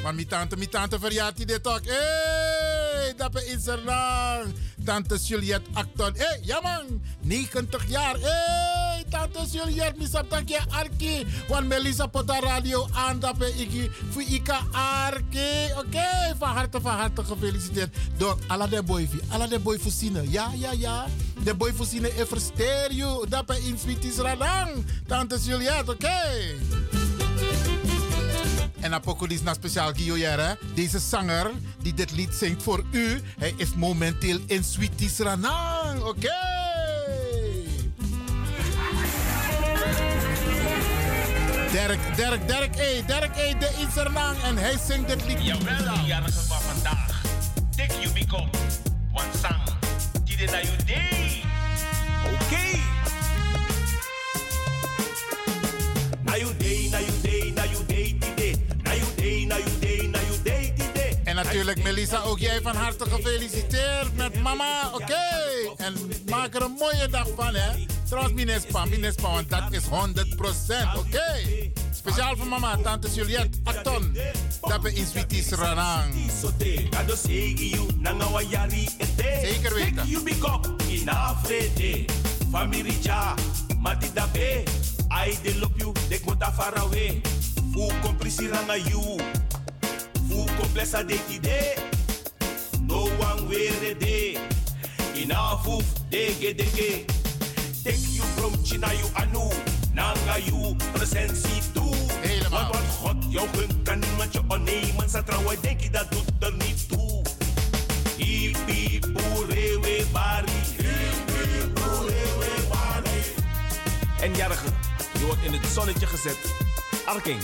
Maar 0.02 0.14
mijn 0.14 0.26
tante, 0.26 0.56
mijn 0.56 0.70
tante 0.70 0.98
verjaart 0.98 1.36
die 1.36 1.46
dit 1.46 1.66
ook. 1.66 1.84
Hé, 1.84 1.92
hey, 1.92 3.14
dat 3.16 3.34
is 3.34 3.44
Instagram. 3.44 4.52
Tante 4.84 5.16
Juliette 5.16 5.70
Acton. 5.72 6.12
Hé, 6.16 6.24
hey, 6.24 6.40
ja 6.42 6.60
man. 6.60 7.02
90 7.20 7.88
jaar. 7.88 8.14
Hé, 8.14 8.20
hey, 8.20 8.85
tante 9.16 9.50
Juliette. 9.50 9.98
Misap 9.98 10.28
takje 10.28 10.60
arki. 10.70 11.26
Want 11.48 11.68
Melissa 11.68 12.06
pota 12.06 12.40
radio 12.40 12.88
ben 13.38 13.58
ik 13.58 13.90
voor 14.10 14.22
Ika 14.22 14.60
arki. 14.72 15.72
Oké, 15.78 16.36
van 16.38 16.48
harte, 16.48 16.80
van 16.80 16.94
harte 16.94 17.24
gefeliciteerd. 17.24 17.96
Door 18.16 18.38
alle 18.46 18.68
de 18.68 18.82
boy. 18.82 19.08
Alle 19.28 19.48
de 19.48 19.58
boy 19.58 19.78
voorzien. 19.78 20.30
Ja, 20.30 20.50
ja, 20.54 20.72
ja. 20.72 21.06
De 21.42 21.54
boy 21.54 21.72
voorzien. 21.72 22.04
Ik 22.04 22.26
versteer 22.26 22.92
je. 22.92 23.26
Dat 23.28 23.56
in 23.56 23.78
Sweeties 23.78 24.16
Radang. 24.16 24.84
Tante 25.06 25.38
Juliette, 25.38 25.92
oké. 25.92 26.20
En 28.80 28.94
Apocolis 28.94 29.42
na 29.42 29.54
speciaal 29.54 29.92
Jere. 29.94 30.58
Deze 30.74 30.98
zanger 30.98 31.50
die 31.82 31.94
dit 31.94 32.12
lied 32.12 32.34
zingt 32.34 32.62
voor 32.62 32.84
u. 32.90 33.20
Hij 33.38 33.54
is 33.56 33.74
momenteel 33.74 34.38
in 34.46 34.64
Sweeties 34.64 35.18
Ranang. 35.18 36.02
Oké. 36.02 36.65
Dirk, 41.76 42.16
Dirk, 42.16 42.48
Dirk 42.48 42.76
E. 42.78 43.02
Dirk 43.06 43.36
E. 43.36 43.54
de 43.58 43.70
Isernang. 43.78 44.36
En 44.42 44.56
hij 44.56 44.76
zingt 44.86 45.08
dit 45.08 45.26
lied. 45.26 45.44
Jawel, 45.44 45.94
jarige 46.06 46.40
van 46.40 46.60
vandaag. 46.60 47.22
Want 49.12 49.26
sang. 49.40 49.62
Die 50.24 50.36
dit 50.36 50.50
naar 50.50 50.62
je 50.62 50.76
day. 50.86 51.42
Oké. 52.32 52.78
Na 56.22 56.36
you 56.36 56.56
day, 56.56 56.88
na 56.90 56.98
you 56.98 57.20
day, 57.22 57.52
na 57.54 57.62
you 57.64 57.86
day, 57.86 58.16
die 58.18 58.34
day. 58.34 58.56
Na 58.82 58.92
you 58.92 59.06
day, 59.16 59.44
na 59.44 59.56
you 59.56 59.78
day, 59.80 60.06
na 60.06 60.18
you 60.18 60.42
day, 60.42 60.72
die 60.76 60.92
day. 60.92 61.20
En 61.24 61.34
natuurlijk 61.34 61.82
Melissa, 61.82 62.20
ook 62.20 62.38
jij 62.38 62.60
van 62.62 62.76
harte 62.76 63.10
gefeliciteerd 63.10 64.16
met 64.16 64.42
mama. 64.42 64.90
Oké. 64.92 65.14
En 65.76 65.94
maak 66.26 66.54
er 66.54 66.62
een 66.62 66.76
mooie 66.78 67.08
dag 67.10 67.26
van, 67.36 67.54
hè. 67.54 67.95
Trouwens, 68.08 68.34
Minespa, 68.34 68.84
Minespa, 68.84 69.30
want 69.30 69.50
dat 69.50 69.72
is 69.72 69.82
100%. 69.84 69.88
Oké. 70.96 71.70
Speciaal 71.94 72.36
voor 72.36 72.46
mama, 72.46 72.76
tante 72.76 73.08
Juliette, 73.14 73.58
Acton. 73.64 74.16
Dat 74.60 74.82
we 74.82 74.92
in 74.92 75.06
Sweeties 75.06 75.50
Ranang. 75.50 76.14
Zeker 79.42 79.74
weten. 79.74 80.08
Ja, 83.02 83.34
mati 83.78 84.12
dabe. 84.14 84.62
I 85.10 85.38
de 85.42 85.58
lop 85.58 85.78
you, 85.78 85.92
dek 86.08 86.24
mota 86.24 86.52
far 86.52 86.74
away. 86.78 87.20
Fu 87.72 87.90
komprisi 88.02 88.48
ranga 88.48 88.76
you. 88.76 89.20
Fu 90.28 90.44
komplesa 90.58 91.02
de 91.02 91.18
tide. 91.28 91.74
No 92.80 93.02
one 93.02 93.46
wear 93.48 93.98
de. 93.98 94.38
Ina 95.14 95.58
fuf 95.58 95.84
dege. 96.08 97.15
Take 97.86 98.18
you 98.18 98.26
from 98.34 98.50
China 98.64 98.90
you 98.98 99.06
anu. 99.14 99.46
Nanga 99.94 100.42
you 100.42 100.74
presentie 100.92 101.62
toe. 101.72 101.94
Want 102.50 102.74
wat 102.74 102.86
God 102.98 103.16
jou 103.28 103.48
gunt 103.54 103.82
kan 103.82 103.98
niemand 103.98 104.32
je 104.32 104.40
onnemen. 104.48 105.10
Sa 105.10 105.22
trouwen 105.22 105.56
denk 105.60 105.80
je 105.80 105.90
dat 105.90 106.10
doet 106.10 106.30
er 106.40 106.52
niet 106.52 106.88
toe. 106.88 107.22
Hippie 108.16 109.00
boerewe 109.12 110.04
bari. 110.12 110.58
Hippie 110.76 111.70
boerewe 111.74 112.50
bari. 112.68 113.20
En 114.20 114.34
jarige, 114.34 114.68
je 115.18 115.24
wordt 115.26 115.42
in 115.44 115.52
het 115.52 115.66
zonnetje 115.72 116.06
gezet. 116.06 116.38
Arking. 117.04 117.40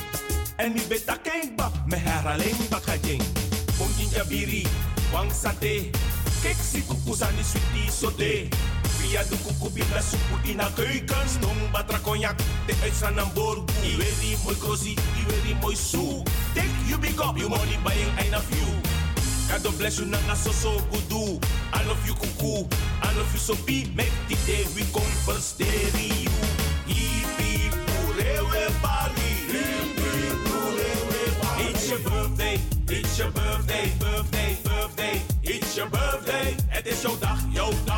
En 0.57 0.73
die 0.73 0.87
beta 0.87 1.19
ba, 1.57 1.71
me 1.87 1.97
herhaling 1.97 2.69
bakajing. 2.69 3.23
Pongin 3.79 4.09
jabiri, 4.09 4.67
wang 5.13 5.33
sate. 5.33 5.91
Kijk 6.43 6.57
si 6.73 6.83
kukusani 6.83 7.43
sweetie 7.43 7.91
sote. 7.91 8.49
Via 9.13 9.25
de 9.29 9.37
kukubila 9.45 10.01
soep 10.01 10.41
in 10.43 10.57
de 10.57 10.67
keuken. 10.75 11.29
Stong 11.29 11.71
batra 11.71 11.99
cognac, 11.99 12.39
de 12.67 12.75
uitstraat 12.83 13.15
naar 13.15 13.33
borgo. 13.35 13.65
Iweri 13.83 14.37
mooi 14.45 14.57
kosi, 14.57 14.97
iweri 15.21 15.57
mooi 15.61 15.77
soe. 15.77 16.23
Take 16.55 16.87
you 16.87 16.99
big 16.99 17.21
up, 17.21 17.37
you 17.37 17.49
money 17.49 17.79
buying 17.85 18.13
I 18.19 18.35
of 18.35 18.49
you. 18.49 18.67
God 19.63 19.77
bless 19.77 19.99
you 19.99 20.07
nanga 20.07 20.35
so 20.35 20.51
so 20.51 20.81
do. 21.09 21.39
I 21.75 21.85
love 21.85 22.07
you 22.07 22.15
kuku, 22.15 22.67
I 23.03 23.13
love 23.17 23.33
you 23.33 23.39
so 23.39 23.55
be. 23.67 23.85
Make 23.95 24.17
the 24.29 24.37
day 24.47 24.65
we 24.75 24.83
come 24.93 25.13
first 25.27 25.61
you. 25.61 26.31
Hippie 26.89 27.71
purewe 27.85 28.65
bari. 28.81 29.31
Hippie 29.53 30.33
purewe. 30.45 31.69
It's 31.69 31.91
your 31.91 32.01
birthday, 32.01 32.59
it's 32.89 33.19
your 33.19 33.31
birthday, 33.31 33.93
birthday, 33.99 34.57
birthday. 34.65 35.21
It's 35.43 35.77
your 35.77 35.91
birthday. 35.91 36.57
Het 36.67 36.87
is 36.87 37.03
jouw 37.03 37.19
dag, 37.19 37.39
jouw 37.51 37.73
dag, 37.85 37.92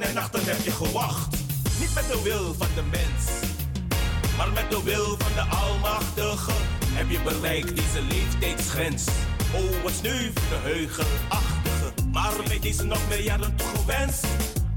en 0.00 0.14
nachten 0.14 0.44
heb 0.44 0.64
je 0.64 0.70
gewacht. 0.70 1.36
Niet 1.80 1.94
met 1.94 2.04
de 2.08 2.20
wil 2.22 2.54
van 2.58 2.68
de 2.74 2.82
mens, 2.82 3.22
maar 4.36 4.52
met 4.52 4.70
de 4.70 4.82
wil 4.82 5.16
van 5.18 5.32
de 5.34 5.56
Almachtige. 5.56 6.52
Heb 6.92 7.10
je 7.10 7.20
bereikt 7.20 7.76
deze 7.76 8.02
leeftijdsgrens. 8.08 9.04
Oh, 9.54 9.82
wat 9.82 9.92
sneu 9.92 10.30
voor. 10.34 11.04
Maar 12.12 12.32
met 12.48 12.62
deze 12.62 12.84
nog 12.84 13.08
meer 13.08 13.22
jaren 13.22 13.56
toegewenst. 13.56 14.26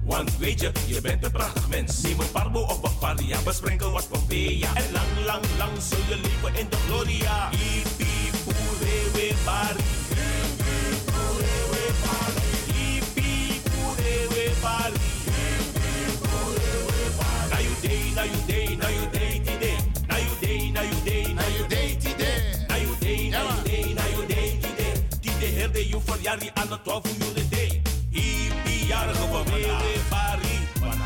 Want 0.03 0.37
weet 0.37 0.61
je, 0.61 0.71
je 0.85 1.01
bent 1.01 1.25
een 1.25 1.31
prachtig 1.31 1.69
mens. 1.69 2.01
Neem 2.01 2.19
een 2.19 2.31
parbo 2.31 2.59
of 2.59 2.83
een 2.83 2.97
paria, 2.99 3.37
besprenkel 3.43 3.91
wat 3.91 4.09
Pompeia. 4.09 4.67
En 4.75 4.91
lang, 4.91 5.25
lang, 5.25 5.45
lang 5.57 5.71
zul 5.89 5.97
je 6.09 6.15
leven 6.15 6.59
in 6.59 6.67
de 6.69 6.77
gloria. 6.87 7.49
Hippie, 7.49 8.29
boerewe, 8.43 9.33
bari. 9.45 9.79
Hippie, 10.07 10.97
boerewe, 11.05 11.91
bari. 12.03 12.41
Hippie, 12.73 13.61
boerewe, 13.63 14.51
bari. 14.61 15.04
Day, 17.95 18.11
now 18.13 18.23
you 18.23 18.41
day, 18.45 18.75
now 18.75 18.89
you 18.89 19.07
day, 19.09 19.39
today. 19.39 19.77
Now 20.09 20.17
you 20.17 20.35
day, 20.41 20.69
now 20.69 20.81
you 20.81 20.99
day, 21.05 21.33
now 21.33 21.47
you 21.47 21.67
day, 21.69 21.95
today. 21.95 22.65
Now 22.67 22.75
you 22.75 22.95
day, 22.99 23.29
now 23.29 23.55
you 23.55 23.63
day, 23.63 23.93
now 23.93 24.07
herde 25.55 25.87
you 25.87 26.01
voor 26.05 26.17
jari 26.21 26.51
aan 26.53 26.67
de 26.67 26.81
12 26.83 27.05
uur 27.05 27.49
day. 27.49 27.81
Hippie, 28.09 28.85
jarige 28.85 29.17
van 29.17 29.43
Wewe, 29.43 29.99
Bari. 30.09 30.67
Van 30.79 30.97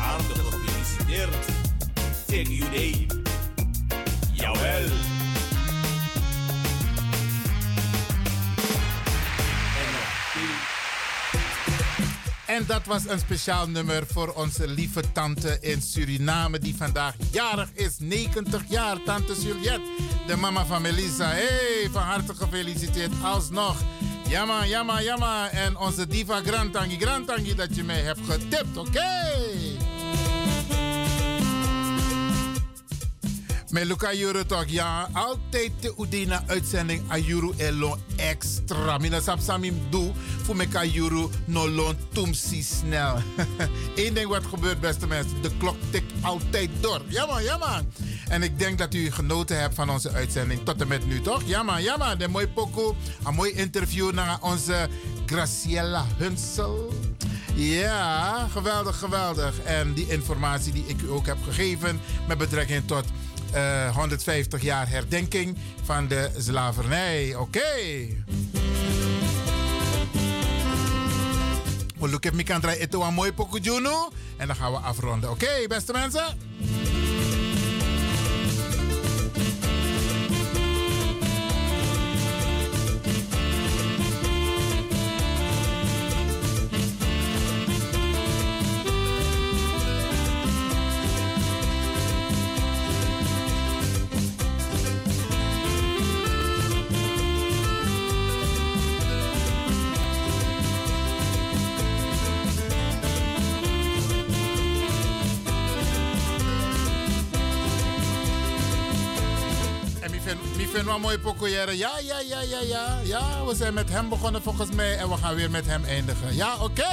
you. 4.52 5.09
En 12.50 12.64
dat 12.66 12.84
was 12.84 13.08
een 13.08 13.18
speciaal 13.18 13.68
nummer 13.68 14.06
voor 14.06 14.32
onze 14.32 14.68
lieve 14.68 15.12
tante 15.12 15.58
in 15.60 15.82
Suriname, 15.82 16.58
die 16.58 16.76
vandaag 16.76 17.14
jarig 17.30 17.70
is. 17.74 17.96
90 17.98 18.62
jaar, 18.68 19.02
tante 19.02 19.40
Juliette, 19.40 19.90
de 20.26 20.36
mama 20.36 20.66
van 20.66 20.82
Melissa. 20.82 21.28
Hey, 21.28 21.88
van 21.90 22.02
harte 22.02 22.34
gefeliciteerd 22.34 23.12
alsnog. 23.22 23.76
Jamma, 24.28 24.66
jamma, 24.66 25.02
jamma. 25.02 25.48
En 25.50 25.76
onze 25.76 26.06
diva 26.06 26.40
Grantangi, 26.40 26.98
Grantangi, 26.98 27.54
dat 27.54 27.76
je 27.76 27.84
mij 27.84 28.00
hebt 28.00 28.20
getipt, 28.28 28.76
oké? 28.76 29.08
Met 33.70 33.84
Luca 33.84 34.12
Juro 34.12 34.46
toch, 34.46 34.64
ja. 34.66 35.08
Altijd 35.12 35.70
de 35.80 35.94
Udina 35.98 36.42
uitzending 36.46 37.02
Ayuru 37.08 37.52
Elo 37.56 37.98
extra. 38.16 38.98
Mina 38.98 39.20
sap 39.20 39.40
samim 39.40 39.80
doe 39.90 40.12
voor 40.42 40.66
Ayuru 40.72 41.28
no 41.44 41.68
loon 41.68 41.96
snel. 42.60 43.22
Eén 43.96 44.14
ding 44.14 44.28
wat 44.28 44.46
gebeurt, 44.46 44.80
beste 44.80 45.06
mensen. 45.06 45.42
De 45.42 45.50
klok 45.58 45.76
tikt 45.90 46.12
altijd 46.20 46.70
door. 46.80 47.02
Ja 47.08 47.26
man, 47.26 47.42
ja 47.42 47.56
man. 47.56 47.92
En 48.28 48.42
ik 48.42 48.58
denk 48.58 48.78
dat 48.78 48.94
u 48.94 49.10
genoten 49.10 49.60
hebt 49.60 49.74
van 49.74 49.90
onze 49.90 50.10
uitzending 50.10 50.60
tot 50.64 50.80
en 50.80 50.88
met 50.88 51.06
nu, 51.06 51.20
toch? 51.20 51.42
Ja 51.44 51.62
man, 51.62 51.82
ja 51.82 51.96
man. 51.96 52.18
De 52.18 52.28
mooi 52.28 52.48
pokoe. 52.48 52.94
Een 53.24 53.34
mooi 53.34 53.52
interview 53.52 54.12
naar 54.12 54.38
onze 54.40 54.88
Graciela 55.26 56.06
Hunsel. 56.16 56.92
Ja, 57.54 58.48
geweldig, 58.52 58.98
geweldig. 58.98 59.60
En 59.60 59.92
die 59.92 60.08
informatie 60.08 60.72
die 60.72 60.84
ik 60.86 61.02
u 61.02 61.10
ook 61.10 61.26
heb 61.26 61.36
gegeven 61.44 62.00
met 62.28 62.38
betrekking 62.38 62.86
tot 62.86 63.04
eh, 63.52 63.96
150 63.96 64.62
jaar 64.62 64.88
herdenking 64.88 65.58
van 65.84 66.08
de 66.08 66.30
slavernij. 66.38 67.34
Oké. 67.34 67.60
We 71.98 72.08
look 72.08 72.26
at 72.26 72.32
me 72.32 72.42
ito 72.80 73.02
een. 73.02 74.12
En 74.36 74.46
dan 74.46 74.56
gaan 74.56 74.72
we 74.72 74.78
afronden. 74.78 75.30
Oké, 75.30 75.66
beste 75.68 75.92
mensen? 75.92 76.24
mooie 111.10 111.22
pokoeëren. 111.22 111.76
Ja, 111.76 111.98
ja, 111.98 112.20
ja, 112.20 112.40
ja, 112.40 112.60
ja. 112.60 113.00
Ja, 113.02 113.44
we 113.44 113.54
zijn 113.54 113.74
met 113.74 113.88
hem 113.88 114.08
begonnen 114.08 114.42
volgens 114.42 114.70
mij 114.70 114.96
en 114.96 115.08
we 115.08 115.16
gaan 115.16 115.34
weer 115.34 115.50
met 115.50 115.66
hem 115.66 115.84
eindigen. 115.84 116.34
Ja, 116.34 116.56
oké. 116.60 116.84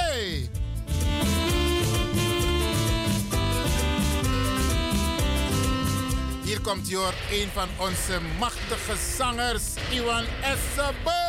Hier 6.44 6.60
komt 6.60 6.88
hier 6.88 7.14
een 7.30 7.48
van 7.52 7.68
onze 7.76 8.18
machtige 8.38 8.96
zangers, 9.16 9.64
Iwan 9.90 10.24
Essebo. 10.42 11.27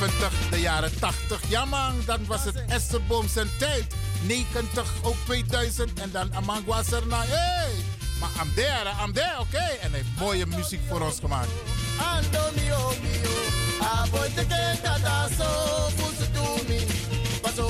70, 0.00 0.48
de 0.50 0.60
jaren 0.60 0.98
80, 0.98 1.40
ja 1.48 1.64
man, 1.64 2.02
dan 2.06 2.26
was 2.26 2.44
het 2.44 2.64
Esseboom 2.68 3.28
zijn 3.28 3.48
tijd. 3.58 3.94
90, 4.22 4.92
ook 5.02 5.16
2000 5.24 6.00
en 6.00 6.10
dan 6.10 6.34
Amang 6.34 6.64
was 6.64 6.92
er 6.92 7.02
hey. 7.10 7.72
Maar 8.20 8.30
I'm 8.42 8.54
there, 8.54 8.90
I'm 9.04 9.12
there, 9.12 9.38
oké. 9.40 9.58
En 9.58 9.90
hij 9.90 10.00
heeft 10.00 10.18
mooie 10.18 10.46
muziek 10.46 10.80
voor 10.88 11.00
ons 11.00 11.18
gemaakt. 11.20 11.48
Ando 11.98 12.40
mio 12.54 12.92
te 14.34 14.46
tata 14.82 15.28
so 15.38 15.88
fusu 15.96 16.30
tu 16.32 16.72
mi. 16.72 16.86
Paso. 17.40 17.68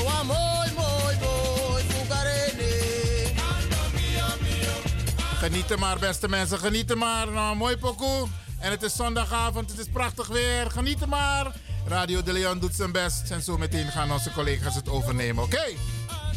Genieten 5.38 5.78
maar, 5.78 5.98
beste 5.98 6.28
mensen, 6.28 6.58
genieten 6.58 6.98
maar. 6.98 7.30
Nou, 7.30 7.56
mooi 7.56 7.76
pokoe. 7.76 8.26
En 8.58 8.70
het 8.70 8.82
is 8.82 8.96
zondagavond, 8.96 9.70
het 9.70 9.78
is 9.78 9.88
prachtig 9.92 10.26
weer. 10.26 10.70
Genieten 10.70 11.08
maar. 11.08 11.52
Radio 11.86 12.22
de 12.22 12.32
Leon 12.32 12.58
doet 12.58 12.74
zijn 12.74 12.92
best. 12.92 13.30
En 13.30 13.42
zo 13.42 13.58
meteen 13.58 13.90
gaan 13.90 14.12
onze 14.12 14.30
collega's 14.32 14.74
het 14.74 14.88
overnemen, 14.88 15.44
oké? 15.44 15.64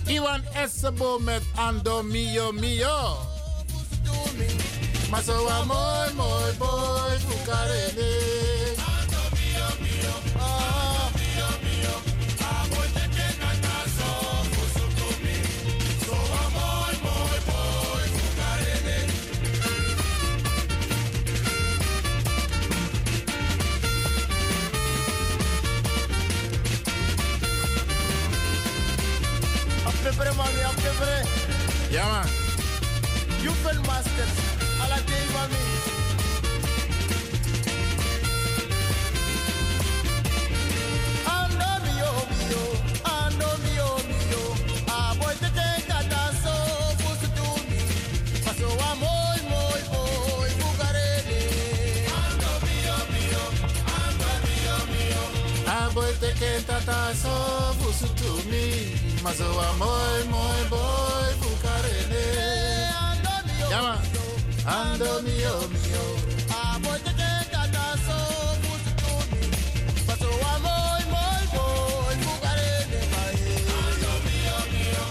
Iwan 0.06 0.42
Essebo 0.54 1.20
met 1.20 1.42
Ando 1.56 2.04
Mio 2.04 2.52
Mio. 2.52 3.18
Maar 5.10 5.24
zo 5.24 5.44
mooi, 5.66 6.14
mooi 6.14 6.54
boy, 6.58 7.20
fukarene. 7.28 8.33
Mami, 30.32 30.62
apepere. 30.64 31.26
Ja 31.92 32.06
man. 32.08 32.28
Jufel 33.44 33.80
Masters, 33.88 34.38
ala 34.84 34.98
day. 35.08 35.24
Ando 41.26 41.70
mio 41.86 42.12
mio, 42.32 42.64
ando 43.04 43.48
mio 43.66 43.88
mio. 44.08 44.42
A 44.88 45.14
boy 45.20 45.36
te 45.42 45.50
te 45.58 45.68
kataso, 45.88 46.54
fusu 47.02 47.28
tu 47.36 47.48
mi. 47.70 47.82
Paso 48.46 48.68
a 48.90 48.96
moi 48.96 49.40
moi 49.52 49.82
moi, 49.92 50.50
bugarele. 50.60 51.42
Ando 52.24 52.52
mio 52.66 52.96
mio, 53.14 53.44
ando 54.00 54.30
mio 54.48 54.76
mio. 54.94 55.24
Aboy 55.68 56.14
te 56.20 56.34
kentata 56.40 57.14
so 57.14 57.34
fusutumi. 57.80 58.66
Mazo 58.90 59.03
a 59.26 59.74
mooi, 59.78 60.24
mooi 60.30 60.64
boy, 60.70 61.34
fukarene. 61.40 62.26
Ja 63.70 63.82
man. 63.82 63.98
Ando 64.66 65.22
Mio 65.22 65.56
Mio. 65.72 66.06
A 66.50 66.78
boy 66.80 67.00
te 67.00 67.14
te 67.16 67.30
kataso, 67.52 68.18
fusu 68.62 68.92
tu 69.00 69.14
mi. 69.32 69.48
Paso 70.08 70.28
a 70.28 70.60
moi 70.66 71.04
moi 71.14 71.44
moi, 71.54 72.16
bugarele 72.24 73.02
mai. 73.14 73.36
Ando 73.80 74.12
mio 74.26 74.58
mio, 74.74 75.04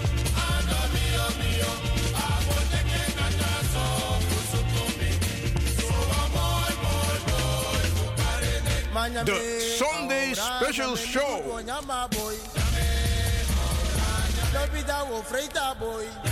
ando 0.47 0.78
mio 0.94 1.24
mio. 1.41 1.70
A 2.15 2.28
boy 2.47 2.65
te 2.73 2.81
te 2.91 3.02
kataso, 3.18 3.84
fusu 4.28 4.60
tu 4.73 4.84
mi. 4.99 5.10
So 5.76 5.89
a 5.89 6.23
moi 6.34 6.73
moi 6.84 7.16
moi, 7.28 7.84
bugarele. 7.97 9.24
The 9.24 9.39
Sunday 9.78 10.34
Special 10.34 10.97
Show. 10.97 11.32
Boy. 14.82 14.82
Lobi 14.82 14.86
da 14.86 15.04
wo 15.04 15.22
freita 15.22 15.74
boy. 15.78 16.31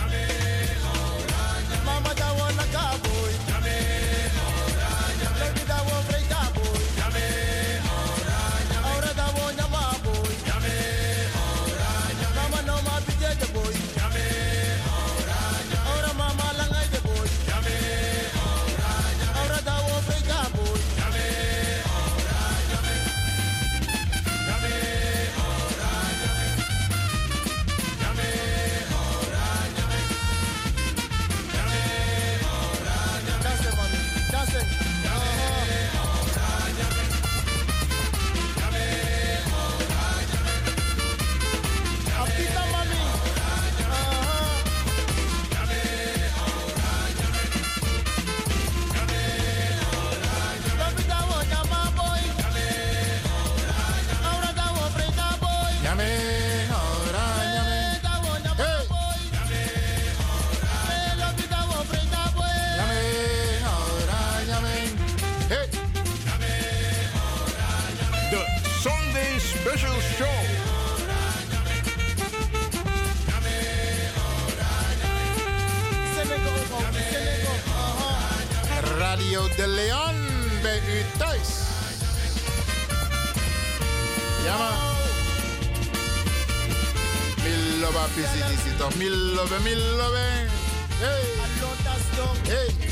Radio 79.31 79.55
de 79.57 79.67
Leon 79.67 80.15
bij 80.62 80.76
u 80.76 81.18
thuis. 81.18 81.49
Ja 84.44 84.59
man. 84.59 84.73
Miloba 87.42 88.07
pisi 88.15 88.44
disi 88.49 88.76
toch. 88.76 88.97
Hey. 90.99 91.28
Hey. 92.49 92.90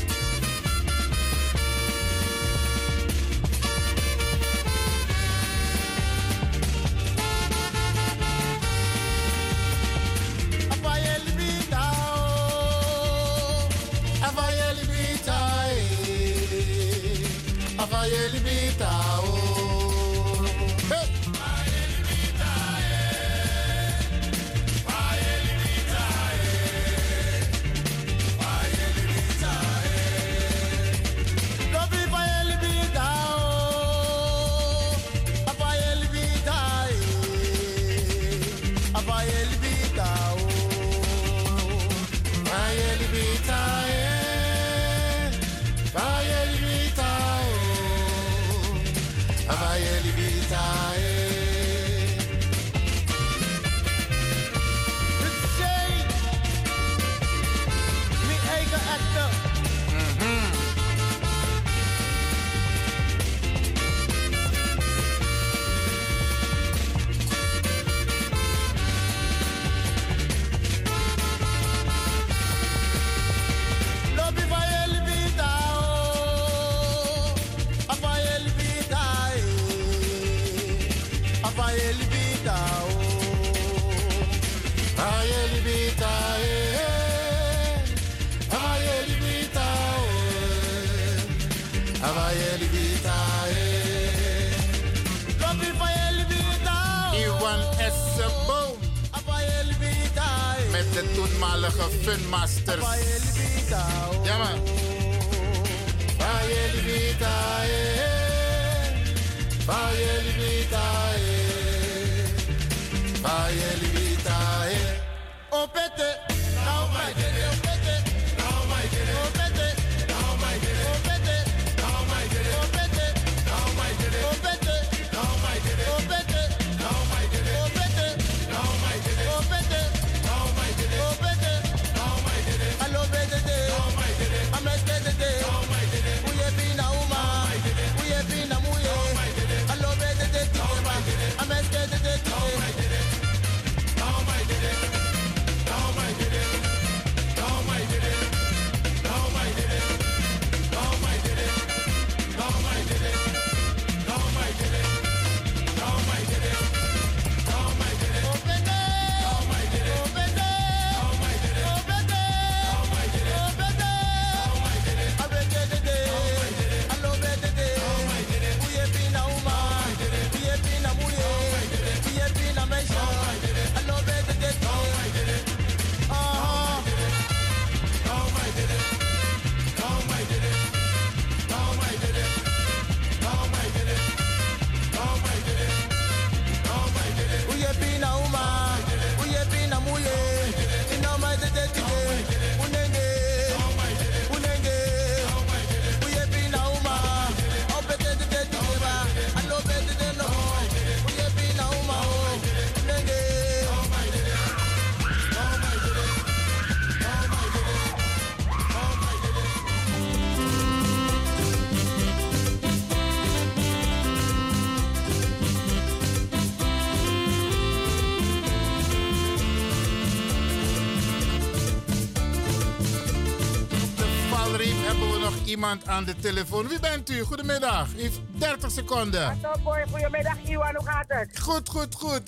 iemand 225.59 225.87
aan 225.87 226.03
de 226.03 226.15
telefoon. 226.15 226.67
Wie 226.67 226.79
bent 226.79 227.09
u? 227.09 227.21
Goedemiddag. 227.21 227.87
U 227.95 228.01
heeft 228.01 228.19
30 228.27 228.71
seconden. 228.71 229.39
Boy. 229.63 229.85
Goedemiddag, 229.91 230.37
Iwan. 230.43 230.75
Hoe 230.75 230.85
gaat 230.85 231.05
het? 231.07 231.39
Goed, 231.39 231.69
goed, 231.69 231.95
goed. 231.95 232.21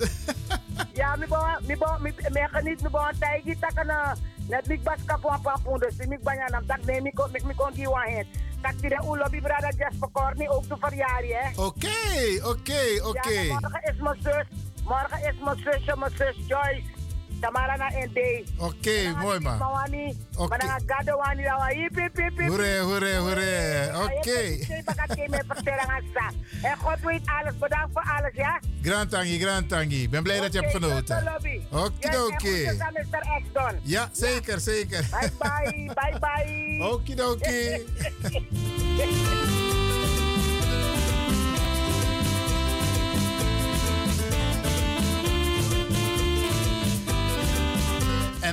ja, 0.93 1.13
ik 1.13 1.79
ben 2.51 2.63
niet 2.63 2.83
een 2.83 3.19
tijdje 3.19 3.57
takken. 3.59 3.89
Eh, 3.89 4.11
net 4.47 4.67
niet 4.67 4.83
pas 4.83 4.97
kapot 5.05 5.41
papoen, 5.41 5.79
dus 5.79 5.97
ik 5.97 6.23
ben 6.23 6.53
aan 6.53 6.63
het 6.67 6.85
neem 6.85 7.05
ik 7.05 7.19
ook, 7.19 7.29
ik 7.31 7.43
kon 7.55 7.73
die 7.73 7.89
wagen. 7.89 8.27
Dat 8.61 8.73
je 8.81 8.89
de 8.89 9.01
oelo 9.03 9.29
bij 9.29 9.41
brada 9.41 9.71
Jas 9.77 10.09
Korni 10.11 10.49
ook 10.49 10.63
te 10.63 10.75
verjaardag. 10.79 11.57
Oké, 11.57 11.87
oké, 12.43 13.03
oké. 13.03 13.43
Morgen 13.47 13.81
is 13.83 13.99
mijn 13.99 14.17
zus, 14.23 14.45
morgen 14.83 15.19
is 15.29 15.35
mijn 15.43 15.57
zusje, 15.57 15.95
mijn 15.97 16.11
zus 16.15 16.35
Joyce. 16.47 16.83
Tamara 17.39 17.75
na 17.75 17.89
ND. 17.89 18.49
Oké, 18.57 19.15
mooi 19.21 19.39
man. 19.39 19.57
Okay. 20.41 20.57
Mana 20.57 20.79
gado 20.85 21.17
wani 21.17 21.43
lawa 21.43 21.71
ipi 21.71 22.09
jou. 22.15 22.25
ipi. 22.25 22.47
Hore 22.47 22.79
hore 22.79 23.91
Oké. 23.95 24.13
Okay. 24.17 24.49
Ik 24.53 24.83
pak 24.83 24.95
het 24.97 25.29
mee 25.29 25.39
vertellen 25.47 25.87
aan 25.87 26.03
sa. 26.13 26.31
En 26.67 26.77
God 26.77 26.97
weet 27.03 27.21
alles. 27.25 27.57
Bedankt 27.57 27.89
voor 27.93 28.11
alles 28.17 28.31
ja. 28.33 28.59
Grand 28.81 29.09
tangi, 29.09 29.39
grand 29.39 29.69
tangi. 29.69 30.09
Ben 30.09 30.23
blij 30.23 30.39
dat 30.39 30.53
je 30.53 30.59
hebt 30.59 30.71
genoten. 30.71 31.33
Oké 31.71 32.17
oké. 32.17 32.75
Ja, 33.81 34.09
zeker, 34.11 34.59
zeker. 34.59 35.05
Bye 35.11 35.31
bye, 35.39 35.91
bye 35.93 36.19
bye. 36.19 36.83
Oké 36.91 37.23
oké. 37.23 37.81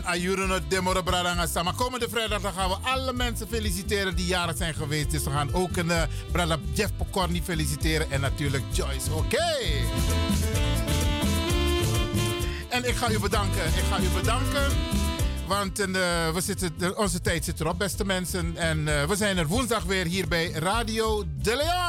Ayuruno 0.08 0.58
Demoro 0.68 1.02
Bradanga 1.02 1.46
Sama. 1.46 1.72
Komende 1.72 2.08
vrijdag 2.08 2.40
dan 2.40 2.52
gaan 2.52 2.68
we 2.68 2.76
alle 2.82 3.12
mensen 3.12 3.48
feliciteren 3.48 4.16
die 4.16 4.26
jarig 4.26 4.56
zijn 4.56 4.74
geweest. 4.74 5.10
Dus 5.10 5.24
we 5.24 5.30
gaan 5.30 5.52
ook 5.54 5.76
een 5.76 5.86
uh, 5.86 6.02
Brada 6.32 6.56
Jeff 6.72 6.90
Pokorni 6.96 7.42
feliciteren. 7.42 8.10
En 8.10 8.20
natuurlijk 8.20 8.64
Joyce. 8.70 9.12
Oké. 9.12 9.44
En 12.68 12.88
ik 12.88 12.94
ga 12.96 13.10
u 13.10 13.18
bedanken. 13.18 13.64
Ik 13.66 13.84
ga 13.90 13.98
u 14.00 14.08
bedanken. 14.20 14.66
Want 15.46 15.78
eh, 15.80 15.86
we 16.34 16.40
zitten, 16.40 16.72
de- 16.78 16.96
onze 16.96 17.20
tijd 17.20 17.44
zit 17.44 17.60
erop, 17.60 17.78
beste 17.78 18.04
mensen. 18.04 18.56
En 18.56 18.88
eh, 19.00 19.04
we 19.04 19.16
zijn 19.16 19.38
er 19.38 19.46
woensdag 19.46 19.82
weer 19.82 20.06
hier 20.06 20.28
bij 20.28 20.50
Radio 20.50 21.24
De 21.42 21.56
Leon. 21.56 21.87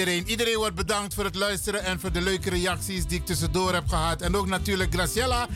Iedereen, 0.00 0.28
iedereen 0.28 0.56
wordt 0.56 0.74
bedankt 0.74 1.14
voor 1.14 1.24
het 1.24 1.34
luisteren 1.34 1.84
en 1.84 2.00
voor 2.00 2.12
de 2.12 2.20
leuke 2.20 2.50
reacties 2.50 3.06
die 3.06 3.18
ik 3.18 3.26
tussendoor 3.26 3.72
heb 3.72 3.88
gehad. 3.88 4.22
En 4.22 4.36
ook 4.36 4.46
natuurlijk 4.46 4.92
Graciela. 4.92 5.48